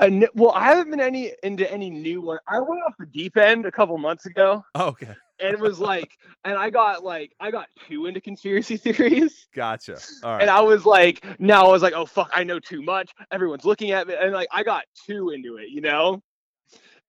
And, 0.00 0.28
well, 0.34 0.52
I 0.52 0.66
haven't 0.66 0.90
been 0.90 1.00
any 1.00 1.32
into 1.42 1.70
any 1.72 1.90
new 1.90 2.20
one. 2.20 2.38
I 2.46 2.60
went 2.60 2.82
off 2.86 2.94
the 2.98 3.06
deep 3.06 3.36
end 3.36 3.66
a 3.66 3.72
couple 3.72 3.98
months 3.98 4.26
ago, 4.26 4.64
Oh, 4.76 4.88
okay, 4.88 5.14
and 5.40 5.52
it 5.52 5.58
was 5.58 5.80
like, 5.80 6.12
and 6.44 6.56
I 6.56 6.70
got 6.70 7.02
like, 7.02 7.32
I 7.40 7.50
got 7.50 7.66
too 7.88 8.06
into 8.06 8.20
conspiracy 8.20 8.76
theories. 8.78 9.48
gotcha. 9.54 9.98
All 10.22 10.38
And 10.38 10.48
I 10.50 10.60
was 10.60 10.86
like, 10.86 11.24
now 11.40 11.66
I 11.66 11.72
was 11.72 11.82
like, 11.82 11.94
oh 11.94 12.06
fuck, 12.06 12.30
I 12.32 12.44
know 12.44 12.60
too 12.60 12.80
much. 12.82 13.10
Everyone's 13.32 13.64
looking 13.64 13.90
at 13.90 14.06
me, 14.06 14.14
and 14.20 14.32
like 14.32 14.48
I 14.52 14.62
got 14.62 14.84
too 15.06 15.30
into 15.30 15.56
it, 15.56 15.70
you 15.70 15.80
know. 15.80 16.22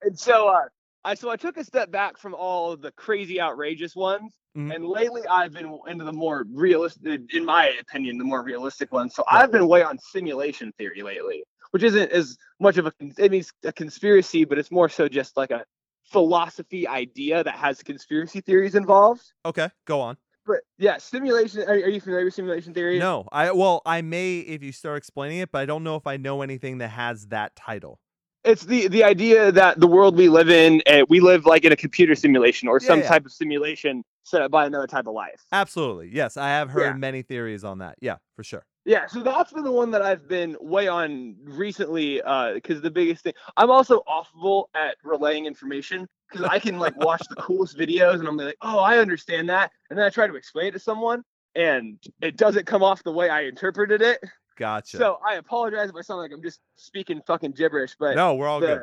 And 0.02 0.18
so, 0.18 0.48
uh, 0.48 0.62
I 1.04 1.16
so 1.16 1.30
I 1.30 1.38
took 1.38 1.58
a 1.58 1.64
step 1.64 1.92
back 1.92 2.18
from 2.18 2.34
all 2.34 2.76
the 2.76 2.92
crazy, 2.92 3.40
outrageous 3.40 3.96
ones, 3.96 4.34
Mhm. 4.56 4.76
and 4.76 4.86
lately 4.86 5.26
I've 5.28 5.54
been 5.54 5.80
into 5.88 6.04
the 6.04 6.14
more 6.14 6.46
realistic, 6.52 7.22
in 7.34 7.46
my 7.46 7.68
opinion, 7.80 8.18
the 8.18 8.24
more 8.24 8.44
realistic 8.44 8.92
ones. 8.92 9.16
So 9.16 9.24
I've 9.28 9.52
been 9.52 9.68
way 9.68 9.84
on 9.84 9.98
simulation 9.98 10.74
theory 10.78 11.02
lately, 11.02 11.44
which 11.72 11.84
isn't 11.84 12.12
as 12.12 12.38
much 12.60 12.78
of 12.78 12.88
a, 12.88 12.94
it 13.18 13.32
means 13.32 13.52
a 13.64 13.72
conspiracy, 13.72 14.44
but 14.46 14.58
it's 14.58 14.72
more 14.72 14.90
so 14.90 15.08
just 15.08 15.38
like 15.38 15.52
a 15.52 15.64
philosophy 16.04 16.88
idea 16.88 17.44
that 17.44 17.56
has 17.56 17.82
conspiracy 17.84 18.42
theories 18.42 18.76
involved. 18.76 19.22
okay, 19.46 19.70
go 19.86 20.02
on. 20.02 20.18
But 20.46 20.62
yeah, 20.80 20.98
simulation. 20.98 21.62
Are, 21.62 21.74
are 21.74 21.90
you 21.90 22.02
familiar 22.02 22.26
with 22.26 22.34
simulation 22.34 22.74
theory? 22.74 22.98
No, 22.98 23.28
I 23.32 23.52
well, 23.52 23.82
I 23.86 24.02
may 24.02 24.40
if 24.40 24.64
you 24.64 24.72
start 24.72 24.98
explaining 24.98 25.38
it, 25.40 25.52
but 25.52 25.60
I 25.60 25.66
don't 25.66 25.84
know 25.84 25.96
if 25.96 26.08
I 26.08 26.18
know 26.18 26.42
anything 26.42 26.80
that 26.80 26.90
has 26.90 27.28
that 27.28 27.56
title. 27.56 28.00
It's 28.44 28.64
the 28.64 28.88
the 28.88 29.04
idea 29.04 29.52
that 29.52 29.80
the 29.80 29.88
world 29.88 30.16
we 30.18 30.30
live 30.30 30.50
in 30.50 30.82
uh, 30.88 31.06
we 31.10 31.20
live 31.20 31.46
like 31.46 31.66
in 31.66 31.72
a 31.72 31.76
computer 31.76 32.16
simulation 32.16 32.68
or 32.68 32.80
Yeah, 32.82 32.88
some 32.88 33.00
yeah. 33.02 33.08
type 33.08 33.26
of 33.26 33.32
simulation 33.32 34.04
set 34.24 34.42
up 34.42 34.52
by 34.52 34.66
another 34.66 34.88
type 34.88 35.08
of 35.08 35.14
life 35.14 35.44
Absolutely, 35.52 36.10
yes, 36.14 36.38
I 36.38 36.50
have 36.50 36.70
heard 36.70 36.82
Yeah. 36.84 36.94
many 36.94 37.22
theories 37.22 37.64
on 37.64 37.80
that. 37.80 37.96
Yeah, 38.02 38.18
for 38.36 38.44
sure. 38.44 38.64
yeah 38.86 39.06
so 39.08 39.22
that's 39.22 39.52
been 39.52 39.64
the 39.66 39.72
one 39.72 39.92
that 39.92 40.02
i've 40.02 40.28
been 40.28 40.56
way 40.62 40.88
on 40.88 41.36
recently 41.44 42.22
because 42.56 42.82
the 42.82 42.90
biggest 42.92 43.24
thing 43.24 43.34
i'm 43.58 43.70
also 43.70 44.02
awful 44.08 44.70
at 44.74 44.96
relaying 45.04 45.46
information 45.46 46.08
because 46.32 46.46
i 46.50 46.58
can 46.60 46.80
like 46.80 46.96
watch 46.98 47.22
the 47.30 47.36
coolest 47.48 47.78
videos 47.78 48.20
and 48.20 48.28
i'm 48.28 48.38
like 48.38 48.56
oh 48.62 48.80
i 48.80 48.98
understand 48.98 49.50
that 49.50 49.70
and 49.90 50.00
then 50.00 50.06
i 50.06 50.10
try 50.10 50.26
to 50.28 50.36
explain 50.36 50.68
it 50.68 50.72
to 50.72 50.80
someone 50.80 51.22
and 51.56 52.00
it 52.22 52.38
doesn't 52.38 52.66
come 52.66 52.82
off 52.84 53.04
the 53.04 53.12
way 53.12 53.30
i 53.30 53.42
interpreted 53.42 54.02
it 54.02 54.20
Gotcha. 54.60 54.98
so 54.98 55.18
i 55.26 55.36
apologize 55.36 55.90
if 55.90 55.96
i 55.96 56.02
sound 56.02 56.20
like 56.22 56.32
i'm 56.32 56.44
just 56.44 56.60
speaking 56.76 57.22
fucking 57.26 57.52
gibberish 57.54 57.96
but 58.00 58.16
no, 58.16 58.36
we're 58.36 58.48
all 58.48 58.60
good. 58.60 58.82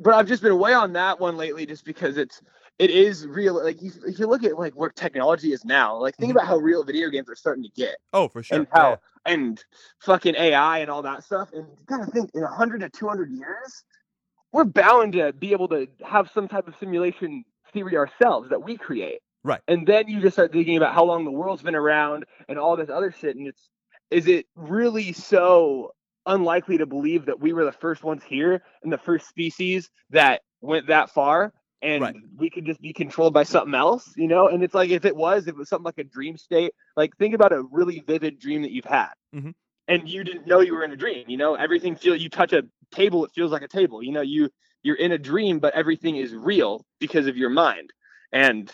but 0.00 0.14
I've 0.14 0.26
just 0.26 0.42
been 0.42 0.58
way 0.58 0.72
on 0.72 0.92
that 0.94 1.20
one 1.20 1.36
lately, 1.36 1.66
just 1.66 1.84
because 1.84 2.16
it's 2.16 2.40
it 2.78 2.90
is 2.90 3.26
real. 3.26 3.62
Like 3.62 3.82
if, 3.82 3.96
if 4.06 4.18
you 4.18 4.26
look 4.26 4.42
at 4.44 4.56
like 4.58 4.72
where 4.74 4.88
technology 4.88 5.52
is 5.52 5.64
now, 5.64 5.96
like 5.98 6.16
think 6.16 6.30
Mhm. 6.32 6.36
about 6.36 6.46
how 6.46 6.56
real 6.56 6.82
video 6.84 7.10
games 7.10 7.28
are 7.28 7.34
starting 7.34 7.62
to 7.64 7.70
get, 7.76 7.96
Oh, 8.14 8.28
for 8.28 8.42
sure. 8.42 8.58
and 8.58 8.66
Yeah, 8.74 8.80
how 8.82 8.98
and 9.26 9.62
fucking 9.98 10.36
AI 10.36 10.78
and 10.78 10.90
all 10.90 11.02
that 11.02 11.24
stuff. 11.24 11.52
And 11.52 11.66
you 11.66 11.76
gotta 11.86 12.06
think 12.10 12.30
in 12.34 12.42
hundred 12.44 12.80
to 12.80 12.88
two 12.88 13.06
hundred 13.08 13.30
years, 13.32 13.84
we're 14.52 14.64
bound 14.64 15.12
to 15.14 15.32
be 15.34 15.52
able 15.52 15.68
to 15.68 15.86
have 16.04 16.30
some 16.32 16.48
type 16.48 16.66
of 16.68 16.74
simulation 16.80 17.44
theory 17.72 17.96
ourselves 17.96 18.48
that 18.50 18.62
we 18.62 18.76
create. 18.78 19.20
Right. 19.44 19.60
And 19.68 19.86
then 19.86 20.08
you 20.08 20.20
just 20.20 20.36
start 20.36 20.52
thinking 20.52 20.76
about 20.76 20.94
how 20.94 21.04
long 21.04 21.24
the 21.24 21.30
world's 21.32 21.62
been 21.62 21.74
around 21.74 22.24
and 22.48 22.58
all 22.58 22.76
this 22.76 22.88
other 22.90 23.10
shit, 23.12 23.36
and 23.36 23.46
it's 23.48 23.68
is 24.10 24.26
it 24.26 24.46
really 24.56 25.12
so 25.12 25.92
unlikely 26.26 26.78
to 26.78 26.86
believe 26.86 27.26
that 27.26 27.40
we 27.40 27.52
were 27.52 27.64
the 27.64 27.72
first 27.72 28.04
ones 28.04 28.22
here 28.22 28.62
and 28.82 28.92
the 28.92 28.98
first 28.98 29.28
species 29.28 29.90
that 30.10 30.42
went 30.60 30.86
that 30.88 31.10
far 31.10 31.52
and 31.82 32.02
Right. 32.02 32.14
we 32.36 32.50
could 32.50 32.66
just 32.66 32.80
be 32.80 32.92
controlled 32.92 33.32
by 33.32 33.42
something 33.42 33.74
else 33.74 34.12
you 34.16 34.28
know? 34.28 34.48
And 34.48 34.62
it's 34.62 34.74
like 34.74 34.90
if 34.90 35.04
it 35.04 35.16
was 35.16 35.44
if 35.44 35.50
it 35.50 35.56
was 35.56 35.68
something 35.68 35.84
like 35.84 35.98
a 35.98 36.04
dream 36.04 36.36
state 36.36 36.72
like 36.96 37.16
think 37.16 37.34
about 37.34 37.52
a 37.52 37.62
really 37.62 38.00
vivid 38.00 38.38
dream 38.38 38.62
that 38.62 38.70
you've 38.72 38.84
had. 38.84 39.12
Mhm. 39.34 39.54
and 39.88 40.08
you 40.08 40.22
didn't 40.24 40.46
know 40.46 40.60
you 40.60 40.74
were 40.74 40.84
in 40.84 40.92
a 40.92 40.96
dream 40.96 41.24
you 41.28 41.36
know? 41.36 41.54
Everything 41.54 41.96
feel 41.96 42.14
you 42.16 42.28
touch 42.28 42.52
a 42.52 42.62
table 42.92 43.24
it 43.24 43.30
feels 43.34 43.52
like 43.52 43.62
a 43.62 43.68
table 43.68 44.02
you 44.02 44.12
know? 44.12 44.20
You 44.20 44.50
you're 44.82 44.96
in 44.96 45.12
a 45.12 45.18
dream 45.18 45.58
but 45.58 45.74
everything 45.74 46.16
is 46.16 46.34
real 46.34 46.84
because 47.00 47.26
of 47.26 47.36
your 47.36 47.50
mind. 47.50 47.90
And 48.32 48.70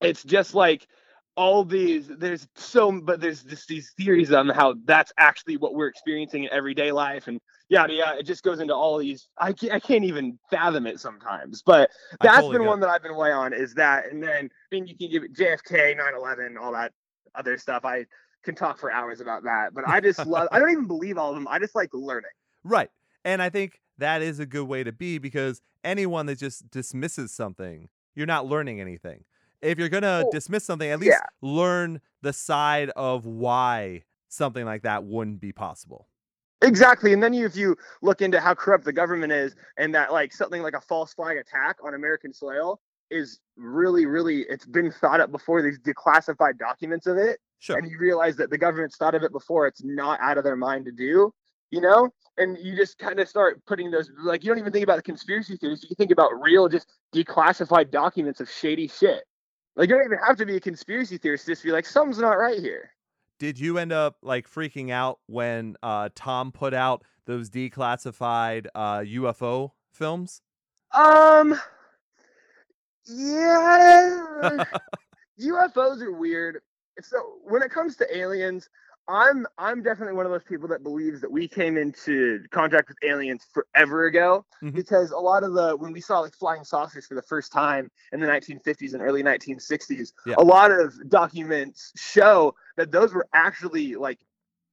it's 0.00 0.22
just 0.22 0.54
like 0.54 0.86
all 1.36 1.64
these 1.64 2.08
there's 2.08 2.48
so 2.56 3.00
but 3.00 3.20
there's 3.20 3.42
just 3.42 3.68
these 3.68 3.92
theories 3.96 4.32
on 4.32 4.48
how 4.48 4.74
that's 4.84 5.12
actually 5.18 5.56
what 5.56 5.74
we're 5.74 5.86
experiencing 5.86 6.44
in 6.44 6.50
everyday 6.52 6.90
life 6.90 7.28
and 7.28 7.40
yada 7.68 7.92
yada 7.92 8.18
it 8.18 8.24
just 8.24 8.42
goes 8.42 8.58
into 8.60 8.74
all 8.74 8.98
these 8.98 9.28
i 9.38 9.52
can't, 9.52 9.72
I 9.72 9.80
can't 9.80 10.04
even 10.04 10.38
fathom 10.50 10.86
it 10.86 10.98
sometimes 10.98 11.62
but 11.64 11.90
that's 12.20 12.36
totally 12.36 12.58
been 12.58 12.66
one 12.66 12.80
that 12.80 12.88
i've 12.88 13.02
been 13.02 13.16
way 13.16 13.32
on 13.32 13.52
is 13.52 13.74
that 13.74 14.10
and 14.10 14.22
then 14.22 14.46
i 14.46 14.74
mean 14.74 14.86
you 14.86 14.96
can 14.96 15.10
give 15.10 15.24
it 15.24 15.34
jfk 15.34 15.98
9-11 15.98 16.56
all 16.58 16.72
that 16.72 16.92
other 17.34 17.58
stuff 17.58 17.84
i 17.84 18.06
can 18.46 18.54
talk 18.54 18.78
for 18.78 18.90
hours 18.90 19.20
about 19.20 19.42
that. 19.42 19.74
But 19.74 19.86
I 19.86 20.00
just 20.00 20.24
love. 20.26 20.48
I 20.50 20.58
don't 20.58 20.70
even 20.70 20.86
believe 20.86 21.18
all 21.18 21.30
of 21.30 21.36
them. 21.36 21.46
I 21.50 21.58
just 21.58 21.74
like 21.74 21.90
learning. 21.92 22.30
Right, 22.64 22.90
and 23.26 23.42
I 23.42 23.50
think 23.50 23.82
that 23.98 24.22
is 24.22 24.38
a 24.38 24.46
good 24.46 24.64
way 24.64 24.82
to 24.82 24.92
be 24.92 25.18
because 25.18 25.60
anyone 25.84 26.24
that 26.26 26.38
just 26.38 26.70
dismisses 26.70 27.32
something, 27.32 27.90
you're 28.14 28.26
not 28.26 28.46
learning 28.46 28.80
anything. 28.80 29.24
If 29.66 29.78
you're 29.78 29.88
gonna 29.88 30.22
well, 30.22 30.30
dismiss 30.30 30.64
something, 30.64 30.88
at 30.88 31.00
least 31.00 31.18
yeah. 31.20 31.26
learn 31.42 32.00
the 32.22 32.32
side 32.32 32.90
of 32.90 33.26
why 33.26 34.04
something 34.28 34.64
like 34.64 34.82
that 34.82 35.04
wouldn't 35.04 35.40
be 35.40 35.52
possible. 35.52 36.08
Exactly. 36.62 37.12
And 37.12 37.22
then 37.22 37.34
you, 37.34 37.44
if 37.44 37.54
you 37.54 37.76
look 38.02 38.22
into 38.22 38.40
how 38.40 38.54
corrupt 38.54 38.84
the 38.84 38.92
government 38.92 39.32
is 39.32 39.54
and 39.76 39.94
that 39.94 40.12
like 40.12 40.32
something 40.32 40.62
like 40.62 40.74
a 40.74 40.80
false 40.80 41.12
flag 41.12 41.36
attack 41.36 41.76
on 41.84 41.94
American 41.94 42.32
soil 42.32 42.80
is 43.10 43.40
really, 43.56 44.06
really, 44.06 44.46
it's 44.48 44.66
been 44.66 44.90
thought 44.90 45.20
up 45.20 45.30
before 45.30 45.62
these 45.62 45.78
declassified 45.78 46.58
documents 46.58 47.06
of 47.06 47.18
it. 47.18 47.38
Sure. 47.58 47.78
And 47.78 47.90
you 47.90 47.98
realize 47.98 48.36
that 48.36 48.50
the 48.50 48.58
government's 48.58 48.96
thought 48.96 49.14
of 49.14 49.22
it 49.22 49.32
before, 49.32 49.66
it's 49.66 49.84
not 49.84 50.18
out 50.20 50.38
of 50.38 50.44
their 50.44 50.56
mind 50.56 50.86
to 50.86 50.92
do, 50.92 51.32
you 51.70 51.80
know? 51.80 52.10
And 52.38 52.58
you 52.58 52.76
just 52.76 52.98
kind 52.98 53.20
of 53.20 53.28
start 53.28 53.64
putting 53.66 53.90
those, 53.90 54.10
like, 54.22 54.42
you 54.42 54.50
don't 54.50 54.58
even 54.58 54.72
think 54.72 54.82
about 54.82 54.96
the 54.96 55.02
conspiracy 55.02 55.56
theories. 55.56 55.86
You 55.88 55.94
think 55.96 56.10
about 56.10 56.30
real, 56.40 56.68
just 56.68 56.86
declassified 57.14 57.90
documents 57.90 58.40
of 58.40 58.50
shady 58.50 58.88
shit. 58.88 59.24
Like, 59.76 59.88
you 59.88 59.94
don't 59.94 60.04
even 60.04 60.18
have 60.26 60.36
to 60.38 60.46
be 60.46 60.56
a 60.56 60.60
conspiracy 60.60 61.18
theorist 61.18 61.44
to 61.44 61.52
just 61.52 61.62
be 61.62 61.70
like, 61.70 61.86
something's 61.86 62.18
not 62.18 62.32
right 62.32 62.58
here 62.58 62.90
did 63.38 63.58
you 63.58 63.78
end 63.78 63.92
up 63.92 64.16
like 64.22 64.50
freaking 64.50 64.90
out 64.90 65.20
when 65.26 65.76
uh, 65.82 66.08
Tom 66.14 66.52
put 66.52 66.74
out 66.74 67.04
those 67.26 67.50
declassified 67.50 68.66
uh, 68.74 68.98
UFO 68.98 69.72
films? 69.92 70.42
Um, 70.92 71.58
yeah. 73.06 74.22
UFOs 75.40 76.00
are 76.00 76.12
weird. 76.12 76.62
So 77.02 77.34
when 77.42 77.62
it 77.62 77.70
comes 77.70 77.96
to 77.96 78.16
aliens, 78.16 78.70
I'm 79.08 79.46
I'm 79.56 79.82
definitely 79.82 80.14
one 80.14 80.26
of 80.26 80.32
those 80.32 80.42
people 80.42 80.66
that 80.68 80.82
believes 80.82 81.20
that 81.20 81.30
we 81.30 81.46
came 81.46 81.76
into 81.76 82.44
contact 82.50 82.88
with 82.88 82.98
aliens 83.04 83.46
forever 83.52 84.06
ago 84.06 84.44
mm-hmm. 84.62 84.74
because 84.74 85.12
a 85.12 85.18
lot 85.18 85.44
of 85.44 85.52
the 85.52 85.76
when 85.76 85.92
we 85.92 86.00
saw 86.00 86.20
like 86.20 86.34
flying 86.34 86.64
saucers 86.64 87.06
for 87.06 87.14
the 87.14 87.22
first 87.22 87.52
time 87.52 87.90
in 88.12 88.20
the 88.20 88.26
1950s 88.26 88.94
and 88.94 89.02
early 89.02 89.22
1960s, 89.22 90.12
yeah. 90.26 90.34
a 90.38 90.42
lot 90.42 90.72
of 90.72 91.08
documents 91.08 91.92
show 91.96 92.54
that 92.76 92.90
those 92.90 93.14
were 93.14 93.26
actually 93.32 93.94
like 93.94 94.18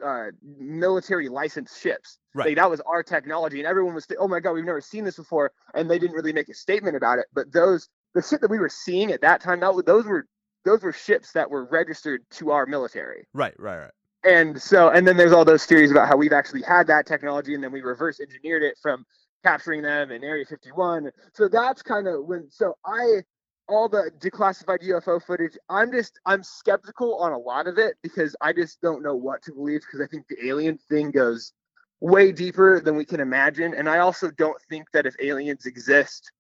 uh, 0.04 0.28
military 0.42 1.30
licensed 1.30 1.80
ships. 1.82 2.18
Right. 2.34 2.48
Like, 2.48 2.56
that 2.56 2.70
was 2.70 2.82
our 2.82 3.04
technology, 3.04 3.60
and 3.60 3.68
everyone 3.68 3.94
was, 3.94 4.08
th- 4.08 4.18
oh 4.20 4.28
my 4.28 4.40
god, 4.40 4.54
we've 4.54 4.66
never 4.66 4.82
seen 4.82 5.04
this 5.06 5.18
before, 5.18 5.52
and 5.76 5.90
they 5.90 6.00
didn't 6.00 6.16
really 6.16 6.34
make 6.34 6.50
a 6.50 6.54
statement 6.54 6.98
about 6.98 7.20
it. 7.20 7.26
But 7.34 7.54
those 7.54 7.90
the 8.16 8.22
shit 8.22 8.42
that 8.42 8.50
we 8.50 8.60
were 8.60 8.70
seeing 8.70 9.12
at 9.12 9.22
that 9.22 9.42
time, 9.42 9.60
that 9.60 9.84
those 9.86 10.06
were 10.06 10.26
those 10.66 10.82
were 10.82 10.92
ships 10.92 11.34
that 11.34 11.50
were 11.52 11.66
registered 11.66 12.22
to 12.32 12.52
our 12.52 12.66
military. 12.66 13.28
Right, 13.34 13.54
right, 13.60 13.78
right 13.78 13.92
and 14.24 14.62
so 14.62 14.90
and 14.90 15.08
then 15.08 15.18
there's 15.18 15.34
all 15.34 15.46
those 15.46 15.66
theories 15.66 15.92
about 15.92 16.08
how 16.08 16.16
we've 16.16 16.34
actually 16.34 16.62
had 16.62 16.88
that 16.88 17.06
technology 17.06 17.54
and 17.56 17.64
then 17.64 17.72
we 17.72 17.82
reverse 17.82 18.20
engineered 18.20 18.64
it 18.64 18.78
from 18.82 19.06
capturing 19.44 19.82
them 19.82 20.12
in 20.12 20.24
area 20.24 20.46
51 20.46 21.12
so 21.34 21.48
that's 21.48 21.82
kind 21.82 22.08
of 22.08 22.26
when 22.26 22.50
so 22.50 22.76
i 22.86 23.22
all 23.68 23.90
the 23.90 24.12
declassified 24.20 24.82
ufo 24.84 25.22
footage 25.22 25.58
i'm 25.70 25.92
just 25.92 26.20
i'm 26.26 26.44
skeptical 26.44 27.18
on 27.18 27.32
a 27.32 27.38
lot 27.38 27.68
of 27.68 27.78
it 27.78 27.96
because 28.02 28.36
i 28.42 28.54
just 28.54 28.82
don't 28.82 29.04
know 29.04 29.16
what 29.16 29.42
to 29.42 29.52
believe 29.52 29.82
because 29.82 30.02
i 30.02 30.08
think 30.08 30.26
the 30.28 30.48
alien 30.48 30.78
thing 30.90 31.12
goes 31.12 31.54
way 32.00 32.32
deeper 32.32 32.82
than 32.82 32.96
we 32.96 33.06
can 33.06 33.20
imagine 33.20 33.74
and 33.74 33.90
i 33.90 34.00
also 34.00 34.30
don't 34.32 34.62
think 34.70 34.86
that 34.92 35.06
if 35.06 35.16
aliens 35.22 35.66
exist 35.66 36.32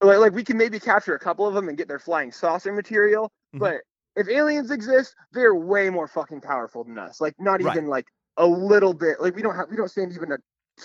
like, 0.00 0.18
like 0.18 0.32
we 0.32 0.42
can 0.42 0.56
maybe 0.56 0.80
capture 0.80 1.14
a 1.14 1.18
couple 1.18 1.46
of 1.46 1.54
them 1.54 1.68
and 1.68 1.78
get 1.78 1.86
their 1.86 1.98
flying 1.98 2.32
saucer 2.32 2.72
material 2.72 3.26
mm-hmm. 3.26 3.58
but 3.58 3.80
if 4.16 4.28
aliens 4.28 4.70
exist, 4.70 5.14
they're 5.32 5.54
way 5.54 5.90
more 5.90 6.08
fucking 6.08 6.40
powerful 6.40 6.84
than 6.84 6.98
us. 6.98 7.20
Like 7.20 7.34
not 7.38 7.60
even 7.60 7.84
right. 7.84 7.86
like 7.86 8.06
a 8.36 8.46
little 8.46 8.94
bit. 8.94 9.20
Like 9.20 9.34
we 9.36 9.42
don't 9.42 9.54
have 9.54 9.68
we 9.70 9.76
don't 9.76 9.90
stand 9.90 10.12
even 10.12 10.32
a 10.32 10.38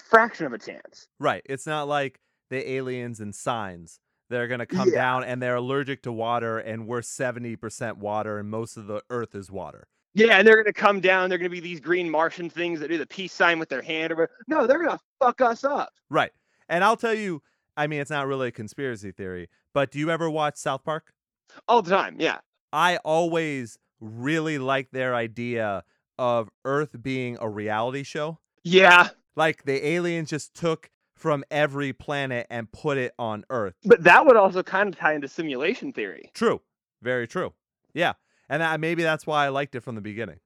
fraction 0.10 0.46
of 0.46 0.54
a 0.54 0.58
chance. 0.58 1.08
Right. 1.20 1.42
It's 1.46 1.66
not 1.66 1.88
like 1.88 2.20
the 2.50 2.70
aliens 2.70 3.20
and 3.20 3.34
signs. 3.34 4.00
They're 4.30 4.48
gonna 4.48 4.66
come 4.66 4.90
yeah. 4.90 4.96
down 4.96 5.24
and 5.24 5.42
they're 5.42 5.56
allergic 5.56 6.04
to 6.04 6.12
water, 6.12 6.60
and 6.60 6.86
we're 6.86 7.02
seventy 7.02 7.56
percent 7.56 7.98
water, 7.98 8.40
and 8.40 8.50
most 8.50 8.76
of 8.76 8.88
the 8.88 9.02
Earth 9.10 9.36
is 9.36 9.50
water. 9.50 9.88
Yeah, 10.14 10.38
and 10.38 10.48
they're 10.48 10.62
gonna 10.62 10.74
come 10.74 11.00
down. 11.00 11.30
They're 11.30 11.38
gonna 11.38 11.50
be 11.50 11.62
these 11.62 11.80
green 11.80 12.10
Martian 12.10 12.50
things 12.50 12.80
that 12.82 12.90
do 12.90 12.98
the 12.98 13.08
peace 13.08 13.32
sign 13.32 13.58
with 13.58 13.70
their 13.70 13.82
hand. 13.82 14.12
Or 14.12 14.30
no, 14.48 14.68
they're 14.68 14.84
gonna 14.84 15.00
fuck 15.20 15.40
us 15.40 15.64
up. 15.64 15.94
Right. 16.10 16.32
And 16.68 16.84
I'll 16.84 16.98
tell 16.98 17.14
you, 17.14 17.42
I 17.78 17.88
mean, 17.88 18.02
it's 18.02 18.12
not 18.12 18.28
really 18.28 18.50
a 18.50 18.52
conspiracy 18.52 19.12
theory, 19.12 19.48
but 19.74 19.92
do 19.92 20.00
you 20.00 20.10
ever 20.10 20.30
watch 20.30 20.58
South 20.58 20.84
Park? 20.84 21.14
All 21.70 21.82
the 21.82 21.92
time. 21.92 22.18
Yeah. 22.20 22.40
I 22.72 22.98
always 22.98 23.78
really 24.00 24.58
like 24.60 24.92
their 24.92 25.16
idea 25.16 25.84
of 26.20 26.50
Earth 26.66 26.96
being 27.02 27.38
a 27.40 27.50
reality 27.50 28.04
show. 28.04 28.40
Yeah. 28.64 29.10
Like 29.36 29.64
the 29.64 29.86
aliens 29.88 30.30
just 30.30 30.54
took 30.54 30.90
from 31.16 31.44
every 31.50 31.94
planet 31.94 32.48
and 32.50 32.72
put 32.72 32.98
it 32.98 33.14
on 33.18 33.44
Earth. 33.50 33.76
But 33.86 34.04
that 34.04 34.26
would 34.26 34.36
also 34.36 34.64
kind 34.64 34.90
of 34.90 35.00
tie 35.00 35.14
into 35.14 35.28
simulation 35.28 35.92
theory. 35.94 36.32
True. 36.34 36.62
Very 37.02 37.28
true. 37.28 37.54
Yeah. 37.94 38.14
And 38.50 38.62
that, 38.62 38.80
maybe 38.80 39.04
that's 39.04 39.26
why 39.26 39.46
I 39.46 39.50
liked 39.50 39.76
it 39.76 39.82
from 39.82 39.96
the 39.96 40.02
beginning. 40.02 40.40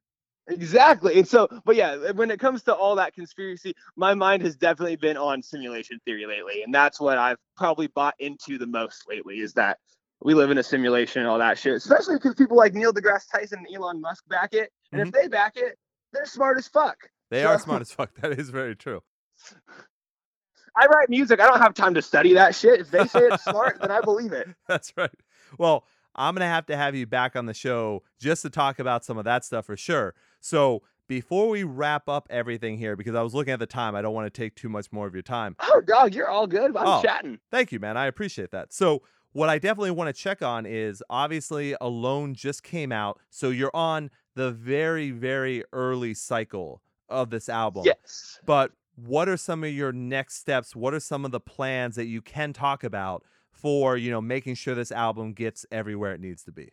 Exactly. 0.48 1.20
And 1.20 1.28
so, 1.28 1.48
but 1.66 1.76
yeah, 1.76 1.92
uh, 1.92 2.14
when 2.14 2.32
it 2.32 2.40
comes 2.40 2.64
to 2.64 2.74
all 2.74 2.96
that 2.96 3.14
conspiracy, 3.14 3.74
my 3.96 4.14
mind 4.14 4.42
has 4.44 4.56
definitely 4.56 4.96
been 4.96 5.16
on 5.16 5.42
simulation 5.42 6.00
theory 6.04 6.26
lately. 6.26 6.64
And 6.64 6.74
that's 6.74 7.00
what 7.00 7.18
I've 7.18 7.38
probably 7.56 7.88
bought 7.88 8.16
into 8.20 8.58
the 8.58 8.68
most 8.68 9.04
lately 9.08 9.40
is 9.40 9.54
that 9.54 9.78
we 10.24 10.34
live 10.34 10.52
in 10.52 10.58
a 10.58 10.64
simulation 10.64 11.22
and 11.22 11.30
all 11.30 11.40
that 11.40 11.58
shit. 11.58 11.74
Especially 11.74 12.16
because 12.16 12.36
people 12.36 12.58
like 12.58 12.74
Neil 12.74 12.94
deGrasse 12.94 13.30
Tyson 13.32 13.60
and 13.60 13.76
Elon 13.76 14.00
Musk 14.02 14.28
back 14.28 14.54
it. 14.54 14.72
And 14.92 15.02
mm-hmm. 15.02 15.08
if 15.08 15.14
they 15.14 15.28
back 15.28 15.54
it, 15.56 15.78
they're 16.14 16.26
smart 16.26 16.58
as 16.58 16.68
fuck. 16.68 16.98
They 17.30 17.42
so, 17.42 17.48
are 17.48 17.60
smart 17.60 17.82
as 17.82 17.92
fuck. 17.92 18.12
That 18.22 18.34
is 18.34 18.50
very 18.50 18.76
true. 18.76 19.02
I 20.76 20.86
write 20.86 21.10
music. 21.10 21.42
I 21.42 21.48
don't 21.48 21.60
have 21.60 21.74
time 21.74 21.94
to 21.96 22.02
study 22.02 22.34
that 22.34 22.56
shit. 22.56 22.82
If 22.82 22.92
they 22.92 23.06
say 23.06 23.22
it's 23.22 23.44
smart, 23.44 23.80
then 23.82 23.92
I 23.92 24.02
believe 24.06 24.32
it. 24.32 24.48
That's 24.68 24.94
right. 24.96 25.12
Well, 25.58 25.86
I'm 26.16 26.34
going 26.34 26.46
to 26.46 26.54
have 26.54 26.66
to 26.68 26.78
have 26.78 26.96
you 26.96 27.06
back 27.06 27.36
on 27.36 27.46
the 27.46 27.54
show 27.54 28.04
just 28.20 28.42
to 28.44 28.50
talk 28.50 28.80
about 28.80 29.04
some 29.04 29.18
of 29.18 29.26
that 29.26 29.44
stuff 29.44 29.66
for 29.66 29.76
sure. 29.76 30.14
So, 30.40 30.84
before 31.08 31.50
we 31.50 31.64
wrap 31.64 32.08
up 32.08 32.26
everything 32.30 32.78
here, 32.78 32.96
because 32.96 33.16
I 33.16 33.22
was 33.22 33.34
looking 33.34 33.52
at 33.52 33.60
the 33.60 33.66
time, 33.66 33.96
I 33.96 34.02
don't 34.02 34.14
want 34.14 34.34
to 34.34 34.42
take 34.42 34.56
too 34.56 34.70
much 34.70 34.94
more 34.94 35.08
of 35.08 35.14
your 35.14 35.24
time. 35.24 35.58
Oh, 35.60 35.82
dog, 35.82 36.16
you're 36.16 36.30
all 36.30 36.48
good. 36.48 36.76
I'm 36.78 36.88
oh, 36.88 37.02
chatting. 37.02 37.38
Thank 37.50 37.74
you, 37.74 37.82
man. 37.82 37.98
I 37.98 38.06
appreciate 38.06 38.52
that. 38.52 38.72
So, 38.72 39.02
what 39.34 39.50
I 39.50 39.60
definitely 39.60 39.92
want 39.92 40.14
to 40.14 40.22
check 40.22 40.42
on 40.42 40.66
is 40.66 41.04
obviously 41.10 41.76
Alone 41.82 42.34
just 42.34 42.64
came 42.64 42.92
out, 42.92 43.20
so 43.30 43.50
you're 43.50 43.76
on 43.76 44.10
the 44.36 44.52
very 44.52 45.12
very 45.12 45.64
early 45.74 46.14
cycle 46.14 46.82
of 47.10 47.30
this 47.30 47.50
album. 47.50 47.84
Yes. 47.86 48.40
But 48.46 48.72
what 48.96 49.30
are 49.30 49.38
some 49.38 49.64
of 49.64 49.72
your 49.72 49.92
next 49.92 50.36
steps? 50.36 50.76
What 50.76 50.94
are 50.94 51.00
some 51.00 51.26
of 51.26 51.32
the 51.32 51.40
plans 51.40 51.96
that 51.96 52.06
you 52.06 52.22
can 52.22 52.54
talk 52.54 52.84
about 52.84 53.24
for, 53.52 53.98
you 53.98 54.12
know, 54.12 54.22
making 54.22 54.56
sure 54.56 54.76
this 54.76 54.92
album 54.92 55.34
gets 55.34 55.66
everywhere 55.72 56.14
it 56.14 56.22
needs 56.22 56.44
to 56.44 56.52
be? 56.52 56.72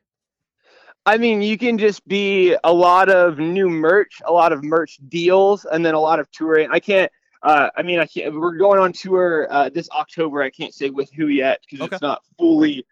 I 1.07 1.17
mean, 1.17 1.43
you 1.43 1.57
can 1.57 1.79
just 1.79 2.07
be 2.07 2.57
a 2.65 2.73
lot 2.73 3.09
of 3.09 3.39
new 3.39 3.69
merch, 3.71 4.21
a 4.27 4.33
lot 4.33 4.53
of 4.53 4.63
merch 4.63 4.99
deals, 5.09 5.65
and 5.65 5.85
then 5.85 5.95
a 5.95 6.01
lot 6.01 6.21
of 6.21 6.31
touring. 6.33 6.69
I 6.71 6.81
can't 6.81 7.11
uh, 7.43 7.71
I 7.77 7.83
mean, 7.83 8.01
I 8.01 8.07
can't, 8.07 8.35
we're 8.35 8.57
going 8.57 8.81
on 8.81 8.93
tour 8.93 9.47
uh, 9.51 9.69
this 9.69 9.89
October. 9.91 10.43
I 10.43 10.51
can't 10.51 10.75
say 10.75 10.91
with 10.91 11.11
who 11.13 11.29
yet 11.29 11.61
because 11.63 11.87
okay. 11.87 11.97
it's 11.97 12.03
not 12.03 12.23
fully 12.39 12.85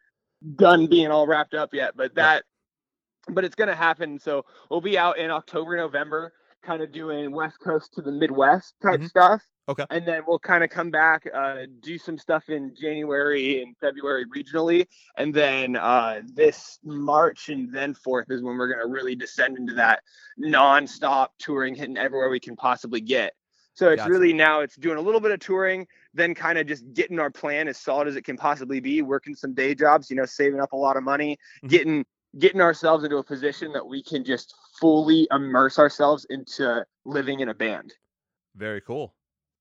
done 0.57 0.87
being 0.87 1.09
all 1.09 1.27
wrapped 1.27 1.55
up 1.55 1.75
yet. 1.75 1.97
But 1.97 2.15
that, 2.15 2.45
yeah. 3.29 3.35
but 3.35 3.45
it's 3.45 3.55
gonna 3.55 3.75
happen. 3.75 4.19
So 4.19 4.45
we'll 4.71 4.81
be 4.81 4.99
out 4.99 5.19
in 5.19 5.31
October, 5.31 5.77
November, 5.77 6.33
kind 6.63 6.83
of 6.83 6.93
doing 6.93 7.33
West 7.33 7.59
Coast 7.61 7.95
to 7.95 8.03
the 8.03 8.13
Midwest 8.13 8.75
type 8.83 9.01
mm-hmm. 9.01 9.07
stuff. 9.07 9.43
Okay. 9.69 9.85
And 9.91 10.07
then 10.07 10.23
we'll 10.29 10.39
kind 10.39 10.63
of 10.63 10.71
come 10.71 10.93
back, 10.93 11.29
uh, 11.35 11.63
do 11.81 11.99
some 11.99 12.17
stuff 12.17 12.49
in 12.49 12.73
January 12.81 13.63
and 13.63 13.77
February 13.81 14.25
regionally, 14.27 14.87
and 15.17 15.35
then 15.35 15.75
uh, 15.75 16.21
this 16.35 16.79
March 16.85 17.49
and 17.49 17.75
then 17.75 17.93
forth 17.93 18.31
is 18.31 18.43
when 18.43 18.57
we're 18.57 18.73
gonna 18.73 18.87
really 18.87 19.17
descend 19.17 19.59
into 19.59 19.75
that 19.75 20.03
non-stop 20.39 21.33
touring, 21.41 21.75
hitting 21.75 21.97
everywhere 21.97 22.31
we 22.31 22.39
can 22.39 22.55
possibly 22.55 23.01
get. 23.01 23.33
So 23.77 23.91
it's 23.91 24.01
gotcha. 24.01 24.11
really 24.11 24.33
now 24.33 24.61
it's 24.61 24.75
doing 24.77 24.97
a 24.97 25.01
little 25.03 25.21
bit 25.21 25.33
of 25.33 25.39
touring, 25.39 25.87
then 26.15 26.35
kind 26.35 26.57
of 26.57 26.67
just 26.67 26.91
getting 26.95 27.21
our 27.21 27.31
plan 27.31 27.69
as 27.69 27.77
solid 27.77 28.09
as 28.09 28.17
it 28.17 28.25
can 28.25 28.39
possibly 28.39 28.81
be, 28.81 29.03
working 29.03 29.35
some 29.35 29.53
day 29.53 29.75
jobs, 29.75 30.09
you 30.09 30.17
know, 30.17 30.25
saving 30.25 30.61
up 30.61 30.73
a 30.73 30.77
lot 30.77 30.97
of 30.97 31.03
money, 31.03 31.35
mm-hmm. 31.59 31.69
getting 31.69 32.07
getting 32.39 32.63
ourselves 32.63 33.05
into 33.05 33.19
a 33.19 33.23
position 33.23 33.73
that 33.73 33.87
we 33.87 34.03
can 34.03 34.25
just 34.25 34.55
fully 34.81 35.29
immerse 35.31 35.79
ourselves 35.79 36.27
into 36.31 36.85
living 37.05 37.41
in 37.41 37.51
a 37.51 37.55
band. 37.55 37.93
Very 38.55 38.81
cool. 38.81 39.15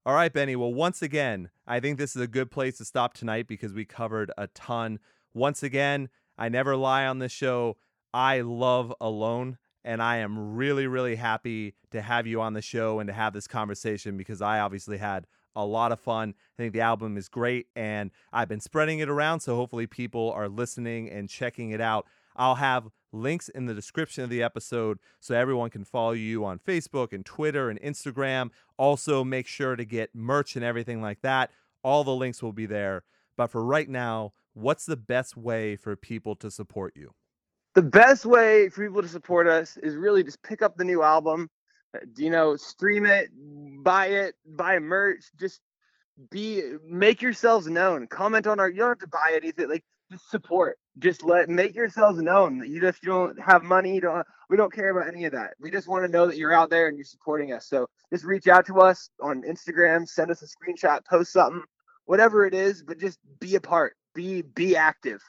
All 0.06 0.14
right, 0.14 0.32
Benny. 0.32 0.56
Well, 0.56 0.74
once 0.74 1.02
again, 1.02 1.50
I 1.68 1.82
think 1.82 1.98
this 1.98 2.16
is 2.16 2.22
a 2.22 2.28
good 2.28 2.50
place 2.50 2.78
to 2.78 2.86
stop 2.86 3.14
tonight 3.14 3.48
because 3.48 3.74
we 3.74 3.84
covered 3.84 4.32
a 4.38 4.48
ton. 4.48 5.00
Once 5.34 5.62
again, 5.62 6.08
I 6.38 6.48
never 6.48 6.78
lie 6.78 7.06
on 7.06 7.20
this 7.20 7.34
show. 7.34 7.76
I 8.14 8.42
love 8.42 8.94
Alone 9.02 9.58
and 9.86 10.02
I 10.02 10.18
am 10.18 10.56
really, 10.56 10.88
really 10.88 11.16
happy 11.16 11.76
to 11.92 12.02
have 12.02 12.26
you 12.26 12.42
on 12.42 12.54
the 12.54 12.62
show 12.62 13.00
and 13.00 13.08
to 13.08 13.14
have 13.14 13.34
this 13.34 13.48
conversation 13.48 14.18
because 14.18 14.42
I 14.42 14.60
obviously 14.60 14.98
had 14.98 15.28
a 15.56 15.64
lot 15.64 15.92
of 15.92 16.00
fun. 16.00 16.34
I 16.58 16.64
think 16.64 16.74
the 16.74 16.82
album 16.82 17.16
is 17.18 17.30
great, 17.30 17.68
and 17.76 18.10
I've 18.34 18.50
been 18.50 18.60
spreading 18.60 19.00
it 19.00 19.08
around, 19.08 19.42
so 19.42 19.56
hopefully 19.56 19.86
people 19.86 20.32
are 20.32 20.50
listening 20.50 21.10
and 21.10 21.30
checking 21.30 21.70
it 21.70 21.80
out. 21.80 22.08
I'll 22.36 22.56
have 22.56 22.90
links 23.14 23.48
in 23.48 23.68
the 23.68 23.76
description 23.76 24.24
of 24.24 24.30
the 24.30 24.44
episode 24.44 24.98
so 25.22 25.36
everyone 25.36 25.70
can 25.70 25.86
follow 25.86 26.12
you 26.12 26.44
on 26.44 26.60
Facebook 26.60 27.14
and 27.14 27.24
Twitter 27.24 27.70
and 27.70 27.80
Instagram. 27.80 28.50
Also, 28.78 29.24
make 29.24 29.48
sure 29.48 29.76
to 29.76 29.86
get 29.86 30.16
merch 30.16 30.56
and 30.56 30.66
everything 30.66 31.00
like 31.00 31.22
that. 31.22 31.52
All 31.84 32.04
the 32.04 32.16
links 32.16 32.42
will 32.42 32.54
be 32.54 32.66
there. 32.66 33.04
But 33.38 33.48
for 33.48 33.64
right 33.64 33.88
now, 33.88 34.34
what's 34.54 34.86
the 34.86 34.98
best 34.98 35.38
way 35.38 35.76
for 35.76 35.96
people 35.96 36.36
to 36.38 36.50
support 36.50 36.94
you? 36.98 37.14
The 37.76 37.82
best 37.82 38.26
way 38.26 38.70
for 38.70 38.88
people 38.88 39.02
to 39.02 39.08
support 39.08 39.48
us 39.48 39.78
is 39.78 39.98
really 39.98 40.24
just 40.24 40.42
pick 40.42 40.62
up 40.62 40.78
the 40.78 40.86
new 40.86 41.04
album, 41.04 41.50
uh, 41.94 42.00
you 42.16 42.30
know, 42.30 42.56
stream 42.56 43.06
it, 43.06 43.30
buy 43.84 44.08
it, 44.08 44.36
buy 44.46 44.80
merch, 44.80 45.26
just 45.38 45.60
be 46.32 46.64
make 46.88 47.22
yourselves 47.22 47.68
known. 47.68 48.08
Comment 48.08 48.48
on 48.48 48.62
our 48.62 48.70
you 48.70 48.78
don't 48.78 48.90
have 48.90 49.00
to 49.00 49.08
buy 49.08 49.34
anything, 49.36 49.68
like 49.68 49.84
just 50.10 50.30
support. 50.32 50.78
Just 51.00 51.24
let 51.24 51.50
make 51.50 51.76
yourselves 51.76 52.22
known. 52.22 52.64
You 52.66 52.80
just 52.80 53.04
you 53.04 53.10
don't 53.10 53.38
have 53.42 53.64
money, 53.64 53.96
you 53.96 54.02
don't 54.02 54.26
we 54.50 54.56
don't 54.56 54.72
care 54.72 54.98
about 54.98 55.14
any 55.14 55.26
of 55.26 55.34
that. 55.34 55.56
We 55.60 55.70
just 55.70 55.90
want 55.90 56.06
to 56.06 56.12
know 56.12 56.28
that 56.28 56.38
you're 56.38 56.54
out 56.54 56.70
there 56.70 56.88
and 56.88 56.98
you're 56.98 57.04
supporting 57.04 57.52
us. 57.52 57.68
So 57.68 57.88
just 58.10 58.24
reach 58.24 58.48
out 58.48 58.66
to 58.68 58.80
us 58.80 59.10
on 59.22 59.42
Instagram, 59.44 60.08
send 60.08 60.32
us 60.32 60.42
a 60.42 60.46
screenshot, 60.46 61.02
post 61.06 61.34
something, 61.34 61.62
whatever 62.06 62.46
it 62.46 62.54
is, 62.54 62.84
but 62.84 63.00
just 63.00 63.20
be 63.42 63.56
a 63.56 63.62
part. 63.62 63.98
Be 64.14 64.44
be 64.44 64.78
active. 64.78 65.20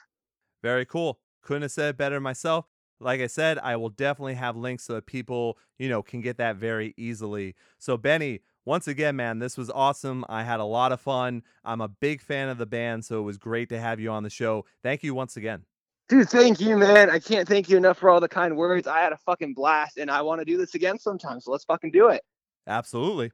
Very 0.63 0.85
cool. 0.85 1.19
Couldn't 1.47 1.61
have 1.61 1.71
said 1.71 1.91
it 1.91 1.97
better 1.97 2.19
myself. 2.19 2.65
Like 2.99 3.21
I 3.21 3.27
said, 3.27 3.57
I 3.59 3.77
will 3.77 3.87
definitely 3.87 4.33
have 4.33 4.57
links 4.57 4.83
so 4.83 4.95
that 4.95 5.05
people, 5.05 5.57
you 5.79 5.87
know, 5.87 6.03
can 6.03 6.19
get 6.19 6.35
that 6.39 6.57
very 6.57 6.93
easily. 6.97 7.55
So 7.79 7.95
Benny, 7.95 8.41
once 8.65 8.89
again, 8.89 9.15
man, 9.15 9.39
this 9.39 9.55
was 9.57 9.69
awesome. 9.69 10.25
I 10.27 10.43
had 10.43 10.59
a 10.59 10.65
lot 10.65 10.91
of 10.91 10.99
fun. 10.99 11.43
I'm 11.63 11.79
a 11.79 11.87
big 11.87 12.19
fan 12.19 12.49
of 12.49 12.57
the 12.57 12.65
band, 12.65 13.05
so 13.05 13.19
it 13.19 13.21
was 13.21 13.37
great 13.37 13.69
to 13.69 13.79
have 13.79 13.97
you 13.97 14.11
on 14.11 14.23
the 14.23 14.29
show. 14.29 14.65
Thank 14.83 15.03
you 15.03 15.15
once 15.15 15.37
again. 15.37 15.63
Dude, 16.09 16.27
thank 16.27 16.59
you, 16.59 16.75
man. 16.75 17.09
I 17.09 17.19
can't 17.19 17.47
thank 17.47 17.69
you 17.69 17.77
enough 17.77 17.97
for 17.97 18.09
all 18.09 18.19
the 18.19 18.27
kind 18.27 18.57
words. 18.57 18.85
I 18.85 18.99
had 18.99 19.13
a 19.13 19.17
fucking 19.17 19.53
blast, 19.53 19.97
and 19.97 20.11
I 20.11 20.21
want 20.21 20.41
to 20.41 20.45
do 20.45 20.57
this 20.57 20.75
again 20.75 20.99
sometime. 20.99 21.39
So 21.39 21.51
let's 21.51 21.63
fucking 21.63 21.91
do 21.91 22.09
it. 22.09 22.23
Absolutely. 22.67 23.31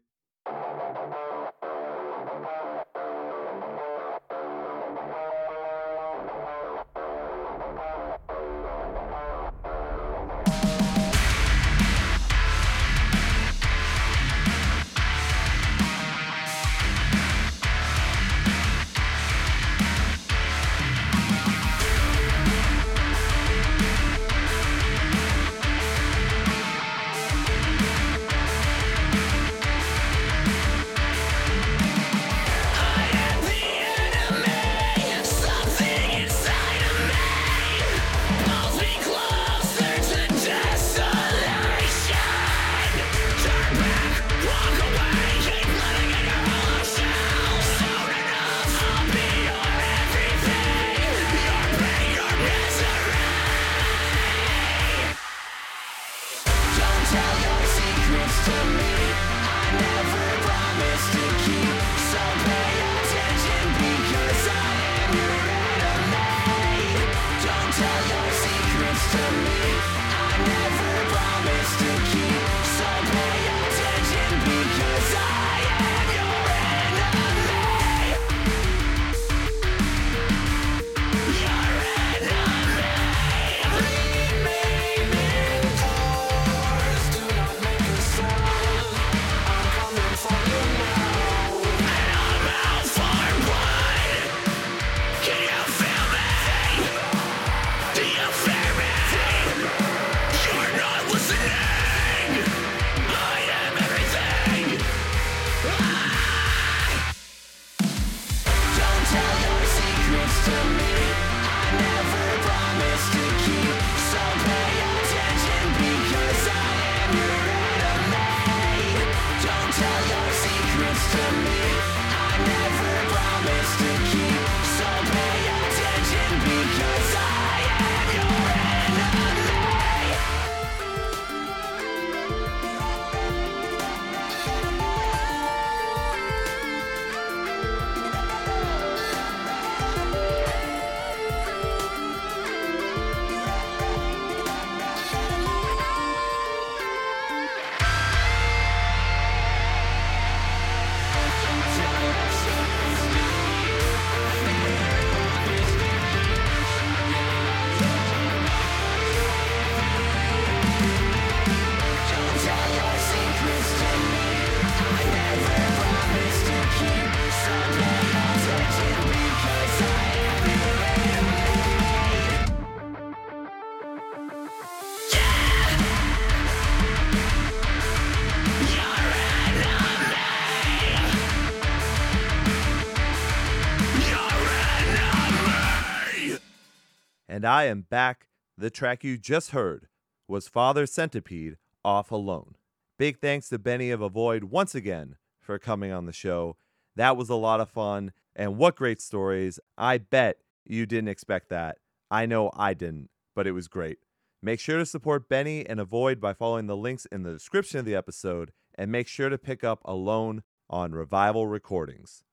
And 187.43 187.49
I 187.49 187.65
am 187.65 187.81
back. 187.81 188.29
The 188.57 188.69
track 188.69 189.03
you 189.03 189.17
just 189.17 189.51
heard 189.51 189.89
was 190.29 190.47
Father 190.47 190.85
Centipede 190.85 191.57
off 191.83 192.09
Alone. 192.09 192.55
Big 192.97 193.19
thanks 193.19 193.49
to 193.49 193.59
Benny 193.59 193.91
of 193.91 193.99
Avoid 193.99 194.45
once 194.45 194.73
again 194.73 195.17
for 195.41 195.59
coming 195.59 195.91
on 195.91 196.05
the 196.05 196.13
show. 196.13 196.55
That 196.95 197.17
was 197.17 197.27
a 197.27 197.35
lot 197.35 197.59
of 197.59 197.69
fun. 197.69 198.13
And 198.33 198.55
what 198.55 198.77
great 198.77 199.01
stories. 199.01 199.59
I 199.77 199.97
bet 199.97 200.37
you 200.63 200.85
didn't 200.85 201.09
expect 201.09 201.49
that. 201.49 201.79
I 202.09 202.25
know 202.25 202.49
I 202.55 202.73
didn't, 202.73 203.09
but 203.35 203.45
it 203.45 203.51
was 203.51 203.67
great. 203.67 203.97
Make 204.41 204.61
sure 204.61 204.77
to 204.77 204.85
support 204.85 205.27
Benny 205.27 205.67
and 205.67 205.81
Avoid 205.81 206.21
by 206.21 206.31
following 206.31 206.67
the 206.67 206.77
links 206.77 207.05
in 207.07 207.23
the 207.23 207.33
description 207.33 207.77
of 207.77 207.83
the 207.83 207.93
episode, 207.93 208.53
and 208.73 208.89
make 208.89 209.09
sure 209.09 209.27
to 209.27 209.37
pick 209.37 209.65
up 209.65 209.81
Alone 209.83 210.43
on 210.69 210.93
Revival 210.93 211.47
Recordings. 211.47 212.23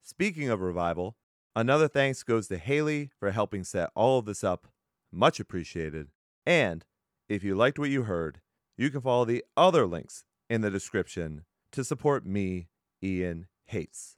Speaking 0.00 0.48
of 0.48 0.60
Revival, 0.60 1.16
Another 1.56 1.88
thanks 1.88 2.22
goes 2.22 2.48
to 2.48 2.58
Haley 2.58 3.10
for 3.18 3.32
helping 3.32 3.64
set 3.64 3.90
all 3.94 4.18
of 4.18 4.24
this 4.24 4.44
up. 4.44 4.68
Much 5.12 5.40
appreciated. 5.40 6.08
And 6.46 6.84
if 7.28 7.42
you 7.42 7.54
liked 7.54 7.78
what 7.78 7.90
you 7.90 8.04
heard, 8.04 8.40
you 8.78 8.90
can 8.90 9.00
follow 9.00 9.24
the 9.24 9.44
other 9.56 9.86
links 9.86 10.24
in 10.48 10.60
the 10.60 10.70
description 10.70 11.44
to 11.72 11.84
support 11.84 12.24
me, 12.24 12.68
Ian 13.02 13.48
Hates. 13.66 14.16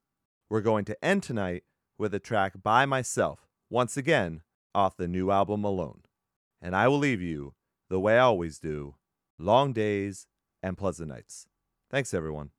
We're 0.50 0.60
going 0.60 0.84
to 0.86 1.04
end 1.04 1.22
tonight 1.22 1.64
with 1.98 2.14
a 2.14 2.18
track 2.18 2.62
by 2.62 2.84
myself, 2.84 3.48
once 3.70 3.96
again, 3.96 4.42
off 4.74 4.96
the 4.96 5.08
new 5.08 5.30
album 5.30 5.64
Alone. 5.64 6.02
and 6.60 6.76
I 6.76 6.88
will 6.88 6.98
leave 6.98 7.20
you 7.20 7.54
the 7.90 8.00
way 8.00 8.16
I 8.16 8.20
always 8.20 8.58
do 8.58 8.94
long 9.38 9.72
days 9.72 10.26
and 10.62 10.78
pleasant 10.78 11.08
nights. 11.08 11.46
Thanks, 11.90 12.14
everyone. 12.14 12.50